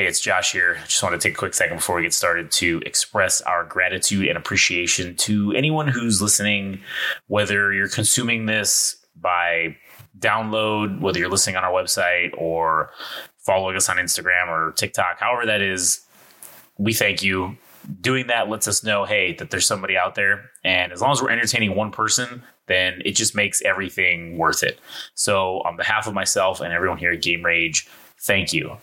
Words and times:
Hey, 0.00 0.06
it's 0.06 0.18
Josh 0.18 0.52
here. 0.52 0.78
Just 0.86 1.02
want 1.02 1.12
to 1.12 1.18
take 1.18 1.34
a 1.34 1.38
quick 1.38 1.52
second 1.52 1.76
before 1.76 1.96
we 1.96 2.00
get 2.00 2.14
started 2.14 2.50
to 2.52 2.80
express 2.86 3.42
our 3.42 3.64
gratitude 3.64 4.28
and 4.28 4.38
appreciation 4.38 5.14
to 5.16 5.52
anyone 5.52 5.88
who's 5.88 6.22
listening, 6.22 6.80
whether 7.26 7.70
you're 7.70 7.86
consuming 7.86 8.46
this 8.46 8.96
by 9.14 9.76
download, 10.18 11.02
whether 11.02 11.18
you're 11.18 11.28
listening 11.28 11.56
on 11.56 11.64
our 11.64 11.70
website 11.70 12.30
or 12.38 12.92
following 13.40 13.76
us 13.76 13.90
on 13.90 13.98
Instagram 13.98 14.48
or 14.48 14.72
TikTok, 14.72 15.20
however 15.20 15.44
that 15.44 15.60
is. 15.60 16.00
We 16.78 16.94
thank 16.94 17.22
you. 17.22 17.58
Doing 18.00 18.28
that 18.28 18.48
lets 18.48 18.66
us 18.66 18.82
know, 18.82 19.04
hey, 19.04 19.34
that 19.34 19.50
there's 19.50 19.66
somebody 19.66 19.98
out 19.98 20.14
there. 20.14 20.48
And 20.64 20.92
as 20.92 21.02
long 21.02 21.12
as 21.12 21.20
we're 21.20 21.28
entertaining 21.28 21.76
one 21.76 21.90
person, 21.90 22.42
then 22.68 23.02
it 23.04 23.16
just 23.16 23.34
makes 23.34 23.60
everything 23.60 24.38
worth 24.38 24.62
it. 24.62 24.80
So, 25.14 25.58
on 25.66 25.76
behalf 25.76 26.06
of 26.06 26.14
myself 26.14 26.62
and 26.62 26.72
everyone 26.72 26.96
here 26.96 27.12
at 27.12 27.20
Game 27.20 27.44
Rage, 27.44 27.86
thank 28.18 28.54
you. 28.54 28.78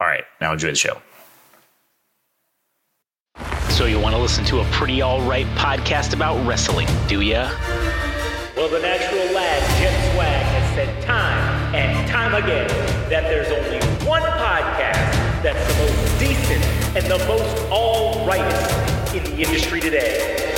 All 0.00 0.06
right, 0.06 0.24
now 0.40 0.52
enjoy 0.52 0.68
the 0.68 0.76
show. 0.76 1.02
So 3.70 3.86
you 3.86 3.98
want 3.98 4.14
to 4.14 4.20
listen 4.20 4.44
to 4.46 4.60
a 4.60 4.64
pretty 4.66 5.02
all-right 5.02 5.46
podcast 5.56 6.12
about 6.12 6.44
wrestling, 6.46 6.86
do 7.08 7.20
ya? 7.20 7.50
Well, 8.56 8.68
the 8.68 8.80
natural 8.80 9.24
lad, 9.34 9.62
Jet 9.80 10.14
Swag, 10.14 10.42
has 10.42 10.74
said 10.74 11.02
time 11.04 11.74
and 11.74 12.08
time 12.08 12.34
again 12.34 12.68
that 13.08 13.22
there's 13.24 13.48
only 13.48 13.78
one 14.06 14.22
podcast 14.22 15.42
that's 15.42 15.72
the 15.72 15.82
most 15.82 16.18
decent 16.18 16.64
and 16.96 17.06
the 17.06 17.18
most 17.26 17.68
all 17.70 18.26
rightest 18.26 19.14
in 19.14 19.24
the 19.24 19.42
industry 19.42 19.80
today. 19.80 20.54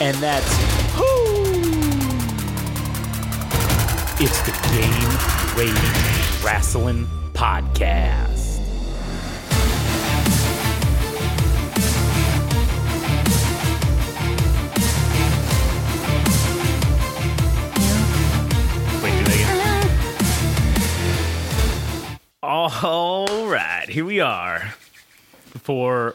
And 0.00 0.16
that's 0.18 0.52
who? 0.94 1.04
It's 4.22 4.40
the 4.42 4.52
Game 4.72 5.58
Rage 5.58 6.44
Wrestling 6.44 7.06
Podcast. 7.32 8.39
All 22.42 23.46
right, 23.48 23.86
here 23.86 24.04
we 24.06 24.20
are 24.20 24.74
for 25.58 26.14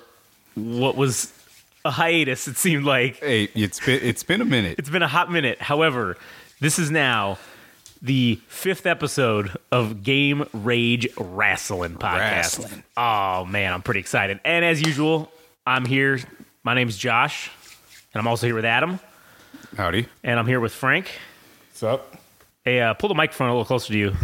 what 0.55 0.95
was 0.97 1.31
a 1.83 1.91
hiatus. 1.91 2.47
It 2.47 2.57
seemed 2.57 2.83
like 2.83 3.17
Hey, 3.19 3.43
it's 3.53 3.79
been 3.79 3.99
it's 4.01 4.23
been 4.23 4.41
a 4.41 4.45
minute. 4.45 4.79
it's 4.79 4.89
been 4.89 5.03
a 5.03 5.07
hot 5.07 5.31
minute. 5.31 5.61
However, 5.61 6.17
this 6.59 6.79
is 6.79 6.89
now 6.89 7.37
the 8.01 8.39
fifth 8.47 8.87
episode 8.87 9.55
of 9.71 10.01
Game 10.01 10.47
Rage 10.51 11.07
Wrestling 11.15 11.93
podcast. 11.95 12.19
Wrestling. 12.59 12.83
Oh 12.97 13.45
man, 13.45 13.71
I'm 13.71 13.83
pretty 13.83 13.99
excited. 13.99 14.39
And 14.43 14.65
as 14.65 14.81
usual, 14.81 15.31
I'm 15.67 15.85
here. 15.85 16.19
My 16.63 16.73
name's 16.73 16.97
Josh, 16.97 17.51
and 18.15 18.19
I'm 18.19 18.27
also 18.27 18.47
here 18.47 18.55
with 18.55 18.65
Adam, 18.65 18.99
Howdy. 19.77 20.07
and 20.23 20.39
I'm 20.39 20.47
here 20.47 20.59
with 20.59 20.73
Frank. 20.73 21.07
What's 21.69 21.83
up? 21.83 22.15
Hey, 22.63 22.81
uh, 22.81 22.95
pull 22.95 23.09
the 23.09 23.13
microphone 23.15 23.49
a 23.49 23.51
little 23.51 23.65
closer 23.65 23.93
to 23.93 23.99
you. 23.99 24.15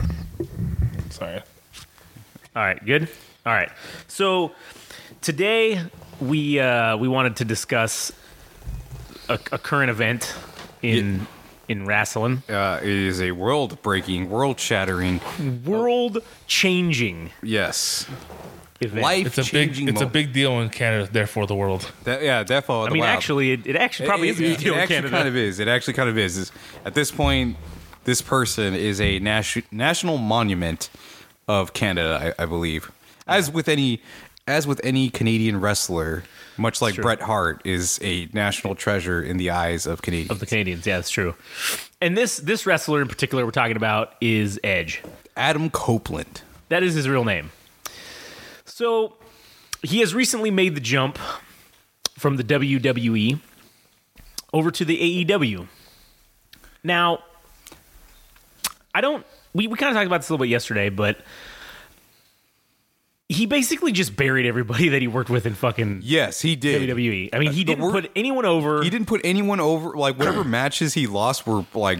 Sorry. 1.11 1.43
All 2.55 2.61
right, 2.63 2.83
good. 2.85 3.07
All 3.45 3.53
right. 3.53 3.69
So 4.07 4.51
today 5.21 5.81
we 6.19 6.59
uh, 6.59 6.97
we 6.97 7.07
wanted 7.07 7.37
to 7.37 7.45
discuss 7.45 8.11
a, 9.29 9.35
a 9.51 9.57
current 9.57 9.89
event 9.89 10.33
in 10.81 11.27
in 11.69 11.85
wrestling, 11.85 12.43
Uh, 12.49 12.79
it 12.81 12.89
is 12.89 13.21
a 13.21 13.31
world 13.31 13.81
breaking, 13.81 14.29
world 14.29 14.59
shattering, 14.59 15.21
world 15.63 16.17
changing 16.45 17.29
yes, 17.41 18.05
event. 18.81 19.01
life 19.01 19.27
It's 19.27 19.37
a 19.37 19.51
big 19.53 19.69
changing. 19.69 19.87
it's 19.87 20.01
a 20.01 20.05
big 20.05 20.33
deal 20.33 20.59
in 20.59 20.69
Canada, 20.69 21.07
therefore 21.09 21.47
the 21.47 21.55
world. 21.55 21.89
That, 22.03 22.21
yeah, 22.21 22.43
therefore. 22.43 22.87
I 22.87 22.89
mean, 22.89 23.03
actually, 23.03 23.53
it, 23.53 23.65
it 23.65 23.77
actually 23.77 24.09
probably 24.09 24.29
is 24.29 24.39
a 24.39 24.43
big 24.43 24.57
deal 24.57 24.73
It 24.73 24.75
in 24.75 24.81
actually 24.81 24.95
Canada. 24.95 25.15
kind 25.15 25.27
of 25.29 25.35
is. 25.37 25.59
It 25.61 25.69
actually 25.69 25.93
kind 25.93 26.09
of 26.09 26.17
is. 26.17 26.37
Is- 26.37 26.51
At 26.83 26.93
this 26.93 27.09
point, 27.09 27.55
this 28.03 28.21
person 28.21 28.73
is 28.73 28.99
a 28.99 29.19
nation, 29.19 29.63
national 29.71 30.17
monument 30.17 30.89
of 31.51 31.73
Canada, 31.73 32.33
I, 32.39 32.43
I 32.43 32.45
believe. 32.45 32.91
As 33.27 33.51
with 33.51 33.67
any, 33.67 34.01
as 34.47 34.65
with 34.65 34.81
any 34.83 35.09
Canadian 35.09 35.59
wrestler, 35.59 36.23
much 36.57 36.81
like 36.81 36.95
Bret 36.95 37.21
Hart 37.21 37.61
is 37.65 37.99
a 38.01 38.27
national 38.33 38.75
treasure 38.75 39.21
in 39.21 39.37
the 39.37 39.49
eyes 39.49 39.85
of 39.85 40.01
Canadians. 40.01 40.31
of 40.31 40.39
the 40.39 40.45
Canadians. 40.45 40.85
Yeah, 40.85 40.97
that's 40.97 41.09
true. 41.09 41.35
And 41.99 42.17
this 42.17 42.37
this 42.37 42.65
wrestler 42.65 43.01
in 43.01 43.07
particular 43.07 43.45
we're 43.45 43.51
talking 43.51 43.77
about 43.77 44.15
is 44.21 44.59
Edge. 44.63 45.03
Adam 45.35 45.69
Copeland. 45.69 46.41
That 46.69 46.83
is 46.83 46.93
his 46.95 47.07
real 47.07 47.23
name. 47.25 47.51
So 48.65 49.15
he 49.83 49.99
has 49.99 50.13
recently 50.13 50.51
made 50.51 50.75
the 50.75 50.81
jump 50.81 51.19
from 52.17 52.37
the 52.37 52.43
WWE 52.43 53.39
over 54.53 54.71
to 54.71 54.85
the 54.85 55.25
AEW. 55.25 55.67
Now, 56.83 57.19
I 58.93 59.01
don't. 59.01 59.25
We, 59.53 59.67
we 59.67 59.77
kind 59.77 59.89
of 59.89 59.95
talked 59.95 60.07
about 60.07 60.21
this 60.21 60.29
a 60.29 60.33
little 60.33 60.43
bit 60.45 60.49
yesterday, 60.49 60.89
but 60.89 61.17
he 63.29 63.45
basically 63.45 63.91
just 63.91 64.15
buried 64.15 64.45
everybody 64.45 64.89
that 64.89 65.01
he 65.01 65.07
worked 65.07 65.29
with 65.29 65.45
in 65.45 65.53
fucking 65.55 66.01
Yes, 66.03 66.41
he 66.41 66.55
did. 66.55 66.89
WWE. 66.89 67.29
I 67.33 67.39
mean, 67.39 67.53
he 67.53 67.63
didn't 67.63 67.83
word- 67.83 67.91
put 68.03 68.11
anyone 68.15 68.45
over. 68.45 68.83
He 68.83 68.89
didn't 68.89 69.07
put 69.07 69.21
anyone 69.23 69.59
over. 69.59 69.91
Like 69.97 70.17
whatever 70.17 70.43
matches 70.45 70.93
he 70.93 71.07
lost 71.07 71.47
were 71.47 71.65
like 71.73 71.99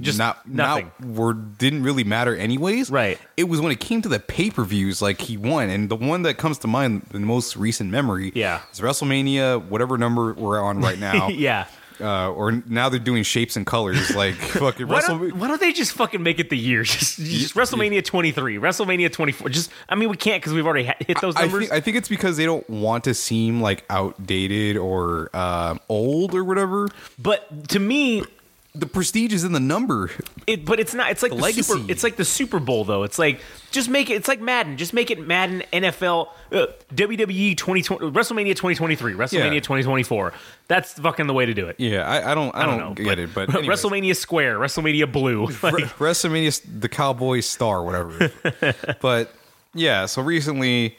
Just 0.00 0.18
not 0.18 0.46
nothing. 0.48 0.92
Not, 1.00 1.08
were 1.10 1.32
didn't 1.34 1.82
really 1.82 2.04
matter 2.04 2.36
anyways. 2.36 2.88
Right. 2.90 3.18
It 3.36 3.44
was 3.44 3.60
when 3.60 3.72
it 3.72 3.80
came 3.80 4.00
to 4.02 4.08
the 4.08 4.20
pay 4.20 4.50
per 4.50 4.62
views, 4.64 5.02
like 5.02 5.20
he 5.20 5.36
won, 5.36 5.68
and 5.70 5.88
the 5.88 5.96
one 5.96 6.22
that 6.22 6.34
comes 6.38 6.58
to 6.58 6.68
mind, 6.68 7.02
the 7.10 7.18
most 7.18 7.56
recent 7.56 7.90
memory, 7.90 8.30
Yeah. 8.34 8.60
is 8.72 8.80
WrestleMania, 8.80 9.64
whatever 9.66 9.98
number 9.98 10.34
we're 10.34 10.60
on 10.62 10.80
right 10.80 10.98
now. 11.00 11.28
yeah. 11.28 11.66
Uh, 12.00 12.30
or 12.32 12.52
now 12.66 12.88
they're 12.88 12.98
doing 12.98 13.22
shapes 13.22 13.56
and 13.56 13.66
colors, 13.66 14.14
like 14.14 14.34
fucking 14.34 14.88
Why 14.88 14.96
Wrestle. 14.96 15.18
don't, 15.18 15.36
why 15.36 15.48
don't 15.48 15.60
they 15.60 15.72
just 15.72 15.92
fucking 15.92 16.22
make 16.22 16.38
it 16.38 16.50
the 16.50 16.56
year? 16.58 16.82
Just, 16.90 17.18
just 17.18 17.54
WrestleMania 17.54 18.04
23, 18.04 18.56
WrestleMania 18.56 19.12
24. 19.12 19.48
Just, 19.50 19.70
I 19.88 19.94
mean, 19.94 20.08
we 20.08 20.16
can't 20.16 20.40
because 20.42 20.52
we've 20.54 20.66
already 20.66 20.90
hit 21.06 21.20
those 21.20 21.36
I 21.36 21.42
numbers. 21.42 21.60
think, 21.68 21.72
I 21.72 21.80
think 21.80 21.96
it's 21.96 22.08
because 22.08 22.36
they 22.36 22.46
don't 22.46 22.68
want 22.70 23.04
to 23.04 23.14
seem 23.14 23.60
like 23.60 23.84
outdated 23.90 24.76
or 24.76 25.34
um, 25.36 25.80
old 25.88 26.34
or 26.34 26.42
whatever. 26.44 26.88
but 27.18 27.68
to 27.70 27.78
me, 27.78 28.24
The 28.72 28.86
prestige 28.86 29.32
is 29.32 29.42
in 29.42 29.52
the 29.52 29.60
number. 29.60 30.10
it. 30.46 30.64
But 30.64 30.78
it's 30.78 30.94
not. 30.94 31.10
It's 31.10 31.22
like 31.22 31.32
the, 31.32 31.38
legacy. 31.38 31.62
Super. 31.62 31.90
It's 31.90 32.04
like 32.04 32.16
the 32.16 32.24
Super 32.24 32.60
Bowl, 32.60 32.84
though. 32.84 33.02
It's 33.02 33.18
like 33.18 33.40
just 33.72 33.88
make 33.88 34.10
it. 34.10 34.14
It's 34.14 34.28
like 34.28 34.40
Madden. 34.40 34.76
Just 34.76 34.92
make 34.92 35.10
it 35.10 35.18
Madden 35.26 35.64
NFL 35.72 36.28
uh, 36.52 36.66
WWE 36.94 37.56
2020 37.56 38.10
WrestleMania 38.12 38.50
2023 38.56 39.14
WrestleMania 39.14 39.54
Yeah. 39.54 39.60
2024. 39.60 40.32
That's 40.68 40.92
fucking 40.94 41.26
the 41.26 41.32
way 41.32 41.46
to 41.46 41.54
do 41.54 41.66
it. 41.66 41.76
Yeah, 41.78 42.08
I, 42.08 42.30
I 42.30 42.34
don't, 42.34 42.54
I, 42.54 42.62
I 42.62 42.66
don't, 42.66 42.78
don't, 42.78 42.98
know, 42.98 43.04
get 43.04 43.18
it, 43.18 43.34
but 43.34 43.52
anyways. 43.52 43.68
WrestleMania 43.82 44.16
Square, 44.16 44.58
WrestleMania 44.58 45.10
Blue. 45.10 45.48
Like, 45.62 45.98
WrestleMania, 45.98 46.80
the 46.80 46.88
Cowboy 46.88 47.40
Star, 47.40 47.82
whatever. 47.82 48.30
but 49.00 49.32
yeah, 49.74 50.06
so 50.06 50.22
recently, 50.22 50.96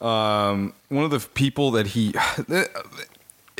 um, 0.00 0.72
one 0.88 1.04
of 1.04 1.10
the 1.10 1.20
people 1.20 1.72
that 1.72 1.88
he 1.88 2.12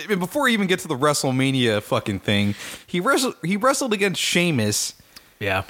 before 0.08 0.48
he 0.48 0.54
even 0.54 0.66
get 0.66 0.78
to 0.80 0.88
the 0.88 0.97
WrestleMania 0.97 1.82
fucking 1.82 2.20
thing, 2.20 2.54
he 2.86 3.00
wrestled 3.00 3.34
he 3.44 3.56
wrestled 3.56 3.92
against 3.92 4.20
Sheamus, 4.20 4.94
yeah. 5.38 5.64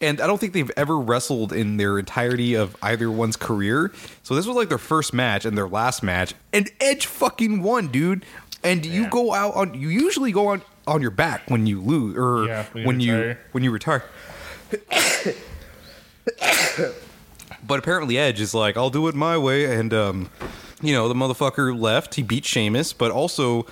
and 0.00 0.20
I 0.20 0.26
don't 0.26 0.38
think 0.38 0.52
they've 0.52 0.70
ever 0.76 0.98
wrestled 0.98 1.52
in 1.52 1.76
their 1.76 1.98
entirety 1.98 2.54
of 2.54 2.76
either 2.82 3.10
one's 3.10 3.36
career. 3.36 3.92
So 4.22 4.34
this 4.34 4.46
was 4.46 4.56
like 4.56 4.68
their 4.68 4.78
first 4.78 5.12
match 5.14 5.44
and 5.44 5.56
their 5.56 5.68
last 5.68 6.02
match, 6.02 6.34
and 6.52 6.70
Edge 6.80 7.06
fucking 7.06 7.62
won, 7.62 7.88
dude. 7.88 8.24
And 8.64 8.84
you 8.84 9.08
go 9.08 9.32
out 9.34 9.54
on 9.54 9.74
you 9.74 9.88
usually 9.88 10.32
go 10.32 10.48
on 10.48 10.62
on 10.86 11.00
your 11.00 11.10
back 11.12 11.48
when 11.48 11.66
you 11.66 11.80
lose 11.80 12.16
or 12.16 12.46
Yeah, 12.46 12.64
when 12.72 12.82
you 12.82 12.84
when 12.86 13.00
you 13.00 13.12
retire. 13.14 13.38
when 13.52 13.64
you 13.64 13.70
retire. 13.70 14.04
but 17.66 17.78
apparently 17.78 18.18
Edge 18.18 18.40
is 18.40 18.54
like, 18.54 18.76
I'll 18.76 18.90
do 18.90 19.08
it 19.08 19.14
my 19.14 19.38
way, 19.38 19.64
and 19.76 19.92
um, 19.94 20.30
you 20.82 20.92
know 20.92 21.08
the 21.08 21.14
motherfucker 21.14 21.78
left. 21.78 22.14
He 22.14 22.22
beat 22.22 22.44
Sheamus, 22.44 22.92
but 22.92 23.10
also 23.10 23.66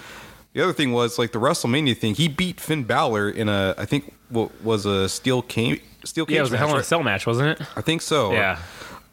the 0.53 0.63
other 0.63 0.73
thing 0.73 0.93
was 0.93 1.19
like 1.19 1.33
the 1.33 1.39
WrestleMania 1.39 1.97
thing. 1.97 2.15
He 2.15 2.29
beat 2.29 2.61
Finn 2.61 2.85
Balor 2.85 3.31
in 3.31 3.49
a 3.49 3.75
I 3.79 3.85
think 3.85 4.13
what 4.29 4.51
was 4.63 4.87
a 4.87 5.09
steel 5.09 5.43
cage 5.43 5.83
steel 6.05 6.27
cage. 6.27 6.35
Yeah, 6.35 6.41
it 6.41 6.43
was 6.43 6.53
a 6.53 6.57
Hell 6.59 6.69
in 6.69 6.75
a 6.75 6.77
right? 6.79 6.85
Cell 6.85 7.03
match, 7.03 7.27
wasn't 7.27 7.61
it? 7.61 7.67
I 7.77 7.81
think 7.81 8.03
so. 8.03 8.33
Yeah. 8.33 8.59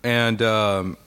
and 0.03 0.41
um, 0.41 0.97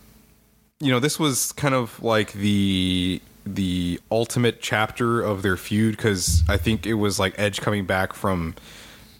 you 0.81 0.91
know 0.91 1.01
this 1.01 1.19
was 1.19 1.53
kind 1.53 1.75
of 1.75 2.03
like 2.03 2.33
the 2.33 3.21
the 3.45 4.01
ultimate 4.11 4.61
chapter 4.61 5.23
of 5.23 5.43
their 5.43 5.57
feud 5.57 5.97
because 5.97 6.43
I 6.49 6.57
think 6.57 6.85
it 6.87 6.95
was 6.95 7.19
like 7.21 7.35
Edge 7.39 7.61
coming 7.61 7.85
back 7.87 8.13
from 8.13 8.55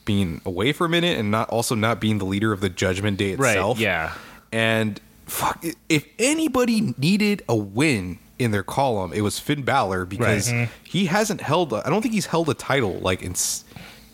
being 0.05 0.41
away 0.45 0.73
for 0.73 0.85
a 0.85 0.89
minute 0.89 1.17
and 1.19 1.31
not 1.31 1.49
also 1.49 1.75
not 1.75 2.01
being 2.01 2.19
the 2.19 2.25
leader 2.25 2.53
of 2.53 2.61
the 2.61 2.69
Judgment 2.69 3.17
Day 3.19 3.35
Right. 3.37 3.51
itself. 3.51 3.79
Yeah. 3.79 4.13
And 4.53 5.01
fuck, 5.27 5.65
if 5.89 6.05
anybody 6.19 6.95
needed 6.99 7.43
a 7.49 7.57
win 7.57 8.19
in 8.39 8.51
their 8.51 8.63
column, 8.63 9.13
it 9.13 9.21
was 9.23 9.39
Finn 9.39 9.63
Balor 9.63 10.05
because 10.07 10.53
Right. 10.53 10.69
he 10.85 11.07
hasn't 11.07 11.41
held. 11.41 11.73
I 11.73 11.83
I 11.87 11.91
don't 11.91 12.03
think 12.03 12.15
he's 12.15 12.27
held 12.27 12.49
a 12.49 12.55
title 12.55 12.99
like 13.01 13.23
in 13.23 13.35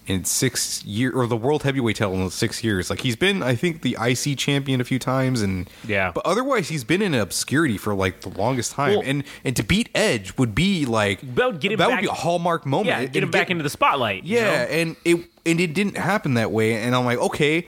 in 0.09 0.25
six 0.25 0.85
years 0.85 1.15
or 1.15 1.29
the 1.29 1.37
world 1.37 1.63
heavyweight 1.63 1.95
title 1.97 2.15
in 2.17 2.29
six 2.31 2.65
years. 2.65 2.91
Like 2.91 3.01
he's 3.03 3.15
been, 3.15 3.41
I 3.41 3.55
think, 3.55 3.83
the 3.83 3.97
IC 4.01 4.35
champion 4.37 4.81
a 4.81 4.85
few 4.85 4.99
times, 4.99 5.43
and 5.43 5.71
Yeah. 5.87 6.11
But 6.13 6.27
otherwise, 6.27 6.69
he's 6.69 6.83
been 6.83 7.01
in 7.03 7.15
obscurity 7.15 7.79
for 7.79 7.95
like 7.95 8.23
the 8.23 8.29
longest 8.31 8.73
time. 8.73 8.91
Well- 8.99 9.03
and 9.05 9.23
and 9.45 9.55
to 9.57 9.63
beat 9.63 9.91
Edge 9.95 10.37
would 10.39 10.55
be 10.57 10.87
like 10.87 11.21
Well, 11.37 11.53
get 11.53 11.71
him 11.73 11.79
that 11.79 11.89
back- 11.89 11.97
would 12.01 12.03
be 12.03 12.09
a 12.09 12.13
hallmark 12.15 12.67
moment. 12.67 12.89
Yeah, 12.89 13.05
get 13.07 13.23
him 13.23 13.31
back 13.31 13.49
into 13.51 13.63
the 13.63 13.71
spotlight. 13.71 14.25
you 14.25 14.37
yeah, 14.39 14.45
know? 14.45 14.51
and 14.71 14.97
it 15.05 15.17
and 15.47 15.61
it 15.61 15.73
didn't 15.75 15.97
happen 15.97 16.35
that 16.35 16.51
way. 16.51 16.75
And 16.75 16.95
I'm 16.97 17.05
like, 17.05 17.19
okay, 17.19 17.67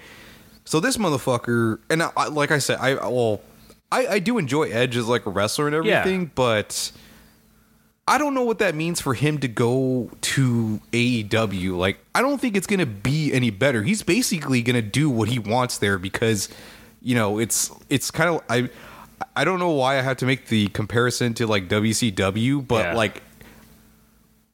so 0.64 0.80
this 0.80 0.96
motherfucker, 0.96 1.78
and 1.90 2.02
I, 2.02 2.10
I- 2.16 2.28
like 2.28 2.50
I 2.50 2.58
said, 2.58 2.78
I 2.80 2.94
well, 2.94 3.40
I, 3.92 4.06
I 4.06 4.18
do 4.18 4.38
enjoy 4.38 4.64
Edge 4.70 4.96
as 4.96 5.06
like 5.08 5.26
a 5.26 5.30
wrestler 5.30 5.68
and 5.68 5.86
Yeah. 5.86 6.00
everything, 6.00 6.30
but 6.34 6.90
I 8.06 8.18
don't 8.18 8.34
know 8.34 8.42
what 8.42 8.58
that 8.58 8.74
means 8.74 9.00
for 9.00 9.14
him 9.14 9.38
to 9.38 9.48
go 9.48 10.10
to 10.20 10.80
AEW. 10.92 11.76
Like, 11.76 11.98
I 12.14 12.20
don't 12.20 12.38
think 12.40 12.56
it's 12.56 12.66
gonna 12.66 12.84
be 12.86 13.32
any 13.32 13.50
better. 13.50 13.82
He's 13.82 14.02
basically 14.02 14.60
gonna 14.62 14.82
do 14.82 15.08
what 15.08 15.28
he 15.28 15.38
wants 15.38 15.78
there 15.78 15.98
because, 15.98 16.48
you 17.00 17.14
know, 17.14 17.38
it's 17.38 17.70
it's 17.88 18.10
kind 18.10 18.30
of 18.30 18.42
I. 18.50 18.68
I 19.36 19.44
don't 19.44 19.58
know 19.60 19.70
why 19.70 19.96
I 19.98 20.02
have 20.02 20.16
to 20.18 20.26
make 20.26 20.48
the 20.48 20.68
comparison 20.68 21.34
to 21.34 21.46
like 21.46 21.68
WCW, 21.68 22.66
but 22.66 22.86
Yeah. 22.86 22.94
like 22.94 23.22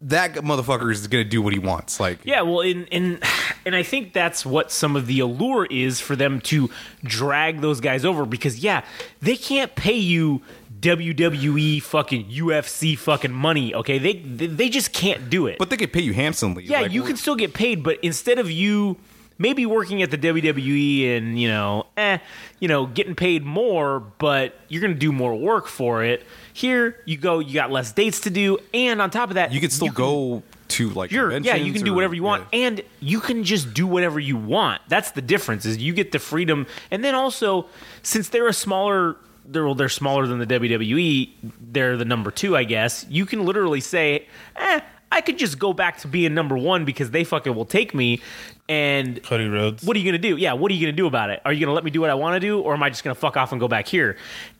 that 0.02 0.34
motherfucker 0.34 0.90
is 0.90 1.06
gonna 1.06 1.24
do 1.24 1.42
what 1.42 1.52
he 1.52 1.58
wants. 1.58 2.00
Like, 2.00 2.20
Yeah, 2.24 2.42
well, 2.42 2.60
and 2.60 2.88
and 2.90 3.22
and 3.66 3.76
I 3.76 3.82
think 3.82 4.12
that's 4.12 4.46
what 4.46 4.70
some 4.70 4.96
of 4.96 5.06
the 5.06 5.20
allure 5.20 5.66
is 5.66 6.00
for 6.00 6.16
them 6.16 6.40
to 6.42 6.70
drag 7.04 7.60
those 7.60 7.80
guys 7.80 8.04
over 8.04 8.24
because 8.24 8.58
yeah, 8.58 8.84
they 9.20 9.36
can't 9.36 9.74
pay 9.74 9.96
you 9.96 10.40
WWE 10.80 11.82
fucking 11.82 12.30
UFC 12.30 12.96
fucking 12.96 13.32
money. 13.32 13.74
Okay, 13.74 13.98
they 13.98 14.14
they, 14.14 14.46
they 14.46 14.68
just 14.70 14.92
can't 14.92 15.28
do 15.28 15.46
it. 15.46 15.58
but 15.58 15.68
they 15.70 15.76
could 15.76 15.92
pay 15.92 16.00
you 16.00 16.14
handsomely. 16.14 16.64
yeah, 16.64 16.80
Like, 16.80 16.92
you 16.92 17.02
can 17.02 17.16
still 17.16 17.36
get 17.36 17.52
paid, 17.52 17.82
but 17.82 17.98
instead 18.02 18.38
of 18.38 18.50
you 18.50 18.96
maybe 19.36 19.64
working 19.66 20.02
at 20.02 20.10
the 20.10 20.18
WWE 20.18 21.16
and 21.16 21.38
you 21.40 21.48
know, 21.48 21.86
eh, 21.96 22.18
you 22.58 22.68
know, 22.68 22.86
getting 22.86 23.14
paid 23.14 23.44
more, 23.44 24.00
but 24.00 24.54
you're 24.68 24.80
gonna 24.80 24.94
do 24.94 25.12
more 25.12 25.34
work 25.34 25.66
for 25.66 26.02
it. 26.02 26.24
Here, 26.60 26.96
you 27.06 27.16
go, 27.16 27.38
you 27.38 27.54
got 27.54 27.70
less 27.72 27.90
dates 27.92 28.20
to 28.20 28.30
do, 28.30 28.58
and 28.74 29.00
on 29.00 29.10
top 29.10 29.30
of 29.30 29.36
that, 29.36 29.50
You 29.52 29.60
could 29.60 29.72
still 29.72 29.88
go 29.88 30.42
to 30.68 30.90
like 30.90 31.10
Sure, 31.10 31.30
yeah, 31.30 31.36
you 31.38 31.42
conventions 31.42 31.76
can 31.78 31.84
do 31.86 31.92
or- 31.92 31.94
whatever 31.94 32.14
you 32.14 32.22
want, 32.22 32.44
yeah. 32.52 32.58
and 32.66 32.82
you 33.00 33.18
can 33.20 33.44
just 33.44 33.72
do 33.72 33.86
whatever 33.86 34.20
you 34.20 34.36
want. 34.36 34.82
That's 34.88 35.12
the 35.12 35.22
difference. 35.22 35.64
Is 35.64 35.78
you 35.78 35.94
get 35.94 36.12
the 36.12 36.18
freedom, 36.18 36.66
and 36.90 37.02
then 37.02 37.14
also 37.14 37.66
since 38.02 38.28
they're 38.28 38.46
a 38.46 38.52
smaller, 38.52 39.16
they're 39.46 39.64
well, 39.64 39.74
they're 39.74 39.88
smaller 39.88 40.26
than 40.26 40.38
the 40.38 40.46
WWE. 40.46 41.30
They're 41.72 41.96
the 41.96 42.04
number 42.04 42.30
two, 42.30 42.56
I 42.56 42.64
guess. 42.64 43.06
You 43.08 43.24
can 43.26 43.44
literally 43.46 43.80
say, 43.80 44.26
"Eh, 44.56 44.80
I 45.10 45.20
could 45.22 45.38
just 45.38 45.58
go 45.58 45.72
back 45.72 45.98
to 46.02 46.08
being 46.08 46.34
number 46.34 46.56
one 46.58 46.84
because 46.84 47.10
they 47.10 47.24
fucking 47.24 47.54
will 47.54 47.64
take 47.64 47.94
me." 47.94 48.20
And 48.68 49.20
Cody 49.24 49.48
Rhodes. 49.48 49.82
what 49.82 49.96
are 49.96 49.98
you 49.98 50.04
gonna 50.04 50.18
do? 50.18 50.36
Yeah, 50.36 50.52
what 50.52 50.70
are 50.70 50.74
you 50.74 50.86
gonna 50.86 50.92
do 50.96 51.06
about 51.08 51.30
it? 51.30 51.40
Are 51.44 51.52
you 51.52 51.58
gonna 51.64 51.74
let 51.74 51.82
me 51.84 51.90
do 51.90 52.00
what 52.00 52.10
I 52.10 52.14
want 52.14 52.36
to 52.36 52.40
do, 52.40 52.60
or 52.60 52.74
am 52.74 52.82
I 52.84 52.90
just 52.90 53.02
gonna 53.02 53.16
fuck 53.16 53.36
off 53.36 53.50
and 53.50 53.60
go 53.60 53.66
back 53.66 53.88
here? 53.88 54.16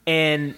And 0.08 0.56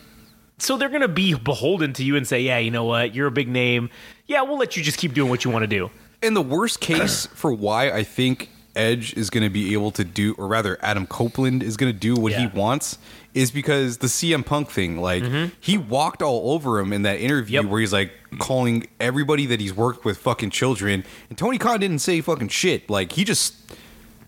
so 0.62 0.76
they're 0.76 0.88
gonna 0.88 1.09
be 1.09 1.35
beholden 1.35 1.93
to 1.94 2.05
you 2.05 2.17
and 2.17 2.26
say, 2.26 2.41
"Yeah, 2.41 2.59
you 2.59 2.70
know 2.70 2.85
what? 2.85 3.14
You're 3.14 3.26
a 3.26 3.32
big 3.32 3.49
name. 3.49 3.91
Yeah, 4.26 4.43
we'll 4.43 4.59
let 4.59 4.76
you 4.76 4.82
just 4.82 4.99
keep 4.99 5.12
doing 5.14 5.29
what 5.31 5.44
you 5.44 5.50
want 5.50 5.62
to 5.64 5.67
do." 5.67 5.91
And 6.23 6.37
the 6.37 6.43
worst 6.43 6.81
case 6.81 7.26
for 7.35 7.53
why 7.53 7.91
I 7.91 8.03
think 8.05 8.49
Edge 8.75 9.12
is 9.14 9.29
going 9.29 9.43
to 9.43 9.50
be 9.50 9.75
able 9.75 9.91
to 9.91 10.03
do, 10.03 10.35
or 10.38 10.47
rather, 10.47 10.79
Adam 10.81 11.06
Copeland 11.06 11.62
is 11.62 11.76
going 11.76 11.93
to 11.93 11.99
do 11.99 12.14
what 12.14 12.32
he 12.32 12.47
wants, 12.47 12.97
is 13.35 13.50
because 13.50 13.99
the 13.99 14.06
CM 14.06 14.47
Punk 14.47 14.70
thing. 14.70 14.97
Like 14.99 15.25
he 15.61 15.76
walked 15.76 16.23
all 16.23 16.53
over 16.53 16.79
him 16.81 16.93
in 16.93 17.03
that 17.03 17.19
interview 17.20 17.58
Mm-hmm. 17.58 17.67
Yep. 17.67 17.70
where 17.70 17.81
he's 17.81 17.93
like 17.93 18.12
calling 18.38 18.87
everybody 18.99 19.44
that 19.47 19.61
he's 19.61 19.75
worked 19.75 20.05
with 20.06 20.17
fucking 20.19 20.50
children, 20.50 21.05
and 21.29 21.37
Tony 21.37 21.58
Khan 21.58 21.81
didn't 21.81 21.99
say 21.99 22.20
fucking 22.23 22.49
shit. 22.49 22.88
Like 22.88 23.12
he 23.12 23.25
just 23.25 23.55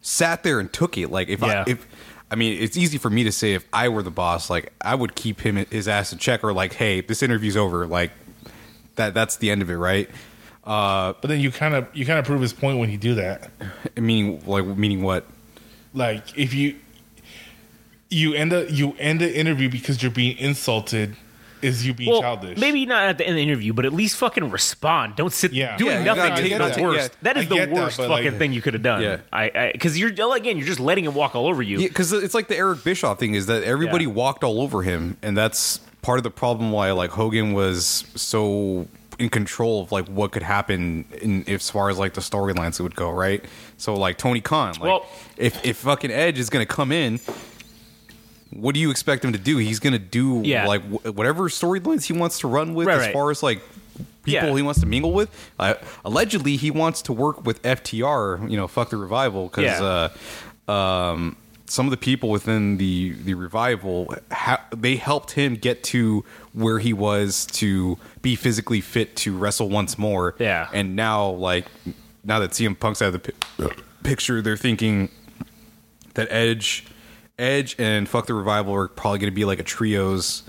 sat 0.03 0.43
there 0.43 0.61
and 0.61 0.71
took 0.73 0.99
it. 0.99 1.11
Like 1.11 1.29
if 1.29 1.41
Yeah. 1.41 1.65
I 1.67 1.71
if. 1.71 1.87
I 2.31 2.37
mean, 2.37 2.61
it's 2.61 2.77
easy 2.77 2.99
for 2.99 3.11
me 3.11 3.25
to 3.25 3.33
say 3.33 3.55
if 3.55 3.67
I 3.73 3.89
were 3.89 4.03
the 4.03 4.11
boss, 4.11 4.51
like 4.51 4.73
I 4.81 4.95
would 4.95 5.15
keep 5.15 5.41
him 5.41 5.57
his 5.57 5.87
ass 5.87 6.13
in 6.13 6.19
check, 6.19 6.43
or 6.43 6.53
like, 6.53 6.75
hey, 6.75 7.01
this 7.01 7.23
interview's 7.23 7.57
over, 7.57 7.87
like 7.87 8.11
that. 8.97 9.15
That's 9.15 9.37
the 9.37 9.51
end 9.51 9.63
of 9.63 9.71
it, 9.71 9.77
right? 9.77 10.09
Uh, 10.65 11.13
But 11.21 11.29
then 11.29 11.41
you 11.41 11.51
kind 11.53 11.75
of 11.75 11.87
you 11.95 12.07
kind 12.07 12.19
of 12.19 12.25
prove 12.25 12.41
his 12.41 12.53
point 12.53 12.79
when 12.79 12.91
you 12.91 12.99
do 12.99 13.15
that. 13.17 13.51
Meaning, 13.97 14.43
like, 14.47 14.65
meaning 14.65 15.03
what? 15.03 15.27
Like 15.93 16.37
if 16.37 16.55
you 16.55 16.77
you 18.11 18.35
end 18.35 18.53
a 18.53 18.71
you 18.73 18.95
end 18.99 19.21
the 19.21 19.33
interview 19.37 19.69
because 19.69 20.03
you're 20.03 20.11
being 20.11 20.37
insulted, 20.39 21.17
is 21.65 21.87
you 21.87 21.95
being 21.95 22.11
well, 22.11 22.21
childish? 22.21 22.59
maybe 22.59 22.85
not 22.87 23.05
at 23.09 23.19
the 23.19 23.25
end 23.25 23.33
of 23.33 23.37
the 23.37 23.43
interview, 23.43 23.73
but 23.73 23.85
at 23.85 23.93
least 23.93 24.17
fucking 24.17 24.51
respond. 24.51 25.17
Don't 25.17 25.33
sit 25.33 25.53
Yeah. 25.53 25.77
doing 25.77 25.93
Yeah, 25.99 26.03
nothing 26.05 26.29
gotta 26.31 26.43
is 26.43 26.51
the 26.51 26.59
that. 26.59 26.81
worst. 26.83 27.11
Yeah, 27.13 27.19
that 27.23 27.37
is 27.37 27.49
the 27.49 27.55
get 27.55 27.71
that, 27.71 27.75
worst 27.75 27.97
fucking 27.97 28.11
like- 28.11 28.39
thing 28.39 28.53
you 28.53 28.63
could 28.63 28.75
have 28.75 28.83
done. 28.83 29.03
Yeah. 29.03 29.17
I 29.33 29.71
because 29.73 29.99
you're 29.99 30.11
again, 30.11 30.57
you're 30.59 30.67
just 30.67 30.81
letting 30.81 31.05
him 31.05 31.15
walk 31.15 31.35
all 31.35 31.47
over 31.47 31.63
you. 31.63 31.79
Yeah, 31.79 31.89
because 31.89 32.13
it's 32.13 32.35
like 32.35 32.49
the 32.49 32.57
Eric 32.57 32.85
Bischoff 32.85 33.19
thing 33.19 33.35
is 33.35 33.47
that 33.47 33.63
everybody 33.65 34.05
Yeah. 34.05 34.11
walked 34.11 34.45
all 34.45 34.61
over 34.61 34.83
him, 34.83 35.17
and 35.23 35.37
that's 35.37 35.81
part 36.03 36.19
of 36.19 36.23
the 36.23 36.31
problem 36.31 36.71
why 36.71 36.91
like 36.93 37.11
Hogan 37.11 37.53
was 37.55 38.05
so 38.15 38.87
in 39.19 39.29
control 39.29 39.81
of 39.83 39.93
like 39.93 40.07
what 40.09 40.33
could 40.33 40.43
happen 40.43 41.05
in 41.23 41.43
if 41.47 41.61
as 41.61 41.71
far 41.71 41.89
as 41.89 41.99
like 41.99 42.15
the 42.15 42.21
storylines 42.21 42.81
would 42.81 42.97
go, 42.97 43.11
right? 43.11 43.45
So 43.79 43.95
like 43.95 44.19
Tony 44.19 44.41
Khan, 44.41 44.73
like 44.73 44.81
Well- 44.83 45.07
if 45.37 45.65
if 45.65 45.77
fucking 45.79 46.11
Edge 46.11 46.39
is 46.39 46.51
gonna 46.51 46.67
come 46.67 46.91
in. 46.93 47.21
What 48.55 48.75
do 48.75 48.81
you 48.81 48.91
expect 48.91 49.25
him 49.25 49.33
to 49.33 49.39
do? 49.39 49.57
He's 49.59 49.81
gonna 49.81 49.99
do 49.99 50.43
Yeah. 50.45 50.67
like 50.67 50.83
wh- 50.83 51.15
whatever 51.17 51.49
storylines 51.49 52.05
he 52.05 52.13
wants 52.13 52.39
to 52.41 52.49
run 52.49 52.75
with, 52.75 52.87
Right, 52.87 52.95
as 52.99 53.01
right. 53.07 53.13
far 53.13 53.31
as 53.31 53.43
like 53.43 53.61
people 54.23 54.49
Yeah. 54.49 54.57
he 54.57 54.63
wants 54.63 54.81
to 54.81 54.87
mingle 54.87 55.13
with. 55.13 55.29
Uh, 55.59 55.75
allegedly, 56.05 56.57
he 56.57 56.71
wants 56.71 57.03
to 57.03 57.13
work 57.13 57.45
with 57.45 57.61
FTR. 57.63 58.41
You 58.49 58.57
know, 58.57 58.67
fuck 58.69 58.91
the 58.91 58.97
revival 58.97 59.49
because 59.49 59.65
Yeah. 59.81 60.09
uh, 60.69 60.71
um, 60.73 61.37
some 61.67 61.87
of 61.87 61.91
the 61.91 61.97
people 61.97 62.29
within 62.29 62.77
the 62.77 63.15
the 63.25 63.35
revival 63.35 64.15
ha- 64.31 64.63
they 64.77 64.97
helped 64.97 65.33
him 65.33 65.55
get 65.57 65.83
to 65.85 66.25
where 66.53 66.79
he 66.79 66.93
was 66.93 67.47
to 67.53 67.99
be 68.23 68.37
physically 68.37 68.81
fit 68.81 69.17
to 69.17 69.37
wrestle 69.37 69.69
once 69.69 69.99
more. 69.99 70.35
Yeah. 70.39 70.69
and 70.73 70.95
now 70.95 71.31
like 71.31 71.67
now 72.23 72.39
that 72.39 72.51
CM 72.53 72.75
Punk's 72.79 73.03
out 73.03 73.15
of 73.15 73.23
the 73.23 73.33
pi- 73.33 73.69
picture, 74.03 74.41
they're 74.43 74.57
thinking 74.57 75.09
that 76.15 76.29
Edge, 76.31 76.85
Edge, 77.39 77.75
and 77.79 78.09
fuck 78.09 78.27
the 78.27 78.35
revival 78.35 78.75
are 78.75 78.89
probably 78.89 79.19
going 79.19 79.31
to 79.31 79.35
be 79.35 79.45
like 79.45 79.59
a 79.59 79.65
trios 79.65 80.43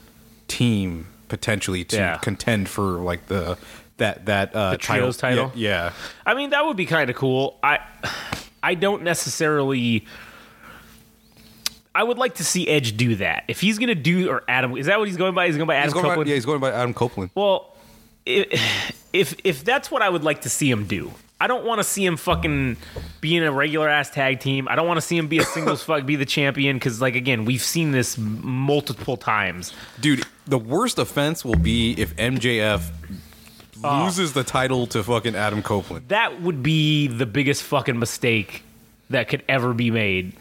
team 0.48 1.08
potentially 1.28 1.84
to 1.86 1.96
Yeah. 1.98 2.18
contend 2.18 2.70
for 2.70 2.84
like 3.00 3.26
the 3.28 3.58
that 3.98 4.26
that 4.28 4.56
uh, 4.56 4.72
The 4.72 4.78
trios 4.78 5.18
title? 5.18 5.52
Yeah, 5.56 5.86
yeah. 5.86 5.94
I 6.26 6.34
mean, 6.36 6.52
that 6.52 6.66
would 6.66 6.78
be 6.78 6.86
kind 6.86 7.10
of 7.10 7.16
cool. 7.16 7.58
I 7.64 7.80
I 8.62 8.76
don't 8.76 9.04
necessarily. 9.04 10.06
I 11.94 12.04
would 12.04 12.18
like 12.18 12.36
to 12.36 12.44
see 12.44 12.68
Edge 12.68 12.98
do 12.98 13.16
that. 13.16 13.46
If 13.48 13.62
he's 13.62 13.80
gonna 13.80 13.96
do 13.96 14.30
or 14.30 14.44
Adam, 14.48 14.76
is 14.76 14.88
that 14.88 15.00
what 15.00 15.08
he's 15.08 15.18
going 15.18 15.34
by? 15.34 15.48
He's 15.48 15.56
going 15.56 15.68
by 15.68 15.76
Adam 15.76 15.94
going 15.94 16.24
by, 16.24 16.24
yeah, 16.30 16.36
he's 16.36 16.46
going 16.46 16.60
by 16.60 16.72
Adam 16.72 16.94
Copeland. 16.94 17.32
Well, 17.36 17.74
if 18.26 19.36
if 19.44 19.64
that's 19.64 19.90
what 19.90 20.02
I 20.02 20.10
would 20.10 20.24
like 20.24 20.42
to 20.42 20.50
see 20.50 20.70
him 20.70 20.86
do, 20.86 21.12
I 21.40 21.48
don't 21.48 21.66
want 21.66 21.80
to 21.80 21.84
see 21.84 22.06
him 22.06 22.16
fucking 22.18 22.78
being 23.20 23.44
a 23.44 23.52
regular 23.52 23.90
ass 23.90 24.10
tag 24.10 24.40
team. 24.40 24.68
I 24.70 24.76
don't 24.76 24.88
want 24.88 24.98
to 24.98 25.02
see 25.02 25.18
him 25.18 25.28
be 25.28 25.40
a 25.40 25.44
singles 25.56 25.84
fuck 25.84 26.06
be 26.06 26.16
the 26.16 26.26
champion 26.26 26.78
because 26.78 27.02
like 27.02 27.16
again 27.16 27.44
we've 27.46 27.62
seen 27.62 27.92
this 27.92 28.18
multiple 28.18 29.18
times. 29.18 29.74
Dude, 30.00 30.24
the 30.46 30.58
worst 30.58 30.98
offense 30.98 31.44
will 31.44 31.58
be 31.58 31.92
if 31.94 32.16
MJF 32.16 32.90
Oh. 33.84 34.06
loses 34.06 34.32
the 34.34 34.44
title 34.44 34.88
to 34.88 35.04
fucking 35.04 35.36
Adam 35.36 35.62
Copeland. 35.62 36.08
That 36.08 36.42
would 36.42 36.64
be 36.64 37.08
the 37.08 37.26
biggest 37.26 37.62
fucking 37.64 38.00
mistake 38.00 38.64
that 39.10 39.28
could 39.28 39.44
ever 39.50 39.74
be 39.74 39.92
made. 39.92 40.34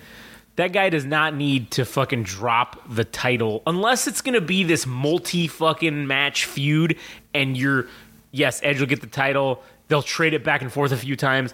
That 0.56 0.72
guy 0.72 0.88
does 0.88 1.04
not 1.04 1.34
need 1.34 1.72
to 1.72 1.84
fucking 1.84 2.22
drop 2.22 2.80
the 2.88 3.04
title 3.04 3.62
unless 3.66 4.06
it's 4.06 4.20
going 4.20 4.34
to 4.36 4.40
be 4.40 4.62
this 4.62 4.86
multi 4.86 5.48
fucking 5.48 6.06
match 6.06 6.44
feud 6.44 6.96
and 7.34 7.56
you're 7.56 7.88
yes, 8.30 8.60
Edge 8.62 8.78
will 8.78 8.86
get 8.86 9.00
the 9.00 9.08
title. 9.08 9.62
They'll 9.88 10.02
trade 10.02 10.34
it 10.34 10.42
back 10.44 10.62
and 10.62 10.72
forth 10.72 10.92
a 10.92 10.96
few 10.96 11.16
times, 11.16 11.52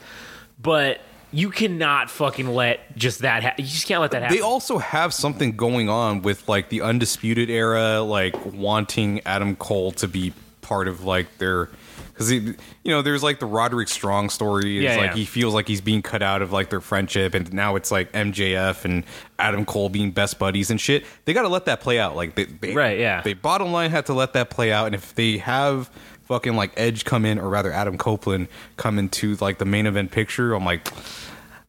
but 0.61 1.01
you 1.33 1.51
cannot 1.51 2.11
fucking 2.11 2.49
let 2.49 2.97
just 2.97 3.21
that 3.21 3.43
ha- 3.43 3.55
you 3.57 3.65
just 3.65 3.87
can't 3.87 4.01
let 4.01 4.11
that 4.13 4.23
happen. 4.23 4.37
They 4.37 4.43
also 4.43 4.79
have 4.79 5.15
something 5.15 5.57
going 5.57 5.89
on 5.89 6.23
with 6.23 6.49
like 6.49 6.69
the 6.69 6.81
undisputed 6.83 7.51
era, 7.51 8.01
like 8.01 8.35
wanting 8.53 9.21
Adam 9.27 9.55
Cole 9.57 9.93
to 9.93 10.09
be 10.09 10.33
part 10.61 10.89
of 10.89 11.05
like 11.05 11.39
their 11.39 11.69
because 12.13 12.33
you 12.33 12.55
know 12.85 13.01
there's 13.01 13.23
like 13.23 13.39
the 13.41 13.47
Roderick 13.47 13.89
Strong 13.89 14.29
story. 14.31 14.79
It's 14.79 14.85
Yeah, 14.85 14.97
like 15.01 15.11
yeah. 15.11 15.17
he 15.17 15.25
feels 15.25 15.55
like 15.55 15.67
he's 15.69 15.81
being 15.81 16.03
cut 16.03 16.21
out 16.23 16.43
of 16.43 16.53
like 16.53 16.69
their 16.69 16.81
friendship, 16.81 17.35
and 17.35 17.53
now 17.53 17.77
it's 17.77 17.91
like 17.91 18.13
MJF 18.13 18.85
and 18.85 19.05
Adam 19.39 19.65
Cole 19.65 19.89
being 19.89 20.11
best 20.11 20.39
buddies 20.39 20.71
and 20.71 20.81
shit. 20.81 21.05
They 21.25 21.33
got 21.33 21.43
to 21.43 21.49
let 21.49 21.65
that 21.67 21.81
play 21.81 21.99
out. 21.99 22.17
Like 22.17 22.35
they, 22.35 22.45
they 22.45 22.75
Right, 22.75 22.99
yeah. 22.99 23.23
They 23.23 23.35
bottom 23.35 23.73
line 23.73 23.91
had 23.91 24.07
to 24.07 24.15
let 24.15 24.33
that 24.35 24.51
play 24.51 24.73
out, 24.73 24.87
and 24.87 24.95
if 24.95 25.15
they 25.15 25.39
have 25.39 25.91
fucking 26.31 26.55
like 26.55 26.73
Edge 26.77 27.05
come 27.05 27.27
in, 27.27 27.41
or 27.41 27.49
rather 27.49 27.73
Adam 27.73 27.99
Copeland 27.99 28.47
come 28.77 29.01
into 29.01 29.35
like 29.37 29.59
the 29.59 29.65
main 29.65 29.87
event 29.87 30.13
picture, 30.13 30.55
I'm 30.55 30.65
like, 30.65 30.89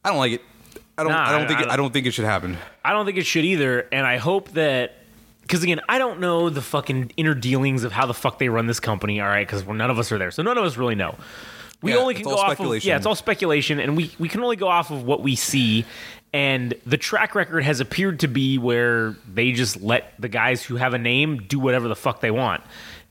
I 0.06 0.10
don't 0.10 0.20
like 0.20 0.34
it. 0.34 0.42
I 1.00 1.04
don't. 1.04 1.12
Nah, 1.12 1.30
I 1.30 1.32
don't 1.32 1.48
think. 1.48 1.68
I 1.68 1.74
I 1.74 1.78
don't 1.78 1.92
think 1.92 2.06
it 2.06 2.12
should 2.12 2.26
happen. 2.26 2.58
I 2.86 2.94
don't 2.94 3.08
think 3.08 3.18
it 3.18 3.26
should 3.26 3.44
either, 3.44 3.88
and 3.92 4.06
I 4.06 4.18
hope 4.18 4.50
that 4.52 4.94
because 5.42 5.64
again, 5.64 5.82
I 5.90 5.98
don't 5.98 6.20
know 6.20 6.52
the 6.52 6.62
fucking 6.62 7.12
inner 7.18 7.34
dealings 7.34 7.84
of 7.84 7.92
how 7.92 8.06
the 8.06 8.14
fuck 8.14 8.38
they 8.38 8.50
run 8.50 8.68
this 8.68 8.80
company. 8.80 9.20
All 9.20 9.28
right, 9.28 9.48
because 9.48 9.66
none 9.66 9.90
of 9.90 9.98
us 9.98 10.12
are 10.12 10.20
there, 10.20 10.30
so 10.30 10.44
none 10.44 10.60
of 10.60 10.64
us 10.64 10.78
really 10.78 10.96
know. 10.96 11.16
We 11.82 11.94
Yeah, 11.94 11.98
only 11.98 12.14
can 12.14 12.26
go 12.26 12.36
off 12.36 12.60
of 12.60 12.86
yeah, 12.86 12.98
it's 12.98 13.08
all 13.08 13.16
speculation, 13.16 13.80
and 13.80 13.98
we 13.98 14.12
we 14.20 14.30
can 14.30 14.44
only 14.44 14.58
go 14.58 14.68
off 14.68 14.92
of 14.92 15.04
what 15.04 15.24
we 15.24 15.36
see. 15.36 15.86
And 16.34 16.74
the 16.86 16.98
track 16.98 17.36
record 17.36 17.64
has 17.66 17.82
appeared 17.82 18.22
to 18.22 18.28
be 18.30 18.58
where 18.58 19.16
they 19.34 19.52
just 19.52 19.82
let 19.82 20.14
the 20.18 20.30
guys 20.30 20.64
who 20.64 20.78
have 20.78 20.94
a 20.94 20.98
name 20.98 21.40
do 21.40 21.60
whatever 21.60 21.90
the 21.90 21.96
fuck 21.96 22.22
they 22.22 22.32
want. 22.32 22.64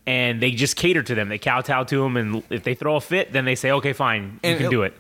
And 0.07 0.41
they 0.43 0.51
just 0.53 0.77
cater 0.77 1.03
to 1.03 1.15
them. 1.15 1.29
They 1.29 1.39
kowtow 1.39 1.85
to 1.85 2.03
them, 2.03 2.17
and 2.17 2.43
if 2.51 2.63
they 2.65 2.75
throw 2.75 2.97
a 2.97 3.01
fit, 3.01 3.33
then 3.33 3.45
they 3.45 3.55
say, 3.55 3.71
"Okay, 3.71 3.93
fine, 3.93 4.41
you 4.43 4.51
And 4.51 4.59
can 4.59 4.71
do 4.71 4.83
it." 4.83 4.95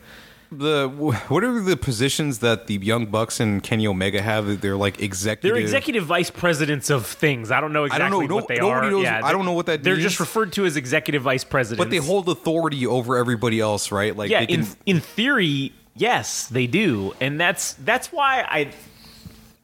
The 0.53 0.89
what 1.29 1.45
are 1.45 1.61
the 1.61 1.77
positions 1.77 2.41
that 2.41 2.67
the 2.67 2.75
Young 2.75 3.07
Bucks 3.07 3.39
and 3.41 3.63
Kenny 3.63 3.87
Omega 3.87 4.21
have? 4.21 4.61
They're 4.61 4.77
like 4.77 5.01
executive. 5.01 5.55
They're 5.55 5.63
executive 5.63 6.05
vice 6.05 6.29
presidents 6.31 6.91
of 6.91 7.07
things. 7.07 7.51
I 7.53 7.61
don't 7.61 7.73
know 7.73 7.85
I 7.85 7.87
exactly 7.87 8.11
don't 8.11 8.29
know. 8.29 8.35
what 8.35 8.49
they 8.49 8.57
No- 8.57 8.69
nobody 8.69 8.87
are. 8.89 8.91
knows- 8.91 9.03
yeah, 9.05 9.21
I 9.25 9.33
don't 9.33 9.45
know 9.45 9.53
what 9.53 9.67
that 9.67 9.83
They're 9.85 9.95
means. 9.95 10.03
just 10.05 10.21
referred 10.21 10.53
to 10.55 10.65
as 10.67 10.77
executive 10.77 11.23
vice 11.23 11.45
presidents. 11.45 11.79
but 11.85 11.91
they 11.91 11.99
hold 11.99 12.29
authority 12.29 12.85
over 12.87 13.17
everybody 13.17 13.61
else, 13.61 13.91
right? 13.93 14.15
Like 14.17 14.29
yeah, 14.31 14.41
they 14.41 14.47
can, 14.49 14.61
in 14.63 14.67
in 14.87 15.01
theory, 15.01 15.73
yes, 15.95 16.47
they 16.49 16.67
do, 16.67 17.15
and 17.21 17.41
that's 17.41 17.75
that's 17.75 18.09
why 18.13 18.45
I 18.49 18.71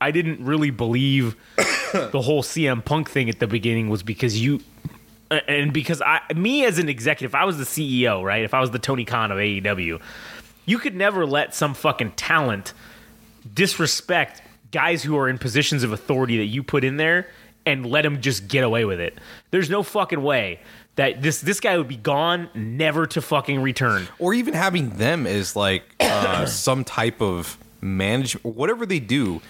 I 0.01 0.13
didn't 0.13 0.45
really 0.45 0.71
believe 0.71 1.35
the 1.93 2.21
whole 2.23 2.43
CM 2.45 2.85
Punk 2.85 3.11
thing 3.11 3.29
at 3.29 3.41
the 3.41 3.47
beginning 3.49 3.89
was 3.91 4.03
because 4.05 4.41
you 4.41 4.61
and 5.31 5.73
because 5.73 6.01
I 6.03 6.21
me 6.35 6.65
as 6.65 6.79
an 6.79 6.89
executive, 6.89 7.33
if 7.33 7.35
I 7.35 7.45
was 7.45 7.59
the 7.59 7.65
CEO, 7.65 8.23
right? 8.23 8.45
If 8.45 8.55
I 8.55 8.61
was 8.61 8.71
the 8.71 8.79
Tony 8.79 9.05
Khan 9.05 9.31
of 9.33 9.39
AEW, 9.39 10.01
you 10.65 10.79
could 10.79 10.95
never 10.95 11.27
let 11.27 11.55
some 11.55 11.75
fucking 11.75 12.13
talent 12.13 12.73
disrespect 13.53 14.43
guys 14.71 15.03
who 15.03 15.17
are 15.17 15.29
in 15.29 15.39
positions 15.39 15.83
of 15.83 15.93
authority 15.93 16.39
that 16.39 16.47
you 16.47 16.63
put 16.63 16.85
in 16.85 16.97
there 16.97 17.29
and 17.65 17.87
let 17.87 18.03
them 18.03 18.21
just 18.21 18.49
get 18.49 18.65
away 18.65 18.85
with 18.85 19.01
it. 19.01 19.19
There's 19.51 19.71
no 19.71 19.83
fucking 19.83 20.23
way 20.23 20.61
that 20.97 21.23
this 21.23 21.41
this 21.41 21.61
guy 21.61 21.77
would 21.77 21.89
be 21.89 21.97
gone, 21.97 22.49
never 22.55 23.07
to 23.09 23.21
fucking 23.21 23.61
return. 23.61 24.09
or 24.19 24.35
even 24.35 24.55
having 24.55 24.91
them 24.91 25.27
as 25.27 25.57
like 25.57 25.85
uh, 26.01 26.47
some 26.47 26.85
type 26.85 27.21
of 27.21 27.59
management, 27.81 28.57
whatever 28.57 28.87
they 28.87 29.01
do. 29.01 29.41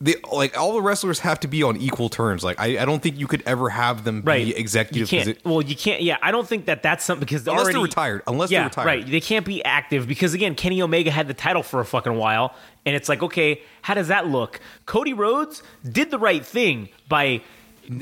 They 0.00 0.16
like 0.32 0.58
all 0.58 0.74
the 0.74 0.82
wrestlers 0.82 1.20
have 1.20 1.40
to 1.40 1.48
be 1.48 1.62
on 1.62 1.76
equal 1.76 2.08
terms. 2.08 2.42
Like 2.44 2.60
I, 2.60 2.82
I 2.82 2.84
don't 2.84 3.02
think 3.02 3.18
you 3.18 3.26
could 3.26 3.42
ever 3.46 3.70
have 3.70 4.04
them 4.04 4.22
right 4.24 4.44
be 4.44 4.56
executive. 4.56 5.10
You 5.12 5.24
can't. 5.24 5.38
posi- 5.38 5.44
well, 5.44 5.62
you 5.62 5.76
can't. 5.76 6.02
Yeah, 6.02 6.16
I 6.20 6.30
don't 6.30 6.46
think 6.46 6.66
that 6.66 6.82
that's 6.82 7.04
something 7.04 7.20
because 7.24 7.46
Unless 7.46 7.66
they're 7.66 7.74
already, 7.76 7.88
retired. 7.88 8.22
Unless 8.26 8.50
yeah, 8.50 8.60
they're 8.60 8.68
retired. 8.68 8.86
right. 8.86 9.06
They 9.06 9.20
can't 9.20 9.46
be 9.46 9.64
active 9.64 10.06
because 10.08 10.34
again, 10.34 10.54
Kenny 10.54 10.82
Omega 10.82 11.10
had 11.10 11.28
the 11.28 11.34
title 11.34 11.62
for 11.62 11.80
a 11.80 11.84
fucking 11.84 12.16
while, 12.16 12.54
and 12.84 12.94
it's 12.96 13.08
like, 13.08 13.22
okay, 13.22 13.62
how 13.82 13.94
does 13.94 14.08
that 14.08 14.26
look? 14.26 14.60
Cody 14.86 15.12
Rhodes 15.12 15.62
did 15.90 16.10
the 16.10 16.18
right 16.18 16.44
thing 16.44 16.88
by 17.08 17.40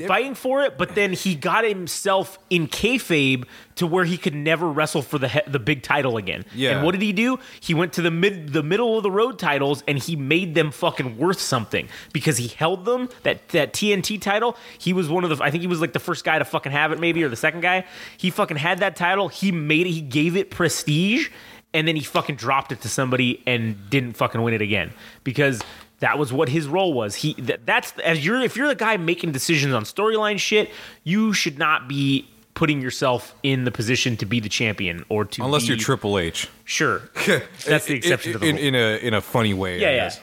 fighting 0.07 0.35
for 0.35 0.61
it, 0.63 0.77
but 0.77 0.95
then 0.95 1.13
he 1.13 1.35
got 1.35 1.65
himself 1.65 2.37
in 2.49 2.67
kayfabe 2.67 3.45
to 3.75 3.87
where 3.87 4.05
he 4.05 4.17
could 4.17 4.35
never 4.35 4.67
wrestle 4.69 5.01
for 5.01 5.17
the 5.17 5.27
he- 5.27 5.41
the 5.47 5.59
big 5.59 5.81
title 5.83 6.17
again. 6.17 6.45
Yeah. 6.53 6.71
And 6.71 6.85
what 6.85 6.91
did 6.91 7.01
he 7.01 7.13
do? 7.13 7.39
He 7.59 7.73
went 7.73 7.93
to 7.93 8.01
the 8.01 8.11
mid 8.11 8.53
the 8.53 8.63
middle 8.63 8.97
of 8.97 9.03
the 9.03 9.11
road 9.11 9.39
titles 9.39 9.83
and 9.87 9.97
he 9.97 10.15
made 10.15 10.55
them 10.55 10.71
fucking 10.71 11.17
worth 11.17 11.39
something 11.39 11.87
because 12.13 12.37
he 12.37 12.47
held 12.49 12.85
them 12.85 13.09
that 13.23 13.47
that 13.49 13.73
TNT 13.73 14.21
title. 14.21 14.55
He 14.77 14.93
was 14.93 15.09
one 15.09 15.23
of 15.23 15.29
the 15.35 15.43
I 15.43 15.49
think 15.51 15.61
he 15.61 15.67
was 15.67 15.81
like 15.81 15.93
the 15.93 15.99
first 15.99 16.23
guy 16.23 16.39
to 16.39 16.45
fucking 16.45 16.71
have 16.71 16.91
it 16.91 16.99
maybe 16.99 17.23
or 17.23 17.29
the 17.29 17.35
second 17.35 17.61
guy. 17.61 17.85
He 18.17 18.29
fucking 18.29 18.57
had 18.57 18.79
that 18.79 18.95
title. 18.95 19.27
He 19.27 19.51
made 19.51 19.87
it. 19.87 19.91
He 19.91 20.01
gave 20.01 20.35
it 20.37 20.51
prestige 20.51 21.29
and 21.73 21.87
then 21.87 21.95
he 21.95 22.03
fucking 22.03 22.35
dropped 22.35 22.71
it 22.71 22.81
to 22.81 22.89
somebody 22.89 23.41
and 23.47 23.89
didn't 23.89 24.13
fucking 24.13 24.41
win 24.41 24.53
it 24.53 24.61
again 24.61 24.93
because 25.23 25.61
that 25.99 26.17
was 26.17 26.33
what 26.33 26.49
his 26.49 26.67
role 26.67 26.93
was. 26.93 27.15
He 27.15 27.33
that, 27.35 27.65
that's 27.65 27.97
as 27.99 28.25
you're 28.25 28.41
if 28.41 28.55
you're 28.57 28.67
the 28.67 28.75
guy 28.75 28.97
making 28.97 29.31
decisions 29.31 29.73
on 29.73 29.83
storyline 29.83 30.39
shit, 30.39 30.69
you 31.03 31.33
should 31.33 31.57
not 31.57 31.87
be 31.87 32.27
putting 32.53 32.81
yourself 32.81 33.35
in 33.43 33.63
the 33.63 33.71
position 33.71 34.17
to 34.17 34.25
be 34.25 34.39
the 34.39 34.49
champion 34.49 35.05
or 35.09 35.25
to 35.25 35.43
Unless 35.43 35.63
be, 35.63 35.69
you're 35.69 35.77
Triple 35.77 36.19
H. 36.19 36.49
Sure, 36.65 37.01
that's 37.65 37.85
the 37.85 37.95
exception 37.95 38.33
to 38.33 38.39
the 38.39 38.45
in, 38.47 38.55
rule. 38.55 38.65
in 38.65 38.75
a 38.75 38.97
in 39.07 39.13
a 39.13 39.21
funny 39.21 39.53
way. 39.53 39.79
Yeah, 39.79 39.91
yeah. 39.91 40.13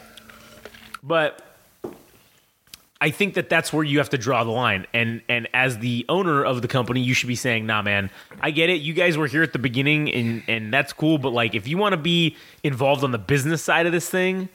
But 1.02 1.42
I 3.00 3.10
think 3.10 3.34
that 3.34 3.48
that's 3.48 3.72
where 3.72 3.82
you 3.82 3.98
have 3.98 4.10
to 4.10 4.18
draw 4.18 4.44
the 4.44 4.50
line. 4.50 4.86
And 4.92 5.22
and 5.28 5.48
as 5.54 5.78
the 5.78 6.04
owner 6.08 6.44
of 6.44 6.60
the 6.60 6.68
company, 6.68 7.00
you 7.00 7.14
should 7.14 7.28
be 7.28 7.36
saying, 7.36 7.64
"Nah, 7.66 7.82
man, 7.82 8.10
I 8.40 8.50
get 8.50 8.68
it. 8.68 8.82
You 8.82 8.92
guys 8.92 9.16
were 9.16 9.26
here 9.26 9.42
at 9.42 9.52
the 9.52 9.58
beginning, 9.58 10.12
and 10.12 10.42
and 10.46 10.72
that's 10.72 10.92
cool. 10.92 11.16
But 11.16 11.30
like, 11.30 11.54
if 11.54 11.66
you 11.66 11.78
want 11.78 11.94
to 11.94 11.96
be 11.96 12.36
involved 12.62 13.02
on 13.02 13.10
the 13.10 13.18
business 13.18 13.62
side 13.62 13.86
of 13.86 13.92
this 13.92 14.08
thing." 14.08 14.48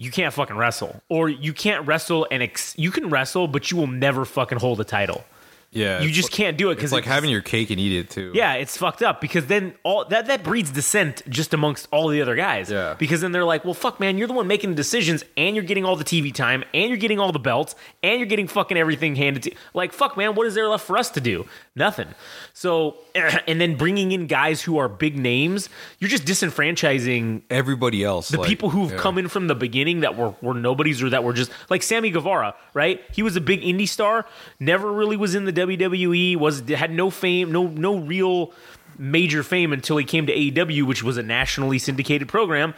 You 0.00 0.12
can't 0.12 0.32
fucking 0.32 0.56
wrestle, 0.56 1.02
or 1.08 1.28
you 1.28 1.52
can't 1.52 1.84
wrestle 1.84 2.24
and 2.30 2.40
ex- 2.40 2.72
you 2.78 2.92
can 2.92 3.10
wrestle, 3.10 3.48
but 3.48 3.72
you 3.72 3.76
will 3.76 3.88
never 3.88 4.24
fucking 4.24 4.58
hold 4.58 4.80
a 4.80 4.84
title. 4.84 5.24
Yeah, 5.70 6.00
You 6.00 6.10
just 6.10 6.32
can't 6.32 6.56
do 6.56 6.70
it 6.70 6.72
It's 6.72 6.78
because 6.78 6.92
like 6.92 7.04
having 7.04 7.28
your 7.28 7.42
cake 7.42 7.68
and 7.68 7.78
eat 7.78 7.92
it 7.92 8.08
too. 8.08 8.32
yeah, 8.34 8.54
it's 8.54 8.76
fucked 8.78 9.02
up 9.02 9.20
because 9.20 9.46
then 9.46 9.74
all 9.82 10.06
that 10.06 10.26
that 10.26 10.42
breeds 10.42 10.70
dissent 10.70 11.22
just 11.28 11.52
amongst 11.52 11.88
all 11.90 12.08
the 12.08 12.22
other 12.22 12.34
guys. 12.36 12.70
Yeah. 12.70 12.94
Because 12.98 13.20
then 13.20 13.32
they're 13.32 13.44
like, 13.44 13.66
well, 13.66 13.74
fuck, 13.74 14.00
man, 14.00 14.16
you're 14.16 14.28
the 14.28 14.32
one 14.32 14.46
making 14.46 14.70
the 14.70 14.76
decisions, 14.76 15.24
and 15.36 15.54
you're 15.54 15.64
getting 15.64 15.84
all 15.84 15.94
the 15.94 16.04
TV 16.04 16.32
time, 16.34 16.64
and 16.72 16.88
you're 16.88 16.96
getting 16.96 17.20
all 17.20 17.32
the 17.32 17.38
belts, 17.38 17.74
and 18.02 18.18
you're 18.18 18.26
getting 18.26 18.48
fucking 18.48 18.78
everything 18.78 19.14
handed 19.14 19.42
to. 19.42 19.50
You. 19.50 19.56
Like, 19.74 19.92
fuck, 19.92 20.16
man, 20.16 20.34
what 20.34 20.46
is 20.46 20.54
there 20.54 20.68
left 20.68 20.86
for 20.86 20.96
us 20.96 21.10
to 21.10 21.20
do? 21.20 21.46
Nothing. 21.76 22.08
So, 22.54 22.96
and 23.14 23.60
then 23.60 23.76
bringing 23.76 24.12
in 24.12 24.26
guys 24.26 24.62
who 24.62 24.78
are 24.78 24.88
big 24.88 25.18
names, 25.18 25.68
you're 25.98 26.08
just 26.08 26.24
disenfranchising 26.24 27.42
everybody 27.50 28.02
else. 28.02 28.28
the 28.30 28.38
like, 28.38 28.48
people 28.48 28.70
who've 28.70 28.92
yeah. 28.92 28.98
come 28.98 29.18
in 29.18 29.28
from 29.28 29.48
the 29.48 29.54
beginning 29.54 30.00
that 30.00 30.16
were, 30.16 30.34
were 30.40 30.54
nobodies 30.54 31.02
or 31.02 31.10
that 31.10 31.24
were 31.24 31.34
just 31.34 31.50
like 31.68 31.82
Sammy 31.82 32.10
Guevara, 32.10 32.54
right? 32.72 33.02
He 33.12 33.22
was 33.22 33.36
a 33.36 33.40
big 33.40 33.60
indie 33.60 33.88
star, 33.88 34.24
never 34.58 34.90
really 34.90 35.16
was 35.16 35.34
in 35.34 35.44
the 35.44 35.57
WWE, 35.58 36.36
was 36.36 36.60
had 36.68 36.90
no 36.90 37.10
fame, 37.10 37.52
no 37.52 37.66
no 37.66 37.98
real 37.98 38.52
major 38.98 39.42
fame 39.42 39.72
until 39.72 39.96
he 39.96 40.04
came 40.04 40.26
to 40.26 40.34
AEW, 40.34 40.82
which 40.82 41.02
was 41.02 41.16
a 41.16 41.22
nationally 41.22 41.78
syndicated 41.78 42.28
program. 42.28 42.74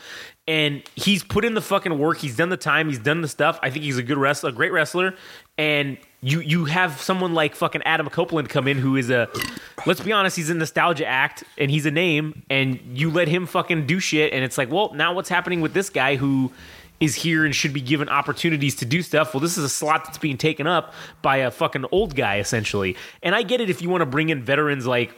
And 0.46 0.82
he's 0.94 1.22
put 1.22 1.44
in 1.44 1.54
the 1.54 1.60
fucking 1.60 1.98
work. 1.98 2.18
He's 2.18 2.36
done 2.36 2.50
the 2.50 2.56
time. 2.56 2.88
He's 2.88 2.98
done 2.98 3.22
the 3.22 3.28
stuff. 3.28 3.58
I 3.62 3.70
think 3.70 3.84
he's 3.84 3.98
a 3.98 4.02
good 4.02 4.18
wrestler, 4.18 4.50
a 4.50 4.52
great 4.52 4.72
wrestler. 4.72 5.14
And 5.56 5.98
you 6.22 6.40
you 6.40 6.66
have 6.66 7.00
someone 7.00 7.34
like 7.34 7.54
fucking 7.54 7.82
Adam 7.84 8.08
Copeland 8.08 8.48
come 8.48 8.68
in 8.68 8.78
who 8.78 8.96
is 8.96 9.10
a 9.10 9.28
let's 9.86 10.00
be 10.00 10.12
honest, 10.12 10.36
he's 10.36 10.50
a 10.50 10.54
nostalgia 10.54 11.06
act 11.06 11.44
and 11.56 11.70
he's 11.70 11.86
a 11.86 11.90
name, 11.90 12.42
and 12.50 12.78
you 12.92 13.10
let 13.10 13.28
him 13.28 13.46
fucking 13.46 13.86
do 13.86 14.00
shit, 14.00 14.32
and 14.32 14.44
it's 14.44 14.58
like, 14.58 14.70
well, 14.70 14.92
now 14.94 15.14
what's 15.14 15.28
happening 15.28 15.60
with 15.60 15.72
this 15.72 15.88
guy 15.88 16.16
who 16.16 16.52
is 17.00 17.14
here 17.14 17.44
and 17.46 17.54
should 17.54 17.72
be 17.72 17.80
given 17.80 18.08
opportunities 18.08 18.76
to 18.76 18.84
do 18.84 19.00
stuff. 19.02 19.32
Well, 19.34 19.40
this 19.40 19.56
is 19.56 19.64
a 19.64 19.68
slot 19.70 20.04
that's 20.04 20.18
being 20.18 20.36
taken 20.36 20.66
up 20.66 20.92
by 21.22 21.38
a 21.38 21.50
fucking 21.50 21.86
old 21.92 22.14
guy, 22.14 22.38
essentially. 22.38 22.94
And 23.22 23.34
I 23.34 23.42
get 23.42 23.60
it 23.62 23.70
if 23.70 23.80
you 23.82 23.88
want 23.88 24.02
to 24.02 24.06
bring 24.06 24.28
in 24.28 24.42
veterans 24.42 24.86
like 24.86 25.12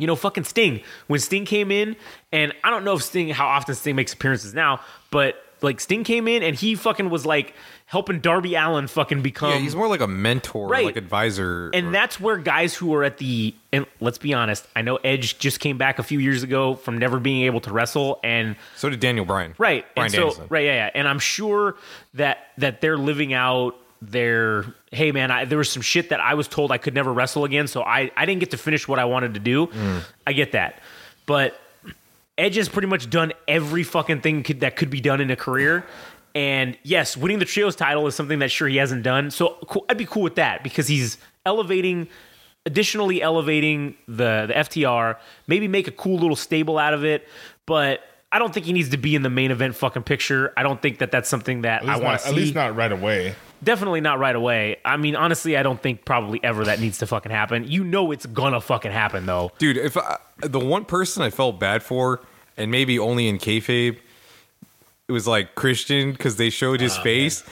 you 0.00 0.06
know, 0.06 0.14
fucking 0.14 0.44
Sting. 0.44 0.80
When 1.08 1.18
Sting 1.18 1.44
came 1.44 1.72
in, 1.72 1.96
and 2.30 2.52
I 2.62 2.70
don't 2.70 2.84
know 2.84 2.94
if 2.94 3.02
Sting, 3.02 3.30
how 3.30 3.48
often 3.48 3.74
Sting 3.74 3.96
makes 3.96 4.12
appearances 4.12 4.54
now, 4.54 4.78
but 5.10 5.34
like 5.60 5.80
Sting 5.80 6.04
came 6.04 6.28
in 6.28 6.44
and 6.44 6.54
he 6.54 6.76
fucking 6.76 7.10
was 7.10 7.26
like 7.26 7.52
helping 7.86 8.20
Darby 8.20 8.54
Allin 8.54 8.86
fucking 8.86 9.22
become. 9.22 9.50
Yeah, 9.50 9.58
he's 9.58 9.74
more 9.74 9.88
like 9.88 10.00
a 10.00 10.06
mentor, 10.06 10.68
Right. 10.68 10.84
like 10.84 10.94
advisor. 10.96 11.70
and 11.74 11.88
or- 11.88 11.90
that's 11.90 12.20
where 12.20 12.36
guys 12.36 12.74
who 12.74 12.94
are 12.94 13.02
at 13.02 13.18
the 13.18 13.56
and 13.72 13.86
let's 14.00 14.18
be 14.18 14.34
honest, 14.34 14.66
I 14.74 14.82
know 14.82 14.96
Edge 14.96 15.38
just 15.38 15.60
came 15.60 15.78
back 15.78 15.98
a 15.98 16.02
few 16.02 16.18
years 16.18 16.42
ago 16.42 16.74
from 16.74 16.98
never 16.98 17.20
being 17.20 17.42
able 17.42 17.60
to 17.62 17.72
wrestle, 17.72 18.20
and 18.24 18.56
so 18.76 18.88
did 18.88 19.00
Daniel 19.00 19.24
Bryan. 19.24 19.54
right, 19.58 19.84
Bryan 19.94 20.06
and 20.06 20.12
so 20.12 20.18
Danielson. 20.18 20.46
right, 20.48 20.64
yeah, 20.64 20.74
yeah, 20.74 20.90
and 20.94 21.06
I'm 21.06 21.18
sure 21.18 21.76
that 22.14 22.48
that 22.58 22.80
they're 22.80 22.98
living 22.98 23.32
out 23.34 23.76
their 24.00 24.64
hey 24.92 25.12
man, 25.12 25.30
I, 25.30 25.44
there 25.44 25.58
was 25.58 25.70
some 25.70 25.82
shit 25.82 26.10
that 26.10 26.20
I 26.20 26.34
was 26.34 26.48
told 26.48 26.70
I 26.72 26.78
could 26.78 26.94
never 26.94 27.12
wrestle 27.12 27.44
again, 27.44 27.66
so 27.66 27.82
I 27.82 28.10
I 28.16 28.26
didn't 28.26 28.40
get 28.40 28.52
to 28.52 28.58
finish 28.58 28.88
what 28.88 28.98
I 28.98 29.04
wanted 29.04 29.34
to 29.34 29.40
do. 29.40 29.66
Mm. 29.66 30.02
I 30.26 30.32
get 30.32 30.52
that, 30.52 30.80
but 31.26 31.60
Edge 32.38 32.54
has 32.54 32.68
pretty 32.68 32.88
much 32.88 33.10
done 33.10 33.32
every 33.48 33.82
fucking 33.82 34.20
thing 34.20 34.44
could, 34.44 34.60
that 34.60 34.76
could 34.76 34.90
be 34.90 35.00
done 35.00 35.20
in 35.20 35.30
a 35.30 35.36
career. 35.36 35.84
And 36.34 36.78
yes, 36.84 37.16
winning 37.16 37.40
the 37.40 37.44
trios 37.44 37.74
title 37.74 38.06
is 38.06 38.14
something 38.14 38.38
that 38.38 38.50
sure 38.52 38.68
he 38.68 38.76
hasn't 38.76 39.02
done. 39.02 39.32
So 39.32 39.56
cool, 39.66 39.84
I'd 39.88 39.98
be 39.98 40.06
cool 40.06 40.22
with 40.22 40.36
that 40.36 40.62
because 40.62 40.86
he's 40.86 41.18
elevating, 41.44 42.06
additionally 42.68 43.20
elevating 43.22 43.96
the 44.06 44.44
the 44.46 44.54
FTR. 44.54 45.16
Maybe 45.46 45.66
make 45.66 45.88
a 45.88 45.90
cool 45.90 46.18
little 46.18 46.36
stable 46.36 46.78
out 46.78 46.94
of 46.94 47.04
it. 47.04 47.26
But 47.66 48.00
I 48.30 48.38
don't 48.38 48.52
think 48.52 48.66
he 48.66 48.72
needs 48.72 48.90
to 48.90 48.98
be 48.98 49.14
in 49.14 49.22
the 49.22 49.30
main 49.30 49.50
event 49.50 49.74
fucking 49.74 50.02
picture. 50.02 50.52
I 50.56 50.62
don't 50.62 50.80
think 50.80 50.98
that 50.98 51.10
that's 51.10 51.28
something 51.28 51.62
that 51.62 51.82
I 51.82 51.96
want 51.96 52.02
not, 52.02 52.20
to 52.20 52.28
at 52.28 52.34
least 52.34 52.54
not 52.54 52.76
right 52.76 52.92
away. 52.92 53.34
Definitely 53.64 54.02
not 54.02 54.18
right 54.18 54.36
away. 54.36 54.76
I 54.84 54.96
mean, 54.98 55.16
honestly, 55.16 55.56
I 55.56 55.62
don't 55.62 55.82
think 55.82 56.04
probably 56.04 56.38
ever 56.44 56.64
that 56.66 56.78
needs 56.78 56.98
to 56.98 57.06
fucking 57.06 57.32
happen. 57.32 57.64
You 57.66 57.82
know, 57.84 58.12
it's 58.12 58.26
gonna 58.26 58.60
fucking 58.60 58.92
happen 58.92 59.26
though. 59.26 59.50
dude. 59.58 59.78
If 59.78 59.96
I, 59.96 60.18
the 60.40 60.60
one 60.60 60.84
person 60.84 61.22
I 61.22 61.30
felt 61.30 61.58
bad 61.58 61.82
for, 61.82 62.20
and 62.56 62.70
maybe 62.70 62.98
only 62.98 63.28
in 63.28 63.38
kayfabe, 63.38 63.96
it 65.08 65.12
was 65.12 65.26
like 65.26 65.54
Christian 65.54 66.12
because 66.12 66.36
they 66.36 66.50
showed 66.50 66.80
Oh, 66.80 66.84
his 66.84 66.96
ah, 66.98 67.02
face. 67.02 67.42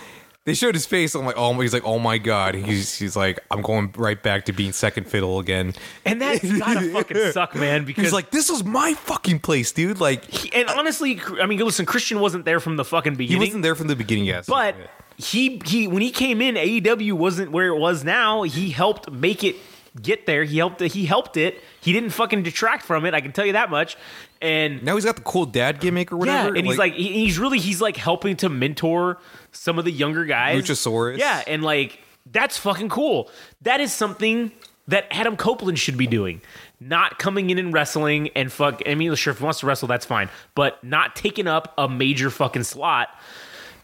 They 0.46 0.54
showed 0.54 0.74
his 0.74 0.86
face. 0.86 1.14
I'm 1.14 1.26
like, 1.26 1.36
oh, 1.36 1.52
my- 1.52 1.62
he's 1.64 1.74
like, 1.74 1.84
oh 1.84 1.98
my 1.98 2.16
god. 2.18 2.54
He's 2.54 2.94
he's 2.96 3.16
like, 3.16 3.40
I'm 3.50 3.60
going 3.62 3.92
right 3.96 4.20
back 4.22 4.46
to 4.46 4.52
being 4.52 4.72
second 4.72 5.04
fiddle 5.08 5.38
again. 5.40 5.74
And 6.04 6.22
that's 6.22 6.42
gotta 6.58 6.88
fucking 6.92 7.32
suck, 7.32 7.54
man. 7.56 7.84
Because 7.84 8.04
He's 8.04 8.12
like, 8.12 8.30
this 8.30 8.48
is 8.48 8.64
my 8.64 8.94
fucking 8.94 9.40
place, 9.40 9.72
dude. 9.72 10.00
Like, 10.00 10.24
He- 10.24 10.52
and 10.54 10.68
honestly, 10.70 11.20
I 11.40 11.46
mean, 11.46 11.58
listen, 11.58 11.84
Christian 11.84 12.20
wasn't 12.20 12.44
there 12.44 12.60
from 12.60 12.76
the 12.76 12.84
fucking 12.84 13.16
beginning. 13.16 13.42
he 13.42 13.48
wasn't 13.48 13.62
there 13.64 13.74
from 13.74 13.88
the 13.88 13.96
beginning, 13.96 14.24
yes. 14.24 14.46
but 14.46 14.76
he 15.16 15.60
he 15.64 15.88
when 15.88 16.00
he 16.02 16.10
came 16.12 16.40
in, 16.40 16.54
AEW 16.54 17.12
wasn't 17.14 17.50
where 17.50 17.66
it 17.66 17.78
was 17.78 18.04
now. 18.04 18.42
He 18.42 18.70
helped 18.70 19.10
make 19.10 19.42
it 19.42 19.56
get 20.00 20.26
there. 20.26 20.44
He 20.44 20.58
helped. 20.58 20.80
He 20.80 21.06
helped 21.06 21.36
it. 21.36 21.60
He 21.80 21.92
didn't 21.92 22.10
fucking 22.10 22.42
detract 22.42 22.84
from 22.84 23.04
it. 23.06 23.14
I 23.14 23.20
can 23.20 23.32
tell 23.32 23.46
you 23.46 23.54
that 23.54 23.70
much. 23.70 23.96
And 24.42 24.82
Now 24.82 24.94
he's 24.94 25.04
got 25.04 25.16
the 25.16 25.22
cool 25.22 25.46
dad 25.46 25.80
gimmick 25.80 26.12
or 26.12 26.16
yeah, 26.26 26.40
whatever. 26.44 26.56
and 26.56 26.66
he's 26.66 26.78
like, 26.78 26.94
he- 26.94 27.12
he's 27.24 27.38
really, 27.38 27.58
he's 27.58 27.80
like 27.80 27.96
helping 27.96 28.36
to 28.38 28.48
mentor 28.48 29.18
some 29.52 29.78
of 29.78 29.84
the 29.84 29.90
younger 29.92 30.24
guys. 30.24 30.62
Luchasaurus. 30.62 31.18
Yeah, 31.18 31.42
and 31.46 31.62
like 31.62 32.00
that's 32.30 32.58
fucking 32.58 32.88
cool. 32.90 33.30
That 33.62 33.80
is 33.80 33.92
something 33.92 34.52
that 34.88 35.06
Adam 35.10 35.36
Copeland 35.36 35.78
should 35.78 35.96
be 35.96 36.06
doing. 36.06 36.40
Not 36.78 37.18
coming 37.18 37.48
in 37.50 37.58
and 37.58 37.72
wrestling 37.72 38.28
and 38.36 38.52
fuck. 38.52 38.82
I 38.86 38.94
mean, 38.94 39.14
sure, 39.14 39.32
if 39.32 39.38
he 39.38 39.44
wants 39.44 39.60
to 39.60 39.66
wrestle, 39.66 39.88
that's 39.88 40.04
fine, 40.04 40.28
but 40.54 40.82
not 40.84 41.16
taking 41.16 41.46
up 41.48 41.72
a 41.78 41.88
major 41.88 42.28
fucking 42.30 42.64
slot 42.64 43.08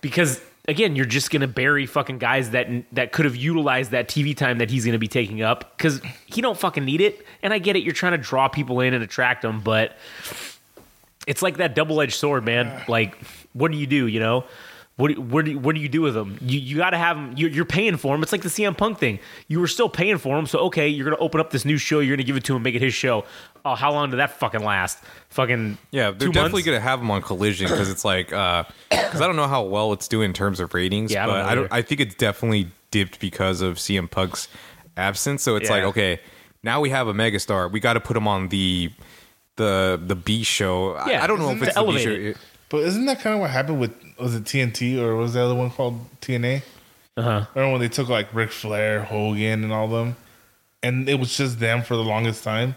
because 0.02 0.40
again, 0.68 0.94
you're 0.96 1.06
just 1.06 1.30
gonna 1.30 1.48
bury 1.48 1.86
fucking 1.86 2.18
guys 2.18 2.50
that 2.50 2.68
that 2.92 3.12
could 3.12 3.24
have 3.24 3.36
utilized 3.36 3.90
that 3.92 4.08
TV 4.08 4.36
time 4.36 4.58
that 4.58 4.70
he's 4.70 4.84
gonna 4.84 4.98
be 4.98 5.08
taking 5.08 5.42
up 5.42 5.76
because 5.76 6.00
he 6.26 6.40
don't 6.40 6.58
fucking 6.58 6.84
need 6.84 7.00
it. 7.00 7.24
And 7.42 7.52
I 7.52 7.58
get 7.58 7.76
it, 7.76 7.82
you're 7.82 7.94
trying 7.94 8.12
to 8.12 8.18
draw 8.18 8.48
people 8.48 8.80
in 8.80 8.94
and 8.94 9.02
attract 9.02 9.42
them, 9.42 9.60
but 9.60 9.96
it's 11.26 11.42
like 11.42 11.58
that 11.58 11.74
double 11.74 12.00
edged 12.00 12.14
sword, 12.14 12.44
man. 12.44 12.82
Like, 12.88 13.16
what 13.52 13.70
do 13.70 13.78
you 13.78 13.86
do? 13.86 14.06
You 14.06 14.20
know, 14.20 14.44
what 14.96 15.14
do, 15.14 15.20
what 15.20 15.44
do, 15.44 15.52
you- 15.52 15.58
what 15.58 15.74
do 15.74 15.80
you 15.80 15.88
do 15.88 16.02
with 16.02 16.14
them? 16.14 16.36
You 16.40 16.58
you 16.58 16.76
got 16.76 16.90
to 16.90 16.98
have 16.98 17.16
them. 17.16 17.34
You're, 17.36 17.50
you're 17.50 17.64
paying 17.64 17.96
for 17.96 18.14
them. 18.14 18.22
It's 18.22 18.32
like 18.32 18.42
the 18.42 18.48
CM 18.48 18.76
Punk 18.76 18.98
thing. 18.98 19.20
You 19.48 19.60
were 19.60 19.68
still 19.68 19.88
paying 19.88 20.18
for 20.18 20.36
them, 20.36 20.46
so 20.46 20.58
okay, 20.66 20.88
you're 20.88 21.04
gonna 21.04 21.20
open 21.22 21.40
up 21.40 21.50
this 21.50 21.64
new 21.64 21.78
show. 21.78 22.00
You're 22.00 22.16
gonna 22.16 22.24
give 22.26 22.36
it 22.36 22.44
to 22.44 22.56
him, 22.56 22.62
make 22.62 22.74
it 22.74 22.82
his 22.82 22.94
show. 22.94 23.24
Oh, 23.64 23.74
how 23.76 23.92
long 23.92 24.10
did 24.10 24.16
that 24.18 24.38
fucking 24.38 24.64
last? 24.64 24.98
Fucking 25.30 25.78
Yeah, 25.92 26.10
they're 26.10 26.28
two 26.28 26.32
definitely 26.32 26.58
months? 26.60 26.66
going 26.66 26.76
to 26.78 26.82
have 26.82 27.00
him 27.00 27.10
on 27.10 27.22
Collision 27.22 27.68
because 27.68 27.88
it's 27.90 28.04
like 28.04 28.26
because 28.28 29.20
I 29.20 29.26
don't 29.26 29.36
know 29.36 29.46
how 29.48 29.62
well 29.62 29.92
it's 29.92 30.08
doing 30.08 30.26
in 30.30 30.32
terms 30.34 30.58
of 30.60 30.74
ratings. 30.74 31.12
Yeah, 31.12 31.24
I 31.24 31.26
don't 31.26 31.34
but 31.36 31.44
I 31.44 31.54
don't. 31.54 31.72
I 31.72 31.82
think 31.82 32.00
it's 32.00 32.14
definitely 32.14 32.68
dipped 32.90 33.20
because 33.20 33.60
of 33.60 33.76
CM 33.76 34.10
Punk's 34.10 34.48
absence. 34.96 35.42
So 35.42 35.56
it's 35.56 35.70
like 35.70 35.84
okay, 35.84 36.20
now 36.62 36.80
we 36.80 36.90
have 36.90 37.06
a 37.08 37.14
megastar. 37.14 37.70
We 37.70 37.78
got 37.80 37.92
to 37.94 38.00
put 38.00 38.16
him 38.16 38.26
on 38.26 38.48
the 38.48 38.90
the 39.56 40.00
the 40.04 40.16
B 40.16 40.42
show. 40.42 40.94
I- 40.94 41.10
Yeah, 41.12 41.24
I, 41.24 41.26
don't 41.26 41.38
know 41.38 41.50
if 41.50 41.56
isn't 41.56 41.68
it's 41.68 41.76
it 41.76 41.80
the 41.80 41.86
B 41.86 41.88
elevated? 42.04 42.36
show. 42.36 42.42
But 42.68 42.78
isn't 42.84 43.04
that 43.04 43.20
kind 43.20 43.34
of 43.34 43.40
what 43.42 43.50
happened 43.50 43.78
with 43.80 43.94
was 44.18 44.34
it 44.34 44.44
TNT 44.44 44.98
or 44.98 45.14
was 45.16 45.34
the 45.34 45.42
other 45.42 45.54
one 45.54 45.70
called 45.70 46.00
TNA? 46.20 46.62
Uh 47.16 47.22
huh. 47.22 47.44
Remember 47.54 47.72
when 47.72 47.80
they 47.82 47.88
took 47.88 48.08
like 48.08 48.32
Ric 48.34 48.50
Flair, 48.50 49.02
Hogan, 49.04 49.62
and 49.62 49.72
all 49.72 49.86
them, 49.88 50.16
and 50.82 51.06
it 51.08 51.20
was 51.20 51.36
just 51.36 51.60
them 51.60 51.82
for 51.82 51.94
the 51.96 52.02
longest 52.02 52.42
time, 52.42 52.76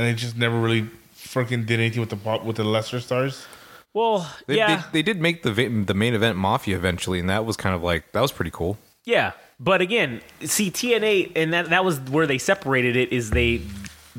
and 0.00 0.08
they 0.08 0.14
just 0.14 0.36
never 0.36 0.58
really 0.58 0.88
freaking 1.16 1.66
did 1.66 1.78
anything 1.78 2.00
with 2.00 2.10
the 2.10 2.16
pop 2.16 2.44
with 2.44 2.56
the 2.56 2.64
lesser 2.64 3.00
stars. 3.00 3.44
Well, 3.92 4.32
They, 4.46 4.56
yeah, 4.56 4.76
they, 4.92 4.98
they 4.98 5.02
did 5.02 5.20
make 5.20 5.42
the 5.42 5.52
va- 5.52 5.68
the 5.84 5.94
main 5.94 6.14
event 6.14 6.36
Mafia 6.38 6.76
eventually, 6.76 7.18
and 7.18 7.28
that 7.28 7.44
was 7.44 7.56
kind 7.56 7.74
of 7.74 7.82
like 7.82 8.12
that 8.12 8.20
was 8.20 8.32
pretty 8.32 8.50
cool. 8.52 8.78
Yeah, 9.04 9.32
but 9.58 9.80
again, 9.80 10.20
see 10.44 10.70
TNA, 10.70 11.32
and 11.36 11.52
that 11.52 11.70
that 11.70 11.84
was 11.84 11.98
where 12.00 12.26
they 12.26 12.38
separated 12.38 12.96
it. 12.96 13.12
Is 13.12 13.30
they 13.30 13.62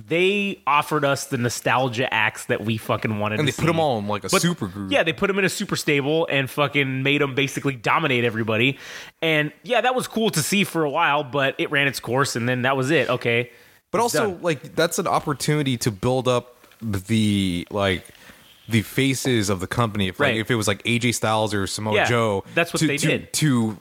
they 0.08 0.60
offered 0.66 1.04
us 1.04 1.26
the 1.28 1.38
nostalgia 1.38 2.12
acts 2.14 2.46
that 2.46 2.64
we 2.64 2.78
fucking 2.78 3.20
wanted, 3.20 3.40
And 3.40 3.48
to 3.48 3.52
they 3.52 3.56
put 3.56 3.62
see. 3.64 3.68
them 3.68 3.80
all 3.80 4.00
in 4.00 4.08
like 4.08 4.24
a 4.24 4.30
But- 4.30 4.42
super 4.42 4.68
group. 4.68 4.92
Yeah, 4.92 5.04
they 5.04 5.14
put 5.14 5.28
them 5.28 5.38
in 5.40 5.46
a 5.46 5.50
super 5.50 5.76
stable 5.76 6.28
and 6.32 6.50
fucking 6.50 7.04
made 7.04 7.22
them 7.22 7.36
basically 7.36 7.76
dominate 7.76 8.24
everybody. 8.24 8.78
And 9.22 9.52
yeah, 9.64 9.82
that 9.82 9.94
was 9.96 10.08
cool 10.08 10.30
to 10.32 10.42
see 10.42 10.64
for 10.64 10.84
a 10.86 10.90
while, 10.90 11.24
but 11.24 11.56
it 11.58 11.72
ran 11.72 11.88
its 11.88 12.00
course, 12.00 12.36
and 12.36 12.48
then 12.48 12.62
that 12.64 12.76
was 12.78 12.90
it. 12.92 13.10
Okay, 13.10 13.52
But 13.92 13.98
It's 14.00 14.16
also, 14.16 14.32
done. 14.32 14.42
like 14.42 14.76
that's 14.76 15.00
an 15.00 15.08
opportunity 15.08 15.78
to 15.78 15.92
build 15.92 16.28
up 16.28 16.56
the 16.82 17.68
like 17.72 18.06
the 18.70 18.82
faces 18.82 19.50
of 19.50 19.60
the 19.60 19.68
company. 19.68 20.08
If 20.08 20.20
like 20.20 20.28
Right. 20.28 20.38
if 20.38 20.50
it 20.50 20.56
was 20.56 20.68
like 20.68 20.82
AJ 20.84 21.14
Styles 21.16 21.54
or 21.54 21.68
Samoa 21.68 21.96
Yeah, 21.96 22.06
Joe, 22.08 22.44
that's 22.56 22.74
what 22.74 22.80
to, 22.80 22.88
they 22.88 22.98
to, 22.98 23.08
did. 23.08 23.34
to 23.34 23.78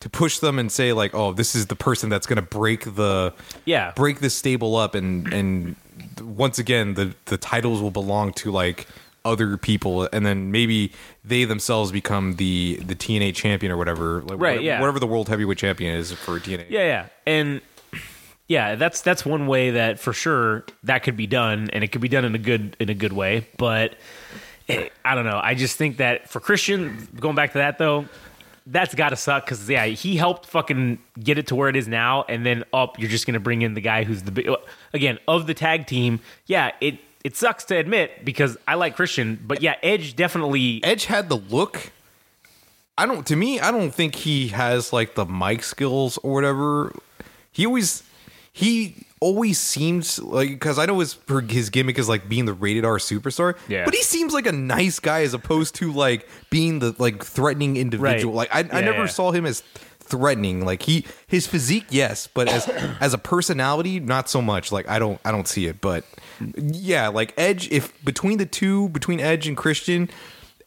to 0.00 0.08
push 0.08 0.38
them 0.38 0.58
and 0.60 0.70
say 0.70 0.92
like, 0.92 1.12
oh, 1.14 1.32
this 1.32 1.54
is 1.56 1.66
the 1.66 1.74
person 1.74 2.08
that's 2.08 2.26
going 2.26 2.36
to 2.36 2.42
break 2.42 2.94
the 2.94 3.32
Yeah. 3.64 3.92
break 3.96 4.20
this 4.20 4.34
stable 4.34 4.76
up, 4.76 4.94
and 4.94 5.32
and 5.32 5.76
once 6.22 6.58
again 6.58 6.94
the 6.94 7.14
the 7.24 7.36
titles 7.38 7.80
will 7.80 7.90
belong 7.90 8.32
to 8.34 8.50
like 8.52 8.86
other 9.24 9.56
people 9.56 10.08
and 10.12 10.24
then 10.24 10.52
maybe 10.52 10.92
they 11.24 11.44
themselves 11.44 11.90
become 11.90 12.36
the 12.36 12.76
the 12.86 12.94
TNA 12.94 13.34
champion 13.34 13.72
or 13.72 13.76
whatever 13.76 14.22
like 14.22 14.38
Right, 14.40 14.62
yeah. 14.62 14.78
whatever 14.80 15.00
the 15.00 15.06
world 15.08 15.28
heavyweight 15.28 15.58
champion 15.58 15.96
is 15.96 16.12
for 16.12 16.38
TNA 16.38 16.66
Yeah, 16.70 16.80
yeah, 16.86 17.06
and 17.26 17.60
yeah, 18.48 18.74
that's 18.74 19.02
that's 19.02 19.24
one 19.24 19.46
way 19.46 19.72
that 19.72 20.00
for 20.00 20.12
sure 20.12 20.64
that 20.82 21.02
could 21.02 21.16
be 21.16 21.26
done, 21.26 21.68
and 21.72 21.84
it 21.84 21.92
could 21.92 22.00
be 22.00 22.08
done 22.08 22.24
in 22.24 22.34
a 22.34 22.38
good 22.38 22.76
in 22.80 22.88
a 22.88 22.94
good 22.94 23.12
way. 23.12 23.46
But 23.58 23.94
eh, 24.68 24.88
I 25.04 25.14
don't 25.14 25.26
know. 25.26 25.38
I 25.42 25.54
just 25.54 25.76
think 25.76 25.98
that 25.98 26.28
for 26.28 26.40
Christian, 26.40 27.06
going 27.20 27.36
back 27.36 27.52
to 27.52 27.58
that 27.58 27.76
though, 27.76 28.06
that's 28.66 28.94
got 28.94 29.10
to 29.10 29.16
suck 29.16 29.44
because 29.44 29.68
yeah, 29.68 29.84
he 29.86 30.16
helped 30.16 30.46
fucking 30.46 30.98
get 31.22 31.36
it 31.38 31.48
to 31.48 31.54
where 31.54 31.68
it 31.68 31.76
is 31.76 31.86
now, 31.86 32.24
and 32.28 32.44
then 32.44 32.64
up, 32.72 32.98
you're 32.98 33.10
just 33.10 33.26
gonna 33.26 33.38
bring 33.38 33.62
in 33.62 33.74
the 33.74 33.82
guy 33.82 34.04
who's 34.04 34.22
the 34.22 34.32
big 34.32 34.48
again 34.94 35.18
of 35.28 35.46
the 35.46 35.54
tag 35.54 35.86
team. 35.86 36.20
Yeah, 36.46 36.72
it 36.80 36.98
it 37.24 37.36
sucks 37.36 37.64
to 37.64 37.76
admit 37.76 38.24
because 38.24 38.56
I 38.66 38.76
like 38.76 38.96
Christian, 38.96 39.38
but 39.46 39.60
yeah, 39.60 39.74
Edge 39.82 40.16
definitely. 40.16 40.82
Edge 40.82 41.04
had 41.04 41.28
the 41.28 41.36
look. 41.36 41.92
I 42.96 43.04
don't. 43.04 43.26
To 43.26 43.36
me, 43.36 43.60
I 43.60 43.70
don't 43.70 43.90
think 43.90 44.14
he 44.14 44.48
has 44.48 44.92
like 44.92 45.14
the 45.16 45.26
mic 45.26 45.62
skills 45.62 46.18
or 46.22 46.32
whatever. 46.32 46.94
He 47.52 47.66
always, 47.66 48.02
he 48.58 49.06
always 49.20 49.56
seems 49.56 50.18
like 50.18 50.48
because 50.48 50.80
I 50.80 50.86
know 50.86 50.98
his 50.98 51.16
his 51.48 51.70
gimmick 51.70 51.96
is 51.96 52.08
like 52.08 52.28
being 52.28 52.44
the 52.44 52.52
rated 52.52 52.84
R 52.84 52.96
superstar. 52.96 53.56
Yeah. 53.68 53.84
But 53.84 53.94
he 53.94 54.02
seems 54.02 54.34
like 54.34 54.46
a 54.46 54.52
nice 54.52 54.98
guy 54.98 55.22
as 55.22 55.32
opposed 55.32 55.76
to 55.76 55.92
like 55.92 56.28
being 56.50 56.80
the 56.80 56.92
like 56.98 57.24
threatening 57.24 57.76
individual. 57.76 58.34
Right. 58.34 58.52
Like 58.52 58.74
I, 58.74 58.78
I 58.78 58.80
never 58.80 59.02
yeah. 59.02 59.06
saw 59.06 59.30
him 59.30 59.46
as 59.46 59.60
threatening. 60.00 60.64
Like 60.64 60.82
he 60.82 61.06
his 61.28 61.46
physique, 61.46 61.86
yes, 61.90 62.26
but 62.26 62.48
as 62.48 62.68
as 63.00 63.14
a 63.14 63.18
personality, 63.18 64.00
not 64.00 64.28
so 64.28 64.42
much. 64.42 64.72
Like 64.72 64.88
I 64.88 64.98
don't 64.98 65.20
I 65.24 65.30
don't 65.30 65.46
see 65.46 65.66
it. 65.66 65.80
But 65.80 66.04
yeah, 66.56 67.06
like 67.06 67.34
Edge, 67.36 67.70
if 67.70 67.92
between 68.04 68.38
the 68.38 68.46
two, 68.46 68.88
between 68.88 69.20
Edge 69.20 69.46
and 69.46 69.56
Christian, 69.56 70.10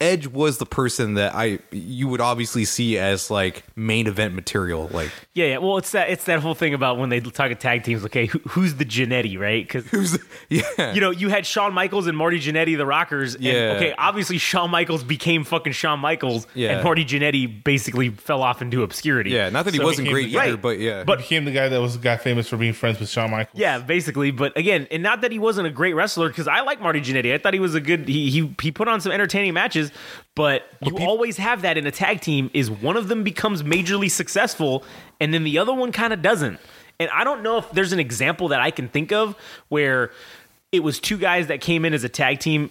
Edge 0.01 0.27
was 0.27 0.57
the 0.57 0.65
person 0.65 1.13
that 1.13 1.33
I 1.35 1.59
you 1.71 2.07
would 2.07 2.19
obviously 2.21 2.65
see 2.65 2.97
as 2.97 3.29
like 3.31 3.63
main 3.75 4.07
event 4.07 4.33
material. 4.33 4.89
Like 4.91 5.11
Yeah, 5.33 5.45
yeah. 5.45 5.57
Well, 5.59 5.77
it's 5.77 5.91
that 5.91 6.09
it's 6.09 6.23
that 6.25 6.39
whole 6.39 6.55
thing 6.55 6.73
about 6.73 6.97
when 6.97 7.09
they 7.09 7.19
talk 7.19 7.51
of 7.51 7.59
tag 7.59 7.83
teams. 7.83 8.03
Okay, 8.05 8.25
who, 8.25 8.39
who's 8.49 8.75
the 8.75 8.85
Jannetty, 8.85 9.39
right? 9.39 9.65
Because 9.65 9.85
who's 9.87 10.17
yeah. 10.49 10.93
you 10.93 10.99
know, 11.01 11.11
you 11.11 11.29
had 11.29 11.45
Shawn 11.45 11.73
Michaels 11.73 12.07
and 12.07 12.17
Marty 12.17 12.39
Jannetty, 12.39 12.75
the 12.77 12.85
Rockers. 12.85 13.35
And, 13.35 13.43
Yeah. 13.43 13.73
okay, 13.77 13.93
obviously 13.97 14.37
Shawn 14.37 14.69
Michaels 14.71 15.03
became 15.03 15.43
fucking 15.43 15.73
Shawn 15.73 15.99
Michaels, 15.99 16.47
Yeah. 16.55 16.71
and 16.75 16.83
Marty 16.83 17.05
Jannetty 17.05 17.63
basically 17.63 18.09
fell 18.09 18.41
off 18.43 18.61
into 18.61 18.83
obscurity. 18.83 19.29
yeah, 19.31 19.49
not 19.49 19.65
that 19.65 19.73
he 19.73 19.79
So 19.79 19.85
wasn't 19.85 20.09
great 20.09 20.31
the- 20.31 20.39
either, 20.39 20.51
Right. 20.53 20.61
but 20.61 20.79
yeah. 20.79 21.03
But- 21.03 21.19
he 21.21 21.31
Became 21.31 21.45
the 21.45 21.51
guy 21.51 21.69
that 21.69 21.79
was 21.79 21.95
got 21.97 22.21
famous 22.21 22.49
for 22.49 22.57
being 22.57 22.73
friends 22.73 22.99
with 22.99 23.07
Shawn 23.07 23.31
Michaels. 23.31 23.57
Yeah, 23.59 23.77
basically. 23.79 24.31
But 24.31 24.57
again, 24.57 24.87
and 24.91 25.01
not 25.03 25.21
that 25.21 25.31
he 25.31 25.39
wasn't 25.39 25.67
a 25.67 25.69
great 25.69 25.93
wrestler, 25.93 26.27
because 26.27 26.47
I 26.47 26.61
like 26.61 26.81
Marty 26.81 26.99
Jannetty. 26.99 27.33
I 27.33 27.37
thought 27.37 27.53
he 27.53 27.59
was 27.59 27.75
a 27.75 27.79
good. 27.79 28.07
He 28.07 28.29
he 28.29 28.53
he 28.61 28.71
put 28.71 28.87
on 28.87 28.99
some 29.01 29.11
entertaining 29.11 29.53
matches, 29.53 29.90
but 30.36 30.63
you 30.82 30.97
always 30.97 31.38
have 31.38 31.63
that 31.63 31.77
in 31.77 31.86
a 31.86 31.91
tag 31.91 32.21
team. 32.21 32.49
Is 32.54 32.69
one 32.69 32.97
of 32.97 33.08
them 33.08 33.23
becomes 33.23 33.63
majorly 33.63 34.10
successful, 34.10 34.84
and 35.19 35.34
then 35.34 35.43
the 35.43 35.58
other 35.58 35.73
one 35.73 35.91
kind 35.91 36.13
of 36.13 36.21
doesn't. 36.21 36.60
And 36.99 37.10
I 37.12 37.23
don't 37.23 37.41
know 37.41 37.58
if 37.58 37.71
there's 37.71 37.93
an 37.93 37.99
example 37.99 38.49
that 38.49 38.60
I 38.60 38.71
can 38.71 38.88
think 38.88 39.12
of 39.12 39.36
where 39.69 40.12
it 40.71 40.82
was 40.84 40.99
two 40.99 41.17
guys 41.17 41.47
that 41.47 41.60
came 41.60 41.84
in 41.84 41.93
as 41.93 42.04
a 42.04 42.10
tag 42.10 42.39
team 42.39 42.69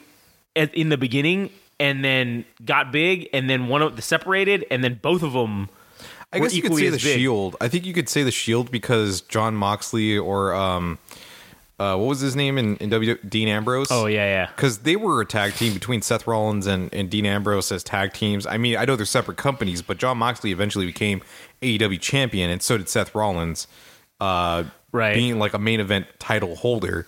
at, 0.56 0.72
in 0.74 0.88
the 0.88 0.96
beginning, 0.96 1.50
and 1.78 2.04
then 2.04 2.44
got 2.64 2.92
big, 2.92 3.28
and 3.32 3.48
then 3.50 3.68
one 3.68 3.82
of 3.82 3.96
the 3.96 4.02
separated, 4.02 4.64
and 4.70 4.84
then 4.84 4.98
both 5.00 5.22
of 5.22 5.32
them. 5.32 5.68
I 6.32 6.38
guess 6.38 6.54
you 6.54 6.62
could 6.62 6.76
say 6.76 6.90
the 6.90 6.92
big. 6.92 7.18
Shield. 7.18 7.56
I 7.60 7.68
think 7.68 7.86
you 7.86 7.92
could 7.92 8.08
say 8.08 8.22
the 8.22 8.30
Shield 8.30 8.70
because 8.70 9.20
Jon 9.22 9.56
Moxley 9.56 10.16
or 10.16 10.54
um, 10.54 10.98
uh, 11.80 11.96
what 11.96 12.06
was 12.08 12.20
his 12.20 12.36
name 12.36 12.58
in, 12.58 12.76
in 12.76 12.90
W 12.90 13.16
Dean 13.26 13.48
Ambrose. 13.48 13.88
Oh 13.90 14.04
yeah, 14.06 14.24
yeah. 14.26 14.46
because 14.54 14.78
they 14.80 14.96
were 14.96 15.20
a 15.22 15.26
tag 15.26 15.54
team 15.54 15.72
between 15.72 16.02
Seth 16.02 16.26
Rollins 16.26 16.66
and, 16.66 16.92
and 16.92 17.08
Dean 17.08 17.24
Ambrose 17.24 17.72
as 17.72 17.82
tag 17.82 18.12
teams. 18.12 18.46
I 18.46 18.58
mean, 18.58 18.76
I 18.76 18.84
know 18.84 18.96
they're 18.96 19.06
separate 19.06 19.38
companies, 19.38 19.80
but 19.80 19.96
Jon 19.96 20.18
Moxley 20.18 20.52
eventually 20.52 20.84
became 20.84 21.22
AEW 21.62 21.98
champion, 22.00 22.50
and 22.50 22.62
so 22.62 22.76
did 22.76 22.88
Seth 22.90 23.14
Rollins, 23.14 23.66
uh, 24.20 24.64
Right. 24.92 25.14
being 25.14 25.38
like 25.38 25.54
a 25.54 25.58
main 25.58 25.80
event 25.80 26.06
title 26.18 26.54
holder. 26.56 27.06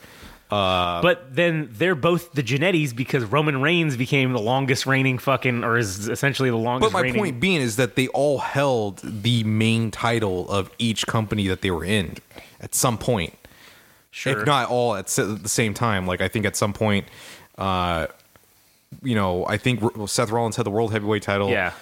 But 0.48 1.34
then 1.34 1.68
they're 1.72 1.94
both 1.94 2.32
the 2.32 2.42
Jannettys 2.42 2.94
because 2.94 3.24
Roman 3.24 3.60
Reigns 3.60 3.96
became 3.96 4.32
the 4.32 4.40
longest 4.40 4.86
reigning 4.86 5.18
fucking, 5.18 5.64
or 5.64 5.78
is 5.78 6.08
essentially 6.08 6.50
the 6.50 6.56
longest. 6.56 6.92
But 6.92 6.96
my 6.96 7.02
reigning. 7.02 7.20
point 7.20 7.40
being 7.40 7.60
is 7.60 7.76
that 7.76 7.96
they 7.96 8.08
all 8.08 8.38
held 8.38 9.00
the 9.02 9.44
main 9.44 9.90
title 9.90 10.48
of 10.50 10.70
each 10.78 11.06
company 11.06 11.46
that 11.48 11.62
they 11.62 11.70
were 11.70 11.84
in 11.84 12.16
at 12.60 12.74
some 12.74 12.98
point. 12.98 13.34
Sure. 14.14 14.38
if 14.40 14.46
not 14.46 14.68
all 14.68 14.94
at 14.94 15.06
the 15.08 15.40
same 15.48 15.74
time. 15.74 16.06
Like 16.06 16.20
I 16.20 16.28
think 16.28 16.44
at 16.46 16.54
some 16.54 16.72
point, 16.72 17.06
uh, 17.58 18.06
you 19.02 19.14
know, 19.14 19.44
I 19.46 19.56
think 19.56 19.82
Seth 20.08 20.30
Rollins 20.30 20.54
had 20.56 20.66
the 20.66 20.70
world 20.70 20.92
heavyweight 20.92 21.22
title. 21.22 21.48
yeah. 21.50 21.72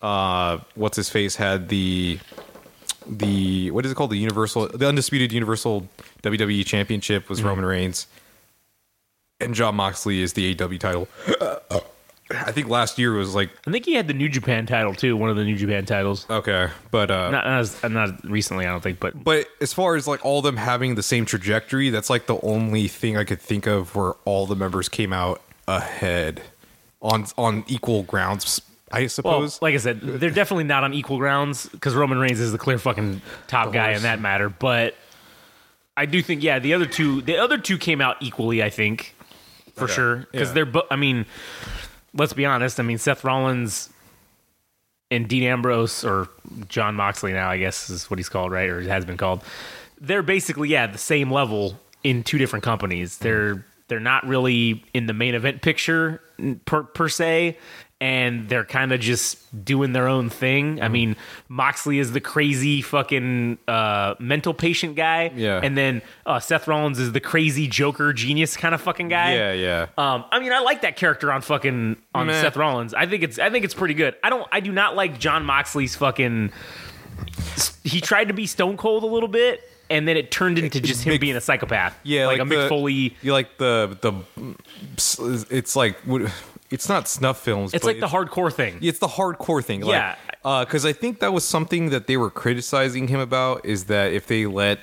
Uh, 0.00 0.58
what's 0.76 0.96
his 0.96 1.08
face 1.10 1.34
had 1.34 1.68
the 1.70 2.20
the 3.06 3.70
what 3.72 3.84
is 3.84 3.90
it 3.90 3.94
called? 3.96 4.10
The 4.10 4.18
universal, 4.18 4.68
the 4.68 4.86
undisputed 4.86 5.32
universal 5.32 5.88
WWE 6.22 6.64
championship 6.64 7.24
Mm-hmm. 7.24 7.32
was 7.32 7.42
Roman 7.42 7.64
Reigns, 7.64 8.06
and 9.40 9.54
Jon 9.54 9.74
Moxley 9.74 10.20
is 10.22 10.34
the 10.34 10.54
AW 10.60 10.76
title. 10.78 11.08
I 12.30 12.52
think 12.52 12.68
last 12.68 12.98
year 12.98 13.12
was 13.12 13.34
like 13.34 13.50
I 13.66 13.70
think 13.70 13.86
he 13.86 13.94
had 13.94 14.06
the 14.06 14.14
New 14.14 14.28
Japan 14.28 14.66
title 14.66 14.94
too, 14.94 15.16
one 15.16 15.30
of 15.30 15.36
the 15.36 15.44
New 15.44 15.56
Japan 15.56 15.86
titles. 15.86 16.26
okay, 16.28 16.68
but 16.90 17.10
uh, 17.10 17.30
Not 17.30 17.46
not, 17.46 17.58
as, 17.60 17.82
not 17.84 18.24
recently, 18.24 18.66
I 18.66 18.70
don't 18.70 18.82
think, 18.82 19.00
but 19.00 19.22
but 19.22 19.46
as 19.60 19.72
far 19.72 19.96
as 19.96 20.06
like 20.06 20.24
all 20.24 20.42
them 20.42 20.56
having 20.56 20.94
the 20.94 21.02
same 21.02 21.24
trajectory, 21.24 21.90
that's 21.90 22.10
like 22.10 22.26
the 22.26 22.38
only 22.42 22.86
thing 22.88 23.16
I 23.16 23.24
could 23.24 23.40
think 23.40 23.66
of 23.66 23.94
where 23.94 24.12
all 24.24 24.46
the 24.46 24.56
members 24.56 24.88
came 24.88 25.12
out 25.12 25.40
ahead 25.66 26.42
on 27.00 27.26
on 27.36 27.64
equal 27.66 28.02
grounds. 28.02 28.60
I 28.90 29.00
well, 29.00 29.08
suppose. 29.08 29.62
like 29.62 29.74
I 29.74 29.78
said, 29.78 30.00
they're 30.00 30.30
definitely 30.30 30.64
not 30.64 30.82
on 30.82 30.94
equal 30.94 31.18
grounds 31.18 31.66
because 31.66 31.94
Roman 31.94 32.18
Reigns 32.18 32.40
is 32.40 32.52
the 32.52 32.58
clear 32.58 32.78
fucking 32.78 33.20
top 33.46 33.72
guy 33.72 33.92
in 33.92 34.02
that 34.02 34.18
matter. 34.18 34.48
But 34.48 34.94
I 35.96 36.06
do 36.06 36.22
think, 36.22 36.42
yeah, 36.42 36.58
the 36.58 36.72
other 36.72 36.86
two, 36.86 37.20
the 37.20 37.36
other 37.36 37.58
two 37.58 37.76
came 37.76 38.00
out 38.00 38.16
equally. 38.20 38.62
I 38.62 38.70
think 38.70 39.14
for 39.74 39.88
sure 39.88 40.26
because 40.32 40.48
yeah. 40.48 40.54
they're. 40.54 40.66
bo- 40.66 40.86
I 40.90 40.96
mean, 40.96 41.26
let's 42.14 42.32
be 42.32 42.44
honest. 42.44 42.78
I 42.80 42.82
mean, 42.82 42.98
Seth 42.98 43.24
Rollins 43.24 43.90
and 45.10 45.28
Dean 45.28 45.42
Ambrose 45.44 46.04
or 46.04 46.28
Jon 46.68 46.94
Moxley 46.94 47.32
now, 47.32 47.50
I 47.50 47.58
guess 47.58 47.90
is 47.90 48.10
what 48.10 48.18
he's 48.18 48.28
called, 48.28 48.52
right, 48.52 48.68
or 48.68 48.80
has 48.82 49.04
been 49.04 49.16
called. 49.16 49.42
They're 50.00 50.22
basically 50.22 50.68
yeah 50.68 50.86
the 50.86 50.98
same 50.98 51.30
level 51.30 51.78
in 52.04 52.22
two 52.22 52.38
different 52.38 52.62
companies. 52.62 53.18
They're 53.18 53.64
they're 53.88 54.00
not 54.00 54.26
really 54.26 54.84
in 54.92 55.06
the 55.06 55.14
main 55.14 55.34
event 55.34 55.62
picture 55.62 56.20
per 56.66 56.82
per 56.82 57.08
se, 57.08 57.58
and 58.00 58.48
they're 58.48 58.64
kind 58.64 58.92
of 58.92 59.00
just 59.00 59.64
doing 59.64 59.92
their 59.92 60.06
own 60.06 60.30
thing. 60.30 60.80
I 60.80 60.86
mean, 60.88 61.16
Moxley 61.48 61.98
is 61.98 62.12
the 62.12 62.20
crazy 62.20 62.80
fucking 62.80 63.58
uh, 63.66 64.14
mental 64.20 64.54
patient 64.54 64.94
guy, 64.94 65.32
Yeah. 65.34 65.60
and 65.62 65.76
then 65.76 66.02
uh, 66.24 66.38
Seth 66.38 66.68
Rollins 66.68 67.00
is 67.00 67.10
the 67.10 67.18
crazy 67.20 67.66
Joker 67.66 68.12
genius 68.12 68.56
kind 68.56 68.72
of 68.74 68.80
fucking 68.80 69.08
guy. 69.08 69.34
yeah, 69.34 69.52
yeah. 69.52 69.86
Um, 69.98 70.24
I 70.30 70.38
mean, 70.38 70.52
I 70.52 70.60
like 70.60 70.82
that 70.82 70.94
character 70.96 71.32
on 71.32 71.40
fucking 71.42 71.96
on 72.14 72.26
Meh. 72.28 72.40
Seth 72.40 72.56
Rollins. 72.56 72.94
I 72.94 73.06
think 73.06 73.24
it's 73.24 73.38
I 73.38 73.50
think 73.50 73.64
it's 73.64 73.74
pretty 73.74 73.94
good. 73.94 74.14
I 74.22 74.30
don't 74.30 74.46
I 74.52 74.60
do 74.60 74.70
not 74.70 74.94
like 74.94 75.18
Jon 75.18 75.44
Moxley's 75.44 75.96
fucking. 75.96 76.52
He 77.82 78.00
tried 78.00 78.28
to 78.28 78.34
be 78.34 78.46
Stone 78.46 78.76
Cold 78.76 79.02
a 79.02 79.06
little 79.06 79.28
bit, 79.28 79.68
and 79.90 80.06
then 80.06 80.16
it 80.16 80.30
turned 80.30 80.58
into 80.58 80.80
just 80.80 81.02
him 81.02 81.14
Mick- 81.14 81.20
being 81.20 81.36
a 81.36 81.40
psychopath. 81.40 81.98
Yeah, 82.04 82.26
like, 82.28 82.38
like, 82.38 82.46
a 82.46 82.48
the, 82.48 82.54
Mick 82.54 82.68
Foley. 82.68 83.16
You 83.22 83.32
like 83.32 83.58
the 83.58 83.96
the. 84.00 85.44
It's 85.50 85.74
like 85.74 85.96
it's 86.70 86.88
not 86.88 87.08
snuff 87.08 87.40
films. 87.40 87.72
It's 87.74 87.84
like 87.84 88.00
the 88.00 88.06
hardcore 88.08 88.52
thing. 88.52 88.78
It's 88.82 88.98
the 88.98 89.06
hardcore 89.08 89.64
thing. 89.64 89.80
Like, 89.82 90.16
Yeah. 90.44 90.64
because 90.64 90.84
I 90.84 90.92
think 90.92 91.20
that 91.20 91.32
was 91.32 91.44
something 91.44 91.90
that 91.90 92.06
they 92.06 92.16
were 92.16 92.30
criticizing 92.30 93.08
him 93.08 93.20
about. 93.20 93.64
Is 93.64 93.84
that 93.84 94.12
if 94.12 94.26
they 94.26 94.46
let, 94.46 94.78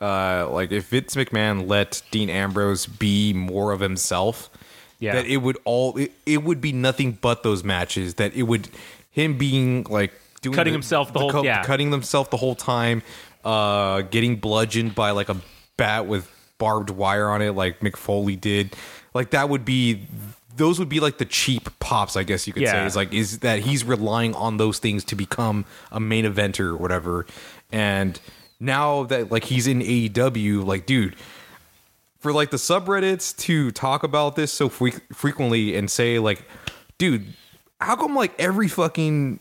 uh, 0.00 0.48
like 0.50 0.72
if 0.72 0.88
Vince 0.88 1.14
McMahon 1.14 1.68
let 1.68 2.02
Dean 2.10 2.28
Ambrose 2.28 2.86
be 2.86 3.32
more 3.32 3.72
of 3.72 3.80
himself, 3.80 4.50
Yeah. 4.98 5.14
that 5.14 5.26
it 5.26 5.38
would 5.38 5.58
all 5.64 5.96
it, 5.96 6.12
it 6.26 6.42
would 6.42 6.60
be 6.60 6.72
nothing 6.72 7.18
but 7.20 7.42
those 7.42 7.62
matches. 7.64 8.14
That 8.14 8.34
it 8.34 8.42
would 8.44 8.68
him 9.10 9.38
being 9.38 9.84
like 9.88 10.12
doing 10.40 10.54
Cutting 10.56 10.72
himself 10.72 11.12
the 11.12 11.20
whole- 11.20 11.44
yeah. 11.44 11.62
cutting 11.62 11.92
himself 11.92 12.30
the 12.30 12.36
whole 12.36 12.54
time, 12.56 13.02
uh, 13.44 14.00
getting 14.02 14.36
bludgeoned 14.36 14.94
by 14.94 15.10
like 15.12 15.28
a 15.28 15.36
bat 15.76 16.06
with 16.06 16.28
barbed 16.58 16.90
wire 16.90 17.28
on 17.28 17.42
it, 17.42 17.52
like 17.52 17.80
Mick 17.80 17.96
Foley 17.96 18.34
did. 18.36 18.74
Like 19.14 19.30
that 19.30 19.48
would 19.48 19.64
be. 19.64 20.06
Those 20.56 20.78
would 20.78 20.88
be 20.88 21.00
like 21.00 21.18
the 21.18 21.24
cheap 21.24 21.68
pops, 21.78 22.16
I 22.16 22.24
guess 22.24 22.46
you 22.46 22.52
could 22.52 22.62
say. 22.72 22.86
Is 22.86 22.96
like 22.96 23.12
is 23.12 23.38
that 23.40 23.60
he's 23.60 23.84
relying 23.84 24.34
on 24.34 24.56
those 24.58 24.78
things 24.78 25.04
to 25.04 25.14
become 25.16 25.64
a 25.90 25.98
main 26.00 26.24
eventer 26.24 26.66
or 26.66 26.76
whatever. 26.76 27.26
And 27.70 28.20
now 28.60 29.04
that 29.04 29.30
like 29.32 29.44
he's 29.44 29.66
in 29.66 29.80
AEW, 29.80 30.64
like 30.64 30.86
dude, 30.86 31.16
for 32.18 32.32
like 32.32 32.50
the 32.50 32.56
subreddits 32.56 33.36
to 33.38 33.70
talk 33.72 34.02
about 34.04 34.36
this 34.36 34.52
so 34.52 34.68
fre- 34.68 35.00
frequently 35.12 35.74
and 35.76 35.90
say 35.90 36.18
like, 36.18 36.44
dude, 36.98 37.34
how 37.80 37.96
come 37.96 38.14
like 38.14 38.32
every 38.38 38.68
fucking 38.68 39.40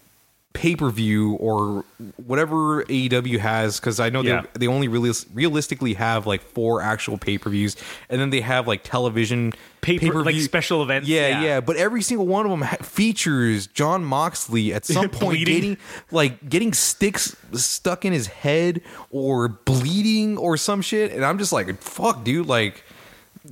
pay 0.53 0.75
per 0.75 0.89
view 0.89 1.33
or 1.33 1.85
whatever 2.25 2.83
AEW 2.85 3.39
has? 3.39 3.79
Because 3.79 3.99
I 3.99 4.09
know 4.09 4.21
Yeah. 4.21 4.41
they 4.53 4.59
they 4.61 4.67
only 4.67 4.87
really 4.87 5.11
realistically 5.33 5.93
have 5.95 6.27
like 6.27 6.41
four 6.41 6.81
actual 6.81 7.17
pay 7.17 7.37
per 7.37 7.49
views, 7.49 7.75
and 8.09 8.19
then 8.19 8.29
they 8.29 8.41
have 8.41 8.67
like 8.67 8.83
television 8.83 9.53
Paper- 9.81 10.05
like 10.05 10.11
pay-per-view- 10.13 10.41
special 10.43 10.83
events, 10.83 11.07
Yeah, 11.07 11.27
yeah. 11.29 11.41
yeah, 11.43 11.59
but 11.59 11.75
every 11.75 12.03
single 12.03 12.27
one 12.27 12.45
of 12.45 12.51
them 12.51 12.61
ha- 12.61 12.75
features 12.83 13.65
Jon 13.65 14.03
Moxley 14.03 14.71
at 14.73 14.85
some 14.85 15.09
point 15.09 15.43
getting 15.45 15.77
like 16.11 16.47
getting 16.47 16.71
sticks 16.73 17.35
stuck 17.53 18.05
in 18.05 18.13
his 18.13 18.27
head 18.27 18.81
or 19.09 19.47
bleeding 19.47 20.37
or 20.37 20.55
some 20.57 20.81
shit, 20.83 21.11
and 21.11 21.25
I'm 21.25 21.37
just 21.39 21.51
like, 21.51 21.81
fuck, 21.81 22.23
dude, 22.23 22.45
like. 22.47 22.83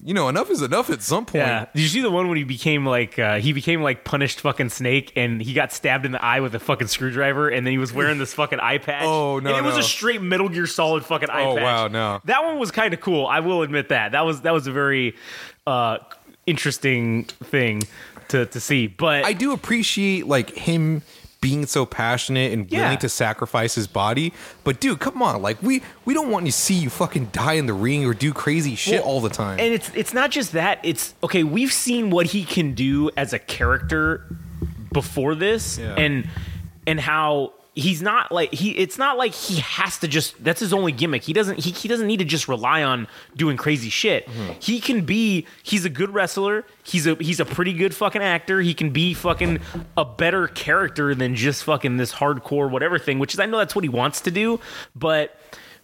You 0.03 0.13
know, 0.13 0.29
enough 0.29 0.51
is 0.51 0.61
enough 0.61 0.91
at 0.91 1.01
some 1.01 1.25
point. 1.25 1.45
Yeah. 1.45 1.65
Did 1.73 1.81
you 1.81 1.87
see 1.87 2.01
the 2.01 2.11
one 2.11 2.27
when 2.27 2.37
he 2.37 2.43
became 2.43 2.85
like 2.85 3.17
uh, 3.17 3.39
he 3.39 3.53
became 3.53 3.81
like 3.81 4.03
punished 4.03 4.39
fucking 4.41 4.69
snake 4.69 5.11
and 5.15 5.41
he 5.41 5.53
got 5.53 5.71
stabbed 5.71 6.05
in 6.05 6.11
the 6.11 6.23
eye 6.23 6.41
with 6.41 6.53
a 6.53 6.59
fucking 6.59 6.85
screwdriver 6.87 7.49
and 7.49 7.65
then 7.65 7.71
he 7.71 7.79
was 7.79 7.91
wearing 7.91 8.19
this 8.19 8.31
fucking 8.33 8.59
eye 8.59 8.77
patch. 8.77 9.03
Oh, 9.05 9.39
no, 9.39 9.49
And 9.55 9.65
it 9.65 9.67
was 9.67 9.77
a 9.77 9.83
straight 9.83 10.21
Metal 10.21 10.47
Gear 10.47 10.67
Solid 10.67 11.05
fucking 11.05 11.31
eye 11.31 11.43
Oh, 11.43 11.55
patch. 11.55 11.63
wow, 11.63 11.87
no. 11.87 12.21
That 12.25 12.43
one 12.43 12.59
was 12.59 12.69
kind 12.69 12.93
of 12.93 13.01
cool. 13.01 13.25
I 13.25 13.39
will 13.39 13.63
admit 13.63 13.89
that. 13.89 14.11
That 14.11 14.25
was 14.25 14.41
that 14.41 14.53
was 14.53 14.67
a 14.67 14.71
very 14.71 15.15
uh, 15.65 15.97
interesting 16.45 17.23
thing 17.25 17.81
to 18.29 18.45
to 18.47 18.59
see. 18.59 18.87
But 18.87 19.25
I 19.25 19.33
do 19.33 19.53
appreciate 19.53 20.27
like 20.27 20.51
him 20.51 21.01
being 21.41 21.65
so 21.65 21.85
passionate 21.85 22.51
and 22.51 22.69
willing 22.69 22.91
Yeah. 22.91 22.95
to 22.97 23.07
sacrifice 23.09 23.75
his 23.75 23.87
body. 23.87 24.33
But 24.63 24.79
dude, 24.81 24.99
come 24.99 25.21
on, 25.21 25.41
like 25.41 25.61
we 25.63 25.81
we 26.05 26.13
don't 26.13 26.29
want 26.29 26.45
to 26.45 26.51
see 26.51 26.73
you 26.75 26.89
fucking 26.89 27.29
die 27.31 27.53
in 27.53 27.65
the 27.65 27.73
ring 27.73 28.05
or 28.05 28.13
do 28.13 28.33
crazy 28.33 28.75
shit 28.75 29.01
Well, 29.01 29.09
all 29.13 29.21
the 29.21 29.29
time. 29.29 29.59
And 29.59 29.73
it's 29.73 29.89
it's 29.95 30.13
not 30.13 30.31
just 30.31 30.51
that. 30.51 30.79
It's 30.83 31.15
okay. 31.23 31.43
We've 31.43 31.71
seen 31.71 32.09
what 32.09 32.27
he 32.27 32.43
can 32.43 32.73
do 32.73 33.09
as 33.15 33.31
a 33.33 33.39
character 33.39 34.35
before 34.91 35.35
this, 35.35 35.77
Yeah. 35.77 35.93
and 35.95 36.27
and 36.85 36.99
how 36.99 37.53
he's 37.75 38.01
not 38.01 38.31
like 38.31 38.53
he. 38.53 38.71
It's 38.71 38.97
not 38.97 39.17
like 39.17 39.33
he 39.33 39.59
has 39.61 39.97
to 39.99 40.07
just. 40.07 40.43
That's 40.43 40.59
his 40.59 40.73
only 40.73 40.91
gimmick. 40.91 41.23
He 41.23 41.33
doesn't. 41.33 41.59
He, 41.59 41.71
he 41.71 41.87
doesn't 41.87 42.07
need 42.07 42.17
to 42.17 42.25
just 42.25 42.47
rely 42.47 42.83
on 42.83 43.07
doing 43.35 43.57
crazy 43.57 43.89
shit. 43.89 44.27
Mm-hmm. 44.27 44.53
He 44.59 44.79
can 44.79 45.05
be. 45.05 45.45
He's 45.63 45.85
a 45.85 45.89
good 45.89 46.13
wrestler. 46.13 46.65
He's 46.83 47.07
a 47.07 47.15
he's 47.15 47.39
a 47.39 47.45
pretty 47.45 47.73
good 47.73 47.93
fucking 47.95 48.21
actor. 48.21 48.61
He 48.61 48.73
can 48.73 48.91
be 48.91 49.13
fucking 49.13 49.59
a 49.97 50.05
better 50.05 50.47
character 50.47 51.15
than 51.15 51.35
just 51.35 51.63
fucking 51.63 51.97
this 51.97 52.13
hardcore 52.13 52.69
whatever 52.69 52.99
thing. 52.99 53.19
Which 53.19 53.33
is 53.33 53.39
I 53.39 53.45
know 53.45 53.57
that's 53.57 53.75
what 53.75 53.83
he 53.83 53.89
wants 53.89 54.21
to 54.21 54.31
do, 54.31 54.59
but 54.95 55.39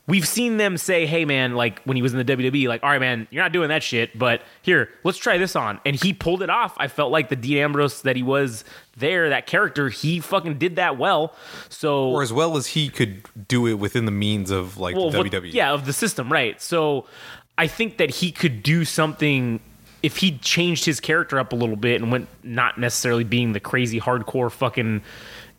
we've 0.07 0.27
seen 0.27 0.57
them 0.57 0.77
say, 0.77 1.05
"Hey, 1.05 1.25
man," 1.25 1.55
like 1.55 1.81
when 1.83 1.95
he 1.95 2.01
was 2.01 2.13
in 2.13 2.17
the 2.17 2.25
WWE, 2.25 2.67
like, 2.67 2.83
"All 2.83 2.89
right, 2.89 2.99
man, 2.99 3.27
you're 3.31 3.43
not 3.43 3.51
doing 3.51 3.69
that 3.69 3.83
shit, 3.83 4.17
but 4.17 4.41
here, 4.61 4.89
let's 5.03 5.17
try 5.17 5.37
this 5.37 5.55
on," 5.55 5.79
and 5.85 5.95
he 5.95 6.13
pulled 6.13 6.41
it 6.41 6.49
off. 6.49 6.73
I 6.77 6.87
felt 6.87 7.11
like 7.11 7.29
the 7.29 7.35
Dean 7.35 7.57
Ambrose 7.57 8.01
that 8.03 8.15
he 8.15 8.23
was 8.23 8.63
there, 8.97 9.29
that 9.29 9.47
character, 9.47 9.89
he 9.89 10.19
fucking 10.19 10.57
did 10.57 10.75
that 10.77 10.97
well. 10.97 11.33
So, 11.69 12.09
or 12.09 12.21
as 12.23 12.31
well 12.31 12.57
as 12.57 12.67
he 12.67 12.89
could 12.89 13.23
do 13.47 13.67
it 13.67 13.75
within 13.75 14.05
the 14.05 14.11
means 14.11 14.51
of 14.51 14.77
like 14.77 14.95
well, 14.95 15.09
the 15.09 15.17
what- 15.19 15.27
WWE. 15.27 15.53
yeah, 15.53 15.73
of 15.73 15.85
the 15.85 15.93
system, 15.93 16.31
right? 16.31 16.61
So, 16.61 17.05
I 17.57 17.67
think 17.67 17.97
that 17.97 18.09
he 18.15 18.31
could 18.31 18.63
do 18.63 18.85
something. 18.85 19.59
If 20.03 20.17
he 20.17 20.37
changed 20.37 20.85
his 20.85 20.99
character 20.99 21.39
up 21.39 21.51
a 21.51 21.55
little 21.55 21.75
bit 21.77 21.99
and 21.99 22.11
went 22.11 22.27
not 22.43 22.77
necessarily 22.77 23.23
being 23.23 23.53
the 23.53 23.59
crazy 23.59 23.99
hardcore 23.99 24.51
fucking 24.51 25.01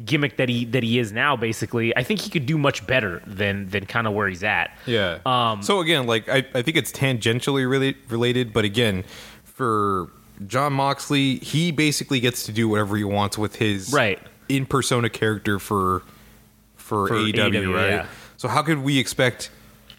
gimmick 0.04 0.36
that 0.36 0.48
he 0.48 0.64
that 0.66 0.82
he 0.82 0.98
is 0.98 1.12
now, 1.12 1.36
basically, 1.36 1.96
I 1.96 2.02
think 2.02 2.20
he 2.20 2.30
could 2.30 2.46
do 2.46 2.58
much 2.58 2.86
better 2.86 3.22
than 3.26 3.68
than 3.68 3.86
kind 3.86 4.06
of 4.06 4.12
where 4.12 4.28
he's 4.28 4.44
at. 4.44 4.76
Yeah. 4.86 5.18
Um, 5.24 5.62
so 5.62 5.80
again, 5.80 6.06
like 6.06 6.28
I, 6.28 6.44
I 6.54 6.62
think 6.62 6.76
it's 6.76 6.92
tangentially 6.92 7.68
really 7.68 7.96
related, 8.08 8.52
but 8.52 8.64
again, 8.64 9.04
for 9.44 10.10
Jon 10.46 10.74
Moxley, 10.74 11.36
he 11.36 11.72
basically 11.72 12.20
gets 12.20 12.44
to 12.44 12.52
do 12.52 12.68
whatever 12.68 12.96
he 12.96 13.04
wants 13.04 13.38
with 13.38 13.56
his 13.56 13.92
Right. 13.92 14.18
in 14.48 14.66
persona 14.66 15.08
character 15.08 15.58
for 15.58 16.02
for, 16.76 17.08
For 17.08 17.14
AEW, 17.14 17.74
right? 17.74 17.88
yeah. 17.90 18.06
So 18.36 18.48
how 18.48 18.62
could 18.62 18.78
we 18.78 18.98
expect 18.98 19.50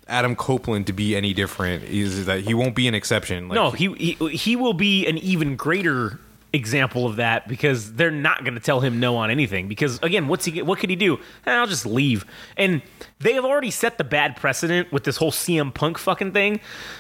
Adam 0.08 0.36
Copeland 0.38 0.88
to 0.88 0.94
be 0.94 1.16
any 1.18 1.34
different? 1.34 1.84
Is 1.84 2.28
that 2.28 2.42
he 2.42 2.54
won't 2.54 2.76
be 2.76 2.88
an 2.88 2.94
exception? 2.96 3.50
Like, 3.50 3.56
no, 3.56 3.72
he, 3.72 3.92
he 3.96 4.28
he 4.38 4.56
will 4.56 4.74
be 4.74 5.06
an 5.08 5.18
even 5.18 5.56
greater 5.58 6.20
example 6.54 7.06
of 7.06 7.18
that 7.18 7.48
because 7.48 7.94
they're 7.94 8.10
not 8.10 8.44
going 8.44 8.54
to 8.54 8.60
tell 8.60 8.80
him 8.80 9.00
no 9.00 9.18
on 9.18 9.30
anything. 9.30 9.68
Because 9.68 10.00
again, 10.02 10.28
what's 10.28 10.46
he? 10.46 10.62
What 10.62 10.80
could 10.80 10.90
he 10.90 10.96
do? 10.96 11.18
Eh, 11.46 11.52
I'll 11.52 11.68
just 11.68 11.86
leave. 11.86 12.26
And 12.56 12.82
they 13.20 13.34
have 13.34 13.46
already 13.46 13.72
set 13.72 13.98
the 13.98 14.04
bad 14.04 14.36
precedent 14.36 14.92
with 14.92 15.04
this 15.04 15.18
whole 15.18 15.32
CM 15.32 15.74
Punk 15.74 15.98
fucking 15.98 16.32
thing. 16.32 16.60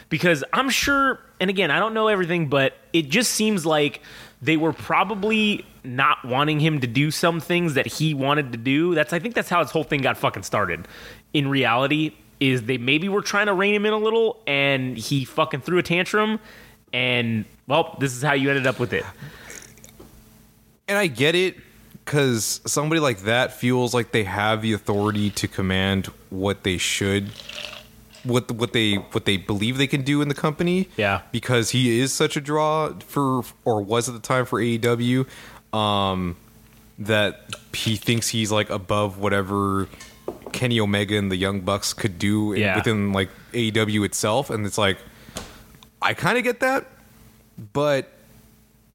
Because 0.09 0.43
I'm 0.53 0.69
sure, 0.69 1.19
and 1.39 1.49
again, 1.49 1.71
I 1.71 1.79
don't 1.79 1.93
know 1.93 2.07
everything, 2.07 2.47
but 2.47 2.73
it 2.93 3.09
just 3.09 3.31
seems 3.31 3.65
like 3.65 4.01
they 4.41 4.57
were 4.57 4.73
probably 4.73 5.65
not 5.83 6.23
wanting 6.25 6.59
him 6.59 6.79
to 6.81 6.87
do 6.87 7.11
some 7.11 7.39
things 7.39 7.73
that 7.75 7.87
he 7.87 8.13
wanted 8.13 8.51
to 8.51 8.57
do. 8.57 8.93
That's 8.93 9.13
I 9.13 9.19
think 9.19 9.35
that's 9.35 9.49
how 9.49 9.61
his 9.61 9.71
whole 9.71 9.83
thing 9.83 10.01
got 10.01 10.17
fucking 10.17 10.43
started. 10.43 10.87
In 11.33 11.47
reality, 11.47 12.13
is 12.39 12.63
they 12.63 12.77
maybe 12.77 13.09
were 13.09 13.21
trying 13.21 13.47
to 13.47 13.53
rein 13.53 13.73
him 13.73 13.85
in 13.85 13.93
a 13.93 13.97
little, 13.97 14.39
and 14.45 14.97
he 14.97 15.25
fucking 15.25 15.61
threw 15.61 15.77
a 15.79 15.83
tantrum, 15.83 16.39
and 16.93 17.45
well, 17.67 17.95
this 17.99 18.15
is 18.15 18.21
how 18.21 18.33
you 18.33 18.49
ended 18.49 18.67
up 18.67 18.79
with 18.79 18.93
it. 18.93 19.05
and 20.87 20.97
I 20.97 21.07
get 21.07 21.35
it 21.35 21.57
because 22.05 22.61
somebody 22.65 22.99
like 23.01 23.19
that 23.21 23.53
feels 23.53 23.93
like 23.93 24.11
they 24.11 24.23
have 24.23 24.61
the 24.61 24.73
authority 24.73 25.29
to 25.31 25.47
command 25.47 26.05
what 26.29 26.63
they 26.63 26.77
should 26.77 27.29
what 28.23 28.49
what 28.51 28.73
they 28.73 28.95
what 28.95 29.25
they 29.25 29.37
believe 29.37 29.77
they 29.77 29.87
can 29.87 30.01
do 30.01 30.21
in 30.21 30.27
the 30.27 30.33
company. 30.33 30.89
Yeah. 30.97 31.21
because 31.31 31.69
he 31.71 31.99
is 31.99 32.11
such 32.13 32.35
a 32.35 32.41
draw 32.41 32.93
for 32.99 33.43
or 33.63 33.81
was 33.81 34.09
at 34.09 34.15
the 34.15 34.21
time 34.21 34.45
for 34.45 34.59
AEW. 34.61 35.25
Um, 35.73 36.35
that 36.99 37.41
he 37.73 37.95
thinks 37.95 38.27
he's 38.29 38.51
like 38.51 38.69
above 38.69 39.19
whatever 39.19 39.87
Kenny 40.51 40.79
Omega 40.79 41.15
and 41.17 41.31
the 41.31 41.35
Young 41.35 41.59
Bucks 41.61 41.93
could 41.93 42.17
do 42.17 42.53
in- 42.53 42.75
within 42.75 43.13
like 43.13 43.29
AEW 43.53 44.03
itself, 44.05 44.49
and 44.49 44.65
it's 44.65 44.77
like 44.79 44.97
I 46.01 46.13
kind 46.13 46.37
of 46.37 46.43
get 46.43 46.59
that, 46.59 46.87
but 47.73 48.11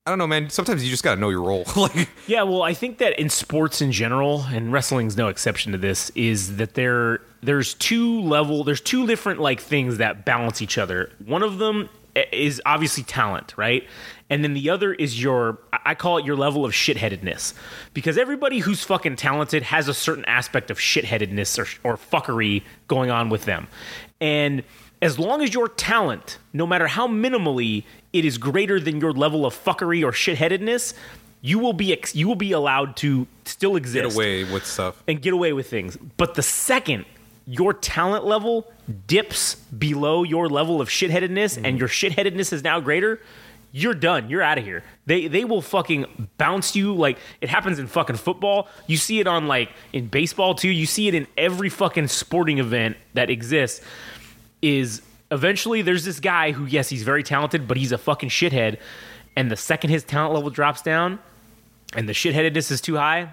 I 0.06 0.10
don't 0.10 0.18
know, 0.18 0.26
man. 0.26 0.50
Sometimes 0.50 0.82
you 0.82 0.90
just 0.90 1.04
gotta 1.04 1.20
know 1.20 1.30
your 1.30 1.42
role. 1.42 1.64
like, 1.76 2.08
Yeah, 2.26 2.42
well, 2.42 2.62
I 2.62 2.74
think 2.74 2.98
that 2.98 3.18
in 3.18 3.28
sports 3.28 3.80
in 3.80 3.92
general, 3.92 4.44
and 4.50 4.72
wrestling's 4.72 5.16
no 5.16 5.28
exception 5.28 5.72
to 5.72 5.78
this, 5.78 6.10
is 6.14 6.56
that 6.56 6.74
there 6.74 7.20
there's 7.40 7.74
two 7.74 8.20
level 8.20 8.64
there's 8.64 8.80
two 8.80 9.06
different 9.06 9.40
like 9.40 9.60
things 9.60 9.98
that 9.98 10.24
balance 10.24 10.60
each 10.60 10.76
other. 10.76 11.12
One 11.24 11.42
of 11.42 11.58
them 11.58 11.88
eh, 12.16 12.24
is 12.32 12.60
obviously 12.66 13.04
talent, 13.04 13.54
right? 13.56 13.86
And 14.28 14.42
then 14.42 14.54
the 14.54 14.70
other 14.70 14.92
is 14.92 15.22
your 15.22 15.58
I 15.72 15.78
I 15.84 15.94
call 15.94 16.18
it 16.18 16.24
your 16.24 16.36
level 16.36 16.64
of 16.64 16.72
shitheadedness. 16.72 17.54
Because 17.94 18.18
everybody 18.18 18.58
who's 18.58 18.82
fucking 18.82 19.16
talented 19.16 19.62
has 19.64 19.86
a 19.86 19.94
certain 19.94 20.24
aspect 20.24 20.70
of 20.70 20.78
shitheadedness 20.78 21.58
or, 21.58 21.92
or 21.92 21.96
fuckery 21.96 22.62
going 22.88 23.10
on 23.10 23.28
with 23.28 23.44
them. 23.44 23.68
And 24.20 24.64
as 25.02 25.18
long 25.18 25.42
as 25.42 25.52
your 25.52 25.68
talent, 25.68 26.38
no 26.52 26.66
matter 26.66 26.86
how 26.86 27.08
minimally 27.08 27.84
it 28.12 28.24
is 28.24 28.38
greater 28.38 28.78
than 28.78 29.00
your 29.00 29.12
level 29.12 29.44
of 29.44 29.52
fuckery 29.52 30.04
or 30.04 30.12
shitheadedness, 30.12 30.94
you 31.40 31.58
will 31.58 31.72
be 31.72 31.92
ex- 31.92 32.14
you 32.14 32.28
will 32.28 32.36
be 32.36 32.52
allowed 32.52 32.96
to 32.96 33.26
still 33.44 33.74
exist 33.74 34.04
get 34.04 34.14
away 34.14 34.44
with 34.44 34.64
stuff. 34.64 35.02
and 35.08 35.20
get 35.20 35.34
away 35.34 35.52
with 35.52 35.68
things. 35.68 35.98
But 36.16 36.34
the 36.34 36.42
second 36.42 37.04
your 37.44 37.74
talent 37.74 38.24
level 38.24 38.70
dips 39.08 39.56
below 39.56 40.22
your 40.22 40.48
level 40.48 40.80
of 40.80 40.88
shitheadedness 40.88 41.56
and 41.56 41.66
mm-hmm. 41.66 41.76
your 41.76 41.88
shitheadedness 41.88 42.52
is 42.52 42.62
now 42.62 42.78
greater, 42.78 43.20
you're 43.72 43.94
done. 43.94 44.30
You're 44.30 44.42
out 44.42 44.58
of 44.58 44.64
here. 44.64 44.84
They 45.06 45.26
they 45.26 45.44
will 45.44 45.62
fucking 45.62 46.28
bounce 46.38 46.76
you 46.76 46.94
like 46.94 47.18
it 47.40 47.48
happens 47.48 47.78
in 47.78 47.88
fucking 47.88 48.16
football. 48.16 48.68
You 48.86 48.96
see 48.96 49.18
it 49.18 49.26
on 49.26 49.48
like 49.48 49.70
in 49.92 50.06
baseball 50.06 50.54
too. 50.54 50.68
You 50.68 50.86
see 50.86 51.08
it 51.08 51.14
in 51.14 51.26
every 51.36 51.70
fucking 51.70 52.06
sporting 52.08 52.58
event 52.58 52.96
that 53.14 53.30
exists 53.30 53.84
is 54.62 55.02
eventually 55.30 55.82
there's 55.82 56.04
this 56.04 56.20
guy 56.20 56.52
who 56.52 56.64
yes, 56.66 56.88
he's 56.88 57.02
very 57.02 57.22
talented, 57.22 57.66
but 57.68 57.76
he's 57.76 57.92
a 57.92 57.98
fucking 57.98 58.28
shithead 58.30 58.78
and 59.36 59.50
the 59.50 59.56
second 59.56 59.90
his 59.90 60.04
talent 60.04 60.34
level 60.34 60.50
drops 60.50 60.82
down, 60.82 61.18
and 61.96 62.08
the 62.08 62.12
shitheadedness 62.12 62.70
is 62.70 62.80
too 62.82 62.96
high, 62.96 63.32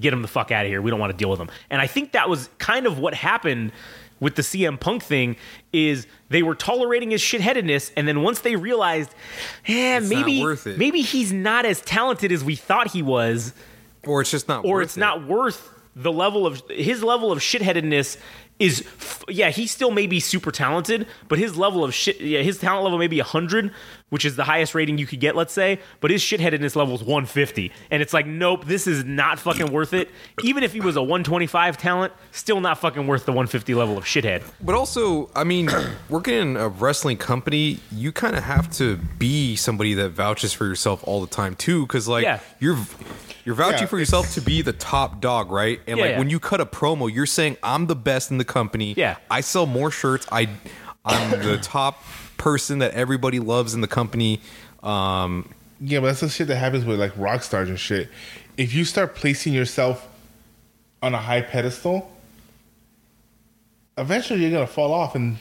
get 0.00 0.12
him 0.12 0.22
the 0.22 0.28
fuck 0.28 0.50
out 0.50 0.64
of 0.66 0.70
here. 0.70 0.82
We 0.82 0.90
don't 0.90 0.98
want 1.00 1.12
to 1.12 1.16
deal 1.16 1.30
with 1.30 1.38
him. 1.40 1.48
And 1.70 1.80
I 1.80 1.86
think 1.86 2.12
that 2.12 2.28
was 2.28 2.48
kind 2.58 2.84
of 2.86 2.98
what 2.98 3.14
happened 3.14 3.70
with 4.18 4.34
the 4.34 4.42
CM 4.42 4.80
Punk 4.80 5.02
thing 5.04 5.36
is 5.72 6.06
they 6.30 6.42
were 6.42 6.54
tolerating 6.56 7.10
his 7.12 7.20
shitheadedness, 7.22 7.92
and 7.96 8.08
then 8.08 8.22
once 8.22 8.40
they 8.40 8.56
realized, 8.56 9.14
eh, 9.66 10.00
not 10.00 10.08
maybe 10.08 10.44
maybe 10.76 11.02
he's 11.02 11.32
not 11.32 11.64
as 11.64 11.80
talented 11.82 12.32
as 12.32 12.42
we 12.42 12.56
thought 12.56 12.90
he 12.90 13.02
was, 13.02 13.52
Or 14.04 14.20
it's 14.22 14.30
just 14.32 14.48
not. 14.48 14.64
or 14.64 14.82
it's 14.82 14.96
it. 14.96 15.00
not 15.00 15.26
worth 15.28 15.70
the 15.94 16.10
level 16.12 16.46
of 16.46 16.62
his 16.70 17.02
level 17.04 17.30
of 17.30 17.38
shitheadedness 17.38 18.16
is 18.58 18.84
yeah 19.28 19.50
he 19.50 19.66
still 19.66 19.90
may 19.90 20.06
be 20.06 20.18
super 20.18 20.50
talented 20.50 21.06
but 21.28 21.38
his 21.38 21.56
level 21.56 21.84
of 21.84 21.94
shit 21.94 22.20
yeah 22.20 22.40
his 22.40 22.58
talent 22.58 22.84
level 22.84 22.98
may 22.98 23.06
be 23.06 23.18
100 23.18 23.70
which 24.10 24.24
is 24.24 24.36
the 24.36 24.44
highest 24.44 24.74
rating 24.74 24.98
you 24.98 25.06
could 25.06 25.20
get 25.20 25.34
let's 25.34 25.52
say 25.52 25.78
but 26.00 26.10
his 26.10 26.22
shitheadedness 26.22 26.76
level 26.76 26.94
is 26.94 27.00
150 27.02 27.72
and 27.90 28.02
it's 28.02 28.12
like 28.12 28.26
nope 28.26 28.64
this 28.66 28.86
is 28.86 29.04
not 29.04 29.38
fucking 29.38 29.72
worth 29.72 29.92
it 29.92 30.08
even 30.42 30.62
if 30.62 30.72
he 30.72 30.80
was 30.80 30.96
a 30.96 31.02
125 31.02 31.76
talent 31.76 32.12
still 32.30 32.60
not 32.60 32.78
fucking 32.78 33.06
worth 33.06 33.24
the 33.26 33.32
150 33.32 33.74
level 33.74 33.98
of 33.98 34.04
shithead 34.04 34.42
But 34.62 34.74
also, 34.74 35.30
I 35.34 35.44
mean, 35.44 35.68
working 36.08 36.34
in 36.34 36.56
a 36.56 36.68
wrestling 36.68 37.16
company, 37.16 37.78
you 37.92 38.12
kind 38.12 38.36
of 38.36 38.42
have 38.44 38.70
to 38.76 38.96
be 39.18 39.56
somebody 39.56 39.94
that 39.94 40.10
vouches 40.10 40.52
for 40.52 40.66
yourself 40.66 41.02
all 41.06 41.20
the 41.20 41.26
time 41.26 41.54
too, 41.56 41.82
because 41.86 42.06
like 42.08 42.22
Yeah. 42.24 42.40
you're 42.60 42.78
you're 43.44 43.54
vouching 43.54 43.80
Yeah, 43.82 43.86
for 43.86 43.98
yourself 43.98 44.32
to 44.34 44.40
be 44.40 44.62
the 44.62 44.72
top 44.72 45.20
dog, 45.20 45.50
right? 45.50 45.80
And 45.86 45.98
Yeah, 45.98 46.04
like 46.04 46.10
yeah. 46.12 46.18
when 46.18 46.30
you 46.30 46.40
cut 46.40 46.60
a 46.60 46.66
promo, 46.66 47.12
you're 47.12 47.26
saying 47.26 47.56
I'm 47.62 47.86
the 47.86 47.94
best 47.96 48.30
in 48.30 48.38
the 48.38 48.44
company. 48.44 48.94
Yeah. 48.96 49.16
I 49.30 49.40
sell 49.40 49.66
more 49.66 49.90
shirts. 49.90 50.26
I 50.32 50.48
I'm 51.04 51.30
the 51.42 51.58
top 51.62 52.02
person 52.36 52.78
that 52.78 52.94
everybody 52.94 53.40
loves 53.40 53.74
in 53.74 53.80
the 53.80 53.88
company. 53.88 54.40
Um, 54.82 55.48
Yeah, 55.80 56.00
but 56.00 56.06
that's 56.06 56.20
the 56.20 56.28
shit 56.28 56.48
that 56.48 56.56
happens 56.56 56.84
with 56.84 56.98
like 57.00 57.12
rock 57.16 57.42
stars 57.42 57.68
and 57.68 57.78
shit. 57.78 58.08
If 58.56 58.74
you 58.74 58.84
start 58.84 59.14
placing 59.14 59.52
yourself 59.52 60.06
on 61.02 61.14
a 61.14 61.18
high 61.18 61.42
pedestal, 61.42 62.10
eventually 63.98 64.40
you're 64.40 64.50
gonna 64.50 64.66
fall 64.66 64.92
off. 64.92 65.14
And 65.14 65.38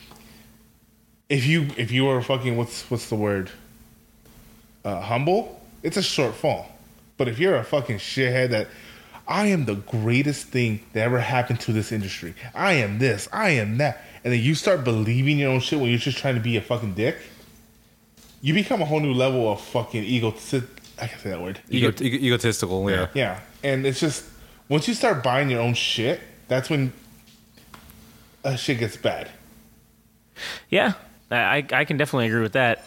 if 1.29 1.45
you 1.45 1.67
if 1.77 1.91
you 1.91 2.07
are 2.09 2.21
fucking 2.21 2.57
what's 2.57 2.89
what's 2.89 3.09
the 3.09 3.15
word? 3.15 3.49
Uh, 4.83 5.01
humble, 5.01 5.61
it's 5.83 5.97
a 5.97 6.03
short 6.03 6.35
fall. 6.35 6.67
But 7.17 7.27
if 7.27 7.39
you're 7.39 7.55
a 7.55 7.63
fucking 7.63 7.97
shithead 7.97 8.49
that 8.49 8.67
I 9.27 9.47
am 9.47 9.65
the 9.65 9.75
greatest 9.75 10.47
thing 10.47 10.81
that 10.93 11.01
ever 11.03 11.19
happened 11.19 11.59
to 11.61 11.73
this 11.73 11.91
industry. 11.91 12.35
I 12.53 12.73
am 12.73 12.99
this. 12.99 13.27
I 13.33 13.51
am 13.51 13.77
that. 13.77 14.03
And 14.25 14.33
then 14.33 14.41
you 14.41 14.55
start 14.55 14.83
believing 14.83 15.37
your 15.37 15.51
own 15.51 15.59
shit 15.59 15.79
when 15.79 15.89
you're 15.89 15.99
just 15.99 16.17
trying 16.17 16.33
to 16.33 16.41
be 16.41 16.57
a 16.57 16.61
fucking 16.61 16.95
dick. 16.95 17.17
You 18.41 18.55
become 18.55 18.81
a 18.81 18.85
whole 18.85 18.99
new 18.99 19.13
level 19.13 19.51
of 19.51 19.61
fucking 19.61 20.03
ego. 20.03 20.29
I 20.99 21.07
can 21.07 21.19
say 21.19 21.29
that 21.29 21.39
word. 21.39 21.59
ego, 21.69 21.89
ego- 21.99 22.17
egotistical. 22.17 22.89
Yeah. 22.89 23.07
Yeah, 23.13 23.39
and 23.63 23.85
it's 23.85 23.99
just 23.99 24.25
once 24.67 24.87
you 24.87 24.95
start 24.95 25.23
buying 25.23 25.51
your 25.51 25.61
own 25.61 25.75
shit, 25.75 26.21
that's 26.47 26.71
when 26.71 26.91
uh, 28.43 28.55
shit 28.55 28.79
gets 28.79 28.97
bad. 28.97 29.29
Yeah, 30.69 30.93
I, 31.29 31.65
I 31.71 31.85
can 31.85 31.97
definitely 31.97 32.27
agree 32.27 32.41
with 32.41 32.53
that. 32.53 32.83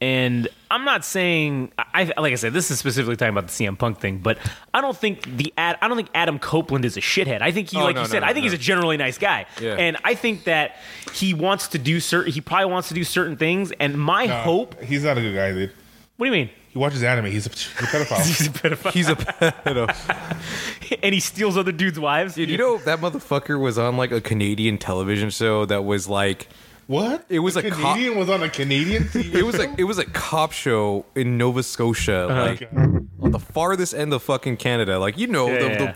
And 0.00 0.46
I'm 0.70 0.84
not 0.84 1.04
saying 1.04 1.72
I 1.76 2.04
like 2.16 2.32
I 2.32 2.36
said 2.36 2.52
this 2.52 2.70
is 2.70 2.78
specifically 2.78 3.16
talking 3.16 3.36
about 3.36 3.48
the 3.48 3.52
CM 3.52 3.76
Punk 3.76 3.98
thing, 3.98 4.18
but 4.18 4.38
I 4.72 4.80
don't 4.80 4.96
think 4.96 5.24
the 5.36 5.52
ad, 5.58 5.76
I 5.82 5.88
don't 5.88 5.96
think 5.96 6.10
Adam 6.14 6.38
Copeland 6.38 6.84
is 6.84 6.96
a 6.96 7.00
shithead. 7.00 7.42
I 7.42 7.50
think 7.50 7.70
he 7.70 7.78
Oh, 7.78 7.84
like 7.84 7.96
no, 7.96 8.02
you 8.02 8.06
no, 8.06 8.10
said, 8.12 8.20
no, 8.20 8.26
I 8.26 8.32
think 8.32 8.44
no. 8.44 8.50
he's 8.52 8.60
a 8.60 8.62
generally 8.62 8.96
nice 8.96 9.18
guy. 9.18 9.46
Yeah. 9.60 9.74
And 9.74 9.96
I 10.04 10.14
think 10.14 10.44
that 10.44 10.76
he 11.14 11.34
wants 11.34 11.68
to 11.68 11.78
do 11.78 11.98
certain 11.98 12.32
he 12.32 12.40
probably 12.40 12.66
wants 12.72 12.88
to 12.88 12.94
do 12.94 13.02
certain 13.02 13.36
things 13.36 13.72
and 13.80 13.98
my 14.00 14.26
hope 14.26 14.80
He's 14.82 15.02
not 15.02 15.18
a 15.18 15.20
good 15.20 15.34
guy, 15.34 15.52
dude. 15.52 15.72
What 16.16 16.26
do 16.26 16.32
you 16.32 16.38
mean? 16.44 16.50
He 16.70 16.78
watches 16.78 17.02
anime. 17.02 17.26
He's 17.26 17.46
a, 17.46 17.50
he's 17.50 17.66
a 17.66 17.86
pedophile. 17.86 18.26
He's 18.26 18.46
a 18.46 18.50
pedophile. 18.50 18.92
He's 18.92 19.08
a 19.08 19.14
pedo. 19.16 20.98
and 21.02 21.14
he 21.14 21.18
steals 21.20 21.56
other 21.56 21.72
dudes' 21.72 21.98
wives. 21.98 22.34
Dude, 22.34 22.50
you 22.50 22.58
know 22.58 22.76
that 22.78 23.00
motherfucker 23.00 23.58
was 23.58 23.78
on 23.78 23.96
like 23.96 24.12
a 24.12 24.20
Canadian 24.20 24.78
television 24.78 25.30
show 25.30 25.64
that 25.64 25.84
was 25.84 26.08
like 26.08 26.48
what? 26.88 27.24
It 27.28 27.38
was 27.38 27.54
a 27.56 27.60
a 27.60 27.70
cop- 27.70 27.78
Canadian 27.94 28.18
was 28.18 28.28
on 28.28 28.42
a 28.42 28.48
Canadian 28.48 29.04
TV. 29.04 29.34
it 29.34 29.42
was 29.44 29.56
like 29.58 29.70
it 29.78 29.84
was 29.84 29.98
a 29.98 30.04
cop 30.06 30.50
show 30.52 31.04
in 31.14 31.38
Nova 31.38 31.62
Scotia, 31.62 32.26
uh-huh. 32.28 32.40
like 32.42 32.62
Okay. 32.62 32.76
on 33.22 33.30
the 33.30 33.38
farthest 33.38 33.94
end 33.94 34.12
of 34.12 34.22
fucking 34.22 34.56
Canada. 34.56 34.98
Like 34.98 35.16
you 35.16 35.26
know 35.28 35.46
Yeah, 35.48 35.58
the, 35.60 35.68
yeah. 35.68 35.78
the 35.92 35.94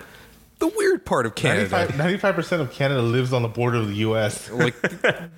the 0.69 0.73
weird 0.77 1.05
part 1.05 1.27
of 1.27 1.35
Canada. 1.35 1.93
95 1.97 2.35
percent 2.35 2.63
of 2.63 2.71
Canada 2.73 3.03
lives 3.03 3.33
on 3.33 3.43
the 3.43 3.49
border 3.49 3.79
of 3.79 3.89
the 3.89 3.95
U.S. 3.97 4.51
like 4.53 4.75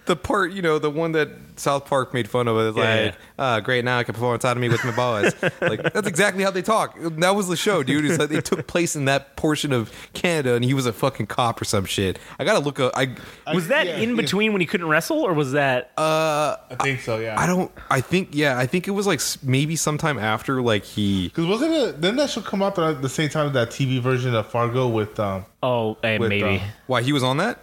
the 0.04 0.16
part, 0.16 0.52
you 0.52 0.62
know, 0.62 0.78
the 0.78 0.90
one 0.90 1.12
that 1.12 1.28
South 1.56 1.86
Park 1.86 2.12
made 2.12 2.28
fun 2.28 2.48
of. 2.48 2.58
Is 2.58 2.76
Yeah, 2.76 3.04
like, 3.06 3.14
ah, 3.38 3.60
great, 3.60 3.84
now 3.84 3.98
I 3.98 4.04
can 4.04 4.14
perform 4.14 4.34
autonomy 4.34 4.68
with 4.68 4.84
my 4.84 4.94
boys. 4.94 5.34
like 5.60 5.82
that's 5.92 6.06
exactly 6.08 6.42
how 6.44 6.50
they 6.50 6.62
talk. 6.62 6.96
That 7.00 7.34
was 7.34 7.48
the 7.48 7.56
show, 7.56 7.82
dude. 7.82 8.04
It's 8.04 8.18
like 8.18 8.30
it 8.32 8.44
took 8.44 8.66
place 8.66 8.96
in 8.96 9.06
that 9.06 9.36
portion 9.36 9.72
of 9.72 9.90
Canada, 10.12 10.54
and 10.54 10.64
he 10.64 10.74
was 10.74 10.86
a 10.86 10.92
fucking 10.92 11.26
cop 11.26 11.60
or 11.60 11.64
some 11.64 11.84
shit. 11.84 12.18
I 12.38 12.44
gotta 12.44 12.60
look 12.60 12.80
up. 12.80 12.92
I 12.96 13.14
was 13.54 13.68
that 13.68 13.86
Yeah, 13.86 13.96
in 13.98 14.10
yeah. 14.10 14.16
between 14.16 14.52
when 14.52 14.60
he 14.60 14.66
couldn't 14.66 14.88
wrestle, 14.88 15.18
or 15.20 15.32
was 15.32 15.52
that? 15.52 15.92
I 15.96 16.56
think 16.82 17.00
so. 17.00 17.18
Yeah. 17.18 17.40
I 17.40 17.46
don't. 17.46 17.70
I 17.90 18.00
think 18.00 18.30
yeah. 18.32 18.58
I 18.58 18.66
think 18.66 18.88
it 18.88 18.92
was 18.92 19.06
like 19.06 19.20
s- 19.20 19.38
maybe 19.42 19.76
sometime 19.76 20.18
after 20.18 20.60
like 20.62 20.84
he. 20.84 21.28
Because 21.28 21.46
wasn't 21.46 21.72
it? 21.72 22.00
Didn't 22.00 22.16
that 22.16 22.30
show 22.30 22.40
come 22.40 22.62
out 22.62 22.78
at 22.78 23.00
the 23.02 23.08
same 23.08 23.28
time 23.28 23.46
as 23.48 23.52
that 23.54 23.70
TV 23.70 24.00
version 24.00 24.34
of 24.34 24.46
Fargo 24.48 24.88
with 24.88 25.13
um, 25.20 25.44
oh, 25.62 25.96
eh, 26.02 26.18
with, 26.18 26.28
maybe. 26.28 26.56
uh, 26.58 26.60
Why 26.86 27.02
he 27.02 27.12
was 27.12 27.22
on 27.22 27.36
that? 27.38 27.58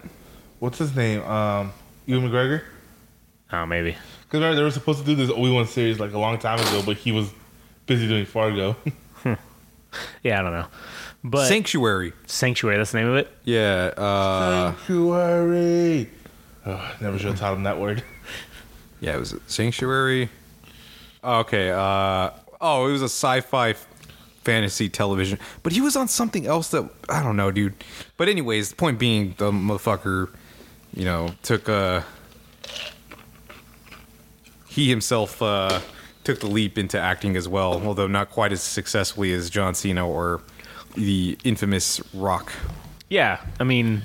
what's 0.59 0.77
his 0.77 0.95
name? 0.95 1.21
Um, 1.23 1.71
Ewan 2.05 2.29
McGregor. 2.29 2.61
oh, 3.51 3.65
maybe. 3.65 3.91
Because 3.91 4.39
remember 4.39 4.55
they 4.55 4.63
were 4.63 4.71
supposed 4.71 4.99
to 4.99 5.05
do 5.05 5.15
this 5.15 5.29
Obi 5.29 5.49
Wan 5.51 5.65
series 5.67 5.99
like 5.99 6.13
a 6.13 6.19
long 6.19 6.37
time 6.39 6.59
ago, 6.59 6.81
but 6.85 6.97
he 6.97 7.11
was 7.11 7.31
busy 7.85 8.07
doing 8.07 8.25
Fargo. 8.25 8.75
Yeah, 10.23 10.39
I 10.39 10.43
don't 10.43 10.53
know. 10.53 10.67
But 11.21 11.47
Sanctuary. 11.47 12.13
Sanctuary, 12.25 12.77
that's 12.77 12.93
the 12.93 12.99
name 12.99 13.09
of 13.09 13.15
it. 13.17 13.29
Yeah. 13.43 13.91
Uh, 13.97 14.71
Sanctuary. 14.75 16.09
Oh, 16.65 16.95
never 17.01 17.17
should 17.19 17.31
have 17.31 17.39
taught 17.39 17.55
him 17.55 17.63
that 17.63 17.77
word. 17.77 18.01
yeah. 19.01 19.15
It 19.15 19.19
was 19.19 19.35
Sanctuary. 19.47 20.29
Oh, 21.23 21.39
okay. 21.39 21.71
Uh, 21.71 22.29
oh, 22.61 22.87
it 22.87 22.93
was 22.93 23.01
a 23.01 23.05
sci-fi 23.09 23.71
f- 23.71 23.87
fantasy 24.43 24.89
television, 24.89 25.37
but 25.63 25.71
he 25.71 25.81
was 25.81 25.95
on 25.95 26.07
something 26.07 26.45
else 26.47 26.69
that 26.69 26.89
I 27.09 27.21
don't 27.23 27.35
know, 27.37 27.51
dude. 27.51 27.73
But 28.17 28.27
anyways, 28.29 28.69
the 28.71 28.75
point 28.75 28.99
being, 28.99 29.35
the 29.37 29.51
motherfucker, 29.51 30.29
you 30.95 31.05
know, 31.05 31.33
took 31.43 31.67
uh 31.69 32.01
he 34.67 34.89
himself 34.89 35.41
uh, 35.41 35.81
took 36.23 36.39
the 36.39 36.47
leap 36.47 36.77
into 36.77 36.99
acting 36.99 37.35
as 37.35 37.47
well, 37.47 37.81
although 37.85 38.07
not 38.07 38.29
quite 38.29 38.51
as 38.53 38.61
successfully 38.63 39.33
as 39.33 39.49
John 39.49 39.75
Cena 39.75 40.07
or 40.07 40.41
the 40.95 41.37
infamous 41.43 42.01
Rock. 42.13 42.53
Yeah, 43.09 43.41
I 43.59 43.65
mean, 43.65 44.03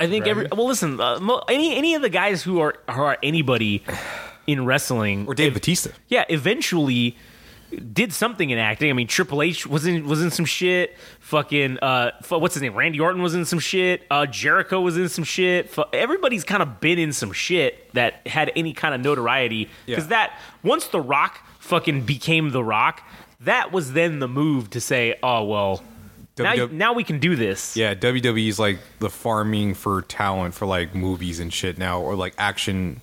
I 0.00 0.06
think 0.06 0.26
every 0.26 0.46
well, 0.50 0.66
listen, 0.66 0.98
uh, 1.00 1.18
mo- 1.20 1.44
any 1.48 1.76
any 1.76 1.94
of 1.94 2.02
the 2.02 2.08
guys 2.08 2.42
who 2.42 2.60
are 2.60 2.76
who 2.90 3.02
are 3.02 3.18
anybody 3.22 3.84
in 4.46 4.64
wrestling 4.64 5.26
Or 5.26 5.34
Dave 5.34 5.52
Batista. 5.52 5.90
yeah, 6.08 6.24
eventually 6.30 7.16
did 7.92 8.12
something 8.12 8.50
in 8.50 8.58
acting. 8.58 8.90
I 8.90 8.92
mean, 8.92 9.06
Triple 9.06 9.42
H 9.42 9.66
was 9.66 9.86
in 9.86 10.06
was 10.06 10.22
in 10.22 10.30
some 10.30 10.44
shit. 10.44 10.96
Fucking 11.20 11.78
uh, 11.80 12.10
what's 12.28 12.54
his 12.54 12.62
name? 12.62 12.74
Randy 12.74 12.98
Orton 13.00 13.22
was 13.22 13.34
in 13.34 13.44
some 13.44 13.58
shit. 13.58 14.02
Uh, 14.10 14.26
Jericho 14.26 14.80
was 14.80 14.96
in 14.96 15.08
some 15.08 15.24
shit. 15.24 15.72
Everybody's 15.92 16.44
kind 16.44 16.62
of 16.62 16.80
been 16.80 16.98
in 16.98 17.12
some 17.12 17.32
shit 17.32 17.92
that 17.94 18.26
had 18.26 18.50
any 18.56 18.72
kind 18.72 18.94
of 18.94 19.00
notoriety. 19.00 19.68
Because 19.86 20.04
Yeah. 20.04 20.08
that 20.08 20.38
once 20.62 20.86
The 20.88 21.00
Rock 21.00 21.40
fucking 21.60 22.02
became 22.02 22.50
The 22.50 22.64
Rock, 22.64 23.02
that 23.40 23.72
was 23.72 23.92
then 23.92 24.18
the 24.18 24.28
move 24.28 24.70
to 24.70 24.80
say, 24.80 25.16
oh 25.22 25.44
well, 25.44 25.82
now 26.38 26.54
WW 26.54 26.72
now 26.72 26.92
we 26.94 27.04
can 27.04 27.18
do 27.20 27.36
this. 27.36 27.76
Yeah, 27.76 27.94
WWE's 27.94 28.58
like 28.58 28.78
the 28.98 29.10
farming 29.10 29.74
for 29.74 30.02
talent 30.02 30.54
for 30.54 30.66
like 30.66 30.94
movies 30.94 31.38
and 31.38 31.52
shit 31.52 31.78
now, 31.78 32.00
or 32.00 32.14
like 32.16 32.34
action 32.38 33.00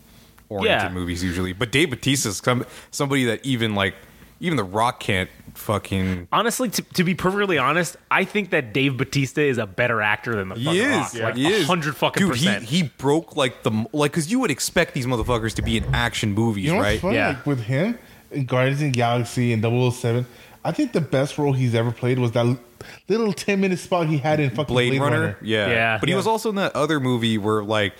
oriented 0.49 0.89
Yeah. 0.89 0.93
movies 0.93 1.23
usually. 1.23 1.53
But 1.53 1.71
Dave 1.71 1.89
Batista's 1.89 2.37
some, 2.43 2.65
somebody 2.91 3.25
that 3.25 3.45
even 3.45 3.75
like 3.75 3.95
even 4.39 4.57
The 4.57 4.63
Rock 4.63 4.99
can't 4.99 5.29
fucking. 5.55 6.27
Honestly, 6.31 6.69
to, 6.69 6.81
to 6.81 7.03
be 7.03 7.15
perfectly 7.15 7.57
honest, 7.57 7.97
I 8.11 8.23
think 8.25 8.51
that 8.51 8.73
Dave 8.73 8.97
Batista 8.97 9.41
is 9.41 9.57
a 9.57 9.65
better 9.65 10.01
actor 10.01 10.35
than 10.35 10.49
the 10.49 10.55
fucking 10.55 10.71
He 10.71 10.79
is, 10.79 10.91
Rock. 10.91 11.13
Like 11.23 11.35
he 11.35 11.47
is. 11.47 11.67
hundred 11.67 11.95
fucking 11.95 12.21
Dude, 12.21 12.31
percent. 12.33 12.63
he 12.63 12.77
he 12.83 12.91
broke 12.97 13.35
like 13.35 13.63
the 13.63 13.71
like 13.93 14.11
because 14.11 14.31
you 14.31 14.39
would 14.39 14.51
expect 14.51 14.93
these 14.93 15.05
motherfuckers 15.05 15.53
to 15.55 15.61
be 15.61 15.77
in 15.77 15.85
action 15.95 16.33
movies, 16.33 16.65
You 16.65 16.71
know 16.73 16.77
what's 16.77 16.85
right? 16.87 16.99
funny? 17.01 17.15
Yeah. 17.15 17.27
Like 17.29 17.45
with 17.45 17.61
him 17.63 17.97
in 18.31 18.45
Guardians 18.45 18.81
of 18.81 18.85
the 18.85 18.91
Galaxy 18.91 19.53
and 19.53 19.63
007, 19.63 20.25
I 20.63 20.71
think 20.71 20.91
the 20.91 21.01
best 21.01 21.37
role 21.37 21.53
he's 21.53 21.73
ever 21.73 21.91
played 21.91 22.19
was 22.19 22.31
that 22.33 22.45
l- 22.45 22.59
little 23.07 23.33
10 23.33 23.59
minute 23.59 23.79
spot 23.79 24.07
he 24.07 24.17
had 24.17 24.39
in 24.39 24.49
fucking 24.51 24.65
Blade, 24.65 24.89
Blade, 24.89 25.01
Runner. 25.01 25.37
Yeah. 25.41 25.67
Yeah. 25.69 25.97
But 25.97 26.09
he 26.09 26.13
Yeah. 26.13 26.17
was 26.17 26.27
also 26.27 26.49
in 26.49 26.55
that 26.55 26.75
other 26.75 26.99
movie 26.99 27.37
where 27.37 27.63
like 27.63 27.93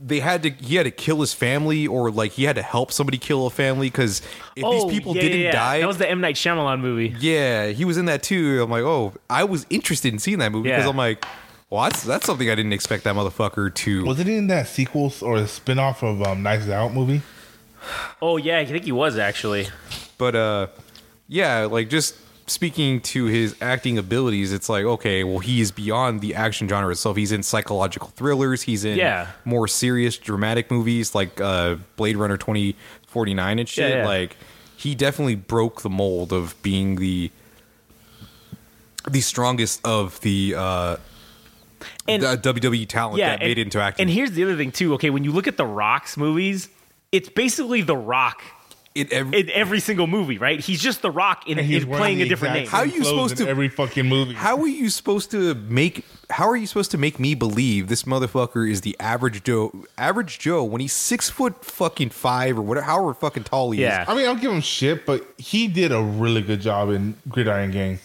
they 0.00 0.20
had 0.20 0.42
to 0.44 0.50
he 0.50 0.76
had 0.76 0.84
to 0.84 0.90
kill 0.90 1.20
his 1.20 1.34
family 1.34 1.86
or 1.86 2.10
like 2.10 2.32
he 2.32 2.44
had 2.44 2.56
to 2.56 2.62
help 2.62 2.92
somebody 2.92 3.18
kill 3.18 3.46
a 3.46 3.50
family 3.50 3.88
because 3.88 4.20
if 4.54 4.62
these 4.64 4.84
people 4.84 5.12
Oh, 5.12 5.14
yeah, 5.14 5.20
didn't 5.22 5.38
yeah, 5.38 5.44
yeah. 5.46 5.52
die. 5.52 5.80
That 5.80 5.86
was 5.88 5.98
the 5.98 6.08
M 6.08 6.20
Night 6.20 6.36
Shyamalan 6.36 6.80
movie. 6.80 7.14
yeah, 7.18 7.68
he 7.68 7.84
was 7.84 7.96
in 7.96 8.04
that 8.06 8.22
too. 8.22 8.62
I'm 8.62 8.70
like, 8.70 8.84
oh, 8.84 9.12
I 9.28 9.44
was 9.44 9.66
interested 9.70 10.12
in 10.12 10.18
seeing 10.18 10.38
that 10.38 10.52
movie 10.52 10.68
because 10.70 10.84
Yeah. 10.84 10.90
I'm 10.90 10.96
like, 10.96 11.24
well, 11.70 11.82
that's 11.82 12.02
that's 12.04 12.26
something 12.26 12.48
I 12.48 12.54
didn't 12.54 12.72
expect 12.72 13.04
that 13.04 13.14
motherfucker 13.14 13.74
to. 13.74 14.04
Was 14.04 14.20
it 14.20 14.28
in 14.28 14.46
that 14.46 14.68
sequel 14.68 15.12
or 15.20 15.40
the 15.40 15.48
spin 15.48 15.78
off 15.78 16.02
of 16.02 16.22
um, 16.22 16.42
Knives 16.42 16.68
Out 16.68 16.94
movie? 16.94 17.22
Oh 18.22 18.36
yeah, 18.36 18.58
I 18.58 18.64
think 18.66 18.84
he 18.84 18.92
was 18.92 19.18
actually. 19.18 19.68
But 20.16 20.34
uh, 20.36 20.66
yeah, 21.28 21.64
like 21.64 21.88
just 21.90 22.16
speaking 22.48 23.00
to 23.02 23.26
his 23.26 23.54
acting 23.60 23.98
abilities, 23.98 24.52
it's 24.52 24.68
like 24.68 24.84
okay, 24.84 25.22
well, 25.24 25.38
he's 25.38 25.70
beyond 25.70 26.20
the 26.20 26.34
action 26.34 26.68
genre 26.68 26.90
itself. 26.90 27.16
He's 27.16 27.32
in 27.32 27.42
psychological 27.42 28.08
thrillers. 28.08 28.62
He's 28.62 28.84
in 28.84 28.98
Yeah. 28.98 29.28
more 29.44 29.68
serious, 29.68 30.18
dramatic 30.18 30.70
movies 30.70 31.14
like 31.14 31.40
uh, 31.40 31.76
Blade 31.96 32.16
Runner 32.16 32.36
twenty 32.36 32.74
forty 33.06 33.34
nine 33.34 33.58
and 33.58 33.68
shit. 33.68 33.90
Yeah, 33.90 33.96
yeah. 33.98 34.06
Like 34.06 34.36
he 34.76 34.94
definitely 34.94 35.34
broke 35.36 35.82
the 35.82 35.90
mold 35.90 36.32
of 36.32 36.60
being 36.62 36.96
the 36.96 37.30
the 39.08 39.20
strongest 39.20 39.80
of 39.86 40.20
the 40.20 40.54
uh, 40.56 40.96
And 42.06 42.22
the 42.22 42.36
WWE 42.36 42.86
talent 42.88 43.18
yeah, 43.18 43.30
that 43.30 43.40
made 43.40 43.58
it 43.58 43.62
into 43.62 43.80
acting. 43.80 44.04
And 44.04 44.10
here's 44.10 44.32
the 44.32 44.42
other 44.44 44.56
thing 44.56 44.72
too. 44.72 44.94
Okay, 44.94 45.10
when 45.10 45.24
you 45.24 45.32
look 45.32 45.46
at 45.46 45.56
the 45.56 45.66
Rock's 45.66 46.16
movies, 46.16 46.68
it's 47.12 47.28
basically 47.28 47.80
the 47.82 47.96
Rock 47.96 48.42
it, 48.98 49.12
every, 49.12 49.40
in 49.40 49.50
every 49.50 49.80
single 49.80 50.06
movie, 50.06 50.38
right? 50.38 50.60
He's 50.60 50.80
just 50.80 51.02
the 51.02 51.10
Rock 51.10 51.48
in, 51.48 51.58
And 51.58 51.66
he's 51.66 51.84
in 51.84 51.88
playing 51.90 52.20
a 52.22 52.28
different 52.28 52.54
name. 52.54 52.66
How 52.66 52.78
are 52.80 52.86
you 52.86 53.04
supposed 53.04 53.36
to- 53.38 53.48
every 53.48 53.68
fucking 53.68 54.06
movie? 54.06 54.34
How 54.34 54.58
are 54.60 54.66
you 54.68 54.90
supposed 54.90 55.30
to 55.32 55.54
make? 55.54 56.04
How 56.30 56.48
are 56.48 56.56
you 56.56 56.66
supposed 56.66 56.90
to 56.90 56.98
make 56.98 57.18
me 57.18 57.34
believe 57.34 57.88
this 57.88 58.02
motherfucker 58.02 58.70
is 58.70 58.82
the 58.82 58.96
average 59.00 59.42
Joe? 59.44 59.72
Average 59.96 60.38
Joe 60.38 60.62
when 60.64 60.80
he's 60.80 60.92
six 60.92 61.30
foot 61.30 61.64
fucking 61.64 62.10
five 62.10 62.58
or 62.58 62.62
whatever, 62.62 62.84
however 62.86 63.14
fucking 63.14 63.44
tall 63.44 63.70
he 63.70 63.80
Yeah. 63.82 64.02
is. 64.02 64.08
I 64.08 64.14
mean, 64.14 64.26
I'll 64.26 64.34
give 64.36 64.52
him 64.52 64.60
shit, 64.60 65.06
but 65.06 65.26
he 65.38 65.68
did 65.68 65.90
a 65.92 66.02
really 66.02 66.42
good 66.42 66.60
job 66.60 66.90
in 66.90 67.14
Gridiron 67.28 67.70
Gang. 67.70 67.98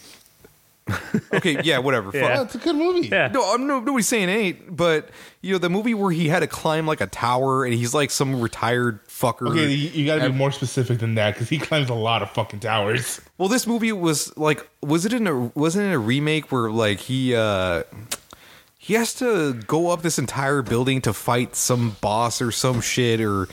Okay, 1.32 1.56
yeah, 1.64 1.78
whatever. 1.78 2.12
fuck. 2.12 2.20
Yeah. 2.20 2.38
Oh, 2.40 2.42
it's 2.42 2.54
a 2.54 2.58
good 2.58 2.76
movie. 2.76 3.08
Yeah. 3.08 3.28
No, 3.28 3.42
I'm 3.54 3.66
no 3.66 3.80
nobody's 3.80 4.06
saying 4.06 4.28
it 4.28 4.32
ain't, 4.32 4.76
but 4.76 5.08
you 5.40 5.52
know 5.52 5.58
the 5.58 5.70
movie 5.70 5.94
where 5.94 6.10
he 6.12 6.28
had 6.28 6.40
to 6.40 6.46
climb 6.46 6.86
like 6.86 7.00
a 7.00 7.06
tower 7.06 7.64
and 7.64 7.72
he's 7.74 7.94
like 7.94 8.10
some 8.10 8.40
retired 8.40 9.04
fucker. 9.08 9.48
Okay, 9.50 9.72
you, 9.72 9.88
you 9.90 10.06
got 10.06 10.22
to 10.22 10.30
be 10.30 10.36
more 10.36 10.52
specific 10.52 10.98
than 10.98 11.14
that 11.16 11.34
because 11.34 11.48
he 11.48 11.58
climbs 11.58 11.88
a 11.90 11.94
lot 11.94 12.22
of 12.22 12.30
fucking 12.30 12.60
towers. 12.60 13.20
Well, 13.38 13.48
this 13.48 13.66
movie 13.66 13.90
was 13.90 14.34
like, 14.36 14.64
was 14.80 15.04
it 15.06 15.12
in 15.12 15.26
a 15.26 15.34
wasn't 15.56 15.86
it 15.88 15.92
a 15.92 15.98
remake 15.98 16.52
where 16.52 16.70
like 16.70 17.00
he 17.00 17.34
uh 17.34 17.82
he 18.78 18.94
has 18.94 19.12
to 19.14 19.54
go 19.66 19.90
up 19.90 20.02
this 20.02 20.18
entire 20.20 20.62
building 20.62 21.00
to 21.02 21.12
fight 21.12 21.56
some 21.56 21.96
boss 22.00 22.40
or 22.40 22.52
some 22.52 22.80
shit 22.80 23.20
or 23.20 23.48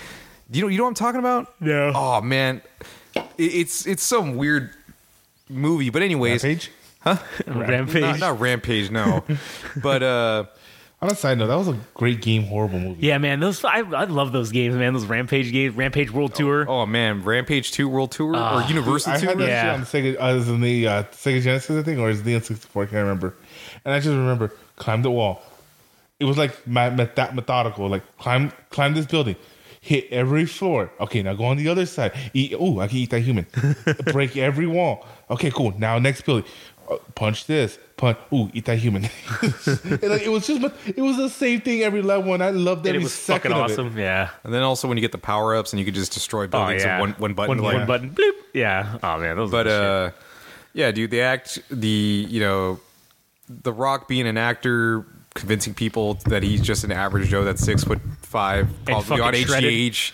you 0.52 0.62
know 0.62 0.68
you 0.68 0.78
know 0.78 0.84
what 0.84 0.90
I'm 0.90 0.94
talking 0.96 1.20
about? 1.20 1.60
No. 1.62 1.92
Oh 1.96 2.22
man, 2.22 2.62
It- 3.16 3.24
it's 3.40 3.88
it's 3.88 4.04
some 4.04 4.36
weird 4.36 4.72
movie, 5.50 5.90
but 5.90 6.02
anyways, 6.04 6.44
Page. 7.04 7.18
Rampage. 7.48 8.02
not, 8.02 8.20
not 8.20 8.40
Rampage, 8.40 8.92
no, 8.92 9.24
but 9.82 10.04
uh. 10.04 10.46
On 11.04 11.10
a 11.10 11.16
side 11.16 11.40
note, 11.40 11.48
that 11.48 11.56
was 11.58 11.68
a 11.68 11.76
great 11.96 12.22
game, 12.22 12.44
horrible 12.44 12.78
movie. 12.78 13.08
Yeah, 13.08 13.18
man, 13.18 13.40
those 13.40 13.66
I, 13.66 13.78
I 13.80 14.04
love 14.04 14.32
those 14.34 14.52
games, 14.52 14.76
man. 14.76 14.94
Those 14.94 15.08
Rampage 15.08 15.52
games, 15.52 15.76
Rampage 15.76 16.12
World 16.12 16.36
Tour. 16.36 16.68
Oh 16.70 16.86
man, 16.86 17.24
Rampage 17.24 17.72
Two 17.72 17.90
World 17.90 18.12
Tour 18.12 18.34
Ah. 18.36 18.64
or 18.64 18.68
Universal 18.70 19.14
I 19.14 19.18
Tour? 19.18 19.30
had 19.30 19.38
that 19.40 19.48
Yeah. 19.48 19.64
shit 19.64 19.74
on 19.74 19.80
the 19.80 19.86
Sega, 19.88 20.22
uh, 20.22 20.26
it 20.28 20.36
was 20.36 20.48
in 20.50 20.62
the 20.62 20.88
uh, 20.88 21.04
Sega 21.06 21.42
Genesis, 21.42 21.76
I 21.76 21.82
think, 21.82 21.98
or 22.00 22.12
is 22.12 22.20
it 22.20 22.24
the 22.26 22.36
N64? 22.36 22.84
I 22.84 22.86
can't 22.86 22.92
remember. 22.94 23.34
And 23.84 23.96
I 23.96 23.98
just 23.98 24.10
remember 24.10 24.54
climb 24.76 25.02
the 25.02 25.10
wall. 25.10 25.42
It 26.20 26.26
was 26.26 26.38
like 26.38 26.68
ma- 26.68 26.92
meth- 26.92 27.34
methodical, 27.34 27.90
like 27.90 28.04
climb 28.20 28.52
climb 28.70 28.94
this 28.94 29.08
building, 29.08 29.38
hit 29.80 30.06
every 30.12 30.46
floor. 30.46 30.92
Okay, 31.00 31.24
now 31.24 31.34
go 31.34 31.46
on 31.46 31.58
the 31.58 31.68
other 31.68 31.88
side. 31.88 32.12
Eat. 32.36 32.54
Oh, 32.60 32.78
I 32.80 32.88
can 32.88 32.98
eat 32.98 33.10
that 33.10 33.22
human. 33.22 33.48
Break 34.14 34.38
every 34.38 34.68
wall. 34.68 35.08
Okay, 35.32 35.50
cool. 35.50 35.74
Now 35.80 35.98
next 35.98 36.22
building. 36.26 36.46
Punch 37.16 37.46
this. 37.46 37.78
Punch. 37.98 38.18
Ooh, 38.34 38.50
eat 38.54 38.66
that 38.66 38.78
human. 38.80 39.04
and, 39.42 40.04
like, 40.04 40.22
it 40.24 40.32
was 40.32 40.48
just, 40.48 40.62
it 40.88 41.02
was 41.02 41.18
the 41.18 41.30
same 41.30 41.62
thing 41.62 41.82
every 41.82 42.02
level, 42.02 42.34
and 42.34 42.44
I 42.44 42.50
loved 42.50 42.82
and 42.82 42.90
every 42.96 43.02
it 43.02 43.04
was 43.04 43.14
second 43.14 43.52
fucking 43.52 43.64
of 43.66 43.70
it. 43.72 43.74
awesome. 43.74 43.98
Yeah. 43.98 44.30
And 44.44 44.54
then 44.54 44.64
also 44.64 44.88
when 44.88 44.98
you 44.98 45.02
get 45.02 45.12
the 45.12 45.18
power 45.18 45.56
ups 45.56 45.74
and 45.74 45.80
you 45.80 45.86
could 45.86 45.94
just 45.94 46.12
destroy 46.14 46.44
Oh 46.46 46.48
buildings 46.48 46.84
yeah. 46.84 47.00
with 47.02 47.12
one 47.12 47.20
one 47.20 47.34
button. 47.34 47.58
One, 47.58 47.64
like- 47.64 47.78
one 47.78 47.88
button. 47.88 48.10
Bloop. 48.12 48.32
Yeah. 48.54 48.98
Oh 49.04 49.20
man, 49.20 49.36
those. 49.36 49.52
But 49.52 49.68
are 49.68 49.70
the 49.70 50.14
uh, 50.16 50.22
yeah, 50.74 50.92
dude, 50.92 51.12
the 51.12 51.22
act, 51.22 51.60
the 51.70 51.88
you 52.30 52.40
know, 52.40 52.80
the 53.50 53.74
Rock 53.74 54.08
being 54.08 54.28
an 54.28 54.38
actor, 54.38 55.06
convincing 55.34 55.74
people 55.74 56.16
that 56.26 56.44
he's 56.44 56.62
just 56.62 56.84
an 56.84 56.92
average 56.92 57.30
Joe 57.30 57.44
that's 57.44 57.62
six 57.64 57.84
foot 57.84 58.00
five, 58.22 58.70
probably 58.86 59.22
on. 59.22 59.34
HGH, 59.34 60.14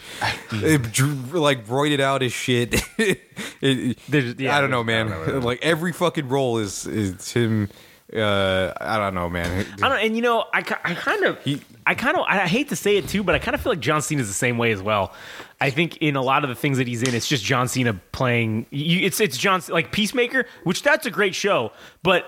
like 1.34 1.66
roided 1.68 2.00
out 2.00 2.22
his 2.22 2.34
shit. 2.34 2.76
It- 3.62 4.40
yeah, 4.40 4.58
I 4.58 4.62
don't 4.62 4.72
know, 4.72 4.84
man. 4.84 5.10
Don't 5.10 5.28
know. 5.28 5.40
like 5.40 5.60
every 5.64 5.92
fucking 5.94 6.28
role 6.28 6.58
is 6.58 6.86
is 6.88 7.32
him. 7.32 7.70
Uh, 8.16 8.72
I 8.80 8.98
don't 8.98 9.14
know, 9.14 9.30
man. 9.30 9.66
I 9.84 9.90
don't, 9.90 10.00
and 10.00 10.16
you 10.16 10.22
know, 10.22 10.46
I, 10.54 10.60
I 10.60 10.94
kind 10.96 11.26
of, 11.26 11.38
I 11.86 11.94
kind 11.94 12.16
of, 12.16 12.24
I 12.28 12.48
hate 12.48 12.70
to 12.70 12.76
say 12.78 12.96
it 12.96 13.10
too, 13.10 13.22
but 13.22 13.36
I 13.36 13.40
kind 13.40 13.54
of 13.54 13.60
feel 13.62 13.74
like 13.74 13.82
John 13.82 14.02
Cena 14.02 14.22
is 14.22 14.28
the 14.30 14.34
same 14.34 14.58
way 14.58 14.72
as 14.72 14.82
well. 14.82 15.14
I 15.60 15.72
think 15.72 15.98
in 15.98 16.16
a 16.16 16.22
lot 16.22 16.44
of 16.44 16.50
the 16.50 16.56
things 16.56 16.78
that 16.78 16.88
he's 16.88 17.04
in, 17.04 17.14
it's 17.14 17.28
just 17.28 17.44
John 17.44 17.68
Cena 17.68 18.00
playing. 18.14 18.66
You, 18.70 19.06
it's 19.06 19.20
it's 19.20 19.38
John 19.38 19.62
like 19.70 19.92
Peacemaker, 19.92 20.46
which 20.64 20.84
that's 20.84 21.06
a 21.06 21.12
great 21.12 21.36
show, 21.36 21.74
but 22.02 22.24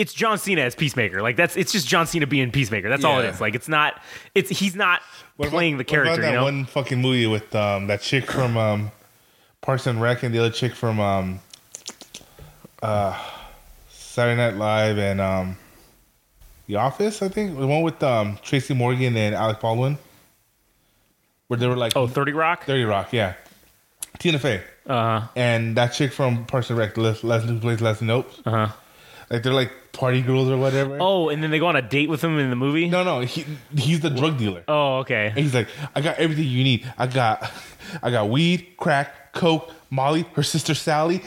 it's 0.00 0.12
John 0.14 0.38
Cena 0.38 0.62
as 0.62 0.74
Peacemaker. 0.74 1.20
Like 1.22 1.36
that's 1.36 1.56
it's 1.56 1.72
just 1.72 1.86
John 1.86 2.06
Cena 2.06 2.26
being 2.26 2.50
Peacemaker. 2.50 2.88
That's 2.88 3.04
all 3.04 3.18
it 3.20 3.24
Yeah. 3.24 3.30
is. 3.34 3.40
Like 3.40 3.54
it's 3.54 3.68
not. 3.68 4.00
It's 4.34 4.48
he's 4.50 4.74
not 4.74 5.02
What 5.36 5.46
about- 5.48 5.56
playing 5.56 5.76
the 5.76 5.84
what 5.84 5.92
about 5.92 6.04
character. 6.04 6.22
that 6.22 6.28
You 6.30 6.36
know. 6.36 6.44
one 6.44 6.64
fucking 6.64 7.00
movie 7.00 7.26
with 7.26 7.54
um, 7.54 7.86
that 7.88 8.00
chick 8.00 8.30
from 8.30 8.56
um, 8.56 8.90
Parks 9.60 9.86
and 9.86 10.00
Rec 10.00 10.22
and 10.22 10.34
the 10.34 10.38
other 10.38 10.50
chick 10.50 10.74
from 10.74 10.98
um, 11.00 11.40
uh, 12.82 13.16
Saturday 13.90 14.36
Night 14.36 14.56
Live 14.56 14.98
and 14.98 15.20
um, 15.20 15.56
The 16.66 16.76
Office. 16.76 17.22
I 17.22 17.28
think 17.28 17.58
the 17.58 17.66
one 17.66 17.82
with 17.82 18.02
um, 18.02 18.38
Tracy 18.42 18.74
Morgan 18.74 19.16
and 19.16 19.34
Alec 19.34 19.60
Baldwin, 19.60 19.98
where 21.48 21.58
they 21.58 21.66
were 21.66 21.76
like 21.76 21.96
oh, 21.96 22.06
30 22.06 22.32
Rock. 22.32 22.64
Thirty 22.64 22.84
Rock, 22.84 23.12
yeah. 23.12 23.34
Tina 24.18 24.38
Fey 24.38 24.62
Uh 24.86 25.20
huh. 25.20 25.26
and 25.36 25.76
that 25.76 25.88
chick 25.88 26.12
from 26.12 26.44
Parks 26.46 26.68
and 26.70 26.78
Rec, 26.78 26.96
Les- 26.96 27.22
Leslie 27.24 27.54
who 27.54 27.60
plays 27.60 27.80
Leslie 27.80 28.06
Knope. 28.06 28.26
Uh 28.44 28.66
huh. 28.66 28.72
Like 29.30 29.44
they're 29.44 29.52
like 29.52 29.70
party 29.92 30.22
girls 30.22 30.48
or 30.48 30.56
whatever. 30.56 30.98
Oh, 31.00 31.28
and 31.28 31.42
then 31.42 31.52
they 31.52 31.60
go 31.60 31.66
on 31.66 31.76
a 31.76 31.82
date 31.82 32.08
with 32.08 32.22
him 32.22 32.36
in 32.38 32.50
the 32.50 32.56
movie. 32.56 32.88
No, 32.88 33.04
no, 33.04 33.20
he 33.20 33.46
he's 33.76 34.00
the 34.00 34.10
drug 34.10 34.38
dealer. 34.38 34.64
Oh, 34.66 34.98
okay. 34.98 35.28
And 35.28 35.38
he's 35.38 35.54
like, 35.54 35.68
I 35.94 36.00
got 36.00 36.18
everything 36.18 36.46
you 36.46 36.64
need. 36.64 36.92
I 36.98 37.06
got, 37.06 37.48
I 38.02 38.10
got 38.10 38.28
weed, 38.28 38.74
crack, 38.76 39.32
coke, 39.32 39.72
Molly, 39.88 40.22
her 40.34 40.42
sister 40.42 40.74
Sally. 40.74 41.22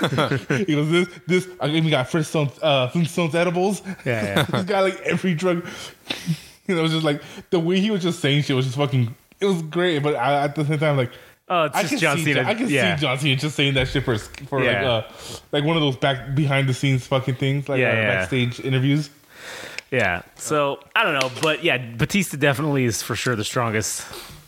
he 0.00 0.74
goes, 0.74 0.90
this, 0.90 1.08
this. 1.26 1.48
I 1.60 1.68
even 1.68 1.90
got 1.90 2.08
Flintstones, 2.08 2.58
uh, 2.60 2.88
Flintstones 2.90 3.34
edibles. 3.34 3.82
Yeah, 3.86 3.94
yeah. 4.04 4.46
he's 4.56 4.64
got 4.64 4.82
like 4.82 5.00
every 5.02 5.34
drug. 5.34 5.64
you 6.66 6.74
know, 6.74 6.80
it 6.80 6.82
was 6.82 6.92
just 6.92 7.04
like 7.04 7.22
the 7.50 7.60
way 7.60 7.78
he 7.78 7.92
was 7.92 8.02
just 8.02 8.18
saying 8.18 8.42
shit 8.42 8.56
was 8.56 8.66
just 8.66 8.76
fucking. 8.76 9.14
It 9.40 9.46
was 9.46 9.62
great, 9.62 10.02
but 10.02 10.16
I, 10.16 10.42
at 10.42 10.56
the 10.56 10.64
same 10.64 10.78
time, 10.78 10.96
like. 10.96 11.12
Oh, 11.50 11.64
it's 11.64 11.76
I 11.76 11.80
just 11.82 11.92
can 11.92 11.98
John 12.00 12.18
see, 12.18 12.24
Cena. 12.34 12.42
I 12.48 12.54
can 12.54 12.68
yeah. 12.68 12.96
see 12.96 13.00
John 13.02 13.18
Cena 13.18 13.36
just 13.36 13.56
saying 13.56 13.74
that 13.74 13.88
shit 13.88 14.04
for 14.04 14.18
for 14.18 14.62
Yeah. 14.62 14.72
like 14.72 14.84
uh 14.84 15.12
like 15.52 15.64
one 15.64 15.76
of 15.76 15.82
those 15.82 15.96
back 15.96 16.34
behind 16.34 16.68
the 16.68 16.74
scenes 16.74 17.06
fucking 17.06 17.36
things 17.36 17.68
like 17.68 17.80
Yeah, 17.80 17.90
uh, 17.90 17.94
yeah. 17.94 18.06
backstage 18.06 18.60
interviews. 18.60 19.10
Yeah. 19.90 20.22
So 20.36 20.80
I 20.94 21.04
don't 21.04 21.14
know, 21.14 21.30
but 21.40 21.64
yeah, 21.64 21.78
Batista 21.78 22.36
definitely 22.36 22.84
is 22.84 23.02
for 23.02 23.16
sure 23.16 23.34
the 23.36 23.44
strongest, 23.44 24.04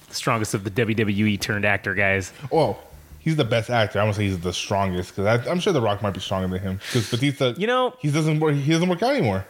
the 0.08 0.14
strongest 0.14 0.52
of 0.54 0.64
the 0.64 0.70
WWE 0.70 1.40
turned 1.40 1.64
actor 1.64 1.94
guys. 1.94 2.32
Oh, 2.52 2.76
he's 3.18 3.36
the 3.36 3.44
best 3.44 3.70
actor. 3.70 3.98
I 4.00 4.04
won't 4.04 4.16
say 4.16 4.24
he's 4.24 4.38
the 4.38 4.52
strongest 4.52 5.16
because 5.16 5.46
I'm 5.48 5.60
sure 5.60 5.72
The 5.72 5.80
Rock 5.80 6.02
might 6.02 6.12
be 6.12 6.20
stronger 6.20 6.48
than 6.48 6.60
him. 6.60 6.76
Because 6.92 7.10
Batista, 7.10 7.54
You 7.56 7.66
know- 7.66 7.94
he 8.00 8.10
doesn't 8.10 8.40
work. 8.40 8.54
He 8.54 8.70
doesn't 8.72 8.88
work 8.88 9.02
out 9.02 9.12
anymore. 9.14 9.46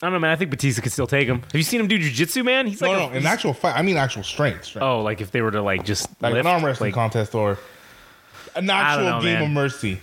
I 0.00 0.06
don't 0.06 0.12
know, 0.12 0.18
man. 0.20 0.30
I 0.30 0.36
think 0.36 0.50
Batista 0.52 0.80
could 0.80 0.92
still 0.92 1.08
take 1.08 1.26
him. 1.26 1.40
Have 1.42 1.54
you 1.54 1.62
seen 1.64 1.80
him 1.80 1.88
do 1.88 1.98
jujitsu, 1.98 2.44
man? 2.44 2.66
He's 2.68 2.80
No, 2.80 2.90
like 2.92 2.98
no, 2.98 3.14
a, 3.14 3.18
in 3.18 3.26
actual 3.26 3.52
fight, 3.52 3.76
I 3.76 3.82
mean 3.82 3.96
actual 3.96 4.22
strength. 4.22 4.64
strength. 4.66 4.84
oh, 4.84 5.02
like 5.02 5.20
if 5.20 5.32
they 5.32 5.42
were 5.42 5.50
to 5.50 5.60
like 5.62 5.84
just 5.84 6.08
like 6.22 6.34
lift, 6.34 6.46
an 6.46 6.52
arm 6.52 6.64
wrestling 6.64 6.88
like, 6.90 6.94
contest 6.94 7.34
or 7.34 7.58
an 8.54 8.70
actual 8.70 9.04
know, 9.04 9.20
game 9.20 9.34
man. 9.40 9.42
of 9.42 9.50
mercy. 9.50 10.00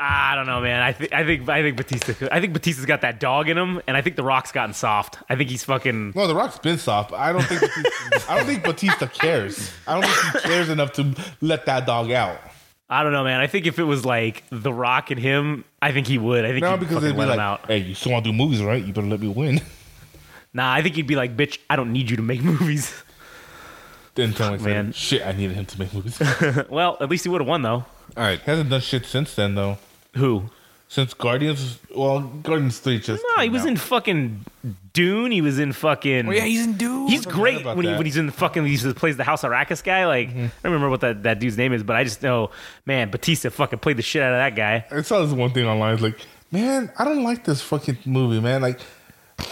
I 0.00 0.36
don't 0.36 0.46
know, 0.46 0.60
man. 0.60 0.80
I 0.80 0.92
think 0.92 1.12
I 1.12 1.24
think 1.24 1.48
I 1.48 1.62
think 1.62 1.76
Batista. 1.76 2.12
Could, 2.14 2.28
I 2.30 2.40
think 2.40 2.52
Batista's 2.52 2.86
got 2.86 3.00
that 3.00 3.18
dog 3.18 3.48
in 3.48 3.58
him, 3.58 3.80
and 3.88 3.96
I 3.96 4.00
think 4.02 4.14
The 4.16 4.22
Rock's 4.22 4.52
gotten 4.52 4.72
soft. 4.72 5.18
I 5.28 5.34
think 5.34 5.50
he's 5.50 5.64
fucking. 5.64 6.12
No, 6.14 6.26
The 6.28 6.36
Rock's 6.36 6.58
been 6.58 6.78
soft. 6.78 7.10
but 7.10 7.18
I 7.18 7.32
don't 7.32 7.42
think 7.42 7.60
Batista, 7.60 8.32
I 8.32 8.36
don't 8.36 8.46
think 8.46 8.62
Batista 8.64 9.06
cares. 9.08 9.72
I 9.88 9.94
don't 10.00 10.04
think 10.08 10.42
he 10.44 10.48
cares 10.50 10.68
enough 10.68 10.92
to 10.94 11.14
let 11.40 11.66
that 11.66 11.84
dog 11.86 12.10
out. 12.12 12.38
I 12.90 13.02
don't 13.02 13.12
know, 13.12 13.24
man. 13.24 13.40
I 13.40 13.46
think 13.46 13.66
if 13.66 13.78
it 13.78 13.84
was 13.84 14.04
like 14.06 14.44
The 14.50 14.72
Rock 14.72 15.10
and 15.10 15.20
him, 15.20 15.64
I 15.82 15.92
think 15.92 16.06
he 16.06 16.16
would. 16.18 16.44
I 16.44 16.48
think 16.52 16.62
No, 16.62 16.70
he'd 16.72 16.80
because 16.80 16.94
fucking 16.94 17.08
they'd 17.08 17.12
be 17.14 17.18
let 17.18 17.28
like, 17.28 17.34
him 17.36 17.40
out. 17.40 17.66
"Hey, 17.66 17.78
you 17.78 17.94
still 17.94 18.12
want 18.12 18.24
to 18.24 18.30
do 18.30 18.36
movies, 18.36 18.62
right? 18.62 18.82
You 18.82 18.92
better 18.92 19.06
let 19.06 19.20
me 19.20 19.28
win." 19.28 19.60
Nah, 20.54 20.72
I 20.72 20.82
think 20.82 20.94
he'd 20.96 21.06
be 21.06 21.14
like, 21.16 21.36
"Bitch, 21.36 21.58
I 21.68 21.76
don't 21.76 21.92
need 21.92 22.08
you 22.10 22.16
to 22.16 22.22
make 22.22 22.42
movies." 22.52 22.94
Then 24.14 24.32
tell 24.32 24.50
me, 24.52 24.58
Man. 24.58 24.92
shit, 24.92 25.24
I 25.24 25.32
needed 25.32 25.54
him 25.56 25.66
to 25.66 25.78
make 25.78 25.92
movies. 25.94 26.20
well, 26.70 26.96
at 27.00 27.08
least 27.10 27.24
he 27.24 27.28
would 27.30 27.40
have 27.40 27.46
won 27.48 27.62
though. 27.62 27.84
All 28.16 28.24
right. 28.24 28.40
hasn't 28.40 28.70
done 28.70 28.80
shit 28.80 29.04
since 29.06 29.34
then, 29.34 29.54
though. 29.54 29.78
Who? 30.16 30.50
Since 30.90 31.12
Guardians, 31.12 31.78
well, 31.94 32.20
Guardians 32.20 32.78
Three 32.78 32.98
just. 32.98 33.22
No, 33.36 33.42
he 33.42 33.50
was 33.50 33.62
out. 33.62 33.68
in 33.68 33.76
fucking 33.76 34.44
Dune. 34.94 35.30
He 35.30 35.42
was 35.42 35.58
in 35.58 35.74
fucking. 35.74 36.26
Oh 36.26 36.30
yeah, 36.32 36.44
he's 36.44 36.64
in 36.64 36.78
Dune. 36.78 37.08
He's 37.08 37.26
great 37.26 37.60
about 37.60 37.76
when 37.76 37.84
he 37.84 37.92
when 37.92 38.06
he's 38.06 38.16
in 38.16 38.24
the 38.24 38.32
fucking 38.32 38.64
he 38.64 38.78
plays 38.94 39.18
the 39.18 39.24
House 39.24 39.42
Arrakis 39.42 39.84
guy. 39.84 40.06
Like 40.06 40.30
Mm-hmm. 40.30 40.44
I 40.46 40.50
don't 40.62 40.72
remember 40.72 40.88
what 40.88 41.00
that, 41.02 41.22
that 41.24 41.40
dude's 41.40 41.58
name 41.58 41.74
is, 41.74 41.82
but 41.82 41.94
I 41.94 42.04
just 42.04 42.22
know, 42.22 42.50
man, 42.86 43.10
Batista 43.10 43.50
fucking 43.50 43.80
played 43.80 43.98
the 43.98 44.02
shit 44.02 44.22
out 44.22 44.32
of 44.32 44.38
that 44.38 44.56
guy. 44.56 44.86
I 44.90 45.02
saw 45.02 45.22
this 45.22 45.32
one 45.32 45.50
thing 45.50 45.66
online. 45.66 45.92
It's 45.94 46.02
like, 46.02 46.18
man, 46.50 46.90
I 46.98 47.04
don't 47.04 47.22
like 47.22 47.44
this 47.44 47.60
fucking 47.60 47.98
movie, 48.06 48.40
man. 48.40 48.62
Like, 48.62 48.80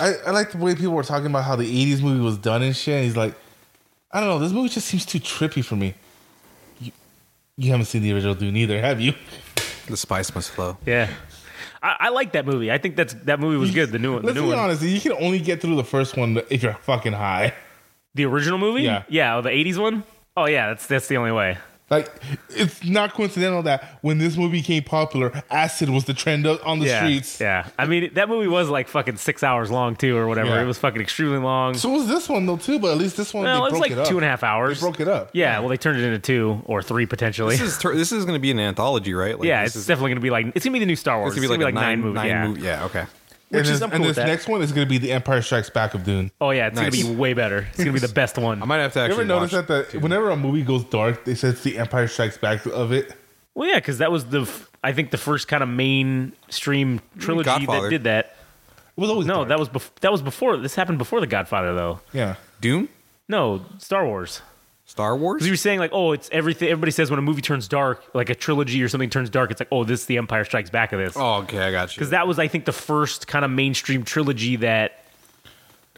I, 0.00 0.14
I 0.26 0.30
like 0.30 0.52
the 0.52 0.58
way 0.58 0.74
people 0.74 0.92
were 0.94 1.02
talking 1.02 1.26
about 1.26 1.44
how 1.44 1.54
the 1.56 1.64
'80s 1.64 2.02
movie 2.02 2.20
was 2.24 2.38
done 2.38 2.62
and 2.62 2.74
shit. 2.74 2.94
And 2.94 3.04
he's 3.04 3.16
like, 3.16 3.34
I 4.10 4.20
don't 4.20 4.28
know, 4.30 4.38
this 4.38 4.52
movie 4.52 4.70
just 4.70 4.86
seems 4.86 5.04
too 5.04 5.20
trippy 5.20 5.62
for 5.62 5.76
me. 5.76 5.94
You, 6.80 6.92
you 7.58 7.70
haven't 7.72 7.86
seen 7.86 8.00
the 8.02 8.12
original 8.14 8.34
Dune 8.34 8.56
either, 8.56 8.80
have 8.80 9.02
you? 9.02 9.12
the 9.86 9.96
spice 9.96 10.34
must 10.34 10.50
flow. 10.50 10.76
Yeah, 10.86 11.08
I, 11.82 11.96
I 12.00 12.08
like 12.10 12.32
that 12.32 12.46
movie. 12.46 12.70
I 12.70 12.78
think 12.78 12.96
that's 12.96 13.14
that 13.24 13.40
movie 13.40 13.56
was 13.56 13.70
good. 13.72 13.90
The 13.92 13.98
new 13.98 14.14
one, 14.14 14.22
the 14.22 14.26
Let's 14.28 14.36
new 14.36 14.42
be 14.42 14.48
one, 14.50 14.58
honest, 14.58 14.82
you 14.82 15.00
can 15.00 15.12
only 15.12 15.38
get 15.38 15.60
through 15.60 15.76
the 15.76 15.84
first 15.84 16.16
one 16.16 16.40
if 16.50 16.62
you're 16.62 16.74
fucking 16.74 17.12
high. 17.12 17.54
the 18.14 18.24
original 18.24 18.58
movie. 18.58 18.82
Yeah. 18.82 19.02
yeah, 19.08 19.36
oh, 19.36 19.42
the 19.42 19.50
'80s 19.50 19.78
one. 19.78 20.04
Oh 20.36 20.46
yeah, 20.46 20.68
that's 20.68 20.86
that's 20.86 21.08
the 21.08 21.16
only 21.16 21.32
way. 21.32 21.58
Like, 21.88 22.10
it's 22.50 22.84
not 22.84 23.14
coincidental 23.14 23.62
that 23.62 23.98
when 24.00 24.18
this 24.18 24.36
movie 24.36 24.58
became 24.58 24.82
popular, 24.82 25.40
acid 25.50 25.88
was 25.88 26.04
the 26.04 26.14
trend 26.14 26.44
on 26.44 26.80
the 26.80 26.86
yeah, 26.86 26.98
streets. 26.98 27.40
yeah. 27.40 27.68
I 27.78 27.86
mean, 27.86 28.12
that 28.14 28.28
movie 28.28 28.48
was 28.48 28.68
like 28.68 28.88
fucking 28.88 29.18
six 29.18 29.44
hours 29.44 29.70
long 29.70 29.94
too, 29.94 30.16
or 30.16 30.26
whatever. 30.26 30.48
Yeah. 30.48 30.62
It 30.62 30.66
was 30.66 30.78
fucking 30.78 31.00
extremely 31.00 31.38
long. 31.38 31.74
So 31.74 31.90
was 31.90 32.08
this 32.08 32.28
one 32.28 32.44
though 32.44 32.56
too, 32.56 32.80
but 32.80 32.90
at 32.90 32.98
least 32.98 33.16
this 33.16 33.32
one 33.32 33.44
well, 33.44 33.54
they 33.54 33.58
it 33.58 33.62
was 33.62 33.70
broke 33.70 33.82
like 33.82 33.90
it 33.92 33.98
up. 33.98 34.08
two 34.08 34.16
and 34.16 34.24
a 34.24 34.28
half 34.28 34.42
hours. 34.42 34.80
They 34.80 34.84
broke 34.84 34.98
it 34.98 35.06
up. 35.06 35.30
Yeah, 35.32 35.60
well, 35.60 35.68
they 35.68 35.76
turned 35.76 36.00
it 36.00 36.04
into 36.04 36.18
two 36.18 36.60
or 36.64 36.82
three 36.82 37.06
potentially. 37.06 37.56
This 37.56 37.74
is 37.74 37.78
tur- 37.78 37.94
this 37.94 38.10
is 38.10 38.24
going 38.24 38.34
to 38.34 38.40
be 38.40 38.50
an 38.50 38.58
anthology, 38.58 39.14
right? 39.14 39.38
Like, 39.38 39.46
yeah, 39.46 39.62
this 39.62 39.72
it's 39.72 39.82
is, 39.82 39.86
definitely 39.86 40.10
gonna 40.10 40.20
be 40.22 40.30
like 40.30 40.46
it's 40.56 40.64
gonna 40.64 40.72
be 40.72 40.80
the 40.80 40.86
new 40.86 40.96
Star 40.96 41.20
Wars. 41.20 41.36
it's 41.36 41.46
going 41.46 41.60
to 41.60 41.66
be 41.66 41.72
like, 41.72 41.72
a 41.72 41.74
nine, 41.76 42.00
nine, 42.00 42.00
movies. 42.00 42.14
nine 42.16 42.26
yeah. 42.28 42.46
movie- 42.48 42.62
Yeah, 42.62 42.84
okay. 42.86 43.04
Which 43.48 43.60
and 43.60 43.66
is 43.66 43.72
this, 43.74 43.82
I'm 43.82 43.90
and 43.92 43.98
cool 43.98 44.00
this 44.08 44.08
with 44.08 44.16
that. 44.16 44.26
next 44.26 44.48
one 44.48 44.60
is 44.62 44.72
going 44.72 44.86
to 44.86 44.90
be 44.90 44.98
the 44.98 45.12
Empire 45.12 45.40
Strikes 45.40 45.70
Back 45.70 45.94
of 45.94 46.02
Dune. 46.04 46.32
Oh 46.40 46.50
yeah, 46.50 46.66
it's 46.66 46.74
Nice. 46.76 46.90
gonna 47.00 47.10
be 47.12 47.16
way 47.16 47.32
better. 47.32 47.58
It's 47.68 47.78
gonna 47.78 47.92
be 47.92 48.00
the 48.00 48.08
best 48.08 48.36
one. 48.38 48.60
I 48.60 48.64
might 48.66 48.78
have 48.78 48.92
to 48.94 48.98
You 48.98 49.04
actually 49.04 49.20
ever 49.20 49.24
notice 49.26 49.52
watch 49.52 49.66
that 49.68 49.90
the, 49.90 50.00
whenever 50.00 50.30
a 50.30 50.36
movie 50.36 50.62
goes 50.62 50.82
dark, 50.84 51.24
they 51.24 51.34
say 51.36 51.48
it's 51.48 51.62
the 51.62 51.78
Empire 51.78 52.08
Strikes 52.08 52.38
Back 52.38 52.66
of 52.66 52.90
it? 52.92 53.12
Well, 53.54 53.68
yeah, 53.68 53.76
because 53.76 53.98
that 53.98 54.10
was 54.10 54.26
the 54.26 54.42
f- 54.42 54.68
I 54.82 54.92
think 54.92 55.12
the 55.12 55.16
first 55.18 55.46
kind 55.48 55.62
of 55.62 55.68
mainstream 55.68 57.00
trilogy 57.18 57.44
Godfather. 57.46 57.82
that 57.82 57.90
did 57.90 58.04
that. 58.04 58.36
It 58.96 59.00
was 59.00 59.10
always 59.10 59.26
No, 59.26 59.34
dark. 59.36 59.48
that 59.48 59.58
was 59.58 59.68
bef- 59.68 59.94
that 60.00 60.10
was 60.10 60.22
before. 60.22 60.56
This 60.56 60.74
happened 60.74 60.98
before 60.98 61.20
the 61.20 61.26
Godfather, 61.26 61.74
though. 61.74 62.00
yeah. 62.12 62.34
Doom? 62.60 62.88
No, 63.28 63.64
Star 63.78 64.06
Wars. 64.06 64.42
Star 64.86 65.16
Wars? 65.16 65.34
Because 65.36 65.46
you 65.48 65.52
were 65.52 65.56
saying 65.56 65.78
like, 65.80 65.90
oh, 65.92 66.12
it's 66.12 66.28
everything. 66.32 66.68
Everybody 66.68 66.92
says 66.92 67.10
when 67.10 67.18
a 67.18 67.22
movie 67.22 67.42
turns 67.42 67.66
dark, 67.68 68.04
like 68.14 68.30
a 68.30 68.34
trilogy 68.34 68.82
or 68.82 68.88
something 68.88 69.10
turns 69.10 69.28
dark, 69.28 69.50
it's 69.50 69.60
like, 69.60 69.68
oh, 69.72 69.84
this 69.84 70.00
is 70.00 70.06
the 70.06 70.16
Empire 70.16 70.44
Strikes 70.44 70.70
Back 70.70 70.92
of 70.92 71.00
this. 71.00 71.14
Oh, 71.16 71.42
okay, 71.42 71.58
I 71.58 71.70
got 71.72 71.90
you. 71.90 71.98
Because 71.98 72.10
that 72.10 72.26
was, 72.28 72.38
I 72.38 72.48
think, 72.48 72.64
the 72.66 72.72
first 72.72 73.26
kind 73.26 73.44
of 73.44 73.50
mainstream 73.50 74.04
trilogy 74.04 74.56
that, 74.56 75.04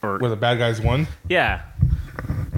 or 0.03 0.19
Where 0.19 0.31
the 0.31 0.37
bad 0.37 0.59
guys 0.59 0.81
won. 0.81 1.07
yeah, 1.29 1.63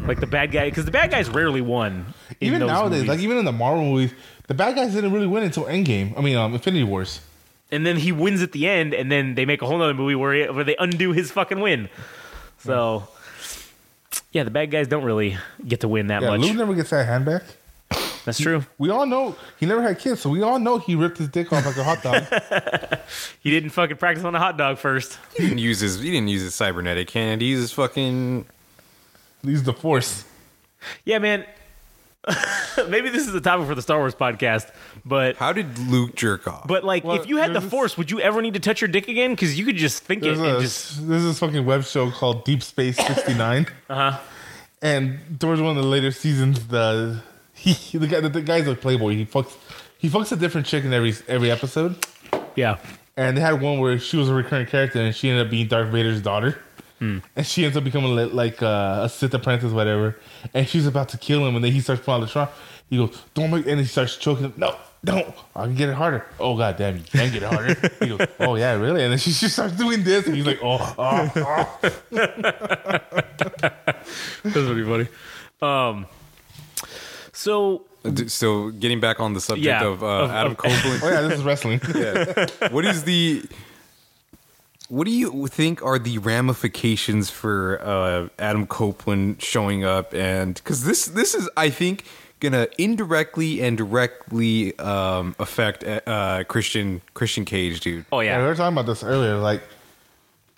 like 0.06 0.20
the 0.20 0.26
bad 0.26 0.52
guy. 0.52 0.70
Because 0.70 0.84
the 0.84 0.90
bad 0.92 1.10
guys 1.10 1.28
rarely 1.28 1.60
won. 1.60 2.06
in 2.40 2.46
Even 2.48 2.60
those 2.60 2.68
nowadays, 2.68 2.90
movies. 3.00 3.08
like 3.08 3.20
even 3.20 3.36
in 3.38 3.44
the 3.44 3.52
Marvel 3.52 3.84
movies, 3.84 4.12
the 4.46 4.54
bad 4.54 4.76
guys 4.76 4.94
didn't 4.94 5.12
really 5.12 5.26
win 5.26 5.42
until 5.42 5.64
Endgame. 5.64 6.16
I 6.16 6.20
mean, 6.20 6.36
um, 6.36 6.54
Infinity 6.54 6.84
Wars. 6.84 7.20
and 7.72 7.84
then 7.84 7.96
he 7.96 8.12
wins 8.12 8.40
at 8.42 8.52
the 8.52 8.68
end, 8.68 8.94
and 8.94 9.10
then 9.10 9.34
they 9.34 9.44
make 9.46 9.62
a 9.62 9.66
whole 9.66 9.78
nother 9.78 9.94
movie 9.94 10.14
where 10.14 10.32
he, 10.34 10.48
where 10.48 10.64
they 10.64 10.76
undo 10.76 11.12
his 11.12 11.30
fucking 11.32 11.58
win. 11.60 11.88
So, 12.58 13.08
yeah, 14.32 14.44
the 14.44 14.50
bad 14.50 14.70
guys 14.70 14.88
don't 14.88 15.04
really 15.04 15.36
get 15.66 15.80
to 15.80 15.88
win 15.88 16.08
that 16.08 16.22
Yeah, 16.22 16.30
much. 16.30 16.40
Luke 16.40 16.56
never 16.56 16.74
gets 16.74 16.90
that 16.90 17.06
hand 17.06 17.24
back. 17.24 17.42
That's 18.24 18.38
true. 18.38 18.64
We 18.78 18.90
all 18.90 19.06
know 19.06 19.34
he 19.58 19.66
never 19.66 19.82
had 19.82 19.98
kids, 19.98 20.20
so 20.20 20.28
we 20.30 20.42
all 20.42 20.58
know 20.58 20.78
he 20.78 20.94
ripped 20.94 21.18
his 21.18 21.28
dick 21.28 21.52
off 21.52 21.64
like 21.64 21.76
a 21.76 21.84
hot 21.84 22.02
dog. 22.02 22.24
He 23.42 23.50
didn't 23.50 23.70
fucking 23.70 23.96
practice 23.96 24.22
on 24.24 24.34
a 24.34 24.38
hot 24.38 24.56
dog 24.58 24.76
first. 24.78 25.18
he 25.36 25.44
didn't 25.44 25.58
use 25.58 25.80
his 25.80 25.98
he 26.00 26.10
didn't 26.10 26.28
use 26.28 26.42
his 26.42 26.54
cybernetic 26.54 27.10
hand. 27.10 27.40
He 27.40 27.48
used 27.48 27.62
his 27.62 27.72
fucking 27.72 28.44
He's 29.42 29.62
the 29.64 29.72
Force. 29.72 30.24
Yeah, 31.04 31.18
man. 31.18 31.44
Maybe 32.88 33.08
this 33.10 33.26
is 33.26 33.34
a 33.34 33.40
topic 33.40 33.66
for 33.66 33.74
the 33.74 33.82
Star 33.82 33.98
Wars 33.98 34.14
podcast, 34.14 34.70
but 35.04 35.36
How 35.36 35.52
did 35.52 35.78
Luke 35.78 36.14
jerk 36.16 36.46
off? 36.46 36.66
but 36.68 36.84
like, 36.84 37.02
Well, 37.04 37.16
if 37.20 37.26
you 37.28 37.36
had 37.38 37.54
the 37.54 37.60
this- 37.60 37.70
Force, 37.70 37.96
would 37.96 38.10
you 38.10 38.20
ever 38.20 38.42
need 38.42 38.54
to 38.54 38.60
touch 38.60 38.80
your 38.80 38.88
dick 38.88 39.08
again? 39.08 39.30
Because 39.30 39.58
you 39.58 39.64
could 39.64 39.76
just 39.76 40.02
think 40.04 40.22
it 40.22 40.26
There's 40.26 40.38
and 40.38 40.48
a 40.48 40.60
just 40.60 41.08
there's 41.08 41.22
this 41.24 41.38
fucking 41.38 41.64
web 41.64 41.84
show 41.84 42.10
called 42.10 42.44
Deep 42.44 42.62
Space 42.62 42.96
Sixty 42.96 43.34
Nine. 43.34 43.66
uh 43.88 43.92
Uh-huh. 43.94 44.18
And 44.82 45.18
towards 45.38 45.60
one 45.60 45.76
of 45.76 45.82
the 45.82 45.88
later 45.88 46.10
seasons, 46.10 46.66
the 46.68 47.22
he 47.54 47.98
the 47.98 48.06
guy 48.06 48.20
the 48.20 48.40
guy's 48.40 48.66
a 48.66 48.74
playboy. 48.74 49.14
He 49.14 49.26
fucks 49.26 49.54
he 49.98 50.08
fucks 50.08 50.32
a 50.32 50.36
different 50.36 50.66
chick 50.66 50.84
in 50.84 50.92
every 50.92 51.14
every 51.28 51.50
episode. 51.50 51.96
yeah. 52.56 52.78
And 53.16 53.36
they 53.36 53.42
had 53.42 53.60
one 53.60 53.80
where 53.80 53.98
she 53.98 54.16
was 54.16 54.30
a 54.30 54.34
recurring 54.34 54.66
character, 54.66 54.98
and 55.00 55.14
she 55.14 55.28
ended 55.28 55.44
up 55.46 55.50
being 55.50 55.66
Darth 55.68 55.88
Vader's 55.88 56.22
daughter. 56.22 56.58
And 57.00 57.22
she 57.46 57.64
ends 57.64 57.76
up 57.78 57.84
becoming 57.84 58.14
li- 58.14 58.24
like 58.26 58.62
uh, 58.62 59.00
a 59.04 59.08
Sith 59.08 59.32
apprentice, 59.32 59.72
whatever. 59.72 60.16
And 60.52 60.68
she's 60.68 60.86
about 60.86 61.08
to 61.10 61.18
kill 61.18 61.46
him, 61.46 61.56
and 61.56 61.64
then 61.64 61.72
he 61.72 61.80
starts 61.80 62.02
pulling 62.02 62.20
out 62.22 62.26
the 62.26 62.32
trunk. 62.32 62.50
He 62.90 62.96
goes, 62.98 63.18
"Don't 63.34 63.50
make," 63.50 63.66
and 63.66 63.80
he 63.80 63.86
starts 63.86 64.16
choking 64.16 64.44
him. 64.46 64.52
No, 64.58 64.76
don't. 65.02 65.34
I 65.56 65.64
can 65.64 65.74
get 65.76 65.88
it 65.88 65.94
harder. 65.94 66.26
Oh 66.38 66.56
god 66.58 66.76
damn, 66.76 66.96
you 66.98 67.02
can 67.04 67.32
get 67.32 67.42
it 67.42 67.48
harder. 67.48 67.74
he 68.00 68.08
goes, 68.08 68.26
"Oh 68.40 68.56
yeah, 68.56 68.74
really?" 68.74 69.02
And 69.02 69.12
then 69.12 69.18
she, 69.18 69.30
she 69.30 69.48
starts 69.48 69.74
doing 69.76 70.02
this, 70.04 70.26
and 70.26 70.36
he's 70.36 70.44
like, 70.46 70.58
"Oh, 70.62 70.94
oh, 70.98 71.30
oh." 71.36 71.78
That's 74.42 74.52
pretty 74.52 74.84
funny. 74.84 75.08
Um, 75.62 76.06
so 77.32 77.84
so 78.26 78.70
getting 78.70 79.00
back 79.00 79.20
on 79.20 79.34
the 79.34 79.40
subject 79.40 79.64
Yeah, 79.66 79.84
of, 79.86 80.02
uh, 80.02 80.06
of- 80.06 80.30
Adam 80.30 80.52
of- 80.52 80.58
Copeland, 80.62 81.00
oh 81.02 81.08
yeah, 81.08 81.20
this 81.22 81.38
is 81.38 81.44
wrestling." 81.44 81.80
what 82.70 82.84
is 82.84 83.04
the 83.04 83.42
what 84.90 85.06
do 85.06 85.12
you 85.12 85.46
think 85.46 85.82
are 85.82 85.98
the 85.98 86.18
ramifications 86.18 87.30
for 87.30 87.80
uh, 87.82 88.28
Adam 88.38 88.66
Copeland 88.66 89.40
showing 89.40 89.84
up 89.84 90.12
and 90.12 90.54
because 90.54 90.84
this 90.84 91.06
this 91.06 91.34
is 91.34 91.48
I 91.56 91.70
think 91.70 92.04
gonna 92.40 92.66
indirectly 92.78 93.62
and 93.62 93.76
directly 93.76 94.76
um, 94.78 95.36
affect 95.38 95.84
uh, 95.84 96.44
Christian 96.44 97.02
Christian 97.14 97.44
Cage, 97.44 97.80
dude. 97.80 98.04
oh 98.10 98.20
Yeah, 98.20 98.38
we 98.38 98.44
were 98.44 98.54
talking 98.54 98.74
about 98.74 98.86
this 98.86 99.04
earlier. 99.04 99.36
Like, 99.36 99.62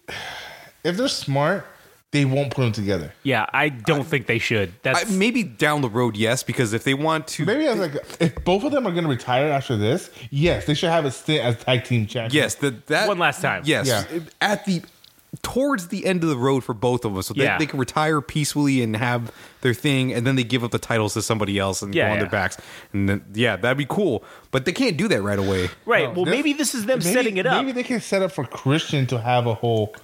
if 0.84 0.96
they're 0.96 1.08
smart, 1.08 1.66
they 2.12 2.24
won't 2.24 2.52
put 2.54 2.62
them 2.62 2.72
together. 2.72 3.12
yeah. 3.24 3.46
I 3.52 3.70
don't 3.70 4.04
think 4.06 4.26
they 4.26 4.38
should. 4.38 4.68
I, 4.68 4.72
That's 4.82 5.10
maybe 5.10 5.42
down 5.42 5.80
the 5.80 5.88
road, 5.88 6.16
yes, 6.16 6.42
because 6.42 6.72
if 6.74 6.84
they 6.84 6.94
want 6.94 7.26
to, 7.28 7.44
Maybe 7.44 7.66
as 7.66 7.78
like, 7.78 7.94
if 8.20 8.44
both 8.44 8.64
of 8.64 8.70
them 8.72 8.86
are 8.86 8.92
going 8.92 9.04
to 9.04 9.10
retire 9.10 9.48
after 9.50 9.76
this, 9.76 10.10
yes, 10.30 10.66
they 10.66 10.74
should 10.74 10.90
have 10.90 11.04
a 11.06 11.10
stint 11.10 11.42
as 11.44 11.62
tag 11.64 11.84
team 11.84 12.06
champions. 12.06 12.34
yes, 12.34 12.54
that 12.56 12.86
that 12.86 13.08
One 13.08 13.18
last 13.18 13.40
time. 13.42 13.62
yes, 13.64 13.86
Yeah. 13.88 14.04
at 14.40 14.64
the 14.66 14.82
towards 15.40 15.88
the 15.88 16.04
end 16.04 16.22
of 16.22 16.28
the 16.28 16.36
road 16.36 16.62
for 16.62 16.74
both 16.74 17.06
of 17.06 17.14
them, 17.14 17.22
so 17.22 17.32
Yeah. 17.34 17.56
they, 17.56 17.64
they 17.64 17.70
can 17.70 17.78
retire 17.78 18.20
peacefully 18.20 18.82
and 18.82 18.94
have 18.96 19.32
their 19.62 19.72
thing, 19.72 20.12
and 20.12 20.26
then 20.26 20.36
they 20.36 20.44
give 20.44 20.62
up 20.62 20.70
the 20.70 20.78
titles 20.78 21.14
to 21.14 21.22
somebody 21.22 21.58
else 21.58 21.80
and 21.80 21.94
Yeah, 21.94 22.04
go 22.08 22.10
on 22.12 22.16
yeah. 22.16 22.22
their 22.24 22.30
backs, 22.30 22.58
and 22.92 23.08
then 23.08 23.24
yeah, 23.32 23.56
that'd 23.56 23.78
be 23.78 23.86
cool. 23.88 24.22
But 24.50 24.66
they 24.66 24.72
can't 24.72 24.98
do 24.98 25.08
that 25.08 25.22
right 25.22 25.38
away. 25.38 25.70
right. 25.86 26.04
No, 26.08 26.10
well, 26.10 26.24
this- 26.26 26.32
maybe 26.32 26.52
this 26.52 26.74
is 26.74 26.84
them 26.84 26.98
Maybe- 26.98 27.12
setting 27.14 27.36
it 27.38 27.46
up. 27.46 27.64
Maybe 27.64 27.72
they 27.72 27.82
can 27.82 28.00
set 28.02 28.20
up 28.20 28.32
for 28.32 28.44
Christian 28.44 29.06
to 29.06 29.18
have 29.18 29.46
a 29.46 29.54
whole. 29.54 29.94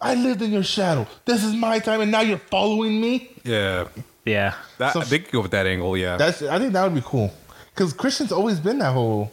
I 0.00 0.14
lived 0.14 0.42
in 0.42 0.50
your 0.52 0.62
shadow. 0.62 1.06
This 1.24 1.44
is 1.44 1.54
my 1.54 1.78
time, 1.78 2.00
and 2.00 2.10
now 2.10 2.20
you're 2.20 2.38
following 2.38 3.00
me. 3.00 3.30
Yeah, 3.44 3.88
yeah. 4.24 4.54
that, 4.78 4.92
So- 4.92 5.00
they 5.00 5.18
could 5.18 5.32
go 5.32 5.40
with 5.40 5.50
that 5.52 5.66
angle. 5.66 5.96
Yeah, 5.96 6.16
That's. 6.16 6.42
I 6.42 6.58
think 6.58 6.72
that 6.72 6.84
would 6.84 6.94
be 6.94 7.02
cool 7.04 7.32
because 7.74 7.92
Christian's 7.92 8.32
always 8.32 8.60
been 8.60 8.78
that 8.78 8.92
whole. 8.92 9.32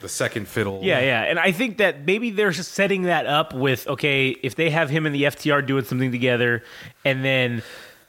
the 0.00 0.08
second 0.08 0.48
fiddle. 0.48 0.80
Yeah, 0.82 0.98
yeah. 1.00 1.22
And 1.22 1.38
I 1.38 1.52
think 1.52 1.78
that 1.78 2.04
maybe 2.04 2.30
they're 2.32 2.50
just 2.50 2.72
setting 2.72 3.02
that 3.04 3.26
up 3.26 3.54
with 3.54 3.86
okay, 3.86 4.30
if 4.42 4.56
they 4.56 4.68
have 4.70 4.90
him 4.90 5.06
and 5.06 5.14
the 5.14 5.22
FTR 5.24 5.64
doing 5.64 5.84
something 5.84 6.10
together, 6.10 6.64
and 7.04 7.24
then 7.24 7.62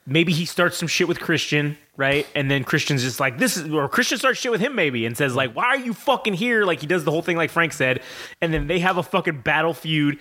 maybe 0.06 0.34
he 0.34 0.46
starts 0.46 0.78
some 0.78 0.88
shit 0.88 1.08
with 1.08 1.20
Christian, 1.20 1.78
right? 1.96 2.28
And 2.36 2.50
then 2.50 2.64
Christian's 2.64 3.04
just 3.04 3.20
like, 3.20 3.38
this 3.38 3.58
is, 3.58 3.70
or 3.70 3.88
Christian 3.88 4.18
starts 4.18 4.40
shit 4.40 4.52
with 4.52 4.62
him 4.62 4.76
maybe 4.76 5.06
and 5.06 5.16
says, 5.18 5.36
like, 5.36 5.56
why 5.56 5.66
are 5.66 5.78
you 5.78 5.94
fucking 5.94 6.34
here? 6.34 6.66
Like, 6.66 6.82
he 6.82 6.88
does 6.88 7.04
the 7.04 7.12
whole 7.12 7.22
thing 7.22 7.38
like 7.38 7.50
Frank 7.50 7.74
said. 7.74 8.02
And 8.42 8.54
then 8.54 8.68
they 8.68 8.80
have 8.80 8.98
a 8.98 9.04
fucking 9.04 9.42
battle 9.42 9.74
feud. 9.74 10.20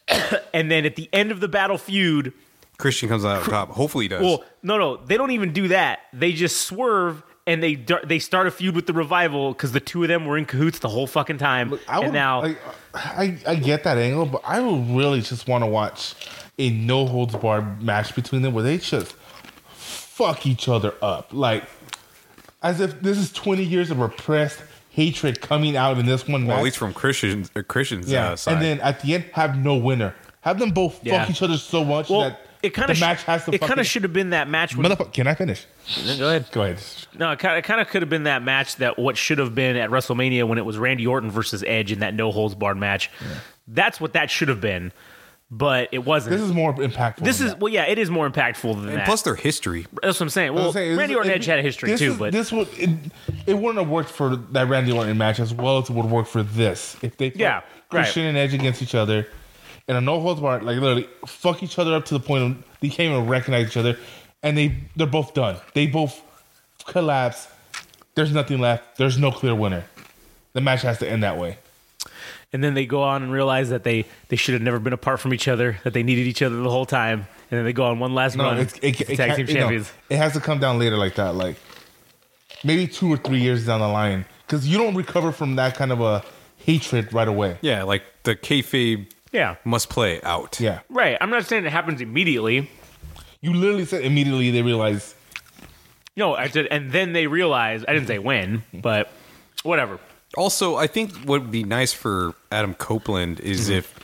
and 0.54 0.70
then 0.70 0.84
at 0.84 0.96
the 0.96 1.08
end 1.12 1.32
of 1.32 1.40
the 1.40 1.48
battle 1.48 1.78
feud, 1.78 2.32
Christian 2.78 3.08
comes 3.08 3.24
out 3.24 3.42
on 3.42 3.48
top. 3.48 3.70
Hopefully 3.70 4.04
he 4.04 4.08
does. 4.08 4.22
well, 4.22 4.44
no, 4.62 4.78
no, 4.78 4.96
they 4.96 5.16
don't 5.16 5.30
even 5.30 5.52
do 5.52 5.68
that. 5.68 6.00
They 6.12 6.32
just 6.32 6.62
swerve 6.62 7.22
and 7.46 7.62
they 7.62 7.74
they 8.04 8.18
start 8.18 8.46
a 8.46 8.50
feud 8.50 8.74
with 8.74 8.86
the 8.86 8.92
revival 8.92 9.52
because 9.52 9.72
the 9.72 9.80
two 9.80 10.02
of 10.02 10.08
them 10.08 10.26
were 10.26 10.38
in 10.38 10.46
cahoots 10.46 10.78
the 10.78 10.88
whole 10.88 11.06
fucking 11.06 11.38
time. 11.38 11.78
I 11.86 11.98
would, 11.98 12.06
and 12.06 12.12
now, 12.14 12.42
I, 12.42 12.56
I 12.94 13.38
I 13.46 13.54
get 13.56 13.84
that 13.84 13.98
angle, 13.98 14.26
but 14.26 14.42
I 14.44 14.60
would 14.60 14.96
really 14.96 15.20
just 15.20 15.46
want 15.46 15.62
to 15.62 15.66
watch 15.66 16.14
a 16.58 16.70
no 16.70 17.06
holds 17.06 17.36
barred 17.36 17.82
match 17.82 18.14
between 18.14 18.42
them 18.42 18.54
where 18.54 18.64
they 18.64 18.78
just 18.78 19.14
fuck 20.14 20.46
each 20.46 20.68
other 20.68 20.94
up, 21.02 21.32
like 21.32 21.64
as 22.62 22.80
if 22.80 23.00
this 23.00 23.18
is 23.18 23.32
twenty 23.32 23.64
years 23.64 23.90
of 23.90 23.98
repressed 23.98 24.60
hatred 24.90 25.40
coming 25.40 25.76
out 25.76 25.98
in 25.98 26.06
this 26.06 26.28
one 26.28 26.46
well, 26.46 26.56
match. 26.56 26.58
at 26.58 26.64
least 26.64 26.76
from 26.76 26.94
Christians, 26.94 27.50
uh, 27.56 27.62
Christian's 27.62 28.10
yeah, 28.10 28.30
uh, 28.30 28.36
and 28.46 28.62
then 28.62 28.80
at 28.80 29.00
the 29.00 29.14
end 29.14 29.24
have 29.32 29.58
no 29.58 29.76
winner. 29.76 30.14
Have 30.42 30.58
them 30.58 30.70
both 30.70 31.02
Yeah. 31.02 31.20
fuck 31.20 31.30
each 31.30 31.42
other 31.42 31.56
so 31.56 31.84
much 31.84 32.10
well, 32.10 32.20
that 32.20 32.40
it 32.62 32.70
kind 32.70 32.88
the 32.88 32.92
of 32.92 33.00
match 33.00 33.22
has 33.24 33.44
to. 33.46 33.54
it 33.54 33.60
kind 33.60 33.80
of 33.80 33.86
should 33.86 34.02
have 34.04 34.12
been 34.12 34.30
that 34.30 34.48
match. 34.48 34.76
With, 34.76 34.86
Motherfucker, 34.86 35.12
can 35.12 35.26
I 35.26 35.34
finish? 35.34 35.66
go 36.18 36.28
ahead. 36.28 36.46
Go 36.52 36.62
ahead. 36.62 36.82
No, 37.18 37.32
it 37.32 37.38
kind 37.38 37.54
of, 37.54 37.58
it 37.58 37.62
kind 37.66 37.80
of 37.80 37.88
could 37.88 38.02
have 38.02 38.08
been 38.10 38.24
that 38.24 38.42
match 38.42 38.76
that 38.76 38.98
what 38.98 39.16
should 39.16 39.38
have 39.38 39.54
been 39.54 39.76
at 39.76 39.90
WrestleMania 39.90 40.46
when 40.46 40.58
it 40.58 40.64
was 40.64 40.78
Randy 40.78 41.06
Orton 41.06 41.30
versus 41.30 41.64
Edge 41.66 41.92
in 41.92 42.00
that 42.00 42.14
no 42.14 42.30
holds 42.30 42.54
barred 42.54 42.76
match. 42.78 43.10
That's 43.66 44.00
what 44.00 44.12
that 44.12 44.30
should 44.30 44.48
have 44.48 44.60
been, 44.60 44.92
but 45.56 45.88
it 45.92 46.04
wasn't. 46.04 46.32
This 46.36 46.40
is 46.42 46.52
more 46.52 46.74
impactful. 46.74 47.18
This 47.24 47.38
than 47.38 47.46
is 47.46 47.52
that. 47.54 47.60
well, 47.60 47.72
yeah, 47.72 47.84
it 47.86 47.98
is 47.98 48.10
more 48.10 48.28
impactful 48.28 48.74
than 48.74 48.88
and 48.88 48.98
that. 48.98 49.06
plus 49.06 49.22
their 49.22 49.34
history. 49.36 49.86
That's 50.02 50.18
what 50.18 50.22
I'm 50.26 50.28
saying. 50.30 50.50
Well, 50.52 50.58
I 50.58 50.60
Well, 50.62 50.66
was 50.68 50.74
saying, 50.74 50.96
Randy 50.98 51.14
this- 51.14 51.16
Orton 51.18 51.30
and 51.32 51.36
it- 51.36 51.42
Edge 51.42 51.46
had 51.46 51.58
a 51.60 51.62
history 51.62 51.96
too, 51.96 52.12
is- 52.12 52.18
but 52.18 52.32
this 52.32 52.50
would 52.52 52.68
it, 52.76 52.90
it 53.46 53.54
wouldn't 53.54 53.78
have 53.78 53.88
worked 53.88 54.10
for 54.10 54.34
that 54.36 54.68
Randy 54.68 54.90
Orton 54.92 55.16
match 55.16 55.38
as 55.40 55.54
well 55.54 55.78
as 55.78 55.88
it 55.88 55.92
would 55.94 56.06
work 56.06 56.26
for 56.26 56.42
this 56.42 56.96
if 57.02 57.16
they 57.16 57.30
put 57.30 57.40
Yeah, 57.40 57.54
right. 57.56 57.64
Christian 57.90 58.24
and 58.26 58.36
Edge 58.36 58.52
against 58.54 58.82
each 58.82 58.94
other 58.94 59.28
in 59.86 59.96
a 59.96 60.00
no 60.00 60.20
holds 60.20 60.40
barred 60.40 60.62
like 60.62 60.76
literally 60.78 61.08
fuck 61.26 61.62
each 61.62 61.78
other 61.78 61.94
up 61.94 62.04
to 62.06 62.14
the 62.14 62.20
point 62.20 62.42
of 62.42 62.64
they 62.80 62.88
can't 62.88 63.12
even 63.14 63.26
recognize 63.28 63.68
each 63.68 63.76
other 63.76 63.96
and 64.42 64.56
they 64.58 64.74
they're 64.96 65.06
both 65.06 65.34
done 65.34 65.56
they 65.74 65.86
both 65.86 66.20
collapse 66.86 67.48
there's 68.14 68.32
nothing 68.32 68.58
left 68.60 68.96
there's 68.96 69.18
no 69.18 69.30
clear 69.30 69.54
winner 69.54 69.84
the 70.54 70.60
match 70.60 70.82
has 70.82 70.98
to 70.98 71.08
end 71.08 71.22
that 71.22 71.36
way 71.38 71.58
and 72.54 72.64
then 72.64 72.72
they 72.72 72.86
go 72.86 73.02
on 73.02 73.22
and 73.22 73.30
realize 73.32 73.68
that 73.68 73.84
they 73.84 74.06
they 74.28 74.36
should 74.36 74.54
have 74.54 74.62
never 74.62 74.78
been 74.78 74.94
apart 74.94 75.20
from 75.20 75.34
each 75.34 75.46
other, 75.48 75.76
that 75.84 75.92
they 75.92 76.02
needed 76.02 76.26
each 76.26 76.40
other 76.40 76.56
the 76.56 76.70
whole 76.70 76.86
time, 76.86 77.18
and 77.50 77.58
then 77.58 77.64
they 77.64 77.72
go 77.74 77.84
on 77.84 77.98
one 77.98 78.14
last 78.14 78.36
no 78.36 78.44
run. 78.44 78.58
it's, 78.60 78.74
it, 78.78 79.00
it, 79.02 79.16
tag 79.16 79.36
can't- 79.36 79.46
team 79.48 79.56
you 79.70 79.78
know, 79.78 79.84
it 80.08 80.16
has 80.16 80.32
to 80.32 80.40
come 80.40 80.58
down 80.60 80.78
later 80.78 80.96
like 80.96 81.16
that 81.16 81.34
like 81.34 81.56
maybe 82.64 82.86
two 82.86 83.12
or 83.12 83.18
three 83.18 83.40
years 83.40 83.66
down 83.66 83.80
the 83.80 83.88
line 83.88 84.24
because 84.46 84.66
you 84.66 84.78
don't 84.78 84.94
recover 84.94 85.32
from 85.32 85.56
that 85.56 85.74
kind 85.76 85.92
of 85.92 86.00
a 86.00 86.24
hatred 86.58 87.12
right 87.12 87.28
away 87.28 87.58
Yeah, 87.60 87.82
like 87.82 88.02
the 88.22 88.34
kayfabe 88.34 89.10
yeah, 89.32 89.56
must 89.64 89.90
play 89.90 90.22
out. 90.22 90.60
yeah 90.60 90.80
right. 90.88 91.18
I'm 91.20 91.28
not 91.30 91.44
saying 91.44 91.64
it 91.66 91.72
happens 91.72 92.00
immediately. 92.00 92.70
You 93.40 93.52
literally 93.52 93.84
said 93.84 94.02
immediately 94.04 94.50
they 94.50 94.62
realize 94.62 95.14
No, 96.16 96.34
I 96.34 96.48
said, 96.48 96.66
and 96.70 96.92
then 96.92 97.12
they 97.12 97.26
realize. 97.26 97.84
I 97.88 97.92
didn't 97.92 98.06
say 98.06 98.18
when, 98.20 98.62
but 98.72 99.10
whatever. 99.64 99.98
Also, 100.36 100.76
I 100.76 100.86
think 100.86 101.12
what 101.24 101.40
would 101.42 101.50
be 101.50 101.64
nice 101.64 101.92
for 101.92 102.34
Adam 102.50 102.74
Copeland 102.74 103.40
is 103.40 103.68
Mm-hmm. 103.68 103.78
if 103.78 103.94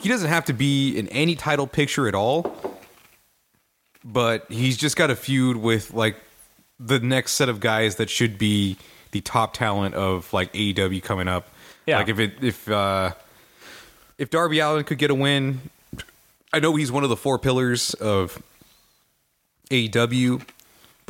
he 0.00 0.08
doesn't 0.08 0.28
have 0.30 0.46
to 0.46 0.52
be 0.54 0.96
in 0.96 1.08
any 1.08 1.34
title 1.34 1.66
picture 1.66 2.08
at 2.08 2.14
all, 2.14 2.56
but 4.04 4.46
he's 4.50 4.76
just 4.78 4.96
got 4.96 5.10
a 5.10 5.16
feud 5.16 5.56
with 5.58 5.92
like 5.92 6.16
the 6.78 6.98
next 7.00 7.32
set 7.32 7.48
of 7.50 7.60
guys 7.60 7.96
that 7.96 8.08
should 8.08 8.38
be 8.38 8.78
the 9.10 9.20
top 9.20 9.52
talent 9.52 9.94
of 9.94 10.32
like 10.32 10.52
AEW 10.54 11.02
coming 11.02 11.28
up. 11.28 11.48
Yeah. 11.86 11.98
Like 11.98 12.08
if 12.08 12.18
it 12.18 12.32
if 12.42 12.68
uh 12.70 13.12
if 14.16 14.30
Darby 14.30 14.58
Allin 14.60 14.84
could 14.84 14.98
get 14.98 15.10
a 15.10 15.14
win, 15.14 15.60
I 16.52 16.60
know 16.60 16.76
he's 16.76 16.90
one 16.90 17.04
of 17.04 17.10
the 17.10 17.16
four 17.16 17.38
pillars 17.38 17.92
of 17.94 18.42
AEW, 19.70 20.42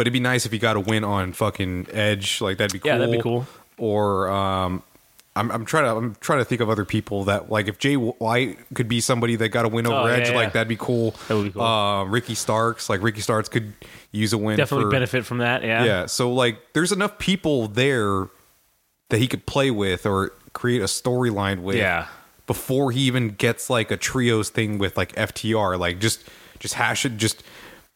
but 0.01 0.07
it'd 0.07 0.15
be 0.15 0.21
nice 0.21 0.47
if 0.47 0.53
he 0.53 0.59
got 0.59 0.77
a 0.77 0.81
win 0.81 1.05
on 1.05 1.35
fucking 1.35 1.89
Edge. 1.93 2.41
Like 2.41 2.57
that'd 2.57 2.73
be 2.73 2.79
cool. 2.79 2.89
Yeah, 2.91 2.97
that'd 2.97 3.13
be 3.13 3.21
cool. 3.21 3.47
Or 3.77 4.31
um, 4.31 4.83
I'm 5.37 5.51
I'm 5.51 5.67
trying 5.67 5.85
to 5.85 5.91
I'm 5.95 6.15
trying 6.23 6.39
to 6.39 6.47
think 6.47 6.63
of 6.63 6.71
other 6.71 6.87
people 6.87 7.25
that 7.25 7.51
like 7.51 7.69
if 7.69 7.79
Jay 7.79 7.97
White 7.99 8.57
could 8.73 8.89
be 8.89 9.03
somebody 9.03 9.37
that 9.37 9.51
got 9.51 9.67
a 9.67 9.69
win 9.69 9.87
over 9.87 9.97
Oh, 9.97 10.07
Edge, 10.07 10.31
yeah. 10.31 10.35
like 10.37 10.55
that'd 10.55 10.69
be 10.69 10.77
cool. 10.77 11.11
That 11.29 11.35
would 11.35 11.45
be 11.45 11.51
cool. 11.51 11.61
Uh, 11.61 12.05
Ricky 12.05 12.35
Starks, 12.35 12.89
like 12.89 13.03
Ricky 13.03 13.21
Starks 13.21 13.51
could 13.51 13.75
use 14.11 14.33
a 14.33 14.39
win. 14.39 14.57
Definitely 14.57 14.87
for, 14.87 14.91
benefit 14.91 15.27
from 15.27 15.37
that. 15.39 15.63
Yeah. 15.63 15.85
Yeah, 15.85 16.07
so 16.07 16.33
like 16.33 16.73
there's 16.73 16.93
enough 16.93 17.19
people 17.19 17.69
there 17.69 18.29
that 19.11 19.19
he 19.19 19.27
could 19.29 19.45
play 19.45 19.71
with 19.71 20.07
or 20.07 20.33
create 20.55 20.81
a 20.81 20.87
storyline 20.87 21.61
with 21.61 21.77
Yeah. 21.77 22.07
before 22.47 22.91
he 22.91 23.01
even 23.03 23.29
gets 23.31 23.69
like 23.69 23.91
a 23.91 23.99
trios 23.99 24.49
thing 24.49 24.79
with 24.79 24.97
like 24.97 25.13
FTR. 25.15 25.79
Like 25.79 26.01
just 26.01 26.25
just 26.59 26.73
hash 26.75 27.05
it, 27.05 27.19
just 27.19 27.43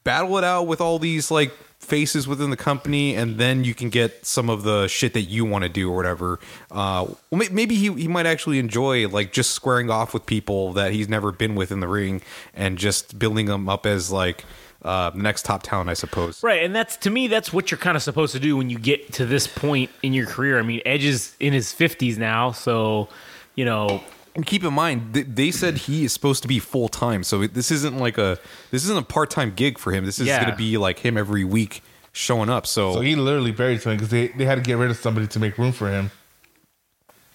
battle 0.04 0.36
it 0.36 0.44
out 0.44 0.66
with 0.66 0.82
all 0.82 0.98
these 0.98 1.30
like 1.30 1.50
faces 1.84 2.26
within 2.26 2.50
the 2.50 2.56
company, 2.56 3.14
and 3.14 3.38
then 3.38 3.64
you 3.64 3.74
can 3.74 3.90
get 3.90 4.26
some 4.26 4.50
of 4.50 4.62
the 4.62 4.88
shit 4.88 5.12
that 5.14 5.22
you 5.22 5.44
want 5.44 5.62
to 5.64 5.68
do 5.68 5.90
or 5.90 5.96
whatever. 5.96 6.40
Uh, 6.70 7.06
well, 7.30 7.48
maybe 7.50 7.76
he 7.76 7.92
he 7.92 8.08
might 8.08 8.26
actually 8.26 8.58
enjoy 8.58 9.06
like 9.08 9.32
just 9.32 9.52
squaring 9.52 9.90
off 9.90 10.12
with 10.12 10.26
people 10.26 10.72
that 10.72 10.92
he's 10.92 11.08
never 11.08 11.30
been 11.30 11.54
with 11.54 11.70
in 11.70 11.80
the 11.80 11.88
ring 11.88 12.22
and 12.54 12.78
just 12.78 13.18
building 13.18 13.46
them 13.46 13.68
up 13.68 13.86
as 13.86 14.10
like 14.10 14.44
uh, 14.82 15.10
the 15.10 15.18
next 15.18 15.44
top 15.44 15.62
talent, 15.62 15.88
I 15.88 15.94
suppose. 15.94 16.42
Right, 16.42 16.62
and 16.62 16.74
that's 16.74 16.96
to 16.98 17.10
me 17.10 17.28
that's 17.28 17.52
what 17.52 17.70
you're 17.70 17.78
kind 17.78 17.96
of 17.96 18.02
supposed 18.02 18.32
to 18.32 18.40
do 18.40 18.56
when 18.56 18.70
you 18.70 18.78
get 18.78 19.12
to 19.14 19.26
this 19.26 19.46
point 19.46 19.90
in 20.02 20.12
your 20.12 20.26
career. 20.26 20.58
I 20.58 20.62
mean, 20.62 20.82
Edge 20.84 21.04
is 21.04 21.34
in 21.40 21.52
his 21.52 21.72
50s 21.72 22.18
now, 22.18 22.52
so 22.52 23.08
you 23.54 23.64
know, 23.64 24.02
And 24.36 24.44
keep 24.44 24.64
in 24.64 24.74
mind, 24.74 25.14
th- 25.14 25.26
they 25.28 25.50
said 25.52 25.76
he 25.78 26.04
is 26.04 26.12
supposed 26.12 26.42
to 26.42 26.48
be 26.48 26.58
full 26.58 26.88
time, 26.88 27.22
so 27.22 27.42
it- 27.42 27.54
this 27.54 27.70
isn't 27.70 27.98
like 27.98 28.18
a 28.18 28.38
this 28.72 28.82
isn't 28.84 28.98
a 28.98 29.02
part 29.02 29.30
time 29.30 29.52
gig 29.54 29.78
for 29.78 29.92
him. 29.92 30.04
This 30.04 30.18
is 30.18 30.26
Yeah. 30.26 30.40
going 30.40 30.50
to 30.50 30.56
be 30.56 30.76
like 30.76 30.98
him 30.98 31.16
every 31.16 31.44
week 31.44 31.82
showing 32.12 32.48
up. 32.50 32.66
So, 32.66 32.94
so 32.94 33.00
he 33.00 33.14
literally 33.16 33.52
buried 33.52 33.80
something 33.82 33.96
because 33.98 34.10
they, 34.10 34.28
they 34.28 34.44
had 34.44 34.56
to 34.56 34.60
get 34.60 34.76
rid 34.76 34.90
of 34.90 34.96
somebody 34.96 35.26
to 35.28 35.38
make 35.38 35.56
room 35.58 35.72
for 35.72 35.88
him. 35.90 36.10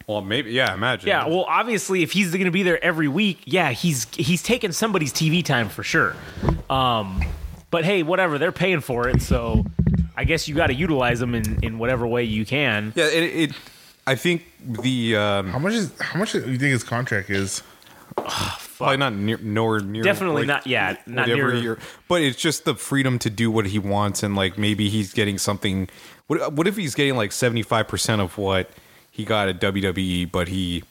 well, 0.07 0.21
maybe 0.21 0.51
yeah. 0.51 0.73
Imagine, 0.73 1.07
yeah. 1.07 1.27
Well, 1.27 1.45
obviously, 1.47 2.01
if 2.03 2.11
he's 2.11 2.31
going 2.31 2.45
to 2.45 2.51
be 2.51 2.63
there 2.63 2.83
every 2.83 3.07
week, 3.07 3.41
yeah, 3.45 3.71
he's 3.71 4.07
he's 4.15 4.41
taking 4.43 4.71
somebody's 4.71 5.13
TV 5.13 5.43
time 5.45 5.69
for 5.69 5.83
sure. 5.83 6.15
Um, 6.69 7.23
but 7.71 7.85
hey, 7.85 8.03
whatever, 8.03 8.37
they're 8.37 8.51
paying 8.51 8.81
for 8.81 9.07
it, 9.07 9.21
so 9.21 9.65
I 10.17 10.23
guess 10.23 10.47
you 10.47 10.55
got 10.55 10.67
to 10.67 10.73
utilize 10.73 11.19
them 11.19 11.35
in 11.35 11.59
in 11.63 11.77
whatever 11.77 12.07
way 12.07 12.23
you 12.23 12.45
can. 12.45 12.91
yeah. 12.95 13.05
It, 13.05 13.23
it 13.51 13.51
I 14.09 14.15
think 14.15 14.43
the 14.59 15.15
um, 15.15 15.49
How 15.51 15.59
much 15.59 15.73
is 15.73 15.91
how 15.99 16.17
much 16.19 16.31
do 16.33 16.39
you 16.39 16.57
think 16.57 16.71
his 16.71 16.83
contract 16.83 17.29
is? 17.29 17.61
probably 18.77 18.97
not 18.97 19.13
near 19.13 19.37
nowhere 19.37 19.79
near 19.81 20.03
Definitely 20.03 20.43
like, 20.43 20.47
not. 20.47 20.67
Yeah, 20.67 20.95
not 21.05 21.27
whatever 21.27 21.53
near. 21.53 21.61
year, 21.61 21.79
but 22.07 22.21
it's 22.21 22.37
just 22.41 22.65
the 22.65 22.75
freedom 22.75 23.19
to 23.19 23.29
do 23.29 23.51
what 23.51 23.65
he 23.67 23.79
wants, 23.79 24.23
and 24.23 24.35
like 24.35 24.57
maybe 24.57 24.89
he's 24.89 25.13
getting 25.13 25.37
something. 25.37 25.89
What 26.27 26.53
what 26.53 26.67
if 26.67 26.75
he's 26.75 26.95
getting 26.95 27.15
like 27.15 27.31
seventy 27.31 27.61
five 27.61 27.87
percent 27.87 28.21
of 28.21 28.37
what 28.37 28.69
he 29.11 29.25
got 29.25 29.47
at 29.49 29.59
WWE, 29.61 30.31
but 30.31 30.47
he 30.47 30.83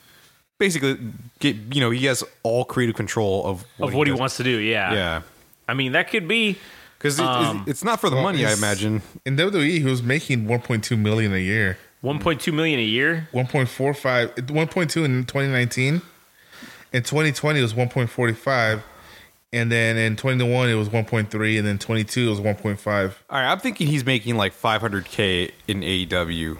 basically 0.58 0.98
get 1.40 1.56
you 1.74 1.80
know 1.80 1.90
he 1.90 2.06
has 2.06 2.22
all 2.42 2.64
creative 2.64 2.94
control 2.96 3.44
of 3.46 3.64
of 3.80 3.94
what 3.94 4.06
he 4.06 4.12
does. 4.12 4.20
wants 4.20 4.36
to 4.36 4.44
do, 4.44 4.58
yeah. 4.58 4.92
Yeah. 4.92 5.22
I 5.68 5.74
mean, 5.74 5.92
that 5.92 6.08
could 6.10 6.26
be. 6.28 6.56
Because 6.98 7.20
Um, 7.20 7.64
it's 7.68 7.84
not 7.84 8.00
for 8.00 8.10
the 8.10 8.16
Well, 8.16 8.24
money, 8.24 8.44
I 8.44 8.52
imagine. 8.52 9.02
In 9.24 9.36
WWE, 9.36 9.78
he 9.78 9.84
was 9.84 10.02
making 10.02 10.46
1.2 10.46 10.98
million 10.98 11.32
a 11.32 11.38
year. 11.38 11.78
1.2 12.02 12.52
million 12.52 12.78
a 12.78 12.84
year. 12.84 13.28
1.45, 13.32 14.34
1.2 14.34 15.04
in 15.04 15.24
2019. 15.24 16.02
In 16.92 17.02
2020, 17.02 17.58
it 17.58 17.62
was 17.62 17.74
1.45. 17.74 18.82
And 19.52 19.72
then 19.72 19.96
in 19.96 20.16
21, 20.16 20.68
it 20.68 20.74
was 20.74 20.88
1.3. 20.88 21.58
And 21.58 21.66
then 21.66 21.78
22, 21.78 22.26
it 22.26 22.30
was 22.30 22.40
1.5. 22.40 23.14
All 23.30 23.40
right, 23.40 23.50
I'm 23.50 23.58
thinking 23.58 23.86
he's 23.86 24.04
making 24.04 24.36
like 24.36 24.54
500k 24.54 25.52
in 25.66 25.80
AEW. 25.80 26.58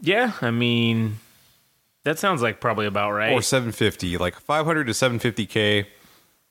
Yeah, 0.00 0.32
I 0.42 0.50
mean, 0.50 1.18
that 2.04 2.18
sounds 2.18 2.42
like 2.42 2.60
probably 2.60 2.86
about 2.86 3.12
right. 3.12 3.32
or 3.32 3.42
750 3.42 4.18
like 4.18 4.38
500 4.38 4.84
to 4.84 4.92
750k 4.92 5.86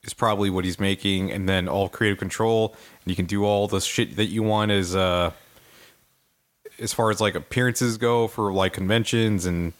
is 0.02 0.12
probably 0.12 0.50
what 0.50 0.64
he's 0.64 0.78
making 0.78 1.30
and 1.30 1.48
then 1.48 1.68
all 1.68 1.88
creative 1.88 2.18
control 2.18 2.74
and 3.02 3.10
you 3.10 3.16
can 3.16 3.26
do 3.26 3.44
all 3.44 3.66
the 3.66 3.80
shit 3.80 4.16
that 4.16 4.26
you 4.26 4.42
want 4.42 4.70
as 4.70 4.94
uh 4.94 5.32
as 6.80 6.92
far 6.92 7.10
as 7.10 7.20
like 7.20 7.34
appearances 7.34 7.96
go 7.98 8.26
for 8.28 8.52
like 8.52 8.72
conventions 8.72 9.46
and 9.46 9.72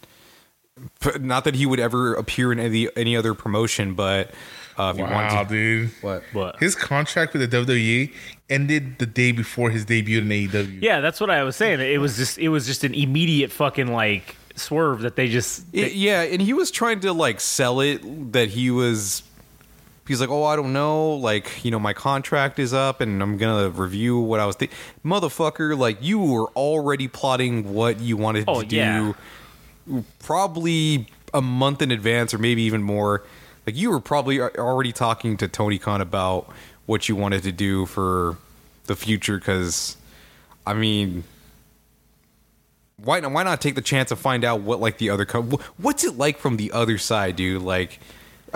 Not 1.19 1.45
that 1.45 1.55
he 1.55 1.65
would 1.65 1.79
ever 1.79 2.13
appear 2.15 2.51
in 2.51 2.59
any 2.59 2.89
any 2.97 3.15
other 3.15 3.33
promotion, 3.33 3.93
but 3.93 4.31
uh, 4.77 4.89
if 4.91 4.97
he 4.97 5.03
Wow, 5.03 5.11
wanted 5.13 5.47
to, 5.47 5.53
dude. 5.53 5.89
what? 6.01 6.23
What? 6.33 6.59
His 6.59 6.75
contract 6.75 7.33
with 7.33 7.49
the 7.49 7.57
WWE 7.57 8.13
ended 8.49 8.99
the 8.99 9.05
day 9.05 9.31
before 9.31 9.69
his 9.69 9.85
debut 9.85 10.19
in 10.19 10.27
AEW. 10.27 10.81
Yeah, 10.81 10.99
that's 10.99 11.21
what 11.21 11.29
I 11.29 11.43
was 11.43 11.55
saying. 11.55 11.79
It 11.79 11.99
was 12.01 12.17
just 12.17 12.37
it 12.37 12.49
was 12.49 12.65
just 12.65 12.83
an 12.83 12.93
immediate 12.93 13.51
fucking 13.53 13.87
like 13.87 14.35
swerve 14.57 15.01
that 15.01 15.15
they 15.15 15.29
just 15.29 15.65
It- 15.73 15.93
yeah, 15.93 16.21
and 16.23 16.41
he 16.41 16.51
was 16.53 16.71
trying 16.71 16.99
to 17.01 17.13
like 17.13 17.39
sell 17.39 17.79
it 17.79 17.99
that 18.33 18.49
he 18.49 18.69
was. 18.69 19.23
He's 20.07 20.21
like, 20.21 20.29
oh, 20.29 20.43
I 20.43 20.55
don't 20.55 20.71
know, 20.73 21.13
like 21.13 21.63
you 21.65 21.71
know, 21.71 21.79
my 21.79 21.93
contract 21.93 22.59
is 22.59 22.73
up, 22.73 23.01
and 23.01 23.21
I'm 23.23 23.37
gonna 23.37 23.69
review 23.69 24.19
what 24.19 24.39
I 24.39 24.45
was 24.45 24.55
thinking. 24.55 24.77
Motherfucker, 25.03 25.77
like 25.77 25.97
you 26.01 26.19
were 26.19 26.47
already 26.49 27.07
plotting 27.07 27.73
what 27.73 27.99
you 27.99 28.15
wanted 28.15 28.45
Oh, 28.47 28.61
to 28.61 28.67
do, 28.67 28.75
yeah. 28.75 29.13
probably 30.19 31.07
a 31.33 31.41
month 31.41 31.81
in 31.81 31.91
advance, 31.91 32.33
or 32.33 32.37
maybe 32.37 32.61
even 32.63 32.83
more. 32.83 33.23
Like 33.65 33.75
you 33.75 33.89
were 33.89 33.99
probably 33.99 34.39
already 34.39 34.91
talking 34.91 35.37
to 35.37 35.47
Tony 35.47 35.79
Khan 35.79 36.01
about 36.01 36.49
what 36.85 37.09
you 37.09 37.15
wanted 37.15 37.41
to 37.43 37.51
do 37.51 37.87
for 37.87 38.37
the 38.85 38.95
future, 38.95 39.39
because, 39.39 39.97
I 40.67 40.75
mean, 40.75 41.23
why 43.03 43.19
not, 43.21 43.31
why 43.31 43.41
not 43.41 43.59
take 43.59 43.73
the 43.73 43.81
chance 43.81 44.09
to 44.09 44.15
find 44.15 44.43
out 44.45 44.61
what 44.61 44.79
like 44.79 44.99
the 44.99 45.09
other 45.09 45.25
co- 45.25 45.41
what's 45.77 46.03
it 46.03 46.15
like 46.17 46.37
from 46.37 46.57
the 46.57 46.71
other 46.71 46.99
side, 46.99 47.35
dude? 47.35 47.63
Like, 47.63 47.99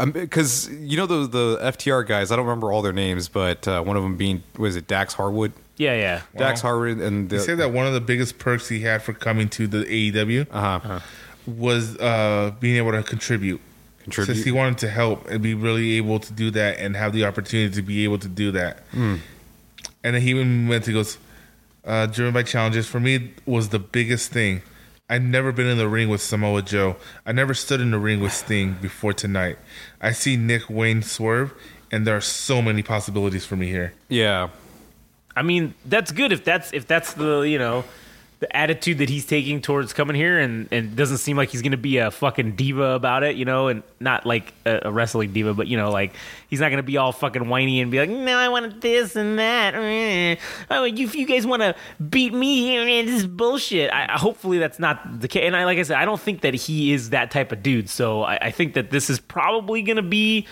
because 0.06 0.70
you 0.70 0.98
know 0.98 1.06
the 1.06 1.28
the 1.28 1.58
FTR 1.72 2.08
guys, 2.08 2.32
I 2.32 2.36
don't 2.36 2.46
remember 2.46 2.72
all 2.72 2.82
their 2.82 2.94
names, 2.94 3.28
but 3.28 3.68
uh, 3.68 3.82
one 3.82 3.98
of 3.98 4.04
them 4.04 4.18
being 4.18 4.44
was 4.58 4.76
it 4.76 4.88
Dax 4.88 5.14
Harwood, 5.14 5.54
yeah 5.78 5.94
yeah. 5.94 6.22
Dax 6.38 6.62
Harwood, 6.62 7.00
and 7.00 7.30
They 7.30 7.40
say 7.40 7.56
that 7.56 7.72
one 7.72 7.88
of 7.88 7.94
the 7.94 8.02
biggest 8.02 8.38
perks 8.38 8.68
he 8.68 8.82
had 8.82 9.02
for 9.02 9.14
coming 9.14 9.50
to 9.50 9.68
the 9.68 9.86
AEW 9.86 10.48
uh-huh. 10.52 11.00
was 11.48 11.98
uh, 11.98 12.54
being 12.60 12.78
able 12.78 12.92
to 12.92 13.04
contribute. 13.04 13.62
Contribute. 14.04 14.34
Since 14.34 14.46
he 14.46 14.52
wanted 14.52 14.78
to 14.80 14.90
help 14.90 15.30
and 15.30 15.42
be 15.42 15.54
really 15.54 15.94
able 15.98 16.20
to 16.20 16.34
do 16.34 16.52
that 16.52 16.80
and 16.80 16.96
have 16.96 17.14
the 17.14 17.26
opportunity 17.26 17.74
to 17.76 17.82
be 17.82 18.04
able 18.04 18.20
to 18.20 18.28
do 18.28 18.52
that. 18.52 18.80
Hmm. 18.92 19.18
And 20.04 20.16
then 20.16 20.22
he 20.22 20.30
even 20.30 20.68
went 20.68 20.86
to 20.86 20.94
goes, 20.94 21.18
uh, 21.86 22.06
driven 22.06 22.34
by 22.34 22.44
challenges. 22.44 22.88
For 22.88 23.00
me, 23.00 23.34
was 23.46 23.70
the 23.70 23.80
biggest 23.80 24.32
thing. 24.32 24.62
I've 25.10 25.24
never 25.24 25.52
been 25.52 25.66
in 25.66 25.78
the 25.78 25.90
ring 25.90 26.08
with 26.10 26.22
Samoa 26.22 26.62
Joe. 26.62 26.96
I 27.26 27.32
never 27.32 27.54
stood 27.56 27.82
in 27.82 27.92
the 27.92 27.98
ring 27.98 28.20
with 28.20 28.32
Sting 28.32 28.78
before 28.80 29.12
tonight. 29.12 29.58
I 30.00 30.12
see 30.12 30.38
Nick 30.38 30.70
Wayne 30.70 31.02
swerve, 31.02 31.54
and 31.92 32.06
there 32.06 32.16
are 32.16 32.22
so 32.22 32.62
many 32.62 32.84
possibilities 32.84 33.46
for 33.46 33.56
me 33.56 33.68
here. 33.68 33.94
yeah, 34.08 34.50
I 35.36 35.42
mean, 35.42 35.74
that's 35.86 36.12
good 36.12 36.32
if 36.32 36.44
that's 36.44 36.74
if 36.74 36.86
that's 36.86 37.14
the 37.14 37.42
you 37.42 37.58
know 37.58 37.86
the 38.40 38.56
attitude 38.56 39.00
that 39.00 39.10
he's 39.10 39.26
taking 39.26 39.62
towards 39.62 39.92
coming 39.92 40.16
here, 40.16 40.40
and 40.40 40.68
and 40.72 40.96
doesn't 40.96 41.18
seem 41.18 41.36
like 41.36 41.50
he's 41.50 41.62
gonna 41.62 41.78
be 41.78 41.98
a 41.98 42.10
fucking 42.10 42.56
diva 42.56 42.92
about 42.92 43.24
it, 43.24 43.36
you 43.36 43.44
know, 43.44 43.68
and 43.68 43.84
not 44.00 44.26
like 44.26 44.54
a, 44.66 44.82
a 44.84 44.92
wrestling 44.92 45.34
diva, 45.34 45.54
but 45.54 45.68
you 45.68 45.76
know, 45.76 45.92
like 45.92 46.14
he's 46.50 46.62
not 46.62 46.70
gonna 46.70 46.84
be 46.84 46.96
all 46.98 47.12
fucking 47.12 47.50
whiny 47.50 47.82
and 47.82 47.92
be 47.92 48.00
like, 48.00 48.10
no, 48.10 48.38
I 48.38 48.48
wanted 48.48 48.82
this 48.82 49.16
and 49.16 49.38
that. 49.40 50.40
Oh, 50.72 50.84
you, 50.84 51.08
you 51.08 51.26
guys 51.26 51.46
want 51.46 51.62
to 51.62 51.76
beat 52.10 52.34
me, 52.34 53.04
this 53.04 53.22
is 53.22 53.28
bullshit. 53.28 53.92
I, 53.92 54.18
hopefully 54.18 54.60
that's 54.60 54.80
not 54.80 55.20
the 55.20 55.28
case. 55.28 55.44
And 55.46 55.56
I, 55.56 55.66
like 55.66 55.78
I 55.78 55.84
said, 55.84 55.98
I 55.98 56.06
don't 56.06 56.20
think 56.20 56.42
that 56.42 56.54
he 56.54 56.94
is 56.94 57.10
that 57.10 57.32
type 57.32 57.52
of 57.52 57.64
dude. 57.64 57.90
So 57.90 58.24
I, 58.24 58.38
I 58.38 58.52
think 58.52 58.76
that 58.76 58.92
this 58.92 59.10
is 59.10 59.20
probably 59.20 59.82
gonna 59.82 60.02
be 60.02 60.48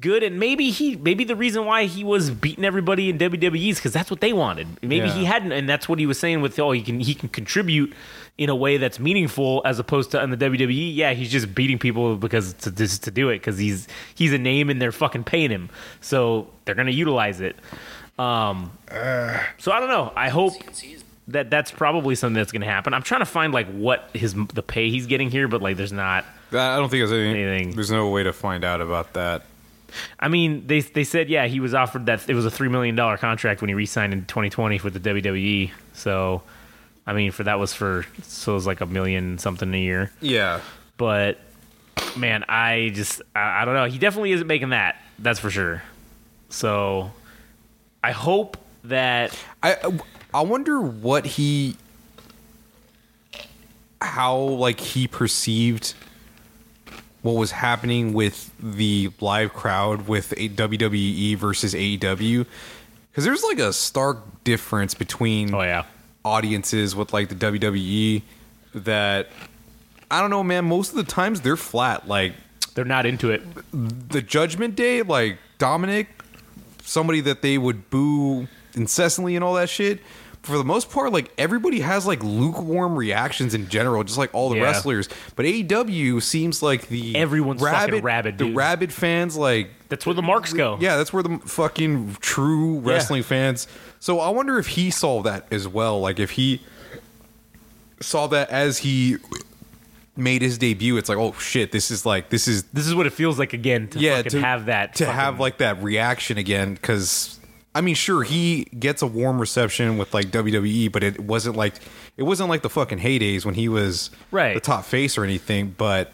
good 0.00 0.22
and 0.22 0.38
maybe 0.38 0.70
he 0.70 0.96
maybe 0.96 1.24
the 1.24 1.36
reason 1.36 1.64
why 1.64 1.84
he 1.84 2.04
was 2.04 2.30
beating 2.30 2.64
everybody 2.64 3.08
in 3.08 3.18
WWE 3.18 3.70
is 3.70 3.78
because 3.78 3.92
that's 3.92 4.10
what 4.10 4.20
they 4.20 4.32
wanted. 4.32 4.66
Maybe 4.82 5.08
he 5.08 5.24
hadn't 5.24 5.52
and 5.52 5.68
that's 5.68 5.88
what 5.88 5.98
he 5.98 6.06
was 6.06 6.18
saying 6.18 6.40
with 6.40 6.58
oh 6.58 6.72
he 6.72 6.82
can 6.82 7.00
he 7.00 7.14
can 7.14 7.28
contribute 7.28 7.92
in 8.36 8.50
a 8.50 8.54
way 8.54 8.76
that's 8.76 8.98
meaningful 8.98 9.62
as 9.64 9.78
opposed 9.78 10.10
to 10.10 10.22
in 10.22 10.30
the 10.30 10.36
WWE 10.36 10.94
yeah 10.94 11.12
he's 11.12 11.30
just 11.30 11.54
beating 11.54 11.78
people 11.78 12.16
because 12.16 12.52
to 12.54 12.70
just 12.70 13.04
to 13.04 13.10
do 13.10 13.28
it 13.28 13.36
because 13.38 13.56
he's 13.58 13.86
he's 14.14 14.32
a 14.32 14.38
name 14.38 14.70
and 14.70 14.82
they're 14.82 14.92
fucking 14.92 15.24
paying 15.24 15.50
him. 15.50 15.70
So 16.00 16.48
they're 16.64 16.74
gonna 16.74 16.90
utilize 16.90 17.40
it. 17.40 17.56
Um 18.18 18.72
so 19.58 19.72
I 19.72 19.80
don't 19.80 19.88
know. 19.88 20.12
I 20.16 20.28
hope 20.28 20.54
that 21.28 21.50
that's 21.50 21.70
probably 21.70 22.14
something 22.16 22.34
that's 22.34 22.52
gonna 22.52 22.66
happen. 22.66 22.92
I'm 22.92 23.02
trying 23.02 23.20
to 23.20 23.26
find 23.26 23.54
like 23.54 23.68
what 23.68 24.10
his 24.12 24.34
the 24.52 24.62
pay 24.62 24.90
he's 24.90 25.06
getting 25.06 25.30
here 25.30 25.48
but 25.48 25.62
like 25.62 25.76
there's 25.76 25.92
not 25.92 26.24
I 26.52 26.76
don't 26.76 26.88
think 26.88 27.00
there's 27.00 27.12
any, 27.12 27.42
Anything. 27.42 27.74
There's 27.74 27.90
no 27.90 28.10
way 28.10 28.22
to 28.22 28.32
find 28.32 28.64
out 28.64 28.80
about 28.80 29.14
that. 29.14 29.44
I 30.18 30.28
mean, 30.28 30.66
they 30.66 30.80
they 30.80 31.04
said 31.04 31.28
yeah, 31.28 31.46
he 31.46 31.60
was 31.60 31.74
offered 31.74 32.06
that 32.06 32.28
it 32.28 32.34
was 32.34 32.46
a 32.46 32.50
three 32.50 32.68
million 32.68 32.94
dollar 32.94 33.16
contract 33.16 33.60
when 33.60 33.68
he 33.68 33.74
re-signed 33.74 34.12
in 34.12 34.24
2020 34.26 34.80
with 34.80 34.94
the 34.94 35.00
WWE. 35.00 35.70
So, 35.92 36.42
I 37.06 37.12
mean, 37.12 37.30
for 37.30 37.44
that 37.44 37.58
was 37.58 37.72
for 37.72 38.06
so 38.22 38.52
it 38.52 38.54
was 38.56 38.66
like 38.66 38.80
a 38.80 38.86
million 38.86 39.38
something 39.38 39.72
a 39.72 39.78
year. 39.78 40.10
Yeah, 40.20 40.60
But 40.96 41.38
man, 42.16 42.44
I 42.48 42.90
just 42.94 43.22
I, 43.34 43.62
I 43.62 43.64
don't 43.64 43.74
know. 43.74 43.86
He 43.86 43.98
definitely 43.98 44.32
isn't 44.32 44.46
making 44.46 44.70
that. 44.70 44.96
That's 45.18 45.38
for 45.38 45.50
sure. 45.50 45.82
So, 46.48 47.10
I 48.02 48.12
hope 48.12 48.56
that 48.84 49.38
I 49.62 49.76
I 50.32 50.42
wonder 50.42 50.80
what 50.80 51.24
he 51.24 51.76
how 54.00 54.36
like 54.36 54.80
he 54.80 55.08
perceived 55.08 55.94
what 57.24 57.32
was 57.32 57.50
happening 57.50 58.12
with 58.12 58.52
the 58.60 59.10
live 59.20 59.52
crowd 59.52 60.06
with 60.06 60.32
a 60.32 60.48
WWE 60.50 61.36
versus 61.36 61.74
AEW 61.74 62.46
because 63.10 63.24
there's 63.24 63.42
like 63.42 63.58
a 63.58 63.72
stark 63.72 64.18
difference 64.44 64.94
between 64.94 65.52
oh 65.54 65.62
yeah 65.62 65.84
audiences 66.24 66.94
with 66.94 67.12
like 67.12 67.28
the 67.28 67.34
WWE 67.34 68.22
that 68.74 69.28
I 70.10 70.20
don't 70.20 70.30
know 70.30 70.44
man 70.44 70.64
most 70.66 70.90
of 70.90 70.96
the 70.96 71.04
times 71.04 71.40
they're 71.40 71.56
flat 71.56 72.06
like 72.06 72.34
they're 72.74 72.84
not 72.84 73.06
into 73.06 73.30
it. 73.30 73.42
the 73.72 74.20
Judgment 74.20 74.74
Day, 74.74 75.02
like 75.02 75.38
Dominic, 75.58 76.08
somebody 76.82 77.20
that 77.20 77.40
they 77.40 77.56
would 77.56 77.88
boo 77.88 78.48
incessantly 78.74 79.36
and 79.36 79.44
all 79.44 79.54
that 79.54 79.68
shit. 79.68 80.00
For 80.44 80.58
the 80.58 80.64
most 80.64 80.90
part, 80.90 81.10
like 81.12 81.32
everybody 81.38 81.80
has 81.80 82.06
like 82.06 82.22
lukewarm 82.22 82.96
reactions 82.96 83.54
in 83.54 83.68
general, 83.68 84.04
just 84.04 84.18
like 84.18 84.32
all 84.34 84.50
the 84.50 84.56
Yeah. 84.56 84.64
wrestlers. 84.64 85.08
But 85.36 85.46
AEW 85.46 86.20
seems 86.22 86.62
like 86.62 86.88
the 86.88 87.16
Everyone's 87.16 87.62
fucking 87.62 88.02
rabid, 88.02 88.38
the 88.38 88.44
dude. 88.46 88.56
rabid 88.56 88.92
fans, 88.92 89.36
like 89.36 89.70
That's 89.88 90.04
where 90.04 90.14
the 90.14 90.22
marks 90.22 90.52
go. 90.52 90.76
yeah, 90.80 90.96
that's 90.98 91.12
where 91.12 91.22
the 91.22 91.38
fucking 91.46 92.18
true 92.20 92.78
wrestling 92.80 93.22
fans. 93.22 93.66
So 94.00 94.20
I 94.20 94.28
wonder 94.28 94.58
if 94.58 94.66
he 94.68 94.90
saw 94.90 95.22
that 95.22 95.46
as 95.50 95.66
well. 95.66 95.98
Like 96.00 96.18
if 96.18 96.32
he 96.32 96.60
saw 98.00 98.26
that 98.26 98.50
as 98.50 98.78
he 98.78 99.16
made 100.16 100.42
his 100.42 100.58
debut, 100.58 100.96
it's 100.96 101.08
like, 101.08 101.18
oh 101.18 101.32
shit, 101.38 101.72
this 101.72 101.90
is 101.90 102.04
like 102.04 102.28
this 102.28 102.46
is 102.46 102.64
This 102.64 102.86
is 102.86 102.94
what 102.94 103.06
it 103.06 103.12
feels 103.14 103.38
like 103.38 103.52
again 103.52 103.88
to 103.88 103.98
yeah 103.98 104.16
fucking 104.16 104.30
to 104.32 104.40
have 104.42 104.66
that 104.66 104.94
to 104.96 105.04
fucking- 105.06 105.18
have 105.18 105.40
like 105.40 105.58
that 105.58 105.82
reaction 105.82 106.36
again 106.38 106.74
because 106.74 107.40
I 107.74 107.80
mean 107.80 107.94
sure 107.94 108.22
he 108.22 108.64
gets 108.78 109.02
a 109.02 109.06
warm 109.06 109.40
reception 109.40 109.98
with 109.98 110.14
like 110.14 110.26
WWE 110.26 110.92
but 110.92 111.02
it 111.02 111.20
wasn't 111.20 111.56
like 111.56 111.74
it 112.16 112.22
wasn't 112.22 112.48
like 112.48 112.62
the 112.62 112.70
fucking 112.70 112.98
heydays 112.98 113.44
when 113.44 113.54
he 113.54 113.68
was 113.68 114.10
Right. 114.30 114.54
the 114.54 114.60
top 114.60 114.84
face 114.84 115.18
or 115.18 115.24
anything 115.24 115.74
but 115.76 116.12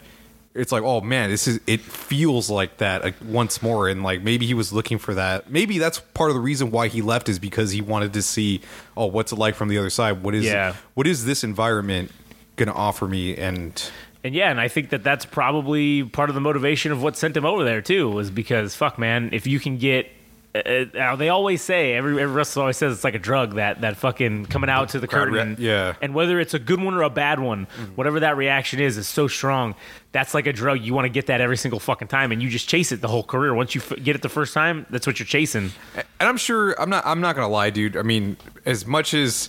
it's 0.53 0.71
like 0.71 0.83
oh 0.83 0.99
man 1.01 1.29
this 1.29 1.47
is 1.47 1.59
it 1.67 1.79
feels 1.79 2.49
like 2.49 2.77
that 2.77 3.03
like, 3.03 3.15
once 3.25 3.61
more 3.61 3.87
and 3.87 4.03
like 4.03 4.21
maybe 4.21 4.45
he 4.45 4.53
was 4.53 4.73
looking 4.73 4.97
for 4.97 5.13
that 5.13 5.49
maybe 5.49 5.77
that's 5.77 5.99
part 5.99 6.29
of 6.29 6.33
the 6.35 6.41
reason 6.41 6.71
why 6.71 6.87
he 6.87 7.01
left 7.01 7.29
is 7.29 7.39
because 7.39 7.71
he 7.71 7.79
wanted 7.81 8.11
to 8.13 8.21
see 8.21 8.59
oh 8.97 9.05
what's 9.05 9.31
it 9.31 9.37
like 9.37 9.55
from 9.55 9.69
the 9.69 9.77
other 9.77 9.89
side 9.89 10.23
what 10.23 10.35
is 10.35 10.45
Yeah. 10.45 10.75
what 10.95 11.07
is 11.07 11.23
this 11.25 11.43
environment 11.43 12.11
gonna 12.57 12.73
offer 12.73 13.07
me 13.07 13.35
and 13.37 13.91
And 14.23 14.35
yeah, 14.35 14.51
and 14.51 14.59
I 14.59 14.67
think 14.67 14.89
that 14.89 15.03
that's 15.03 15.25
probably 15.25 16.03
part 16.03 16.29
of 16.29 16.35
the 16.35 16.41
motivation 16.41 16.91
of 16.91 17.01
what 17.01 17.15
sent 17.17 17.35
him 17.37 17.45
over 17.45 17.63
there 17.63 17.81
too, 17.81 18.09
was 18.09 18.29
because 18.29 18.75
fuck, 18.75 18.99
man, 18.99 19.29
if 19.31 19.47
you 19.47 19.59
can 19.59 19.77
get. 19.77 20.07
Uh, 20.53 20.85
now 20.93 21.15
they 21.15 21.29
always 21.29 21.61
say 21.61 21.93
every 21.93 22.21
every 22.21 22.35
wrestler 22.35 22.63
always 22.63 22.75
says 22.75 22.93
it's 22.93 23.03
like 23.05 23.15
a 23.15 23.19
drug 23.19 23.55
that 23.55 23.79
that 23.81 23.95
fucking 23.95 24.45
coming 24.47 24.69
out 24.69 24.89
to 24.89 24.99
the 24.99 25.07
curtain, 25.07 25.37
and, 25.37 25.59
yeah. 25.59 25.93
and 26.01 26.13
whether 26.13 26.41
it's 26.41 26.53
a 26.53 26.59
good 26.59 26.81
one 26.81 26.93
or 26.93 27.03
a 27.03 27.09
bad 27.09 27.39
one, 27.39 27.67
whatever 27.95 28.19
that 28.19 28.35
reaction 28.35 28.81
is, 28.81 28.97
is 28.97 29.07
so 29.07 29.29
strong. 29.29 29.75
That's 30.11 30.33
like 30.33 30.47
a 30.47 30.53
drug. 30.53 30.81
You 30.81 30.93
want 30.93 31.05
to 31.05 31.09
get 31.09 31.27
that 31.27 31.39
every 31.39 31.55
single 31.55 31.79
fucking 31.79 32.09
time, 32.09 32.33
and 32.33 32.41
you 32.41 32.49
just 32.49 32.67
chase 32.67 32.91
it 32.91 32.99
the 32.99 33.07
whole 33.07 33.23
career. 33.23 33.53
Once 33.53 33.75
you 33.75 33.81
f- 33.81 34.03
get 34.03 34.13
it 34.13 34.21
the 34.21 34.29
first 34.29 34.53
time, 34.53 34.85
that's 34.89 35.07
what 35.07 35.19
you're 35.19 35.25
chasing. 35.25 35.71
and 35.95 36.05
I'm 36.19 36.37
sure 36.37 36.79
I'm 36.81 36.89
not 36.89 37.05
I'm 37.05 37.21
not 37.21 37.35
gonna 37.35 37.47
lie, 37.47 37.69
dude. 37.69 37.95
I 37.95 38.01
mean, 38.01 38.35
as 38.65 38.85
much 38.85 39.13
as 39.13 39.47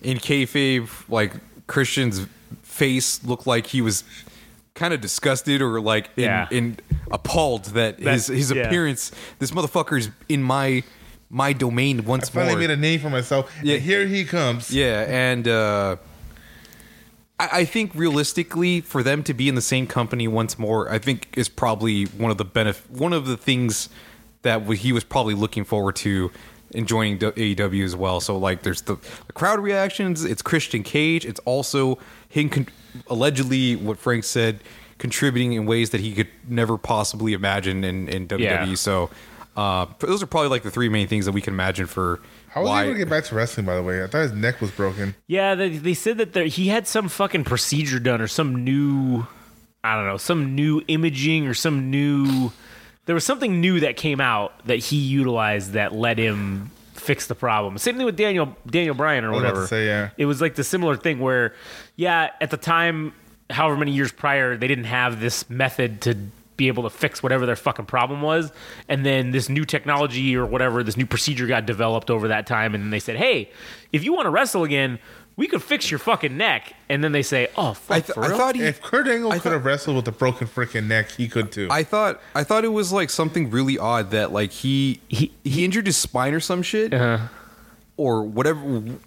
in 0.00 0.18
kayfabe, 0.18 0.88
like 1.08 1.32
Christian's 1.66 2.24
face 2.62 3.24
looked 3.24 3.48
like 3.48 3.66
he 3.66 3.80
was 3.80 4.04
kind 4.76 4.94
of 4.94 5.00
disgusted 5.00 5.60
or 5.60 5.80
like 5.80 6.10
in, 6.16 6.22
Yeah. 6.24 6.46
in 6.52 6.78
appalled 7.10 7.64
that, 7.74 7.98
his 7.98 8.28
his 8.28 8.52
yeah. 8.52 8.62
appearance. 8.62 9.10
This 9.40 9.50
motherfucker's 9.50 10.10
in 10.28 10.42
my 10.42 10.84
my 11.28 11.52
domain 11.52 12.04
once 12.04 12.32
more. 12.32 12.44
I 12.44 12.46
finally 12.46 12.62
more. 12.66 12.68
made 12.68 12.78
a 12.78 12.80
name 12.80 13.00
for 13.00 13.10
myself. 13.10 13.52
Yeah. 13.62 13.74
and 13.74 13.82
here 13.82 14.06
he 14.06 14.24
comes. 14.24 14.70
Yeah, 14.70 15.04
and 15.08 15.48
uh, 15.48 15.96
I, 17.40 17.48
I 17.60 17.64
think 17.64 17.92
realistically, 17.94 18.80
for 18.80 19.02
them 19.02 19.22
to 19.24 19.34
be 19.34 19.48
in 19.48 19.54
the 19.56 19.60
same 19.62 19.86
company 19.86 20.28
once 20.28 20.58
more, 20.58 20.90
I 20.90 20.98
think 20.98 21.28
is 21.36 21.48
probably 21.48 22.04
one 22.04 22.30
of 22.30 22.38
the 22.38 22.44
benef- 22.44 22.88
one 22.90 23.12
of 23.12 23.26
the 23.26 23.36
things 23.36 23.88
that 24.42 24.58
w- 24.58 24.78
he 24.78 24.92
was 24.92 25.04
probably 25.04 25.34
looking 25.34 25.64
forward 25.64 25.96
to 25.96 26.30
enjoying 26.72 27.18
D- 27.18 27.26
AEW 27.54 27.84
as 27.84 27.96
well. 27.96 28.20
So 28.20 28.36
like, 28.36 28.62
there's 28.62 28.82
the, 28.82 28.96
the 29.26 29.32
crowd 29.32 29.60
reactions. 29.60 30.24
It's 30.24 30.42
Christian 30.42 30.82
Cage. 30.82 31.24
It's 31.24 31.40
also 31.40 31.98
him 32.36 32.48
con- 32.50 32.68
allegedly 33.08 33.76
what 33.76 33.98
Frank 33.98 34.24
said. 34.24 34.60
contributing 34.98 35.52
in 35.52 35.66
ways 35.66 35.90
that 35.90 36.00
he 36.00 36.14
could 36.14 36.28
never 36.48 36.78
possibly 36.78 37.34
imagine 37.34 37.84
in, 37.84 38.08
in 38.08 38.26
WWE. 38.26 38.40
Yeah. 38.40 38.74
So 38.76 39.10
uh, 39.56 39.86
those 40.00 40.22
are 40.22 40.26
probably 40.26 40.48
like 40.48 40.62
the 40.62 40.70
three 40.70 40.88
main 40.88 41.06
things 41.06 41.26
that 41.26 41.32
we 41.32 41.42
can 41.42 41.52
imagine 41.52 41.86
for 41.86 42.20
How 42.48 42.62
was 42.62 42.68
why. 42.70 42.82
he 42.84 42.88
able 42.88 42.94
to 42.94 42.98
get 43.00 43.10
back 43.10 43.24
to 43.24 43.34
wrestling? 43.34 43.66
By 43.66 43.74
the 43.76 43.82
way, 43.82 44.02
I 44.02 44.06
thought 44.06 44.22
his 44.22 44.32
neck 44.32 44.60
was 44.62 44.70
broken. 44.70 45.14
Yeah, 45.26 45.54
they, 45.54 45.76
they 45.76 45.92
said 45.94 46.16
that 46.18 46.32
there, 46.32 46.46
he 46.46 46.68
had 46.68 46.86
some 46.86 47.08
fucking 47.08 47.44
procedure 47.44 47.98
done 47.98 48.22
or 48.22 48.26
some 48.26 48.64
new, 48.64 49.26
I 49.84 49.96
don't 49.96 50.06
know, 50.06 50.16
some 50.16 50.54
new 50.54 50.82
imaging 50.88 51.46
or 51.46 51.52
some 51.54 51.90
new. 51.90 52.52
There 53.04 53.14
was 53.14 53.24
something 53.24 53.60
new 53.60 53.80
that 53.80 53.96
came 53.98 54.20
out 54.20 54.66
that 54.66 54.78
he 54.78 54.96
utilized 54.96 55.72
that 55.72 55.92
let 55.94 56.16
him 56.18 56.70
fix 57.06 57.26
the 57.26 57.34
problem. 57.34 57.78
Same 57.78 57.96
thing 57.96 58.04
with 58.04 58.16
Daniel 58.16 58.56
Daniel 58.66 58.94
Bryan 58.94 59.24
or 59.24 59.30
was 59.30 59.38
about 59.38 59.48
to 59.48 59.54
whatever. 59.54 59.66
say, 59.66 59.86
yeah. 59.86 60.10
It 60.18 60.26
was 60.26 60.40
like 60.40 60.56
the 60.56 60.64
similar 60.64 60.96
thing 60.96 61.20
where, 61.20 61.54
yeah, 61.94 62.30
at 62.40 62.50
the 62.50 62.56
time, 62.56 63.12
however 63.48 63.76
many 63.76 63.92
years 63.92 64.12
prior, 64.12 64.56
they 64.56 64.66
didn't 64.66 64.84
have 64.84 65.20
this 65.20 65.48
method 65.48 66.00
to 66.02 66.16
be 66.56 66.68
able 66.68 66.82
to 66.82 66.90
fix 66.90 67.22
whatever 67.22 67.46
their 67.46 67.56
fucking 67.56 67.86
problem 67.86 68.22
was. 68.22 68.50
And 68.88 69.04
then 69.04 69.30
this 69.30 69.48
new 69.48 69.64
technology 69.64 70.36
or 70.36 70.46
whatever, 70.46 70.82
this 70.82 70.96
new 70.96 71.06
procedure 71.06 71.46
got 71.46 71.66
developed 71.66 72.10
over 72.10 72.28
that 72.28 72.46
time. 72.46 72.74
And 72.74 72.82
then 72.82 72.90
they 72.90 72.98
said, 72.98 73.16
hey, 73.16 73.50
if 73.92 74.04
you 74.04 74.12
want 74.12 74.26
to 74.26 74.30
wrestle 74.30 74.64
again, 74.64 74.98
we 75.36 75.46
could 75.46 75.62
fix 75.62 75.90
your 75.90 75.98
fucking 75.98 76.36
neck. 76.36 76.72
And 76.88 77.04
then 77.04 77.12
they 77.12 77.22
say, 77.22 77.48
oh, 77.56 77.74
fuck, 77.74 77.96
I, 77.96 78.00
th- 78.00 78.14
for 78.14 78.24
I 78.24 78.28
real? 78.28 78.36
thought 78.38 78.54
he. 78.56 78.62
If 78.62 78.80
Kurt 78.80 79.06
Angle 79.06 79.30
I 79.32 79.34
could 79.36 79.42
thought- 79.44 79.52
have 79.52 79.64
wrestled 79.64 79.96
with 79.96 80.08
a 80.08 80.12
broken 80.12 80.46
freaking 80.46 80.86
neck, 80.86 81.10
he 81.10 81.28
could 81.28 81.52
too. 81.52 81.68
I 81.70 81.82
thought 81.82 82.20
I 82.34 82.42
thought 82.44 82.64
it 82.64 82.68
was 82.68 82.92
like 82.92 83.10
something 83.10 83.50
really 83.50 83.78
odd 83.78 84.10
that 84.12 84.32
like 84.32 84.50
he 84.52 85.00
he, 85.08 85.32
he 85.44 85.64
injured 85.64 85.86
his 85.86 85.96
spine 85.96 86.32
or 86.34 86.40
some 86.40 86.62
shit 86.62 86.94
Uh-huh. 86.94 87.26
Or 87.96 88.22
whatever. 88.22 88.60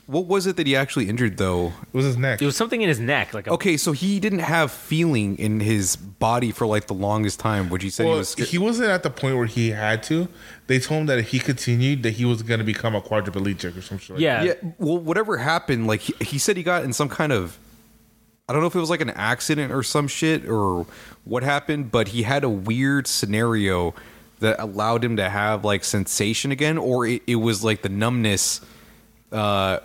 What 0.08 0.26
was 0.26 0.48
it 0.48 0.56
that 0.58 0.66
he 0.66 0.76
actually 0.76 1.10
injured 1.10 1.38
though? 1.38 1.68
it 1.68 1.94
was 1.94 2.06
his 2.06 2.18
neck. 2.18 2.42
It 2.42 2.46
was 2.46 2.56
something 2.56 2.82
in 2.82 2.90
his 2.90 3.00
neck. 3.00 3.34
like 3.34 3.48
a, 3.48 3.52
Okay, 3.52 3.78
so 3.78 3.92
he 3.92 4.20
didn't 4.20 4.40
have 4.40 4.72
feeling 4.72 5.38
in 5.38 5.60
his 5.60 5.96
body 5.96 6.52
for 6.52 6.66
like 6.66 6.88
the 6.88 6.94
longest 6.94 7.40
time, 7.40 7.70
which 7.70 7.84
he 7.84 7.90
said 7.90 8.06
well, 8.06 8.16
he 8.16 8.20
was. 8.20 8.34
he 8.34 8.58
wasn't 8.58 8.90
at 8.90 9.04
the 9.04 9.10
point 9.10 9.36
where 9.36 9.46
he 9.46 9.70
had 9.70 10.02
to. 10.04 10.28
They 10.68 10.80
told 10.80 11.02
him 11.02 11.06
that 11.08 11.20
if 11.20 11.30
he 11.30 11.40
continued, 11.40 12.04
that 12.04 12.12
he 12.12 12.26
was 12.26 12.42
going 12.42 12.60
to 12.60 12.66
become 12.66 12.96
a 12.96 13.02
quadriplegic 13.02 13.78
or 13.78 13.82
some 13.82 13.98
shit. 13.98 14.16
like 14.16 14.22
Yeah. 14.22 14.44
yeah, 14.44 14.54
well, 14.78 14.98
whatever 14.98 15.38
happened, 15.38 15.88
like 15.88 16.02
he, 16.02 16.14
he 16.24 16.38
said 16.38 16.58
he 16.58 16.64
got 16.64 16.84
in 16.84 16.94
some 16.94 17.10
kind 17.10 17.32
of. 17.32 17.58
I 18.48 18.54
don't 18.54 18.62
know 18.62 18.68
if 18.68 18.76
it 18.76 18.80
was 18.80 18.90
like 18.90 19.02
an 19.02 19.12
accident 19.12 19.72
or 19.72 19.84
some 19.84 20.08
shit 20.08 20.48
or 20.50 20.88
what 21.24 21.44
happened, 21.44 21.92
but 21.92 22.08
he 22.08 22.24
had 22.24 22.44
a 22.44 22.50
weird 22.50 23.06
scenario 23.06 23.94
that 24.40 24.60
allowed 24.60 25.04
him 25.04 25.18
to 25.18 25.30
have 25.30 25.64
like 25.64 25.84
sensation 25.84 26.52
again, 26.52 26.78
or 26.78 27.06
it, 27.06 27.22
it 27.28 27.36
was 27.36 27.64
like 27.64 27.84
the 27.84 27.90
numbness. 27.90 28.62
Uh, 29.32 29.80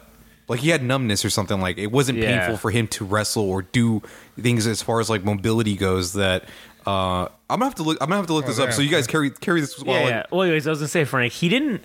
like 0.48 0.60
he 0.60 0.68
had 0.68 0.82
numbness 0.82 1.24
or 1.24 1.30
something. 1.30 1.60
Like 1.60 1.78
it 1.78 1.88
wasn't 1.92 2.18
Yeah. 2.18 2.38
painful 2.40 2.58
for 2.58 2.70
him 2.70 2.86
to 2.88 3.04
wrestle 3.04 3.44
or 3.48 3.62
do 3.62 4.02
things 4.40 4.66
as 4.66 4.82
far 4.82 5.00
as 5.00 5.08
like 5.08 5.24
mobility 5.24 5.74
goes. 5.76 6.12
That 6.14 6.44
uh, 6.86 7.24
I'm 7.48 7.58
gonna 7.60 7.64
have 7.66 7.74
to 7.76 7.82
look. 7.82 7.98
I'm 8.00 8.08
gonna 8.08 8.16
have 8.18 8.26
to 8.26 8.34
look 8.34 8.46
this 8.46 8.58
up. 8.58 8.72
So 8.72 8.82
you 8.82 8.90
guys 8.90 9.06
carry 9.06 9.30
carry 9.30 9.60
this 9.60 9.78
while 9.78 9.96
Yeah, 10.00 10.04
I- 10.04 10.08
yeah. 10.08 10.22
Well, 10.30 10.42
anyways, 10.42 10.66
I 10.66 10.70
was 10.70 10.80
gonna 10.80 10.88
say, 10.88 11.04
Frank, 11.04 11.32
he 11.32 11.48
didn't. 11.48 11.82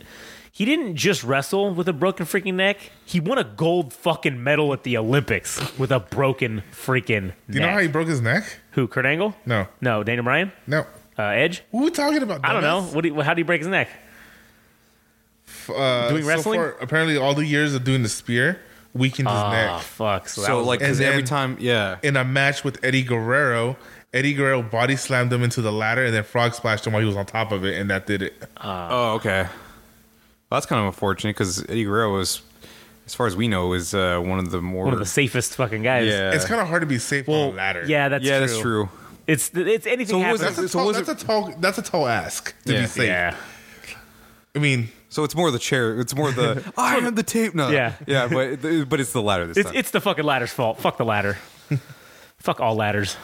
He 0.52 0.66
didn't 0.66 0.98
just 0.98 1.24
wrestle 1.24 1.74
with 1.74 1.88
a 1.88 1.94
broken 1.94 2.26
freaking 2.26 2.56
neck. 2.56 2.92
He 3.06 3.22
won 3.22 3.38
a 3.38 3.46
gold 3.46 3.94
fucking 3.94 4.44
medal 4.44 4.74
at 4.74 4.84
the 4.84 4.98
Olympics 4.98 5.78
with 5.78 5.90
a 5.90 6.02
broken 6.02 6.64
freaking. 6.74 7.32
Do 7.50 7.54
you 7.58 7.60
know 7.62 7.70
how 7.70 7.78
he 7.78 7.88
broke 7.88 8.10
his 8.10 8.20
neck? 8.20 8.44
Who? 8.72 8.88
Kurt 8.88 9.06
Angle? 9.06 9.36
No, 9.46 9.68
No, 9.80 10.04
Daniel 10.04 10.26
Bryan. 10.26 10.52
no. 10.68 10.86
Uh, 11.18 11.24
Edge. 11.24 11.64
What 11.72 11.82
are 11.82 11.84
we 11.86 11.92
talking 11.92 12.24
about? 12.24 12.42
I 12.44 12.52
don't 12.52 12.62
know. 12.64 12.82
What? 12.82 13.02
Do 13.04 13.08
you, 13.10 13.22
how 13.22 13.34
do 13.34 13.40
you 13.40 13.46
break 13.46 13.60
his 13.62 13.68
neck? 13.70 13.90
Uh, 15.70 16.10
Doing 16.10 16.24
so 16.24 16.28
wrestling? 16.28 16.60
far, 16.60 16.70
apparently, 16.82 17.18
all 17.18 17.34
the 17.34 17.46
years 17.46 17.74
of 17.76 17.84
doing 17.84 18.04
the 18.04 18.10
spear 18.10 18.60
weakened 18.94 19.28
his 19.30 19.38
Oh 19.38 19.52
neck. 19.52 19.82
fuck! 19.82 20.28
So, 20.30 20.42
So 20.42 20.58
was- 20.60 20.68
like 20.68 20.80
And 20.82 20.88
because 20.88 21.02
every 21.02 21.24
time, 21.24 21.58
yeah. 21.60 21.98
In 22.04 22.16
a 22.18 22.24
match 22.24 22.64
with 22.64 22.84
Eddie 22.84 23.04
Guerrero, 23.04 23.78
Eddie 24.14 24.34
Guerrero 24.34 24.62
body 24.64 24.96
slammed 24.96 25.32
him 25.32 25.44
into 25.44 25.62
the 25.62 25.72
ladder 25.72 26.04
and 26.06 26.14
then 26.14 26.24
frog 26.24 26.54
splashed 26.54 26.88
him 26.88 26.94
while 26.94 27.02
he 27.02 27.06
was 27.08 27.16
on 27.16 27.26
top 27.26 27.52
of 27.52 27.64
it, 27.66 27.78
and 27.80 27.90
that 27.90 28.08
did 28.08 28.22
it. 28.24 28.34
Oh, 28.62 29.14
okay. 29.16 29.44
Well, 29.44 30.58
that's 30.60 30.66
kind 30.66 30.80
of 30.82 30.88
unfortunate 30.88 31.36
because 31.36 31.64
Eddie 31.70 31.84
Guerrero 31.84 32.14
was, 32.18 32.42
as 33.06 33.14
far 33.14 33.28
as 33.28 33.36
we 33.36 33.48
know, 33.48 33.74
is 33.74 33.94
uh, 33.94 34.20
one 34.20 34.40
of 34.40 34.50
the 34.50 34.62
more. 34.62 34.86
one 34.86 34.94
of 34.94 35.00
the 35.00 35.06
safest 35.06 35.56
fucking 35.56 35.84
guys. 35.84 36.08
yeah. 36.08 36.32
It's 36.32 36.46
kind 36.46 36.60
of 36.60 36.68
hard 36.68 36.82
to 36.82 36.88
be 36.88 36.98
safe 36.98 37.30
on 37.30 37.36
a 37.54 37.56
ladder. 37.56 37.84
Yeah, 37.88 38.10
that's 38.10 38.24
yeah, 38.26 38.40
true. 38.40 38.48
that's 38.48 38.60
true. 38.60 38.90
It's 39.28 39.52
it's 39.54 39.86
anything 39.86 40.08
So 40.16 40.20
happens. 40.22 40.42
That's 40.42 40.58
a 40.58 40.68
So 40.68 40.80
tall, 40.80 40.88
was 40.88 40.98
it- 40.98 41.06
that's 41.06 41.22
a 41.22 41.28
tall 41.28 41.54
that's 41.60 41.78
a 41.78 41.84
tall 41.84 42.08
ask 42.08 42.56
to 42.66 42.74
Yeah. 42.74 42.82
be 42.82 42.88
safe. 42.88 43.06
yeah. 43.06 43.36
I 44.56 44.60
mean, 44.60 44.90
So 45.10 45.24
it's 45.24 45.36
more 45.36 45.50
the 45.52 45.60
chair. 45.60 46.00
It's 46.00 46.16
more 46.16 46.32
the 46.32 46.72
I 46.78 46.98
am 46.98 47.16
the 47.16 47.24
tape. 47.24 47.56
No, 47.56 47.70
Yeah. 47.70 47.94
yeah, 48.08 48.28
but 48.28 48.62
but 48.88 49.00
it's 49.00 49.12
the 49.12 49.22
ladder 49.22 49.48
this 49.48 49.58
It's 49.58 49.70
time. 49.70 49.78
it's 49.78 49.92
the 49.92 50.00
fucking 50.02 50.24
ladder's 50.26 50.52
fault. 50.54 50.80
Fuck 50.80 50.98
the 50.98 51.06
ladder. 51.06 51.38
Fuck 52.38 52.60
all 52.62 52.76
ladders. 52.76 53.18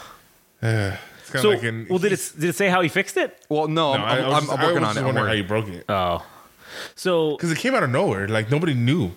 Yeah. 0.62 0.98
It's 1.26 1.32
kind 1.32 1.42
So, 1.42 1.50
of 1.52 1.56
like 1.56 1.64
in, 1.64 1.88
well, 1.90 1.98
did 1.98 2.12
it 2.12 2.32
did 2.40 2.50
it 2.52 2.56
say 2.56 2.70
how 2.70 2.82
he 2.82 2.88
fixed 2.88 3.18
it? 3.18 3.36
well, 3.50 3.68
no, 3.68 3.98
No, 3.98 4.04
I'm, 4.04 4.04
I, 4.04 4.20
I'm, 4.20 4.26
I'm, 4.26 4.42
just- 4.42 4.52
I'm 4.54 4.60
I 4.60 4.64
working 4.66 4.82
was 4.82 4.90
on 4.90 4.98
it. 4.98 5.00
I'm 5.00 5.06
wondering 5.08 5.26
how 5.26 5.32
working. 5.32 5.38
you 5.42 5.48
broke 5.48 5.68
it 5.70 5.86
Oh, 5.90 6.26
so 6.96 7.36
because 7.36 7.52
it 7.52 7.58
came 7.58 7.74
out 7.74 7.82
of 7.82 7.90
nowhere. 7.90 8.28
Like 8.28 8.52
nobody 8.52 8.76
knew. 8.76 9.12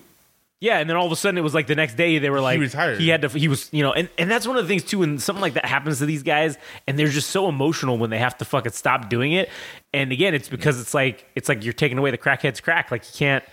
Yeah, 0.60 0.78
and 0.78 0.90
then 0.90 0.96
all 0.96 1.06
of 1.06 1.12
a 1.12 1.16
sudden 1.16 1.38
it 1.38 1.42
was 1.42 1.54
like 1.54 1.68
the 1.68 1.76
next 1.76 1.94
day 1.94 2.18
they 2.18 2.30
were 2.30 2.40
like 2.40 2.56
he 2.56 2.64
retired. 2.64 3.00
He 3.00 3.08
had 3.08 3.22
to. 3.22 3.28
He 3.28 3.46
was 3.46 3.68
you 3.72 3.84
know, 3.84 3.92
and 3.92 4.08
and 4.18 4.28
that's 4.28 4.44
one 4.44 4.56
of 4.56 4.64
the 4.64 4.68
things 4.68 4.82
too. 4.82 4.98
When 4.98 5.18
something 5.20 5.40
like 5.40 5.54
that 5.54 5.64
happens 5.64 5.98
to 5.98 6.06
these 6.06 6.24
guys, 6.24 6.58
and 6.88 6.98
they're 6.98 7.06
just 7.06 7.30
so 7.30 7.48
emotional 7.48 7.96
when 7.96 8.10
they 8.10 8.18
have 8.18 8.36
to 8.38 8.44
fucking 8.44 8.72
stop 8.72 9.08
doing 9.08 9.32
it. 9.32 9.50
And 9.94 10.10
again, 10.10 10.34
it's 10.34 10.48
because 10.48 10.80
it's 10.80 10.94
like 10.94 11.26
it's 11.36 11.48
like 11.48 11.62
you're 11.62 11.72
taking 11.72 11.96
away 11.96 12.10
the 12.10 12.18
crackhead's 12.18 12.60
crack. 12.60 12.90
Like 12.90 13.04
you 13.04 13.16
can't 13.16 13.44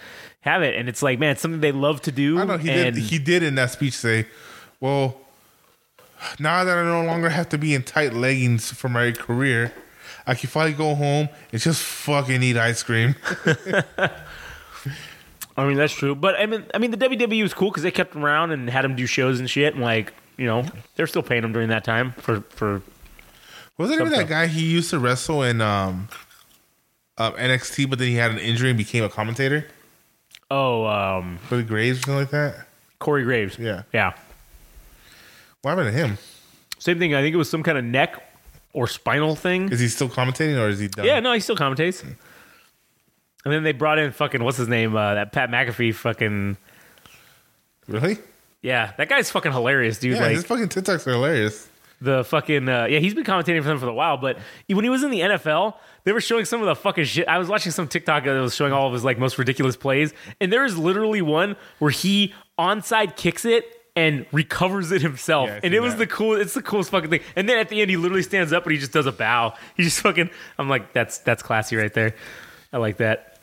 have 0.42 0.64
it, 0.64 0.76
and 0.76 0.90
it's 0.90 1.04
like 1.04 1.20
man, 1.20 1.32
it's 1.32 1.42
something 1.42 1.62
they 1.62 1.72
love 1.72 2.02
to 2.04 2.12
do. 2.12 2.40
I 2.40 2.46
know 2.46 2.58
he 2.58 2.72
and 2.72 2.96
did. 2.96 3.04
He 3.04 3.20
did 3.20 3.44
in 3.44 3.54
that 3.54 3.70
speech 3.70 3.94
say, 3.94 4.26
"Well, 4.80 5.16
now 6.40 6.64
that 6.64 6.76
I 6.76 6.84
no 6.84 7.04
longer 7.04 7.30
have 7.30 7.50
to 7.50 7.60
be 7.60 7.76
in 7.76 7.84
tight 7.84 8.14
leggings 8.14 8.72
for 8.72 8.90
my 8.90 9.12
career, 9.12 9.72
I 10.26 10.34
can 10.34 10.50
finally 10.50 10.74
go 10.74 10.96
home 10.96 11.30
and 11.52 11.62
just 11.62 11.84
fucking 11.84 12.42
eat 12.42 12.58
ice 12.58 12.82
cream." 12.82 13.14
I 15.58 15.66
mean, 15.66 15.78
that's 15.78 15.94
true. 15.94 16.16
But 16.16 16.36
I 16.36 16.46
mean, 16.46 16.66
I 16.74 16.78
mean, 16.78 16.92
the 16.92 16.98
WWE 16.98 17.42
was 17.42 17.54
cool 17.54 17.70
because 17.70 17.84
they 17.84 17.92
kept 17.92 18.16
him 18.16 18.26
around 18.26 18.52
and 18.52 18.70
had 18.70 18.84
him 18.84 18.96
do 18.96 19.06
shows 19.06 19.40
and 19.40 19.50
shit, 19.50 19.74
and 19.74 19.84
like 19.84 20.14
you 20.38 20.46
know, 20.46 20.66
they're 20.96 21.08
still 21.08 21.24
paying 21.24 21.44
him 21.44 21.54
during 21.54 21.70
that 21.70 21.84
time 21.84 22.12
for 22.14 22.42
for. 22.42 22.82
Wasn't 23.78 24.00
even 24.00 24.14
that 24.14 24.30
guy 24.30 24.48
he 24.48 24.66
used 24.66 24.90
to 24.92 25.00
wrestle 25.00 25.44
in 25.44 25.60
um, 25.60 26.08
um, 27.18 27.34
NXT, 27.34 27.90
but 27.90 28.00
then 28.00 28.08
he 28.08 28.16
had 28.16 28.32
an 28.32 28.40
injury 28.40 28.70
and 28.70 28.78
became 28.78 29.04
a 29.04 29.10
commentator 29.10 29.68
Oh, 30.52 30.86
um, 30.86 31.40
for 31.48 31.58
the 31.58 31.64
Graves 31.64 32.00
or 32.00 32.02
something 32.04 32.20
like 32.20 32.30
that? 32.30 32.68
Corey 33.00 33.24
Graves. 33.24 33.58
Yeah. 33.58 33.84
yeah. 33.94 34.14
What 35.62 35.72
happened 35.72 35.94
to 35.94 35.94
him? 35.94 36.18
Same 36.78 37.00
thing. 37.00 37.16
I 37.16 37.22
think 37.22 37.34
it 37.34 37.38
was 37.38 37.50
some 37.50 37.64
kind 37.64 37.78
of 37.78 37.84
neck 37.84 38.22
or 38.74 38.88
spinal 38.88 39.36
thing. 39.36 39.72
Is 39.72 39.80
he 39.80 39.88
still 39.88 40.10
commentating 40.10 40.58
or 40.62 40.70
is 40.70 40.80
he 40.80 40.88
done? 40.88 41.06
Yeah, 41.06 41.20
no, 41.20 41.34
he 41.34 41.40
still 41.40 41.56
commentates. 41.56 42.06
And 43.46 43.54
then 43.54 43.64
they 43.64 43.72
brought 43.74 44.00
in 44.00 44.12
fucking 44.12 44.44
what's 44.44 44.58
his 44.58 44.68
name? 44.68 44.96
Uh, 44.96 45.14
that 45.14 45.32
Pat 45.32 45.50
McAfee 45.50 45.94
fucking 45.96 46.58
Really? 47.88 48.18
yeah, 48.62 48.94
that 48.98 49.10
guy's 49.10 49.30
fucking 49.30 49.52
hilarious, 49.52 50.00
dude. 50.00 50.16
Yeah, 50.16 50.22
like 50.24 50.32
his 50.36 50.44
fucking 50.46 50.70
TikToks 50.70 51.06
are 51.08 51.12
hilarious. 51.12 51.70
the 52.02 52.24
fucking 52.24 52.68
uh, 52.68 52.86
yeah, 52.86 53.00
he's 53.00 53.14
been 53.14 53.24
commentating 53.24 53.62
for 53.62 53.68
them 53.70 53.80
for 53.80 53.88
a 53.88 53.94
while. 53.94 54.18
But 54.18 54.38
when 54.68 54.84
he 54.84 54.90
was 54.90 55.04
in 55.04 55.12
the 55.12 55.20
NFL, 55.22 55.76
they 56.04 56.12
were 56.12 56.22
showing 56.22 56.46
some 56.46 56.62
of 56.62 56.66
the 56.66 56.76
fucking 56.76 57.06
shit. 57.06 57.28
I 57.28 57.38
was 57.38 57.48
watching 57.48 57.72
some 57.72 57.88
TikTok 57.88 58.24
that 58.26 58.34
was 58.40 58.56
showing 58.56 58.74
all 58.74 58.88
of 58.88 58.94
his 58.94 59.04
like 59.04 59.20
most 59.20 59.38
ridiculous 59.38 59.76
plays, 59.78 60.14
and 60.42 60.52
there 60.52 60.66
is 60.66 60.78
literally 60.78 61.22
one 61.22 61.56
where 61.80 61.92
he 61.92 62.34
onside 62.58 63.16
kicks 63.16 63.46
it. 63.46 63.66
And 63.98 64.26
recovers 64.34 64.92
it 64.92 65.02
himself, 65.02 65.48
Yeah, 65.48 65.62
and 65.64 65.74
it 65.74 65.80
was 65.80 65.94
that. 65.94 66.00
the 66.00 66.08
cool. 66.08 66.34
It's 66.36 66.54
the 66.54 66.62
coolest 66.62 66.92
fucking 66.92 67.10
thing. 67.10 67.22
And 67.38 67.48
then 67.48 67.60
at 67.60 67.70
the 67.70 67.80
end, 67.80 67.90
he 67.90 67.96
literally 67.96 68.24
stands 68.24 68.52
up 68.52 68.64
and 68.66 68.74
he 68.74 68.78
just 68.78 68.92
does 68.92 69.06
a 69.06 69.12
bow. 69.14 69.54
He 69.78 69.84
just 69.84 70.02
fucking. 70.02 70.30
I'm 70.60 70.68
like, 70.68 70.92
that's 70.92 71.20
that's 71.20 71.42
classy 71.42 71.78
right 71.78 71.94
there. 71.94 72.14
I 72.74 72.78
like 72.80 72.98
that. 72.98 73.35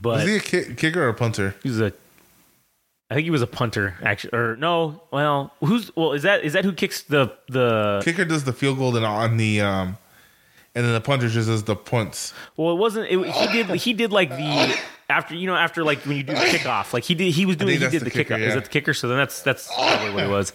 But 0.00 0.26
Is 0.26 0.28
he 0.28 0.36
a 0.36 0.40
ki- 0.40 0.74
kicker 0.74 1.02
or 1.02 1.08
a 1.08 1.14
punter? 1.14 1.54
He's 1.62 1.80
a 1.80 1.92
I 3.10 3.14
think 3.14 3.24
he 3.24 3.30
was 3.30 3.42
a 3.42 3.46
punter 3.46 3.94
actually 4.02 4.36
or 4.36 4.56
no 4.56 5.00
well 5.10 5.52
who's 5.60 5.94
well 5.94 6.12
is 6.12 6.22
that 6.22 6.42
is 6.42 6.54
that 6.54 6.64
who 6.64 6.72
kicks 6.72 7.02
the 7.02 7.32
the 7.48 8.00
Kicker 8.02 8.24
does 8.24 8.44
the 8.44 8.52
field 8.52 8.78
goal 8.78 8.96
and 8.96 9.04
on 9.04 9.36
the 9.36 9.60
um, 9.60 9.98
and 10.74 10.84
then 10.84 10.92
the 10.94 11.00
punter 11.00 11.28
just 11.28 11.48
does 11.48 11.64
the 11.64 11.76
punts. 11.76 12.32
well 12.56 12.72
it 12.72 12.78
wasn't 12.78 13.06
it, 13.10 13.32
he 13.32 13.46
did 13.52 13.66
he 13.76 13.92
did 13.92 14.10
like 14.10 14.30
the 14.30 14.80
after 15.10 15.34
you 15.34 15.46
know 15.46 15.54
after 15.54 15.84
like 15.84 15.98
when 16.06 16.16
you 16.16 16.22
do 16.22 16.32
the 16.32 16.40
kickoff 16.40 16.94
like 16.94 17.04
he 17.04 17.14
did 17.14 17.32
he 17.34 17.44
was 17.44 17.56
doing 17.56 17.72
he 17.72 17.78
did 17.78 17.92
the 17.92 17.98
the, 18.00 18.10
kicker, 18.10 18.34
kickoff 18.34 18.40
is 18.40 18.54
that 18.54 18.64
the 18.64 18.70
kicker? 18.70 18.94
So 18.94 19.06
then 19.06 19.18
that's 19.18 19.42
that's 19.42 19.72
probably 19.72 20.14
what 20.14 20.24
it 20.24 20.30
was. 20.30 20.52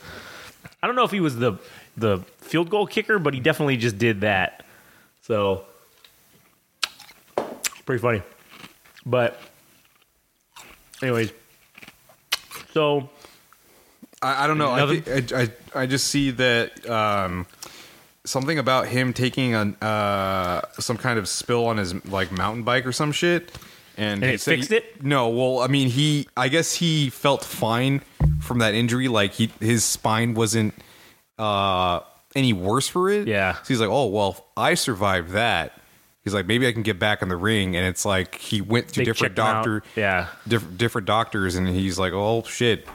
I 0.82 0.88
don't 0.88 0.96
know 0.96 1.06
if 1.06 1.12
he 1.12 1.20
was 1.20 1.38
the 1.38 1.60
the 1.96 2.20
field 2.40 2.70
goal 2.72 2.88
kicker 2.88 3.20
but 3.20 3.36
he 3.36 3.40
definitely 3.40 3.78
just 3.78 4.00
did 4.00 4.22
that. 4.22 4.66
So 5.22 5.66
pretty 7.86 8.02
funny 8.02 8.24
but 9.10 9.40
anyways 11.02 11.32
so 12.74 13.10
I, 14.22 14.44
I 14.44 14.48
don't 14.48 14.58
know. 14.58 14.72
I, 14.72 14.80
Nothing? 14.80 15.02
thi- 15.02 15.36
I, 15.36 15.42
I 15.44 15.50
I 15.84 15.86
just 15.86 16.08
see 16.08 16.32
that 16.32 16.90
um, 16.90 17.46
something 18.26 18.60
about 18.60 18.88
him 18.88 19.14
taking 19.14 19.56
an 19.56 19.76
uh, 19.76 20.62
some 20.78 20.98
kind 20.98 21.18
of 21.18 21.28
spill 21.30 21.68
on 21.68 21.78
his 21.78 21.94
like 22.06 22.30
mountain 22.32 22.64
bike 22.64 22.86
or 22.86 22.92
some 22.92 23.14
shit, 23.14 23.50
and, 23.98 24.22
And 24.22 24.26
he 24.26 24.36
it 24.36 24.42
said 24.42 24.56
fixed 24.58 24.72
he- 24.72 24.76
it? 24.78 25.04
No, 25.04 25.30
well, 25.30 25.60
I 25.60 25.68
mean, 25.68 25.88
he 25.88 26.28
I 26.36 26.50
guess 26.50 26.74
he 26.74 27.10
felt 27.10 27.46
fine 27.46 28.02
from 28.42 28.60
that 28.60 28.74
injury. 28.74 29.08
Like 29.08 29.32
he 29.32 29.52
his 29.62 29.86
spine 29.86 30.34
wasn't 30.34 30.74
uh, 31.38 32.02
any 32.36 32.52
worse 32.52 32.90
for 32.90 33.10
it. 33.10 33.26
Yeah. 33.26 33.54
So 33.54 33.62
he's 33.70 33.80
like, 33.80 33.90
oh 33.90 34.08
well, 34.08 34.46
I 34.58 34.74
survived 34.74 35.30
that. 35.30 35.79
He's 36.30 36.34
like, 36.36 36.46
maybe 36.48 36.68
I 36.68 36.72
can 36.72 36.84
get 36.84 37.00
back 37.00 37.22
in 37.22 37.30
the 37.30 37.36
ring, 37.36 37.76
and 37.76 37.86
it's 37.88 38.06
like 38.06 38.36
he 38.36 38.62
went 38.62 38.90
to 38.90 39.00
They 39.02 39.04
different 39.06 39.36
doctor, 39.36 39.82
Yeah. 39.96 40.28
different 40.48 40.78
different 40.78 41.08
doctors, 41.08 41.56
and 41.56 41.68
he's 41.68 41.98
like, 41.98 42.14
oh 42.14 42.44
shit, 42.44 42.88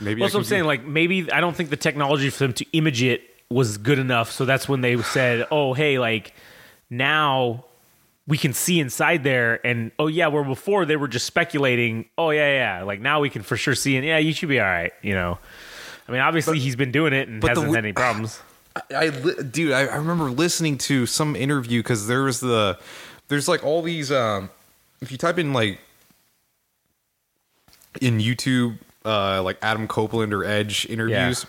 maybe. 0.00 0.20
Well, 0.20 0.24
I 0.24 0.26
that's 0.26 0.34
what 0.34 0.40
I'm 0.40 0.44
saying. 0.44 0.64
Like 0.64 0.84
maybe 0.84 1.30
I 1.30 1.40
don't 1.40 1.54
think 1.54 1.70
the 1.70 1.76
technology 1.76 2.30
for 2.30 2.38
them 2.38 2.52
to 2.54 2.66
image 2.72 3.02
it 3.02 3.22
was 3.48 3.78
good 3.78 3.98
enough. 3.98 4.30
So 4.32 4.44
that's 4.44 4.68
when 4.68 4.80
they 4.80 5.00
said, 5.02 5.46
"Oh, 5.52 5.72
hey, 5.74 5.98
like 5.98 6.34
now 6.90 7.64
we 8.26 8.38
can 8.38 8.52
see 8.52 8.80
inside 8.80 9.22
there." 9.24 9.64
And 9.66 9.92
oh 9.98 10.06
yeah, 10.08 10.26
where 10.28 10.42
before 10.44 10.84
they 10.84 10.96
were 10.96 11.08
just 11.08 11.26
speculating. 11.26 12.06
Oh 12.18 12.30
yeah, 12.30 12.52
yeah. 12.78 12.82
Like 12.84 13.00
now 13.00 13.20
we 13.20 13.30
can 13.30 13.42
for 13.42 13.56
sure 13.56 13.74
see. 13.74 13.96
And 13.96 14.04
yeah, 14.04 14.18
you 14.18 14.32
should 14.32 14.48
be 14.48 14.58
all 14.60 14.66
right. 14.66 14.92
You 15.02 15.14
know. 15.14 15.38
I 16.08 16.12
mean, 16.12 16.20
obviously 16.20 16.58
he's 16.58 16.76
been 16.76 16.92
doing 16.92 17.12
it 17.14 17.28
and 17.28 17.42
hasn't 17.42 17.54
w- 17.66 17.74
had 17.74 17.84
any 17.84 17.92
problems. 17.94 18.40
I 18.94 19.08
li- 19.08 19.42
dude, 19.50 19.72
I, 19.72 19.82
I 19.86 19.96
remember 19.96 20.30
listening 20.30 20.78
to 20.78 21.06
some 21.06 21.36
interview 21.36 21.80
because 21.80 22.06
there 22.06 22.22
was 22.24 22.40
the 22.40 22.78
there's 23.28 23.46
like 23.48 23.64
all 23.64 23.82
these 23.82 24.10
um 24.10 24.50
if 25.00 25.12
you 25.12 25.18
type 25.18 25.38
in 25.38 25.52
like 25.52 25.78
in 28.00 28.18
YouTube 28.18 28.78
uh 29.04 29.42
like 29.42 29.58
Adam 29.62 29.86
Copeland 29.86 30.32
or 30.34 30.44
Edge 30.44 30.86
interviews, 30.86 31.46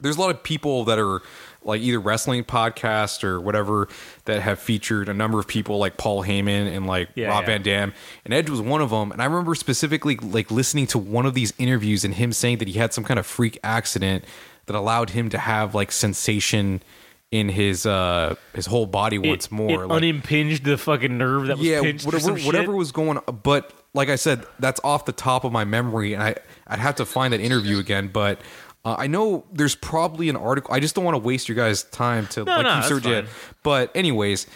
there's 0.00 0.16
a 0.16 0.20
lot 0.20 0.30
of 0.30 0.42
people 0.42 0.84
that 0.84 0.98
are 0.98 1.20
like 1.62 1.80
either 1.80 1.98
wrestling 1.98 2.44
podcast 2.44 3.24
or 3.24 3.40
whatever 3.40 3.88
that 4.26 4.42
have 4.42 4.58
featured 4.58 5.08
a 5.08 5.14
number 5.14 5.38
of 5.38 5.46
people 5.48 5.78
like 5.78 5.96
Paul 5.96 6.22
Heyman 6.22 6.74
and 6.76 6.86
like 6.86 7.08
Yeah, 7.14 7.28
Rob 7.28 7.44
yeah. 7.44 7.46
Van 7.46 7.62
Dam, 7.62 7.94
and 8.24 8.34
Edge 8.34 8.50
was 8.50 8.60
one 8.60 8.82
of 8.82 8.90
them. 8.90 9.12
And 9.12 9.22
I 9.22 9.24
remember 9.24 9.54
specifically 9.54 10.16
like 10.16 10.50
listening 10.50 10.86
to 10.88 10.98
one 10.98 11.24
of 11.24 11.34
these 11.34 11.54
interviews 11.56 12.04
and 12.04 12.14
him 12.14 12.32
saying 12.32 12.58
that 12.58 12.68
he 12.68 12.74
had 12.74 12.92
some 12.92 13.04
kind 13.04 13.18
of 13.18 13.24
freak 13.26 13.58
accident 13.64 14.24
that 14.66 14.76
allowed 14.76 15.10
him 15.10 15.28
to 15.30 15.38
have 15.38 15.74
like 15.74 15.92
sensation 15.92 16.82
in 17.30 17.48
his 17.48 17.84
uh 17.84 18.36
his 18.54 18.66
whole 18.66 18.86
body 18.86 19.18
once 19.18 19.46
it, 19.46 19.52
more. 19.52 19.84
it 19.84 19.86
like, 19.88 19.96
unimpinged 20.02 20.64
the 20.64 20.78
fucking 20.78 21.18
nerve 21.18 21.48
that 21.48 21.58
was 21.58 21.66
yeah, 21.66 21.80
pinched. 21.80 22.06
whatever, 22.06 22.34
whatever 22.40 22.72
was 22.74 22.92
going 22.92 23.18
on. 23.18 23.40
But 23.42 23.72
like 23.92 24.08
I 24.08 24.16
said, 24.16 24.44
that's 24.58 24.80
off 24.84 25.04
the 25.04 25.12
top 25.12 25.44
of 25.44 25.52
my 25.52 25.64
memory, 25.64 26.12
and 26.12 26.22
I 26.22 26.36
I'd 26.66 26.78
have 26.78 26.96
to 26.96 27.04
find 27.04 27.32
that 27.32 27.40
interview 27.40 27.78
again. 27.78 28.08
But 28.08 28.40
uh, 28.84 28.96
I 28.98 29.06
know 29.06 29.44
there's 29.52 29.74
probably 29.74 30.28
an 30.28 30.36
article. 30.36 30.72
I 30.74 30.80
just 30.80 30.94
don't 30.94 31.04
want 31.04 31.16
to 31.16 31.22
waste 31.26 31.48
your 31.48 31.56
guys' 31.56 31.82
time 31.84 32.26
to 32.28 32.44
No, 32.44 32.56
like 32.56 32.62
no, 32.64 32.80
keep 32.80 33.02
that's 33.02 33.06
it. 33.06 33.24
fine. 33.26 33.34
But 33.62 33.90
anyways. 33.96 34.46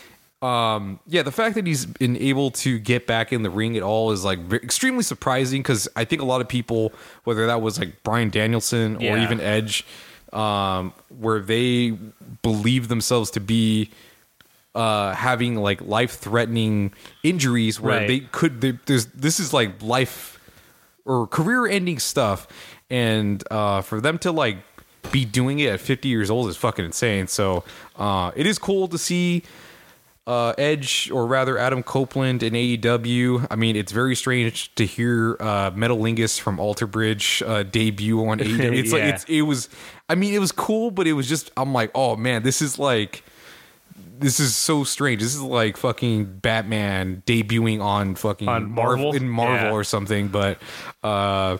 Um, 0.40 1.00
yeah, 1.08 1.22
the 1.22 1.32
fact 1.32 1.56
that 1.56 1.66
he's 1.66 1.84
been 1.84 2.16
able 2.16 2.52
to 2.52 2.78
get 2.78 3.06
back 3.08 3.32
in 3.32 3.42
the 3.42 3.50
ring 3.50 3.76
at 3.76 3.82
all 3.82 4.12
is 4.12 4.24
like 4.24 4.38
extremely 4.52 5.02
surprising 5.02 5.62
because 5.62 5.88
I 5.96 6.04
think 6.04 6.22
a 6.22 6.24
lot 6.24 6.40
of 6.40 6.48
people, 6.48 6.92
whether 7.24 7.46
that 7.48 7.60
was 7.60 7.78
like 7.78 8.02
Bryan 8.04 8.30
Danielson 8.30 8.96
or 8.96 9.02
Yeah. 9.02 9.22
even 9.24 9.40
Edge, 9.40 9.84
um, 10.32 10.92
where 11.08 11.40
they 11.40 11.90
believe 12.42 12.86
themselves 12.88 13.32
to 13.32 13.40
be 13.40 13.90
uh, 14.76 15.12
having 15.14 15.56
like 15.56 15.80
life 15.80 16.12
threatening 16.18 16.92
injuries 17.24 17.80
where 17.80 17.98
Right. 17.98 18.06
they 18.06 18.20
could 18.20 18.60
they, 18.60 18.78
there's 18.86 19.06
this 19.06 19.40
is 19.40 19.52
like 19.52 19.82
life 19.82 20.38
or 21.04 21.26
career 21.26 21.66
ending 21.66 21.98
stuff 21.98 22.46
and 22.90 23.42
uh, 23.50 23.80
for 23.80 24.00
them 24.00 24.18
to 24.18 24.30
like 24.30 24.58
be 25.10 25.24
doing 25.24 25.58
it 25.58 25.70
at 25.70 25.80
50 25.80 26.08
years 26.08 26.30
old 26.30 26.48
is 26.48 26.56
fucking 26.56 26.84
insane 26.84 27.26
so 27.26 27.64
uh, 27.96 28.30
it 28.36 28.46
is 28.46 28.58
cool 28.58 28.86
to 28.88 28.98
see 28.98 29.42
uh, 30.28 30.52
Edge, 30.58 31.10
or 31.10 31.26
rather 31.26 31.56
Adam 31.56 31.82
Copeland 31.82 32.42
in 32.42 32.52
AEW. 32.52 33.46
I 33.50 33.56
mean, 33.56 33.74
it's 33.76 33.92
very 33.92 34.14
strange 34.14 34.74
to 34.74 34.84
hear 34.84 35.36
uh, 35.40 35.70
Metalingus 35.70 36.38
from 36.38 36.60
Alter 36.60 36.86
Bridge 36.86 37.42
uh, 37.46 37.62
debut 37.62 38.20
on 38.28 38.38
AEW. 38.40 38.76
It's 38.78 38.92
like 38.92 39.02
it's 39.04 39.24
it 39.24 39.42
was. 39.42 39.68
I 40.08 40.14
mean, 40.14 40.34
it 40.34 40.38
was 40.38 40.52
cool, 40.52 40.90
but 40.90 41.06
it 41.06 41.14
was 41.14 41.28
just. 41.28 41.50
I'm 41.56 41.72
like, 41.72 41.90
oh 41.94 42.14
man, 42.16 42.42
this 42.42 42.60
is 42.62 42.78
like. 42.78 43.24
This 44.20 44.40
is 44.40 44.56
so 44.56 44.82
strange. 44.82 45.22
This 45.22 45.34
is 45.34 45.40
like 45.40 45.76
fucking 45.76 46.40
Batman 46.40 47.22
debuting 47.24 47.80
on 47.80 48.16
fucking 48.16 48.48
On 48.48 48.68
Marvel 48.68 48.96
Marvel? 49.04 49.14
in 49.14 49.28
Marvel 49.28 49.68
Yeah. 49.68 49.72
or 49.72 49.84
something. 49.84 50.26
But 50.26 50.60
uh, 51.04 51.58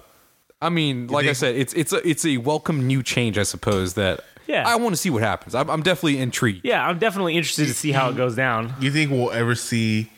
I 0.60 0.68
mean, 0.68 1.06
like 1.06 1.26
I 1.26 1.34
said, 1.34 1.54
it's 1.54 1.72
it's 1.74 1.92
a 1.92 2.06
it's 2.08 2.26
a 2.26 2.36
welcome 2.38 2.86
new 2.88 3.02
change, 3.04 3.38
I 3.38 3.44
suppose. 3.44 3.94
That 3.94 4.24
Yeah. 4.48 4.66
I 4.66 4.74
want 4.76 4.94
to 4.94 5.00
see 5.00 5.10
what 5.10 5.22
happens. 5.22 5.54
I'm, 5.54 5.70
I'm 5.70 5.82
definitely 5.82 6.18
intrigued. 6.18 6.64
Yeah, 6.64 6.84
I'm 6.84 6.98
definitely 6.98 7.36
interested 7.36 7.66
to 7.68 7.74
see 7.74 7.92
how 7.92 8.08
it 8.10 8.16
goes 8.16 8.34
down. 8.34 8.74
You 8.80 8.90
think 8.90 9.10
we'll 9.12 9.30
ever 9.30 9.54
see 9.54 10.10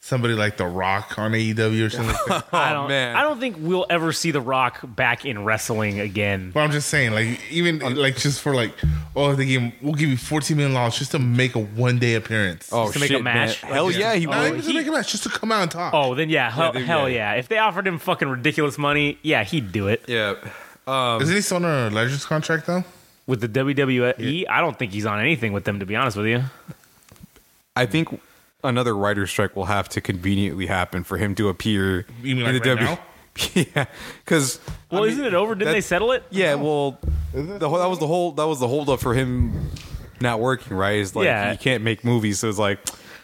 somebody 0.00 0.34
like 0.34 0.56
The 0.56 0.66
Rock 0.66 1.18
on 1.18 1.32
AEW 1.32 1.86
or 1.86 1.90
something 1.90 2.14
like 2.14 2.26
that? 2.26 2.44
Oh, 2.52 2.58
I 2.58 2.70
Oh, 2.70 2.74
don't. 2.74 2.88
man. 2.88 3.16
I 3.16 3.22
don't 3.22 3.40
think 3.40 3.56
we'll 3.58 3.86
ever 3.90 4.12
see 4.12 4.30
The 4.32 4.40
Rock 4.40 4.80
back 4.82 5.24
in 5.24 5.44
wrestling 5.44 5.98
again. 6.00 6.50
But 6.52 6.60
I'm 6.60 6.70
just 6.70 6.88
saying, 6.88 7.12
like, 7.12 7.40
even 7.50 7.82
um, 7.82 7.94
like 7.96 8.16
just 8.16 8.40
for 8.40 8.54
like, 8.54 8.72
oh, 9.16 9.34
they 9.34 9.46
give 9.46 9.62
him, 9.62 9.72
we'll 9.82 9.94
give 9.94 10.08
you 10.08 10.16
14 10.16 10.56
million 10.56 10.74
dollars 10.74 10.96
just 10.98 11.10
to 11.12 11.18
make 11.18 11.54
a 11.54 11.60
one 11.60 11.98
day 11.98 12.14
appearance. 12.14 12.68
Oh 12.72 12.90
to 12.92 12.98
make 13.00 13.10
a 13.10 13.14
shit, 13.14 13.22
man. 13.24 13.48
Hell 13.48 13.90
yeah, 13.90 14.14
he 14.14 14.26
not 14.26 14.42
would. 14.42 14.52
even 14.58 14.62
to 14.62 14.74
make 14.74 14.86
a 14.86 14.92
match, 14.92 15.10
just 15.10 15.22
to 15.24 15.28
come 15.28 15.50
out 15.50 15.62
and 15.62 15.70
talk. 15.70 15.92
Oh, 15.94 16.14
then 16.14 16.28
yeah, 16.28 16.50
hell, 16.50 16.72
they- 16.72 16.84
hell 16.84 17.08
yeah. 17.08 17.32
yeah. 17.34 17.38
If 17.38 17.48
they 17.48 17.58
offered 17.58 17.86
him 17.86 17.98
fucking 17.98 18.28
ridiculous 18.28 18.78
money, 18.78 19.18
yeah, 19.22 19.42
he'd 19.44 19.72
do 19.72 19.88
it. 19.88 20.04
Yeah. 20.08 20.34
Um, 20.88 21.20
isn't 21.22 21.34
he 21.34 21.40
still 21.40 21.56
under 21.56 21.68
a 21.68 21.90
Legends 21.90 22.24
contract 22.26 22.66
though? 22.66 22.84
With 23.26 23.40
the 23.40 23.48
WWE, 23.48 24.44
I 24.48 24.60
don't 24.60 24.78
think 24.78 24.92
he's 24.92 25.04
on 25.06 25.18
anything 25.20 25.52
with 25.52 25.64
them. 25.64 25.80
To 25.80 25.86
be 25.86 25.96
honest 25.96 26.16
with 26.16 26.26
you, 26.26 26.44
I 27.74 27.86
think 27.86 28.20
another 28.62 28.96
writer's 28.96 29.30
strike 29.30 29.56
will 29.56 29.64
have 29.66 29.88
to 29.90 30.00
conveniently 30.00 30.66
happen 30.66 31.04
for 31.04 31.18
him 31.18 31.34
to 31.36 31.48
appear 31.48 32.06
You 32.22 32.36
mean 32.36 32.46
in 32.46 32.54
like 32.54 32.62
the 32.62 32.74
right 32.76 32.80
now? 32.84 32.98
yeah, 33.54 33.86
because 34.24 34.60
well, 34.90 35.04
isn't 35.04 35.24
it 35.24 35.34
over? 35.34 35.54
Didn't 35.54 35.66
that- 35.66 35.72
they 35.72 35.80
settle 35.80 36.12
it? 36.12 36.22
Yeah, 36.30 36.54
well, 36.54 36.98
the 37.34 37.68
whole, 37.68 37.78
that 37.78 37.88
was 37.88 37.98
the 37.98 38.06
whole 38.06 38.32
that 38.32 38.46
was 38.46 38.60
the 38.60 38.68
holdup 38.68 39.00
for 39.00 39.12
him 39.12 39.70
not 40.20 40.40
working. 40.40 40.76
Right? 40.76 40.96
Is 41.00 41.14
like 41.14 41.24
Yeah. 41.26 41.50
he 41.52 41.58
can't 41.58 41.82
make 41.84 42.02
movies, 42.04 42.38
so 42.38 42.48
it's 42.48 42.58
like, 42.58 42.78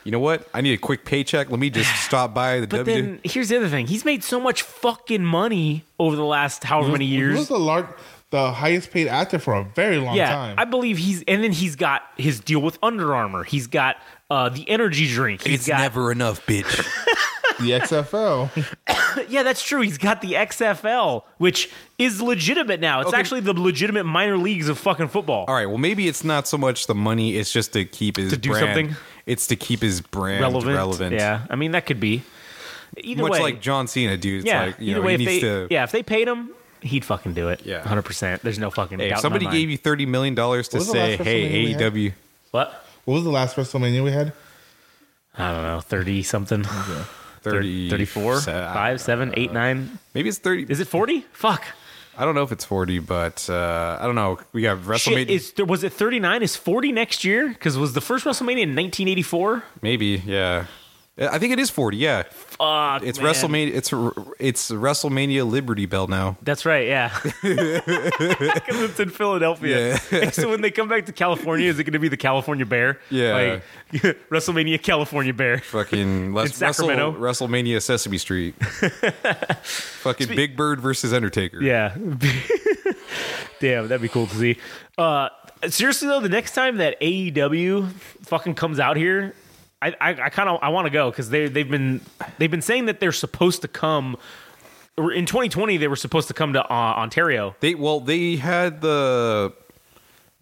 you 0.05 0.13
know 0.13 0.19
what? 0.19 0.47
I 0.53 0.61
need 0.61 0.75
a 0.75 0.79
quick 0.79 1.05
paycheck. 1.07 1.49
Let 1.49 1.61
me 1.61 1.71
just 1.71 1.89
stop 2.05 2.35
by 2.35 2.61
the 2.61 2.67
But 2.67 2.79
W. 2.79 2.95
then 3.03 3.21
here's 3.25 3.49
the 3.49 3.57
other 3.57 3.69
thing: 3.69 3.87
he's 3.87 4.05
made 4.05 4.23
so 4.23 4.39
much 4.39 4.61
fucking 4.63 5.25
money 5.25 5.85
over 5.99 6.15
the 6.17 6.25
last 6.27 6.65
however 6.65 6.91
many 6.93 7.07
He 7.07 7.13
was 7.23 7.37
years. 7.37 7.49
the 7.49 7.59
lar- 7.59 7.95
the 8.33 8.51
highest 8.51 8.91
paid 8.91 9.07
actor 9.07 9.39
for 9.39 9.55
a 9.55 9.63
very 9.63 9.99
long 9.99 10.17
Yeah, 10.17 10.31
time. 10.31 10.57
I 10.59 10.65
believe 10.65 10.99
he's, 10.99 11.23
and 11.29 11.45
then 11.45 11.53
he's 11.53 11.77
got 11.77 12.03
his 12.17 12.41
deal 12.41 12.61
with 12.61 12.77
Under 12.83 13.15
Armour. 13.15 13.45
He's 13.45 13.69
got 13.69 13.97
uh, 14.31 14.49
the 14.49 14.69
energy 14.69 15.07
drink. 15.07 15.43
He's 15.45 15.61
it's 15.61 15.69
got 15.69 15.79
never 15.79 16.11
enough, 16.11 16.45
bitch. 16.47 16.65
the 17.61 17.71
XFL. 17.71 18.67
Yeah, 19.29 19.43
that's 19.43 19.63
true. 19.63 19.83
He's 19.83 19.99
got 19.99 20.23
the 20.23 20.33
XFL, 20.33 21.25
which 21.37 21.71
is 21.99 22.23
legitimate 22.23 22.81
now. 22.81 23.01
It's 23.01 23.09
Okay. 23.09 23.19
actually 23.19 23.41
the 23.41 23.53
legitimate 23.53 24.05
minor 24.05 24.39
leagues 24.39 24.71
of 24.71 24.79
fucking 24.79 25.09
football. 25.09 25.45
All 25.49 25.55
right. 25.55 25.67
Well, 25.67 25.77
maybe 25.79 26.09
it's 26.09 26.25
not 26.25 26.49
so 26.49 26.57
much 26.57 26.87
the 26.87 26.95
money; 26.95 27.37
it's 27.37 27.53
just 27.53 27.75
to 27.75 27.85
keep 27.85 28.17
his 28.17 28.31
To 28.33 28.39
do 28.39 28.51
brand. 28.51 28.67
something? 28.67 28.97
It's 29.27 29.47
to 29.49 29.57
keep 29.57 29.81
his 29.83 30.01
brand 30.01 30.41
relevant. 30.41 30.75
relevant. 30.77 31.15
Yeah, 31.15 31.47
I 31.51 31.57
mean 31.57 31.73
that 31.73 31.85
could 31.85 32.01
be. 32.01 32.23
Either 32.97 33.23
Much 33.23 33.33
way, 33.33 33.41
like 33.41 33.61
John 33.61 33.87
Cena, 33.87 34.17
dude. 34.17 34.41
It's 34.41 34.47
yeah. 34.47 34.65
like 34.65 34.81
you 34.81 34.93
either 34.93 35.01
know 35.01 35.07
way, 35.07 35.17
he 35.19 35.25
if 35.25 35.29
needs 35.29 35.43
they 35.43 35.49
to. 35.49 35.67
yeah, 35.71 35.85
if 35.85 35.93
they 35.93 36.03
paid 36.03 36.27
him, 36.29 36.51
he'd 36.83 37.05
fucking 37.05 37.35
do 37.35 37.49
it. 37.49 37.65
Yeah. 37.65 37.81
hundred 37.87 38.03
percent. 38.03 38.43
There's 38.43 38.59
no 38.59 38.71
fucking. 38.71 38.99
Hey, 38.99 39.09
doubt 39.09 39.19
if 39.19 39.19
in 39.19 39.19
my 39.19 39.21
somebody 39.23 39.45
mind. 39.47 39.57
gave 39.59 39.71
you 39.71 39.77
thirty 39.79 40.07
million 40.07 40.35
dollars 40.35 40.69
to 40.69 40.79
was 40.79 40.87
the 40.87 40.93
say, 40.93 41.17
last 41.17 41.25
"Hey, 41.27 41.43
WrestleMania 41.49 41.65
we 41.65 41.73
had? 41.73 41.93
AEW," 41.93 42.13
what? 42.51 42.87
what 43.05 43.15
was 43.15 43.25
the 43.25 43.31
last 43.31 43.57
WrestleMania 43.57 44.05
we 44.05 44.11
had? 44.13 44.33
I 45.37 45.53
don't 45.53 45.63
know, 45.63 45.81
thirty 45.81 46.23
something. 46.23 46.65
30, 47.43 47.91
34, 47.91 48.41
se- 48.41 48.53
5, 48.53 49.01
7, 49.01 49.35
8, 49.37 49.53
9. 49.53 49.99
Maybe 50.15 50.29
it's 50.29 50.39
thirty. 50.39 50.65
Is 50.69 50.79
it 50.79 50.87
40? 50.87 51.23
Fuck. 51.33 51.65
I 52.17 52.25
don't 52.25 52.37
know 52.37 52.43
if 52.45 52.53
it's 52.53 52.65
forty, 52.65 53.01
but 53.01 53.49
uh, 53.51 53.99
I 54.01 54.05
don't 54.07 54.15
know. 54.15 54.39
We 54.53 54.63
got 54.63 54.77
Shit, 54.79 54.87
WrestleMania. 54.87 55.29
is, 55.29 55.53
there, 55.55 55.65
was 55.65 55.83
it 55.83 55.93
39? 55.93 56.43
Is 56.43 56.55
40 56.55 56.93
next 56.93 57.25
year? 57.25 57.49
Because 57.49 57.77
was 57.77 57.95
the 57.95 58.01
first 58.01 58.25
WrestleMania 58.27 58.63
in 58.63 58.77
1984? 58.77 59.65
maybe, 59.81 60.23
yeah. 60.25 60.67
I 61.19 61.39
think 61.39 61.53
it 61.53 61.59
is 61.59 61.69
forty. 61.69 61.99
Yeah, 61.99 62.23
Fuck. 62.23 63.03
it's 63.03 63.21
man. 63.21 63.35
WrestleMania. 63.35 63.75
It's 63.75 63.93
it's 64.41 64.71
WrestleMania 64.71 65.49
Liberty 65.49 65.85
Bell 65.85 66.07
now. 66.07 66.39
That's 66.41 66.65
right, 66.65 66.87
yeah. 66.87 67.15
Because 67.43 68.81
it's 68.91 68.99
in 69.01 69.11
Philadelphia. 69.11 69.99
so 70.33 70.49
when 70.49 70.63
they 70.63 70.71
come 70.71 70.89
back 70.89 71.05
to 71.07 71.13
California, 71.13 71.69
is 71.69 71.79
it 71.79 71.85
going 71.85 71.93
to 71.93 71.99
be 71.99 72.09
the 72.09 72.17
California 72.17 72.65
Bear? 72.65 72.99
Yeah. 73.11 73.61
Like 73.93 74.03
WrestleMania 74.31 74.83
California 74.83 75.35
Bear. 75.35 75.59
Fucking 75.59 76.33
Les- 76.33 76.55
Sacramento. 76.57 77.11
Wrestle, 77.13 77.49
WrestleMania 77.49 77.83
Sesame 77.83 78.17
Street. 78.19 78.55
Fucking 78.65 80.29
Big 80.29 80.57
Bird 80.57 80.81
versus 80.81 81.13
Undertaker. 81.13 81.61
Yeah. 81.63 81.95
Damn, 83.61 83.89
that'd 83.89 84.01
be 84.03 84.09
cool 84.09 84.27
to 84.29 84.35
see. 84.35 84.57
Uh, 84.97 85.29
seriously 85.69 86.09
though, 86.09 86.21
the 86.21 86.29
next 86.29 86.55
time 86.55 86.79
that 86.79 86.99
AEW 87.01 87.91
fucking 88.23 88.55
comes 88.55 88.81
out 88.81 88.97
here, 88.97 89.35
I 89.83 89.95
I, 90.01 90.11
I 90.11 90.29
kind 90.31 90.49
of 90.49 90.59
I 90.63 90.69
want 90.69 90.87
to 90.87 90.91
go 90.91 91.11
because 91.11 91.31
they 91.31 91.49
they've 91.49 91.69
been 91.69 92.01
they've 92.39 92.51
been 92.51 92.63
saying 92.63 92.87
that 92.87 93.01
they're 93.01 93.13
supposed 93.13 93.63
to 93.63 93.69
come. 93.69 94.17
In 94.99 95.25
2020, 95.25 95.79
they 95.79 95.89
were 95.89 95.97
supposed 95.97 96.29
to 96.29 96.35
come 96.35 96.53
to 96.53 96.63
uh, 96.63 96.95
Ontario. 96.97 97.57
They 97.61 97.75
well, 97.75 98.01
they 98.01 98.37
had 98.37 98.81
the 98.83 99.53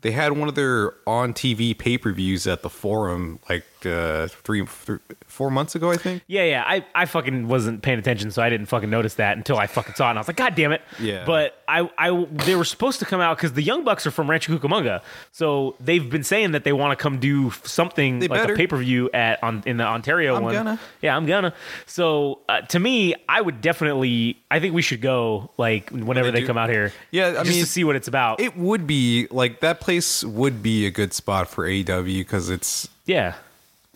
they 0.02 0.10
had 0.10 0.32
one 0.32 0.48
of 0.48 0.54
their 0.54 0.94
on 1.06 1.34
TV 1.34 1.76
pay 1.76 1.98
per 1.98 2.12
views 2.12 2.46
at 2.46 2.62
the 2.62 2.70
forum 2.70 3.38
like 3.48 3.64
uh, 3.86 4.26
three, 4.28 4.64
three, 4.64 4.98
four 5.26 5.50
months 5.50 5.74
ago, 5.74 5.90
I 5.90 5.96
think. 5.96 6.22
Yeah, 6.26 6.44
yeah. 6.44 6.64
I, 6.66 6.84
I 6.94 7.06
fucking 7.06 7.48
wasn't 7.48 7.82
paying 7.82 7.98
attention, 7.98 8.30
so 8.30 8.42
I 8.42 8.50
didn't 8.50 8.66
fucking 8.66 8.90
notice 8.90 9.14
that 9.14 9.36
until 9.36 9.56
I 9.58 9.66
fucking 9.66 9.94
saw 9.94 10.06
it, 10.06 10.10
and 10.10 10.18
I 10.18 10.20
was 10.20 10.28
like, 10.28 10.36
God 10.36 10.54
damn 10.54 10.72
it. 10.72 10.82
Yeah. 10.98 11.24
But 11.24 11.62
I, 11.68 11.90
I 11.98 12.24
they 12.30 12.56
were 12.56 12.64
supposed 12.64 12.98
to 13.00 13.04
come 13.06 13.20
out 13.20 13.36
because 13.36 13.52
the 13.52 13.62
Young 13.62 13.84
Bucks 13.84 14.06
are 14.06 14.10
from 14.10 14.28
Rancho 14.30 14.56
Cucamonga, 14.58 15.02
so 15.32 15.76
they've 15.80 16.08
been 16.08 16.24
saying 16.24 16.52
that 16.52 16.64
they 16.64 16.72
want 16.72 16.98
to 16.98 17.02
come 17.02 17.18
do 17.20 17.50
something 17.64 18.18
They 18.18 18.28
like 18.28 18.40
better. 18.42 18.54
a 18.54 18.56
pay 18.56 18.66
per 18.66 18.76
view 18.76 19.10
at 19.14 19.42
on 19.42 19.62
in 19.66 19.76
the 19.76 19.84
Ontario 19.84 20.34
I'm 20.36 20.42
one. 20.42 20.54
gonna. 20.54 20.80
Yeah, 21.02 21.16
I'm 21.16 21.26
gonna. 21.26 21.54
So 21.86 22.40
uh, 22.48 22.62
to 22.62 22.78
me, 22.78 23.14
I 23.28 23.40
would 23.40 23.60
definitely. 23.60 24.38
I 24.50 24.60
think 24.60 24.74
we 24.74 24.82
should 24.82 25.00
go 25.00 25.50
like 25.56 25.90
whenever 25.90 26.30
they 26.30 26.40
they 26.40 26.46
come 26.46 26.58
out 26.58 26.70
here. 26.70 26.92
Yeah, 27.10 27.28
I 27.28 27.32
just 27.44 27.50
mean, 27.50 27.60
to 27.64 27.66
see 27.70 27.84
what 27.84 27.96
it's 27.96 28.08
about. 28.08 28.40
It 28.40 28.56
would 28.56 28.86
be 28.86 29.26
like 29.30 29.60
that 29.60 29.80
place 29.80 30.24
would 30.24 30.62
be 30.62 30.86
a 30.86 30.90
good 30.90 31.12
spot 31.12 31.48
for 31.48 31.66
AEW 31.66 32.18
because 32.18 32.50
it's 32.50 32.88
yeah. 33.06 33.34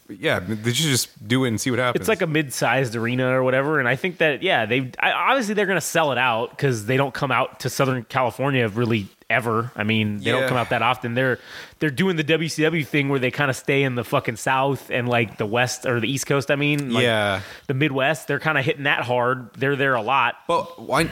Yeah 0.08 0.38
they 0.40 0.72
should 0.72 0.86
just 0.90 1.26
do 1.26 1.44
it 1.44 1.48
and 1.48 1.60
see 1.60 1.70
what 1.70 1.78
happens. 1.78 2.02
It's 2.02 2.08
like 2.08 2.22
a 2.22 2.26
mid-sized 2.26 2.94
arena 2.96 3.28
or 3.28 3.42
whatever, 3.42 3.78
and 3.78 3.88
I 3.88 3.96
think 3.96 4.18
that 4.18 4.42
yeah, 4.42 4.66
they 4.66 4.90
I, 5.00 5.12
obviously 5.12 5.54
they're 5.54 5.66
going 5.66 5.76
to 5.76 5.86
sell 5.86 6.12
it 6.12 6.18
out 6.18 6.50
because 6.50 6.86
they 6.86 6.96
don't 6.96 7.14
come 7.14 7.30
out 7.30 7.60
to 7.60 7.70
Southern 7.70 8.04
California 8.04 8.68
really 8.68 9.08
ever. 9.30 9.72
I 9.74 9.84
mean, 9.84 10.18
they 10.18 10.30
don't 10.30 10.46
come 10.48 10.58
out 10.58 10.68
that 10.70 10.82
often. 10.82 11.14
They're 11.14 11.38
they're 11.78 11.90
doing 11.90 12.16
the 12.16 12.24
WCW 12.24 12.86
thing 12.86 13.08
where 13.08 13.18
they 13.18 13.30
kind 13.30 13.50
of 13.50 13.56
stay 13.56 13.82
in 13.82 13.94
the 13.94 14.04
fucking 14.04 14.36
South 14.36 14.90
and 14.90 15.08
like 15.08 15.38
the 15.38 15.46
West 15.46 15.86
or 15.86 16.00
the 16.00 16.10
East 16.10 16.26
Coast. 16.26 16.50
I 16.50 16.56
mean, 16.56 16.92
like 16.92 17.02
Yeah. 17.04 17.40
the 17.66 17.74
Midwest. 17.74 18.28
They're 18.28 18.40
kind 18.40 18.58
of 18.58 18.64
hitting 18.64 18.84
that 18.84 19.04
hard. 19.04 19.54
They're 19.54 19.76
there 19.76 19.94
a 19.94 20.02
lot. 20.02 20.36
But 20.46 20.80
why? 20.80 21.08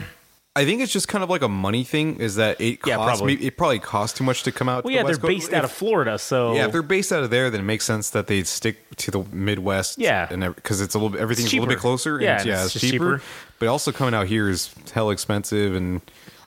I 0.55 0.65
think 0.65 0.81
it's 0.81 0.91
just 0.91 1.07
kind 1.07 1.23
of 1.23 1.31
like 1.31 1.41
a 1.41 1.47
money 1.47 1.83
thing. 1.83 2.17
Is 2.17 2.35
that 2.35 2.61
it? 2.61 2.79
Yeah, 2.85 2.97
probably. 2.97 3.33
It 3.43 3.57
probably 3.57 3.79
costs 3.79 4.17
too 4.17 4.23
much 4.23 4.43
to 4.43 4.51
come 4.51 4.69
out. 4.69 4.83
Well, 4.83 4.91
to 4.91 4.95
yeah, 4.95 5.01
the 5.01 5.07
they're 5.07 5.15
Coast. 5.15 5.27
based 5.27 5.53
out 5.53 5.63
of 5.63 5.71
Florida, 5.71 6.19
so 6.19 6.53
Yeah, 6.53 6.67
if 6.67 6.71
they're 6.71 6.83
based 6.83 7.11
out 7.11 7.23
of 7.23 7.31
there, 7.31 7.49
then 7.49 7.61
it 7.61 7.63
makes 7.63 7.85
sense 7.85 8.11
that 8.11 8.27
they 8.27 8.43
stick 8.43 8.77
to 8.97 9.09
the 9.09 9.23
Midwest. 9.31 9.97
Yeah. 9.97 10.27
and 10.29 10.53
because 10.53 10.79
it's 10.79 10.93
a 10.93 10.99
little 10.99 11.17
everything's 11.19 11.51
a 11.51 11.55
little 11.55 11.67
bit 11.67 11.79
closser. 11.79 12.21
Yeah, 12.21 12.31
and 12.31 12.39
it's, 12.39 12.45
yeah, 12.45 12.65
it's 12.65 12.75
it's, 12.75 12.85
cheaper, 12.85 13.17
cheaper. 13.17 13.21
But 13.57 13.67
also 13.69 13.91
coming 13.91 14.13
out 14.13 14.27
here 14.27 14.47
is 14.47 14.73
hell 14.93 15.09
expensive, 15.09 15.73
and 15.73 16.01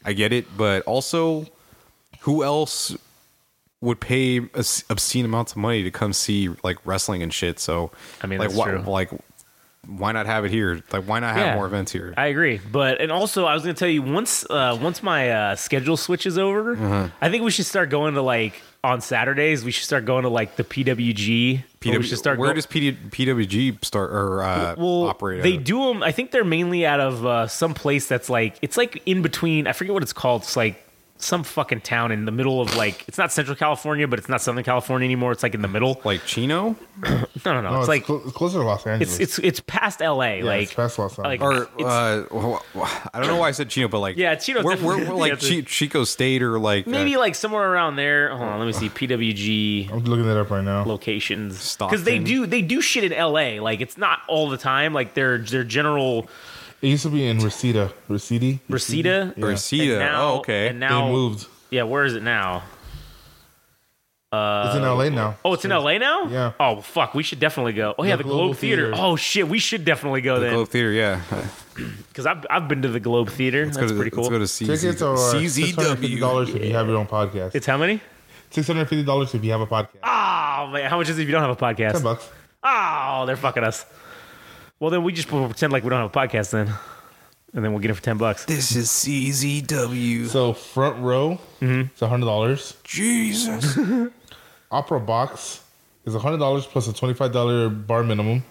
I 0.04 0.12
get 0.12 0.32
it. 0.32 0.56
But 0.56 0.84
also, 0.84 1.46
who 2.20 2.44
else 2.44 2.96
would 3.80 4.00
pay 4.00 4.38
obscene 4.38 5.24
amounts 5.24 5.52
of 5.52 5.58
money 5.58 5.82
to 5.82 5.90
come 5.90 6.12
see 6.12 6.50
like 6.62 6.78
wrestling 6.84 7.24
and 7.24 7.34
shit? 7.34 7.58
So 7.58 7.90
I 8.22 8.28
mean, 8.28 8.38
like 8.38 8.50
that's 8.50 8.58
why, 8.58 8.70
true. 8.70 8.82
like 8.82 9.10
why 9.86 10.12
not 10.12 10.26
have 10.26 10.44
it 10.44 10.50
here? 10.50 10.82
Like 10.92 11.04
why 11.04 11.20
not 11.20 11.34
have 11.36 11.46
Yeah. 11.46 11.54
more 11.56 11.66
events 11.66 11.92
here? 11.92 12.12
I 12.16 12.26
agree, 12.26 12.60
but 12.72 13.00
and 13.00 13.10
also 13.12 13.44
I 13.46 13.54
was 13.54 13.62
going 13.62 13.74
to 13.74 13.78
tell 13.78 13.88
you 13.88 14.02
once 14.02 14.44
uh, 14.50 14.78
once 14.80 15.02
my 15.02 15.30
uh, 15.30 15.56
schedule 15.56 15.96
switches 15.96 16.38
over, 16.38 16.76
Mm-hmm. 16.76 17.14
I 17.20 17.28
think 17.30 17.44
we 17.44 17.50
should 17.50 17.66
start 17.66 17.90
going 17.90 18.14
to 18.14 18.22
like 18.22 18.60
on 18.84 19.00
Saturdays. 19.00 19.64
We 19.64 19.72
should 19.72 19.84
start 19.84 20.04
going 20.04 20.22
to 20.22 20.28
like 20.28 20.56
the 20.56 20.62
PWG. 20.64 21.62
or 21.86 21.98
we 21.98 22.02
should 22.04 22.18
start 22.18 22.38
where 22.38 22.50
go- 22.50 22.54
does 22.54 22.66
PD, 22.66 22.96
PWG 23.10 23.84
start 23.84 24.10
or 24.12 24.42
uh, 24.42 24.74
well, 24.78 25.04
operate? 25.08 25.42
They 25.42 25.56
do 25.56 25.84
them. 25.86 26.02
I 26.02 26.12
think 26.12 26.30
they're 26.30 26.44
mainly 26.44 26.86
out 26.86 27.00
of 27.00 27.24
uh, 27.26 27.46
some 27.48 27.74
place 27.74 28.06
that's 28.06 28.28
like 28.30 28.56
it's 28.62 28.76
like 28.76 29.02
in 29.06 29.22
between. 29.22 29.66
I 29.66 29.72
forget 29.72 29.92
what 29.94 30.02
it's 30.02 30.12
called. 30.12 30.42
It's 30.42 30.56
like 30.56 30.82
some 31.18 31.42
fucking 31.44 31.80
town 31.80 32.12
in 32.12 32.26
the 32.26 32.32
middle 32.32 32.60
of 32.60 32.76
like 32.76 33.04
it's 33.08 33.18
not 33.18 33.32
Central 33.32 33.56
California, 33.56 34.06
but 34.06 34.18
it's 34.18 34.28
not 34.28 34.42
Southern 34.42 34.64
California 34.64 35.06
anymore. 35.06 35.32
It's 35.32 35.42
like 35.42 35.54
in 35.54 35.62
the 35.62 35.68
middle. 35.68 36.00
like 36.04 36.24
Chino 36.24 36.76
No, 37.02 37.26
no, 37.44 37.60
no. 37.60 37.60
No, 37.62 37.68
it's, 37.74 37.78
it's, 37.80 37.88
like 37.88 38.04
clo- 38.04 38.22
it's 38.24 38.32
closer 38.32 38.58
to 38.58 38.64
Los 38.64 38.86
Angeles. 38.86 39.18
it's 39.18 39.38
it's 39.38 39.46
it's 39.46 39.60
past 39.60 40.02
L.A. 40.02 40.42
like 40.42 40.64
it's 40.64 40.74
past 40.74 40.98
Los 40.98 41.18
Angeles. 41.18 41.40
like 41.40 41.42
Angeles. 41.42 41.68
or 41.78 41.86
uh, 41.86 42.24
well, 42.74 42.92
I 43.14 43.18
don't 43.18 43.28
know 43.28 43.36
why 43.36 43.48
I 43.48 43.52
said 43.52 43.70
Chino, 43.70 43.88
but 43.88 44.00
like 44.00 44.16
Yeah, 44.16 44.34
Chino's 44.34 44.64
We're, 44.64 44.76
we're, 44.76 45.08
we're 45.08 45.14
like 45.14 45.42
yeah, 45.42 45.58
it's 45.58 45.70
Chico 45.70 46.04
State 46.04 46.42
or 46.42 46.58
like 46.58 46.86
uh, 46.86 46.90
maybe 46.90 47.16
like 47.16 47.34
somewhere 47.34 47.70
around 47.70 47.96
there. 47.96 48.30
Hold 48.30 48.42
on, 48.42 48.58
let 48.58 48.66
me 48.66 48.72
see 48.72 48.88
PWG. 48.88 49.90
I'm 49.90 50.04
looking 50.04 50.26
that 50.26 50.38
up 50.38 50.50
right 50.50 50.64
now. 50.64 50.84
locations 50.84 51.76
because 51.76 52.04
they 52.04 52.18
do 52.18 52.46
they 52.46 52.62
do 52.62 52.80
shit 52.80 53.04
in 53.04 53.12
L.A. 53.12 53.60
Like 53.60 53.80
it's 53.80 53.96
not 53.96 54.20
all 54.28 54.50
the 54.50 54.58
time. 54.58 54.92
Like 54.92 55.14
their 55.14 55.38
their 55.38 55.64
general 55.64 56.28
It 56.82 56.88
used 56.88 57.02
to 57.04 57.10
be 57.10 57.26
in 57.26 57.38
Reseda. 57.38 57.92
Reseda? 58.08 58.60
Reseda. 58.68 59.34
Yeah. 59.36 59.44
Reseda. 59.46 59.92
And 59.92 59.98
now- 60.00 60.32
oh, 60.32 60.36
okay. 60.38 60.68
And 60.68 60.80
now 60.80 61.06
They 61.06 61.12
moved. 61.12 61.46
Yeah, 61.70 61.82
where 61.84 62.04
is 62.04 62.14
it 62.14 62.22
now? 62.22 62.62
it's 64.32 64.76
in 64.76 64.82
LA 64.82 65.08
now. 65.08 65.36
Oh, 65.44 65.54
it's 65.54 65.64
in 65.64 65.72
L.A. 65.72 65.98
now. 65.98 66.26
Yeah. 66.26 66.52
Oh 66.60 66.80
fuck, 66.80 67.14
we 67.14 67.22
should 67.22 67.40
definitely 67.40 67.72
go. 67.72 67.94
Oh 67.98 68.04
yeah, 68.04 68.16
The 68.16 68.22
the, 68.22 68.22
Globe, 68.24 68.38
Global 68.38 68.54
Theater. 68.54 68.90
Theater. 68.90 69.02
Oh 69.02 69.16
shit, 69.16 69.48
we 69.48 69.58
should 69.58 69.84
definitely 69.84 70.20
go 70.20 70.34
the 70.34 70.46
then 70.46 70.54
Globe 70.54 70.68
Theater, 70.68 70.92
yeah. 70.92 71.20
because 72.08 72.26
I've 72.26 72.44
I've 72.50 72.68
been 72.68 72.82
to 72.82 72.88
the 72.88 73.00
Globe 73.00 73.30
Theater. 73.30 73.64
Let's 73.64 73.76
That's 73.78 73.92
to, 73.92 73.96
pretty 73.96 74.10
cool. 74.10 74.24
Let's 74.24 74.30
go 74.30 74.38
to 74.38 74.44
CZ, 74.44 74.80
Tickets 74.80 75.02
are 75.02 75.16
CZW. 75.16 75.72
$650 75.96 76.54
if 76.56 76.64
you 76.64 76.74
have 76.74 76.86
your 76.86 76.96
own 76.98 77.06
podcast. 77.06 77.54
it's 77.54 77.66
how 77.66 77.78
many? 77.78 78.00
$650 78.52 79.34
if 79.34 79.44
you 79.44 79.50
have 79.52 79.60
a 79.60 79.66
podcast. 79.66 79.98
Oh 80.04 80.70
man, 80.72 80.90
how 80.90 80.98
much 80.98 81.08
is 81.08 81.18
it 81.18 81.22
if 81.22 81.28
you 81.28 81.32
don't 81.32 81.42
have 81.42 81.50
a 81.50 81.56
podcast? 81.56 81.92
10 81.92 82.02
bucks. 82.02 82.28
Oh, 82.62 83.24
they're 83.26 83.36
fucking 83.36 83.64
us. 83.64 83.86
Well, 84.80 84.90
then 84.90 85.02
we 85.04 85.12
just 85.12 85.28
pretend 85.28 85.72
like 85.72 85.84
we 85.84 85.90
don't 85.90 86.00
have 86.00 86.10
a 86.14 86.18
podcast 86.28 86.50
then, 86.50 86.68
and 87.54 87.64
then 87.64 87.72
we'll 87.72 87.80
get 87.80 87.90
it 87.90 87.94
for 87.94 88.02
ten 88.02 88.18
bucks. 88.18 88.44
This 88.44 88.76
is 88.76 88.88
CZW. 88.88 90.26
So 90.28 90.52
front 90.52 90.98
row, 91.02 91.38
Mm-hmm. 91.60 91.80
it's 91.92 92.00
$100. 92.00 92.82
Jesus. 92.84 93.78
Opera 94.70 95.00
box 95.00 95.62
is 96.04 96.14
$100 96.14 96.62
plus 96.64 96.88
a 96.88 96.92
$25 96.92 97.86
bar 97.86 98.02
minimum. 98.02 98.44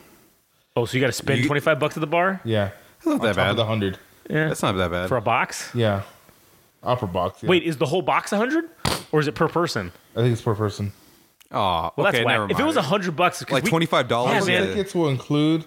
Oh, 0.76 0.86
so 0.86 0.96
you 0.98 1.02
got 1.02 1.08
to 1.08 1.14
spend 1.14 1.40
You- 1.42 1.46
twenty 1.48 1.62
five 1.62 1.80
bucks 1.80 1.96
at 1.96 2.02
the 2.02 2.08
bar 2.08 2.42
Yeah. 2.44 2.72
That's 2.98 3.06
not 3.06 3.14
On 3.14 3.20
that 3.20 3.28
top 3.28 3.30
of 3.30 3.36
bad. 3.36 3.56
the 3.58 3.62
100 3.66 4.00
Yeah, 4.30 4.48
That's 4.50 4.62
not 4.64 4.72
that 4.78 4.92
bad. 4.92 5.08
for 5.10 5.18
a 5.18 5.22
box. 5.22 5.70
Yeah. 5.76 6.02
Opera 6.84 7.08
box. 7.08 7.44
Yeah. 7.44 7.50
Wait, 7.50 7.64
is 7.64 7.78
the 7.78 7.86
whole 7.86 8.02
box 8.02 8.32
a 8.34 8.38
hundred, 8.38 8.66
or 9.12 9.20
is 9.20 9.28
it 9.28 9.36
per 9.36 9.48
person? 9.48 9.92
I 10.16 10.20
think 10.22 10.34
it's 10.34 10.42
per 10.42 10.54
person. 10.56 10.92
Oh, 11.52 11.92
Well, 11.96 12.08
okay, 12.08 12.18
that's 12.18 12.28
never 12.28 12.40
mind. 12.42 12.52
If 12.52 12.60
it 12.60 12.64
was 12.64 12.76
a 12.76 12.82
hundred 12.82 13.16
bucks, 13.16 13.44
'cause 13.44 13.52
like 13.54 13.64
we- 13.64 13.70
twenty 13.70 13.86
five 13.86 14.06
Yeah, 14.06 14.10
dollars, 14.10 14.48
man. 14.48 14.68
Tickets 14.68 14.94
will 14.96 15.08
include 15.10 15.64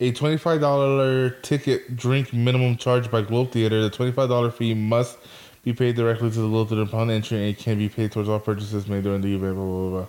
a 0.00 0.12
$25 0.12 1.42
ticket 1.42 1.96
drink 1.96 2.32
minimum 2.32 2.76
charge 2.76 3.10
by 3.10 3.22
Globe 3.22 3.50
Theater. 3.50 3.82
The 3.82 3.90
$25 3.90 4.52
fee 4.52 4.74
must 4.74 5.18
be 5.62 5.72
paid 5.72 5.96
directly 5.96 6.30
to 6.30 6.40
the 6.40 6.48
Globe 6.48 6.68
Theater 6.68 6.82
upon 6.82 7.10
entry 7.10 7.38
and 7.38 7.46
it 7.48 7.58
can 7.58 7.78
be 7.78 7.88
paid 7.88 8.12
towards 8.12 8.28
all 8.28 8.38
purchases 8.38 8.86
made 8.86 9.04
during 9.04 9.20
the 9.22 9.34
event. 9.34 9.54
Blah, 9.56 9.64
blah, 9.64 9.88
blah, 9.90 9.98
blah. 10.00 10.06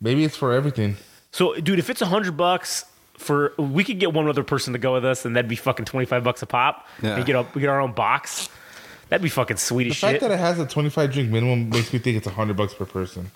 Maybe 0.00 0.24
it's 0.24 0.36
for 0.36 0.52
everything. 0.52 0.96
So, 1.32 1.54
dude, 1.56 1.78
if 1.78 1.90
it's 1.90 2.00
a 2.00 2.06
hundred 2.06 2.36
bucks 2.36 2.84
for, 3.16 3.52
we 3.58 3.82
could 3.84 3.98
get 3.98 4.12
one 4.14 4.28
other 4.28 4.44
person 4.44 4.72
to 4.72 4.78
go 4.78 4.94
with 4.94 5.04
us, 5.04 5.24
and 5.24 5.34
that'd 5.36 5.48
be 5.48 5.56
fucking 5.56 5.84
twenty 5.84 6.06
five 6.06 6.22
bucks 6.24 6.40
a 6.40 6.46
pop. 6.46 6.86
Yeah. 7.02 7.16
And 7.16 7.26
get 7.26 7.34
a, 7.36 7.44
we 7.54 7.60
get 7.60 7.68
our 7.68 7.80
own 7.80 7.92
box. 7.92 8.48
That'd 9.08 9.22
be 9.22 9.28
fucking 9.28 9.56
sweet 9.56 9.84
The 9.84 9.90
as 9.90 9.98
fact 9.98 10.12
shit. 10.14 10.20
that 10.20 10.30
it 10.30 10.38
has 10.38 10.58
a 10.58 10.66
25 10.66 11.12
drink 11.12 11.30
minimum 11.30 11.70
makes 11.70 11.92
me 11.94 11.98
think 11.98 12.18
it's 12.18 12.26
100 12.26 12.56
bucks 12.56 12.74
per 12.74 12.84
person. 12.84 13.30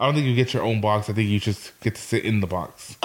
I 0.00 0.06
don't 0.06 0.14
think 0.16 0.26
you 0.26 0.34
get 0.34 0.52
your 0.52 0.64
own 0.64 0.80
box. 0.80 1.08
I 1.08 1.12
think 1.12 1.28
you 1.28 1.38
just 1.38 1.78
get 1.80 1.94
to 1.94 2.00
sit 2.00 2.24
in 2.24 2.40
the 2.40 2.48
box. 2.48 2.96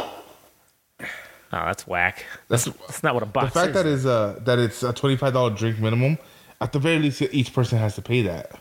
Oh, 1.55 1.65
that's 1.65 1.87
whack. 1.87 2.25
That's 2.49 2.65
that's 2.65 3.01
not 3.03 3.13
what 3.13 3.23
a 3.23 3.25
box 3.27 3.47
is. 3.47 3.53
The 3.53 3.59
fact 3.59 3.69
is. 3.69 3.73
that 3.75 3.85
is 3.85 4.05
uh 4.05 4.39
that 4.43 4.59
it's 4.59 4.83
a 4.83 4.93
$25 4.93 5.57
drink 5.57 5.79
minimum, 5.79 6.17
at 6.61 6.71
the 6.73 6.79
very 6.79 6.99
least 6.99 7.21
each 7.21 7.53
person 7.53 7.77
has 7.79 7.95
to 7.95 8.01
pay 8.01 8.21
that. 8.23 8.51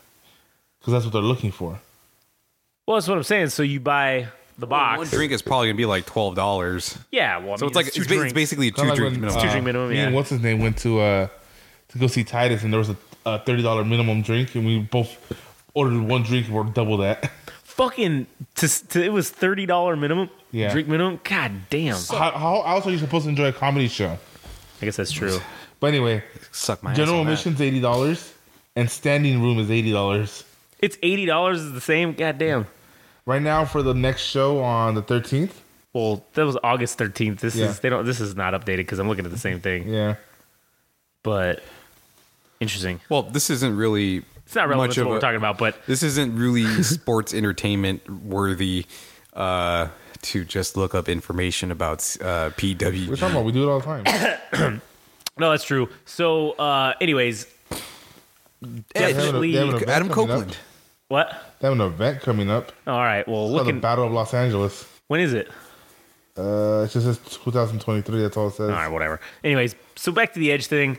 Because 0.80 0.92
that's 0.92 1.04
what 1.04 1.12
they're 1.12 1.22
looking 1.22 1.50
for. 1.52 1.80
well, 2.86 2.96
that's 2.96 3.08
what 3.08 3.16
I'm 3.16 3.22
saying. 3.24 3.48
So 3.48 3.62
you 3.62 3.80
buy 3.80 4.28
the 4.58 4.66
box. 4.66 4.98
One 4.98 5.06
drink 5.08 5.32
is 5.32 5.42
probably 5.42 5.68
gonna 5.68 5.76
be 5.76 5.86
like 5.86 6.06
twelve 6.06 6.34
dollars. 6.34 6.96
Yeah. 7.10 7.38
Well, 7.38 7.54
I 7.54 7.56
So 7.56 7.62
mean, 7.64 7.68
it's 7.70 7.76
like 7.76 7.92
two 7.92 8.02
it's, 8.02 8.10
ba- 8.10 8.22
it's 8.22 8.32
basically 8.32 8.68
a 8.68 8.70
two 8.70 8.76
Kinda 8.76 8.90
like 8.92 8.98
drink 8.98 9.12
when, 9.14 9.20
minimum. 9.22 9.42
two 9.42 9.48
drink 9.50 9.64
minimum, 9.64 9.88
Me 9.90 9.96
yeah. 9.96 10.06
and 10.06 10.14
what's 10.14 10.30
his 10.30 10.40
name 10.40 10.60
went 10.60 10.76
to 10.78 11.00
uh 11.00 11.28
to 11.88 11.98
go 11.98 12.06
see 12.06 12.24
Titus, 12.24 12.62
and 12.62 12.72
there 12.72 12.78
was 12.78 12.90
a, 12.90 12.96
a 13.26 13.38
thirty 13.40 13.62
dollar 13.62 13.84
minimum 13.84 14.22
drink, 14.22 14.54
and 14.54 14.64
we 14.66 14.78
both 14.80 15.16
ordered 15.74 15.98
one 16.00 16.22
drink 16.22 16.46
and 16.46 16.54
we're 16.54 16.62
double 16.64 16.98
that. 16.98 17.30
fucking. 17.76 18.26
To, 18.56 18.88
to, 18.88 19.02
it 19.04 19.12
was 19.12 19.30
thirty 19.30 19.66
dollar 19.66 19.96
minimum. 19.96 20.30
Yeah. 20.50 20.70
Drink 20.72 20.88
minimum. 20.88 21.20
God 21.24 21.52
damn. 21.70 21.96
how, 21.96 22.30
how 22.30 22.62
else 22.62 22.86
are 22.86 22.90
you 22.90 22.98
supposed 22.98 23.24
to 23.24 23.30
enjoy 23.30 23.46
a 23.48 23.52
comedy 23.52 23.88
show? 23.88 24.16
I 24.80 24.84
guess 24.84 24.96
that's 24.96 25.10
true. 25.12 25.38
But 25.80 25.88
anyway, 25.88 26.22
Suck 26.52 26.82
my 26.82 26.94
general 26.94 27.18
on 27.20 27.26
that. 27.26 27.32
admission's 27.32 27.60
eighty 27.60 27.80
dollars, 27.80 28.32
and 28.76 28.88
standing 28.90 29.42
room 29.42 29.58
is 29.58 29.70
eighty 29.70 29.92
dollars. 29.92 30.44
It's 30.78 30.96
eighty 31.02 31.26
dollars 31.26 31.60
is 31.60 31.72
the 31.72 31.80
same. 31.80 32.12
God 32.14 32.38
damn. 32.38 32.66
Right 33.26 33.42
now 33.42 33.64
for 33.64 33.82
the 33.82 33.94
next 33.94 34.22
show 34.22 34.62
on 34.62 34.94
the 34.94 35.02
thirteenth. 35.02 35.60
Well, 35.92 36.24
that 36.34 36.44
was 36.44 36.56
August 36.62 36.98
thirteenth. 36.98 37.40
This 37.40 37.56
Yeah. 37.56 37.66
is 37.70 37.80
they 37.80 37.88
don't. 37.88 38.04
This 38.06 38.20
is 38.20 38.36
not 38.36 38.54
updated 38.54 38.78
because 38.78 38.98
I'm 38.98 39.08
looking 39.08 39.24
at 39.24 39.30
the 39.32 39.38
same 39.38 39.60
thing. 39.60 39.88
Yeah, 39.88 40.16
But 41.22 41.62
interesting. 42.60 43.00
Well, 43.08 43.22
this 43.22 43.50
isn't 43.50 43.76
really. 43.76 44.22
It's 44.46 44.54
not 44.54 44.68
relevant 44.68 44.90
much 44.90 44.94
to 44.96 45.00
of 45.02 45.06
what 45.08 45.14
we're 45.14 45.20
talking 45.20 45.36
about, 45.36 45.58
but 45.58 45.84
This 45.86 46.02
isn't 46.02 46.36
really 46.36 46.64
sports 46.82 47.32
entertainment 47.34 48.08
worthy 48.24 48.86
uh, 49.32 49.88
to 50.22 50.44
just 50.44 50.76
look 50.76 50.94
up 50.94 51.08
information 51.08 51.70
about 51.70 52.16
uh, 52.20 52.50
we're 52.56 53.16
talking 53.16 53.30
about 53.30 53.44
we 53.44 53.52
do 53.52 53.68
it 53.68 53.72
all 53.72 53.80
the 53.80 54.02
time. 54.02 54.80
no, 55.38 55.50
that's 55.50 55.64
true. 55.64 55.88
So, 56.04 56.52
uh, 56.52 56.94
anyways, 57.00 57.46
They 58.60 58.82
definitely. 58.94 59.56
an 59.56 59.88
Adam 59.88 60.08
Copeland. 60.08 60.50
up. 60.52 60.56
What? 61.08 61.54
They 61.60 61.68
have 61.68 61.78
an 61.78 61.86
event 61.86 62.20
coming 62.22 62.50
up. 62.50 62.72
All 62.86 62.98
right. 62.98 63.26
Well, 63.28 63.46
It's 63.46 63.62
called 63.62 63.74
the. 63.76 63.80
Battle 63.80 64.06
of 64.06 64.12
Los 64.12 64.32
Angeles. 64.34 64.86
When 65.08 65.20
is 65.20 65.32
it? 65.32 65.48
Uh, 66.36 66.86
it 66.86 66.90
just 66.90 67.06
says 67.06 67.18
2023. 67.42 68.22
That's 68.22 68.36
all 68.36 68.48
it 68.48 68.54
says. 68.54 68.70
All 68.70 68.74
right, 68.74 68.88
whatever. 68.88 69.20
Anyways, 69.44 69.76
so 69.96 70.10
back 70.12 70.32
to 70.32 70.40
the 70.40 70.50
edge 70.50 70.66
thing. 70.66 70.98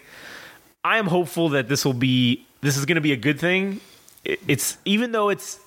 I 0.84 0.98
am 1.00 1.08
hopeful 1.08 1.50
that 1.50 1.68
this 1.68 1.84
will 1.84 1.94
be 1.94 2.46
this 2.66 2.78
is 2.78 2.86
going 2.86 2.96
to 2.96 3.02
be 3.02 3.12
a 3.14 3.18
good 3.18 3.40
thing. 3.40 3.80
It's 4.24 4.78
even 4.86 5.12
though 5.12 5.30
it's 5.30 5.60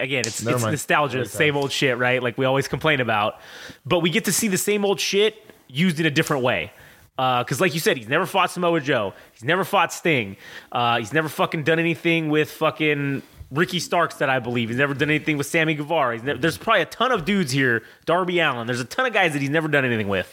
again, 0.00 0.22
it's, 0.26 0.42
Never 0.42 0.56
it's 0.56 0.62
mind. 0.62 0.72
nostalgia, 0.72 1.26
same 1.26 1.56
old 1.56 1.70
shit, 1.70 1.98
right? 1.98 2.22
Like 2.22 2.38
we 2.38 2.46
always 2.46 2.66
complain 2.66 3.00
about, 3.00 3.40
but 3.84 4.00
we 4.00 4.10
get 4.10 4.24
to 4.24 4.32
see 4.32 4.48
the 4.48 4.58
same 4.58 4.84
old 4.84 5.00
shit 5.00 5.36
used 5.68 6.00
in 6.00 6.06
a 6.06 6.10
different 6.10 6.42
way. 6.42 6.72
Because, 7.16 7.60
like 7.60 7.74
you 7.74 7.80
said, 7.80 7.96
he's 7.96 8.08
never 8.08 8.26
fought 8.26 8.50
Samoa 8.50 8.80
Joe. 8.80 9.12
He's 9.32 9.42
never 9.42 9.64
fought 9.64 9.92
Sting. 9.92 10.36
Uh, 10.70 10.98
he's 10.98 11.12
never 11.12 11.28
fucking 11.28 11.64
done 11.64 11.80
anything 11.80 12.30
with 12.30 12.48
fucking 12.48 13.22
Ricky 13.50 13.80
Starks 13.80 14.14
that 14.16 14.30
I 14.30 14.38
believe. 14.38 14.68
He's 14.68 14.78
never 14.78 14.94
done 14.94 15.10
anything 15.10 15.36
with 15.36 15.48
Sammy 15.48 15.74
Guevara. 15.74 16.14
He's 16.14 16.22
never, 16.22 16.38
there's 16.38 16.56
probably 16.56 16.82
a 16.82 16.86
ton 16.86 17.10
of 17.10 17.24
dudes 17.24 17.50
here. 17.50 17.82
Darby 18.06 18.38
Allin. 18.38 18.68
There's 18.68 18.80
a 18.80 18.84
ton 18.84 19.04
of 19.04 19.12
guys 19.12 19.32
that 19.32 19.42
he's 19.42 19.50
never 19.50 19.66
done 19.66 19.84
anything 19.84 20.06
with, 20.06 20.32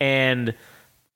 and 0.00 0.54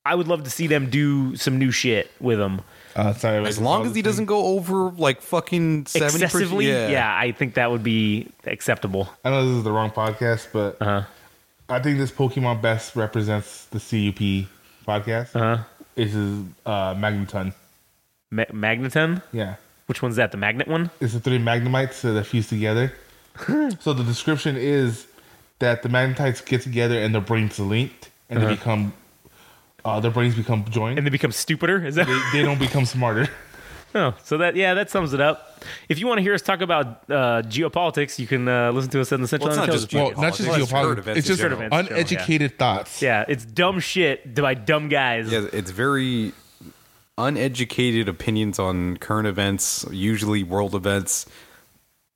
I 0.06 0.14
would 0.14 0.28
love 0.28 0.44
to 0.44 0.50
see 0.50 0.68
them 0.68 0.88
do 0.88 1.34
some 1.34 1.58
new 1.58 1.72
shit 1.72 2.08
with 2.20 2.38
him. 2.40 2.60
Uh, 2.94 3.12
sorry, 3.14 3.44
As 3.46 3.58
long 3.60 3.86
as 3.86 3.94
he 3.94 4.02
doesn't 4.02 4.26
go 4.26 4.46
over 4.56 4.90
like 4.90 5.20
fucking 5.22 5.86
seventy 5.86 6.24
excessively. 6.24 6.66
percent. 6.66 6.92
Yeah. 6.92 7.14
I 7.16 7.32
think 7.32 7.54
that 7.54 7.70
would 7.70 7.82
be 7.82 8.28
acceptable. 8.46 9.08
I 9.24 9.30
know 9.30 9.46
this 9.46 9.56
is 9.58 9.64
the 9.64 9.72
wrong 9.72 9.90
podcast, 9.90 10.48
but 10.52 10.76
Uh-huh. 10.80 11.02
I 11.68 11.78
think 11.80 11.98
this 11.98 12.10
Pokemon 12.10 12.60
best 12.60 12.96
represents 12.96 13.64
the 13.66 13.78
CUP 13.78 14.48
podcast. 14.86 15.34
Uh-huh. 15.34 15.62
This 15.94 16.14
is 16.14 16.44
uh, 16.66 16.94
Magneton. 16.94 17.54
Ma- 18.30 18.44
Magneton. 18.46 19.22
Yeah. 19.32 19.54
Which 19.86 20.02
one's 20.02 20.16
that? 20.16 20.30
The 20.32 20.38
magnet 20.38 20.68
one? 20.68 20.90
It's 21.00 21.12
the 21.12 21.20
three 21.20 21.38
Magnemites 21.38 22.00
that 22.02 22.24
fuse 22.26 22.48
together. 22.48 22.92
so 23.80 23.92
the 23.92 24.04
description 24.04 24.56
is 24.56 25.06
that 25.58 25.82
the 25.82 25.88
Magnemites 25.88 26.44
get 26.44 26.62
together 26.62 26.98
and 26.98 27.14
their 27.14 27.20
brains 27.22 27.58
are 27.58 27.64
linked 27.64 28.10
and 28.30 28.42
they 28.42 28.48
become, 28.54 28.92
uh, 29.84 30.00
their 30.00 30.10
brains 30.10 30.34
become 30.34 30.64
joined. 30.70 30.98
And 30.98 31.06
they 31.06 31.10
become 31.10 31.32
stupider. 31.32 31.84
Is 31.84 31.96
that? 31.96 32.06
they, 32.06 32.20
they 32.32 32.42
don't 32.42 32.58
become 32.58 32.84
smarter. 32.84 33.28
oh, 33.94 34.14
so 34.22 34.38
that 34.38 34.56
yeah, 34.56 34.74
that 34.74 34.90
sums 34.90 35.12
it 35.12 35.20
up. 35.20 35.62
If 35.88 35.98
you 35.98 36.06
want 36.06 36.18
to 36.18 36.22
hear 36.22 36.34
us 36.34 36.42
talk 36.42 36.60
about 36.60 36.86
uh, 37.10 37.42
geopolitics, 37.42 38.18
you 38.18 38.26
can 38.26 38.48
uh, 38.48 38.72
listen 38.72 38.90
to 38.92 39.00
us 39.00 39.12
on 39.12 39.20
the 39.20 39.28
Central 39.28 39.50
Well, 39.50 39.58
it's 39.64 39.68
not 39.68 39.74
Intelligence 39.74 39.92
just 39.92 40.02
Podcast. 40.02 40.16
Well, 40.16 40.22
not 40.22 40.36
just 40.36 40.48
Well, 40.48 40.62
it's 40.62 40.70
herd 40.70 40.98
geopolitics. 40.98 40.98
events 40.98 41.18
It's 41.18 41.26
in 41.26 41.30
just 41.32 41.40
general. 41.40 41.60
Herd 41.60 41.68
events 41.68 41.76
in 41.76 41.86
general, 41.88 41.98
uneducated 41.98 42.58
thoughts. 42.58 43.02
Yeah, 43.02 43.24
it's 43.28 43.44
dumb 43.44 43.80
shit 43.80 44.34
by 44.34 44.54
dumb 44.54 44.88
guys. 44.88 45.30
Yeah, 45.30 45.46
it's 45.52 45.70
very 45.70 46.32
uneducated 47.18 48.08
opinions 48.08 48.58
on 48.58 48.96
current 48.96 49.26
events, 49.28 49.86
usually 49.90 50.42
world 50.42 50.74
events, 50.74 51.26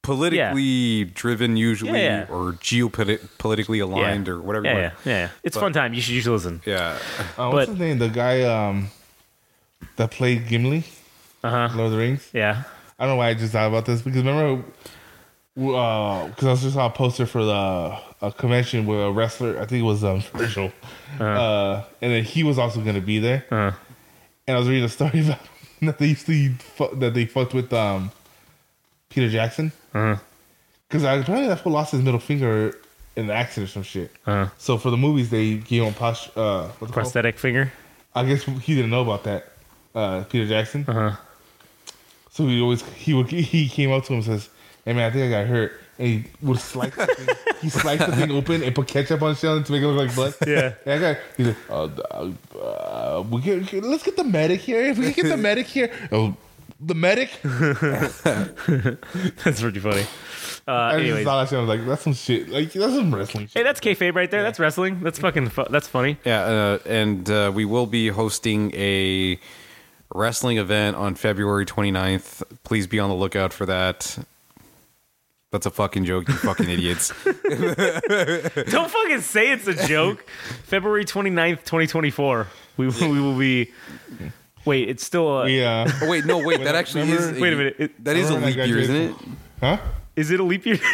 politically 0.06 1.04
driven, 1.04 1.56
usually, 1.56 2.00
Yeah, 2.02 2.26
yeah. 2.28 2.34
or 2.34 2.52
geopolitically 2.52 3.82
aligned, 3.82 4.28
or 4.28 4.40
whatever. 4.40 4.66
Yeah, 4.66 4.72
you 4.74 4.78
yeah, 4.78 4.88
want. 4.88 5.06
yeah. 5.06 5.28
It's 5.42 5.56
a 5.56 5.60
fun 5.60 5.72
time. 5.72 5.94
You 5.94 6.00
should, 6.00 6.14
you 6.14 6.20
should 6.20 6.32
listen. 6.32 6.62
Yeah. 6.64 6.98
Uh, 7.36 7.50
what's 7.50 7.66
But- 7.66 7.68
his 7.70 7.78
name? 7.78 7.98
The 7.98 8.08
guy 8.08 8.42
um, 8.42 8.88
that 9.96 10.10
played 10.10 10.48
Gimli, 10.48 10.84
Uh 11.44 11.50
huh. 11.50 11.68
Lord 11.76 11.86
of 11.86 11.92
the 11.92 11.98
Rings. 11.98 12.28
Yeah. 12.32 12.62
I 12.98 13.04
don't 13.04 13.12
know 13.14 13.16
why 13.16 13.28
I 13.28 13.34
just 13.34 13.52
thought 13.52 13.68
about 13.68 13.84
this 13.84 14.00
because 14.00 14.22
remember, 14.22 14.64
because 15.54 16.44
I 16.44 16.54
just 16.62 16.74
saw 16.74 16.86
a 16.86 16.90
poster 16.90 17.26
for 17.26 17.44
the 17.44 17.98
a 18.22 18.32
convention 18.32 18.86
where 18.86 19.02
a 19.06 19.12
wrestler, 19.12 19.58
I 19.60 19.66
think 19.66 19.80
it 19.80 19.86
was 19.86 20.02
um, 20.04 20.20
Virgil, 20.32 20.72
uh, 21.20 21.82
and 22.00 22.12
then 22.12 22.24
he 22.24 22.42
was 22.42 22.58
also 22.58 22.80
going 22.80 22.94
to 22.94 23.00
be 23.02 23.18
there. 23.18 23.44
Uh, 23.50 23.72
And 24.48 24.56
I 24.56 24.58
was 24.58 24.68
reading 24.68 24.84
a 24.84 24.88
story 24.88 25.20
about 25.26 25.40
that 25.82 25.98
they 25.98 26.06
used 26.06 26.24
to 26.26 26.54
that 26.96 27.12
they 27.14 27.26
fucked 27.26 27.52
with 27.52 27.72
um, 27.72 28.10
Peter 29.10 29.28
Jackson 29.28 29.72
uh, 29.94 30.16
because 30.88 31.02
apparently 31.04 31.48
that 31.48 31.60
fool 31.60 31.72
lost 31.72 31.92
his 31.92 32.02
middle 32.02 32.20
finger 32.20 32.76
in 33.16 33.24
an 33.24 33.30
accident 33.30 33.70
or 33.70 33.72
some 33.72 33.82
shit. 33.82 34.10
uh. 34.26 34.48
So 34.58 34.76
for 34.78 34.90
the 34.90 34.96
movies, 34.96 35.30
they 35.30 35.54
gave 35.56 35.82
him 35.84 35.94
post- 35.94 36.36
uh, 36.36 36.68
it? 36.80 36.92
Prosthetic 36.92 37.38
finger. 37.38 37.72
I 38.14 38.24
guess 38.24 38.42
he 38.44 38.74
didn't 38.74 38.90
know 38.90 39.02
about 39.02 39.24
that, 39.24 39.52
uh, 39.94 40.24
Peter 40.24 40.46
Jackson. 40.46 40.84
Uh 40.88 40.92
huh. 40.92 41.16
So 42.30 42.46
he 42.46 42.60
always 42.60 42.82
he 42.94 43.14
would 43.14 43.28
he 43.28 43.68
came 43.68 43.90
up 43.92 44.04
to 44.04 44.12
him 44.12 44.16
and 44.18 44.24
says, 44.24 44.48
"Hey 44.84 44.92
man, 44.92 45.10
I 45.10 45.12
think 45.12 45.32
I 45.32 45.42
got 45.42 45.46
hurt." 45.48 45.80
And 45.98 46.08
he 46.08 46.24
would 46.42 46.58
slice 46.58 46.94
the 46.94 47.06
thing. 47.06 47.34
he 47.62 47.70
sliced 47.70 48.04
the 48.06 48.14
thing 48.14 48.30
open 48.30 48.62
and 48.62 48.74
put 48.74 48.86
ketchup 48.86 49.22
on 49.22 49.34
shell 49.34 49.62
to 49.62 49.72
make 49.72 49.80
it 49.82 49.86
look 49.86 50.06
like 50.06 50.14
blood. 50.14 50.34
Yeah. 50.46 50.74
And 50.84 50.92
I 51.04 51.14
got 51.14 51.22
he's 51.38 51.46
like, 51.46 51.56
uh, 51.70 51.88
uh, 52.10 52.58
uh, 52.58 53.24
we 53.30 53.40
get, 53.40 53.72
let's 53.82 54.02
get 54.02 54.14
the 54.18 54.24
medic 54.24 54.60
here. 54.60 54.82
If 54.82 54.98
we 54.98 55.12
can 55.12 55.24
get 55.24 55.30
the 55.30 55.36
medic 55.42 55.66
here, 55.66 55.90
oh, 56.12 56.36
the 56.80 56.94
medic. 56.94 57.30
That's 57.42 58.22
pretty 59.60 59.80
funny. 59.80 60.06
Uh, 60.68 60.72
I 60.72 60.92
just 60.94 61.04
anyways, 61.04 61.24
saw. 61.24 61.38
I 61.38 61.60
was 61.60 61.68
like, 61.68 61.86
that's 61.86 62.02
some 62.02 62.12
shit. 62.12 62.48
Like 62.48 62.72
that's 62.72 62.92
some 62.92 63.14
wrestling. 63.14 63.48
hey, 63.54 63.62
that's 63.62 63.78
kayfabe 63.78 64.16
right 64.16 64.28
there. 64.28 64.42
That's 64.42 64.58
wrestling. 64.58 64.98
That's 65.00 65.20
fucking. 65.20 65.50
Fu- 65.50 65.66
that's 65.70 65.86
funny. 65.86 66.18
Yeah, 66.24 66.42
uh, 66.42 66.78
and 66.86 67.30
uh, 67.30 67.52
we 67.54 67.64
will 67.64 67.86
be 67.86 68.08
hosting 68.08 68.74
a 68.74 69.38
wrestling 70.12 70.58
event 70.58 70.96
on 70.96 71.14
February 71.14 71.66
29th. 71.66 72.42
Please 72.64 72.88
be 72.88 72.98
on 72.98 73.10
the 73.10 73.14
lookout 73.14 73.52
for 73.52 73.64
that. 73.66 74.18
That's 75.52 75.66
a 75.66 75.70
fucking 75.70 76.04
joke, 76.04 76.26
you 76.28 76.34
fucking 76.34 76.68
idiots. 76.68 77.12
Don't 77.24 78.90
fucking 78.90 79.20
say 79.20 79.52
it's 79.52 79.68
a 79.68 79.86
joke. 79.86 80.28
February 80.64 81.04
29th, 81.04 81.58
2024. 81.58 82.48
We, 82.76 82.88
we 82.88 83.20
will 83.20 83.38
be. 83.38 83.70
Wait, 84.66 84.88
it's 84.88 85.04
still. 85.04 85.42
A, 85.42 85.48
yeah. 85.48 85.90
Oh, 86.02 86.08
wait, 86.08 86.26
no, 86.26 86.38
wait, 86.38 86.62
that 86.64 86.74
actually 86.74 87.02
remember- 87.02 87.34
is. 87.34 87.40
Wait 87.40 87.52
a 87.52 87.56
minute. 87.56 87.76
It- 87.78 88.04
That 88.04 88.16
is 88.16 88.28
a 88.30 88.34
leap 88.36 88.56
year, 88.56 88.78
isn't 88.78 88.96
it? 88.96 89.14
Huh? 89.60 89.78
Is 90.16 90.30
it 90.30 90.40
a 90.40 90.44
leap 90.44 90.66
year? 90.66 90.78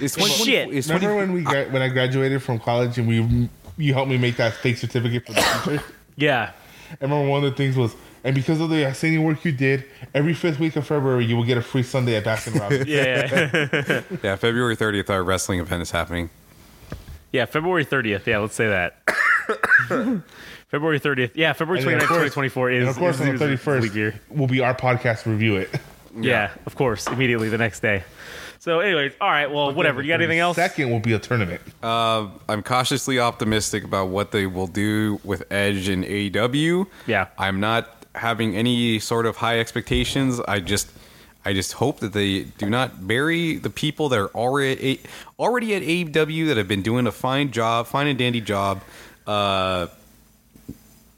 It's 0.00 0.14
Shit. 0.44 0.72
It's 0.72 0.86
20, 0.86 1.06
Remember 1.06 1.16
when 1.16 1.32
we 1.32 1.42
gra- 1.42 1.66
when 1.70 1.82
I 1.82 1.88
graduated 1.88 2.40
from 2.40 2.60
college 2.60 2.98
and 2.98 3.08
we 3.08 3.48
you 3.76 3.94
helped 3.94 4.08
me 4.08 4.16
make 4.16 4.36
that 4.36 4.54
fake 4.54 4.76
certificate 4.76 5.26
for 5.26 5.32
the 5.32 5.40
teacher? 5.40 5.82
yeah. 6.16 6.52
I 6.92 6.96
remember 7.04 7.28
one 7.28 7.42
of 7.42 7.50
the 7.50 7.56
things 7.56 7.76
was, 7.76 7.96
and 8.22 8.32
because 8.32 8.60
of 8.60 8.70
the 8.70 8.86
outstanding 8.86 9.24
work 9.24 9.44
you 9.44 9.50
did, 9.50 9.84
every 10.14 10.34
fifth 10.34 10.60
week 10.60 10.76
of 10.76 10.86
February 10.86 11.24
you 11.24 11.36
will 11.36 11.42
get 11.44 11.58
a 11.58 11.62
free 11.62 11.82
Sunday 11.82 12.14
at 12.14 12.22
Baskin 12.22 12.60
Robbins. 12.60 12.86
Yeah. 12.88 13.82
Yeah. 13.88 14.18
yeah, 14.22 14.36
February 14.36 14.76
30th, 14.76 15.10
our 15.10 15.24
wrestling 15.24 15.58
event 15.58 15.82
is 15.82 15.90
happening. 15.90 16.30
yeah. 17.32 17.44
February 17.46 17.84
30th. 17.84 18.24
Yeah, 18.24 18.38
let's 18.38 18.54
say 18.54 18.68
that. 18.68 19.02
February 20.68 21.00
30th. 21.00 21.32
Yeah, 21.34 21.52
February 21.54 21.80
And 21.82 21.88
then, 21.90 21.98
29th, 22.00 22.02
of 22.02 22.08
2024 22.34 22.70
is. 22.70 22.80
and 22.80 22.88
of 22.90 22.96
course, 22.96 23.14
is, 23.16 23.20
on 23.22 23.26
the 23.28 23.32
is- 23.34 23.38
thirty 23.40 23.52
is 23.54 23.58
leap 23.66 23.82
first 23.82 23.94
year. 23.94 24.20
will 24.30 24.46
be 24.46 24.60
our 24.60 24.74
podcast 24.74 25.26
review 25.26 25.56
it. 25.56 25.70
Yeah, 26.18 26.50
of 26.66 26.74
course. 26.74 27.06
Immediately 27.06 27.48
the 27.48 27.58
next 27.58 27.80
day. 27.80 28.02
So, 28.60 28.80
anyways, 28.80 29.12
all 29.20 29.30
right. 29.30 29.46
Well, 29.50 29.72
whatever. 29.72 30.02
You 30.02 30.08
got 30.08 30.20
anything 30.20 30.40
else? 30.40 30.56
Second 30.56 30.90
will 30.90 30.98
be 31.00 31.12
a 31.12 31.18
tournament. 31.18 31.60
Uh, 31.82 32.28
I'm 32.48 32.62
cautiously 32.62 33.20
optimistic 33.20 33.84
about 33.84 34.08
what 34.08 34.32
they 34.32 34.46
will 34.46 34.66
do 34.66 35.20
with 35.22 35.44
Edge 35.52 35.86
and 35.88 36.04
AEW. 36.04 36.86
Yeah. 37.06 37.28
I'm 37.38 37.60
not 37.60 38.04
having 38.16 38.56
any 38.56 38.98
sort 38.98 39.26
of 39.26 39.36
high 39.36 39.60
expectations. 39.60 40.40
I 40.48 40.58
just 40.60 40.90
I 41.44 41.52
just 41.52 41.74
hope 41.74 42.00
that 42.00 42.12
they 42.14 42.42
do 42.58 42.68
not 42.68 43.06
bury 43.06 43.56
the 43.56 43.70
people 43.70 44.08
that 44.08 44.18
are 44.18 44.28
already 44.34 44.94
at, 44.94 44.98
already 45.38 45.74
at 45.76 45.82
AEW 45.82 46.48
that 46.48 46.56
have 46.56 46.68
been 46.68 46.82
doing 46.82 47.06
a 47.06 47.12
fine 47.12 47.52
job, 47.52 47.86
fine 47.86 48.08
and 48.08 48.18
dandy 48.18 48.40
job. 48.40 48.82
Uh, 49.26 49.86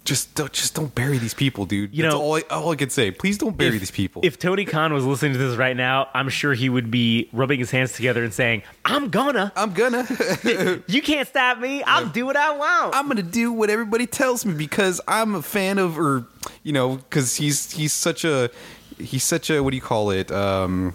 just 0.05 0.35
don't, 0.35 0.53
just 0.53 0.75
don't 0.75 0.95
bury 0.95 1.19
these 1.19 1.35
people, 1.35 1.67
dude. 1.67 1.95
You 1.95 2.03
That's 2.03 2.15
know, 2.15 2.21
all 2.23 2.37
I, 2.37 2.43
all 2.51 2.73
I 2.73 2.77
can 2.77 2.91
say. 2.91 3.11
Please 3.11 3.39
don't 3.39 3.57
bury 3.57 3.79
these 3.79 3.91
people. 3.91 4.23
If 4.25 4.39
Tony 4.39 4.65
Khan 4.65 4.93
was 4.93 5.05
listening 5.05 5.33
to 5.35 5.39
this 5.39 5.57
right 5.57 5.77
now, 5.77 6.09
I'm 6.15 6.29
sure 6.29 6.55
he 6.55 6.69
would 6.69 6.91
be 6.91 7.29
rubbing 7.33 7.59
his 7.59 7.71
hands 7.71 7.93
together 7.93 8.25
and 8.25 8.33
saying, 8.33 8.63
I'm 8.85 9.11
gonna. 9.11 9.53
I'm 9.57 9.73
gonna. 9.73 10.07
You 10.87 11.03
can't 11.03 11.29
stop 11.29 11.59
me. 11.59 11.83
I'll 11.83 12.07
do 12.07 12.27
what 12.27 12.37
I 12.37 12.57
want. 12.57 12.95
I'm 12.95 13.07
gonna 13.09 13.23
do 13.23 13.53
what 13.53 13.71
everybody 13.71 14.07
tells 14.07 14.45
me 14.45 14.55
because 14.55 15.01
I'm 15.07 15.35
a 15.35 15.43
fan 15.43 15.79
of, 15.79 15.99
or 15.99 16.27
you 16.63 16.73
know, 16.73 16.97
because 16.97 17.37
he's 17.37 17.71
he's 17.73 17.93
such 17.93 18.25
a 18.25 18.51
he's 18.99 19.25
such 19.25 19.51
a 19.51 19.63
what 19.63 19.71
do 19.71 19.77
you 19.77 19.83
call 19.83 20.11
it? 20.11 20.31
Um, 20.33 20.95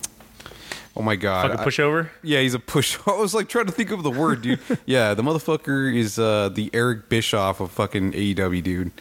oh 0.96 1.02
my 1.02 1.16
god, 1.16 1.52
Fucking 1.52 1.60
I- 1.60 1.66
pushover. 1.66 2.10
yeah, 2.24 2.42
he's 2.42 2.54
a 2.54 2.60
push. 2.60 2.98
I 3.08 3.12
was 3.16 3.34
like 3.34 3.50
trying 3.50 3.66
to 3.68 3.72
think 3.72 3.92
of 3.92 4.04
the 4.04 4.12
word, 4.12 4.42
dude. 4.42 4.60
yeah, 4.86 5.14
the 5.14 5.24
motherfucker 5.24 5.94
is 5.96 6.18
uh, 6.20 6.50
the 6.50 6.70
Eric 6.74 7.10
Bischoff 7.10 7.60
of 7.60 7.72
fucking 7.72 8.12
AEW, 8.14 8.64
dude. 8.64 8.92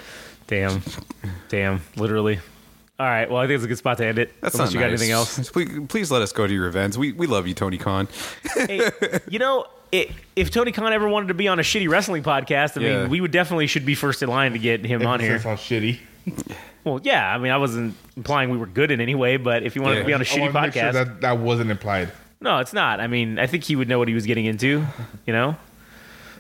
Damn. 0.47 0.83
Damn. 1.49 1.81
Literally. 1.97 2.39
All 3.01 3.07
right. 3.07 3.29
Well, 3.29 3.39
I 3.41 3.47
think 3.47 3.57
it's 3.57 3.65
a 3.65 3.69
good 3.69 3.79
spot 3.79 3.97
to 3.99 4.07
end 4.07 4.19
it. 4.19 4.33
That's 4.41 4.55
Unless 4.55 4.69
not 4.73 4.75
you 4.75 4.81
got 4.81 4.91
nice. 4.91 5.01
anything 5.01 5.13
else. 5.13 5.51
Please, 5.53 5.81
please 5.89 6.11
let 6.13 6.23
us 6.23 6.31
go 6.33 6.47
to 6.47 6.53
your 6.53 6.67
events. 6.67 6.97
We 6.97 7.13
we 7.13 7.27
love 7.27 7.47
you, 7.49 7.55
Tony 7.55 7.77
Khan. 7.79 8.07
hey, 8.55 8.89
you 9.29 9.39
know, 9.41 9.67
it, 9.91 10.11
if 10.37 10.51
Tony 10.53 10.71
Khan 10.71 10.93
ever 10.93 11.09
wanted 11.09 11.29
to 11.29 11.35
be 11.35 11.49
on 11.49 11.59
a 11.59 11.63
shitty 11.63 11.89
wrestling 11.89 12.23
podcast, 12.23 12.81
I 12.81 12.85
Yeah. 12.87 13.01
mean, 13.01 13.11
we 13.11 13.21
would 13.21 13.33
definitely 13.33 13.67
should 13.67 13.85
be 13.87 13.95
first 13.97 14.23
in 14.23 14.29
line 14.29 14.53
to 14.53 14.59
get 14.61 14.85
him 14.85 15.05
on 15.07 15.19
here. 15.19 15.41
sounds 15.41 15.61
shitty. 15.61 15.99
Well, 16.85 17.01
yeah. 17.03 17.35
I 17.35 17.39
mean, 17.39 17.51
I 17.51 17.57
wasn't 17.57 17.95
implying 18.17 18.51
we 18.51 18.59
were 18.59 18.67
good 18.67 18.91
in 18.91 19.01
any 19.01 19.15
way, 19.15 19.37
but 19.39 19.63
if 19.63 19.75
you 19.75 19.83
wanted 19.83 19.97
Yeah. 19.97 20.01
to 20.03 20.07
be 20.07 20.15
on 20.15 20.21
a 20.21 20.23
I 20.23 20.27
shitty 20.27 20.41
wanted 20.41 20.53
to 20.53 20.61
make 20.61 20.73
sure 20.75 20.83
podcast, 20.83 20.93
that 20.93 21.21
that 21.23 21.39
wasn't 21.39 21.71
implied. 21.71 22.13
no, 22.41 22.59
it's 22.59 22.73
not. 22.73 23.01
I 23.01 23.07
mean, 23.07 23.39
I 23.39 23.47
think 23.47 23.65
he 23.65 23.75
would 23.77 23.89
know 23.89 23.99
what 23.99 24.09
he 24.09 24.15
was 24.15 24.27
getting 24.27 24.45
into. 24.45 24.85
You 25.27 25.33
know. 25.33 25.57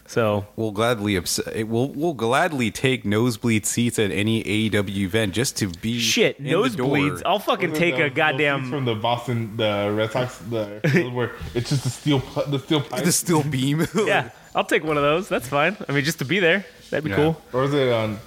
So 0.06 0.46
We'll 0.56 0.70
gladly 0.72 1.16
abs- 1.16 1.40
we'll 1.66 1.88
we'll 1.88 2.12
gladly 2.12 2.70
take 2.70 3.06
nosebleed 3.06 3.64
seats 3.64 3.98
at 3.98 4.10
any 4.10 4.42
AEW 4.44 4.98
event 5.06 5.32
just 5.32 5.56
to 5.58 5.68
be 5.68 5.98
shit, 5.98 6.36
in 6.38 6.44
the 6.44 6.50
door. 6.50 6.66
nosebleeds. 6.68 7.22
I'll 7.24 7.38
fucking 7.38 7.72
take 7.72 7.96
the- 7.96 8.02
a 8.04 8.08
those 8.10 8.16
goddamn. 8.16 8.60
seats 8.60 8.70
from 8.70 8.84
the 8.84 8.94
Boston, 8.96 9.56
the 9.56 9.90
Red 9.96 10.12
Sox, 10.12 10.36
the 10.50 11.10
where 11.14 11.32
it's 11.54 11.70
just 11.70 11.84
the 11.84 11.90
steel, 11.90 12.20
pu- 12.20 12.50
the 12.50 12.58
steel 12.58 12.82
pipe. 12.82 13.02
the 13.04 13.12
steel 13.12 13.42
beam. 13.44 13.86
Yeah, 13.94 14.28
I'll 14.54 14.64
take 14.66 14.84
one 14.84 14.98
of 14.98 15.02
those. 15.02 15.26
That's 15.30 15.48
fine. 15.48 15.74
I 15.88 15.92
mean, 15.92 16.04
just 16.04 16.18
to 16.18 16.26
be 16.26 16.38
there, 16.38 16.66
that'd 16.90 17.02
be 17.02 17.08
Yeah. 17.08 17.16
cool. 17.16 17.40
Or 17.54 17.62
was 17.62 17.72
it 17.72 17.90
um, 17.90 18.18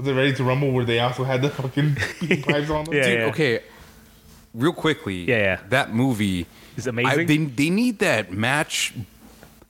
was 0.00 0.08
it 0.08 0.14
Ready 0.14 0.32
to 0.34 0.44
Rumble 0.44 0.72
where 0.72 0.84
they 0.84 0.98
also 1.00 1.24
had 1.24 1.42
the 1.42 1.50
fucking 1.50 1.94
pipes 2.42 2.70
on 2.70 2.84
them? 2.86 2.94
Yeah, 2.94 3.02
Dude, 3.06 3.18
yeah. 3.20 3.26
okay. 3.26 3.62
real 4.54 4.72
quickly. 4.72 5.24
Yeah, 5.24 5.36
yeah. 5.38 5.60
That 5.68 5.92
movie 5.94 6.46
It's 6.76 6.86
I, 6.86 6.90
amazing. 6.90 7.26
they 7.26 7.36
they 7.36 7.70
need 7.70 7.98
that 8.00 8.32
match. 8.32 8.94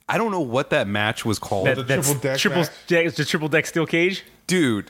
I 0.07 0.17
don't 0.17 0.31
know 0.31 0.41
what 0.41 0.69
that 0.71 0.87
match 0.87 1.23
was 1.25 1.39
called, 1.39 1.67
That, 1.67 1.75
the 1.87 1.95
triple 1.95 2.15
deck 2.15 2.37
triple 2.37 2.63
deck, 2.87 3.05
it's 3.05 3.17
the 3.17 3.25
triple 3.25 3.47
deck 3.49 3.65
steel 3.65 3.85
cage. 3.85 4.23
dude. 4.47 4.89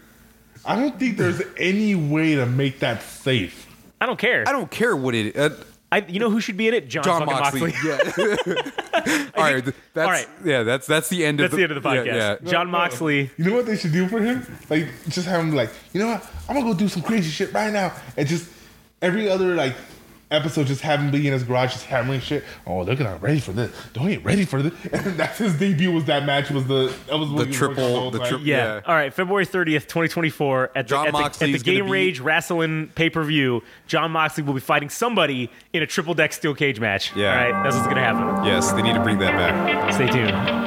I 0.64 0.76
don't 0.76 1.00
think 1.00 1.18
there's 1.18 1.42
any 1.58 1.96
way 1.96 2.36
to 2.36 2.46
make 2.46 2.80
that 2.82 3.02
safe. 3.02 3.68
I 4.00 4.06
don't 4.06 4.20
care. 4.20 4.48
I 4.48 4.52
don't 4.52 4.70
care 4.70 4.96
what 4.96 5.16
it. 5.16 5.36
Uh, 5.36 5.50
I, 5.92 6.06
you 6.08 6.20
know 6.20 6.30
who 6.30 6.40
should 6.40 6.56
be 6.56 6.70
in 6.70 6.74
it? 6.74 6.88
Jon, 6.88 7.04
Jon 7.04 7.26
Moxley. 7.26 7.74
Moxley. 7.74 7.90
Yeah. 7.90 9.32
all 9.36 9.44
right. 9.44 9.66
That's, 9.66 9.78
all 9.98 10.04
right. 10.04 10.28
Yeah. 10.44 10.64
That's 10.64 10.88
that's 10.88 11.10
the 11.10 11.26
end 11.26 11.40
That's 11.40 11.52
of 11.52 11.58
the 11.58 11.64
end 11.64 11.72
of 11.74 11.84
the 11.84 11.88
podcast. 11.90 12.06
Yeah. 12.06 12.38
yeah. 12.42 12.52
Jon 12.52 12.70
Moxley. 12.70 13.30
You 13.38 13.46
know 13.46 13.56
what 13.56 13.66
they 13.66 13.76
should 13.76 13.92
do 13.92 14.08
for 14.08 14.22
him? 14.22 14.46
Like, 14.70 14.88
just 15.10 15.28
have 15.28 15.42
him 15.42 15.52
like, 15.52 15.70
you 15.92 16.00
know 16.00 16.08
what? 16.08 16.26
I'm 16.48 16.56
gonna 16.56 16.72
go 16.72 16.78
do 16.78 16.88
some 16.88 17.02
crazy 17.02 17.30
shit 17.30 17.54
right 17.54 17.74
now, 17.74 17.94
and 18.16 18.28
just 18.28 18.50
every 19.02 19.30
other 19.30 19.56
like 19.56 19.76
episode, 20.32 20.68
just 20.68 20.82
have 20.82 21.00
him 21.00 21.12
be 21.12 21.28
in 21.28 21.34
his 21.34 21.44
garage, 21.44 21.74
just 21.74 21.86
hammering 21.86 22.20
shit. 22.22 22.44
Oh, 22.66 22.84
they're 22.84 22.96
not 22.96 23.22
ready 23.22 23.40
for 23.40 23.52
this. 23.52 23.72
Don't 23.94 24.08
get 24.08 24.24
ready 24.24 24.46
for 24.46 24.62
this. 24.62 24.74
And 24.94 25.18
that's 25.18 25.38
his 25.38 25.58
debut. 25.58 25.92
Was 25.92 26.06
that 26.06 26.26
match? 26.26 26.50
Was 26.52 26.66
the 26.68 26.94
that 27.08 27.18
was 27.20 27.30
The 27.30 27.36
he 27.36 27.36
was 27.36 27.36
working 27.36 27.48
on 27.48 27.54
triple- 27.76 27.96
whole 28.00 28.12
the 28.12 28.20
time. 28.20 28.30
tri- 28.30 28.38
Yeah. 28.40 28.76
Yeah. 28.76 28.82
All 28.86 28.96
right. 28.96 29.14
February 29.14 29.46
30th, 29.46 29.82
2024, 29.88 30.64
at 30.64 30.74
the, 30.74 30.84
Jon 30.90 31.08
at 31.08 31.14
the, 31.14 31.20
at 31.20 31.34
the 31.52 31.58
Game 31.60 31.86
be- 31.86 31.92
Rage 31.92 32.20
Wrestling 32.20 32.92
pay 32.96 33.10
per 33.10 33.24
view, 33.24 33.62
Jon 33.88 34.12
Moxley 34.12 34.44
will 34.44 34.54
be 34.54 34.60
fighting 34.60 34.90
somebody 34.90 35.50
in 35.74 35.84
a 35.84 35.88
triple 35.88 36.14
deck 36.14 36.34
steel 36.34 36.54
cage 36.56 36.80
match. 36.80 37.16
Yeah. 37.16 37.30
All 37.32 37.36
right. 37.52 37.64
That's 37.64 37.76
what's 37.76 37.88
going 37.88 37.98
to 37.98 38.04
happen. 38.04 38.46
Yes, 38.46 38.72
they 38.72 38.82
need 38.82 38.94
to 38.94 39.02
bring 39.04 39.18
that 39.20 39.32
back. 39.34 39.94
Stay 39.94 40.08
tuned. 40.08 40.61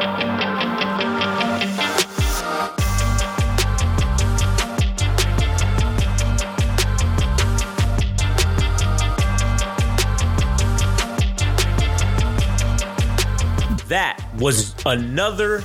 Was 14.44 14.74
another 14.84 15.64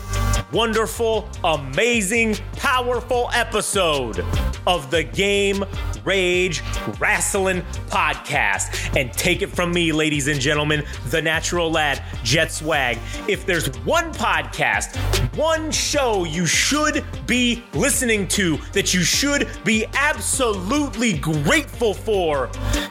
wonderful, 0.54 1.28
amazing, 1.44 2.34
powerful 2.54 3.30
episode 3.34 4.24
of 4.66 4.90
the 4.90 5.04
Game 5.04 5.66
Rage 6.06 6.62
Wrestling 7.00 7.62
Podcast. 7.88 8.98
And 9.00 9.12
take 9.14 9.42
it 9.42 9.50
from 9.50 9.72
me, 9.74 9.92
ladies 9.92 10.28
and 10.28 10.40
gentlemen, 10.40 10.86
the 11.08 11.22
natural 11.22 11.72
lad, 11.72 12.04
Jet 12.24 12.52
Swag. 12.52 12.98
If 13.28 13.46
there's 13.46 13.68
one 13.80 14.14
podcast, 14.14 14.96
one 15.38 15.72
show 15.72 16.24
you 16.24 16.46
should 16.46 17.06
be 17.26 17.64
listening 17.74 18.28
to 18.30 18.58
that 18.74 18.94
you 18.94 19.02
should 19.02 19.48
be 19.64 19.86
absolutely 19.94 21.18
grateful 21.18 21.94
for, 21.94 22.50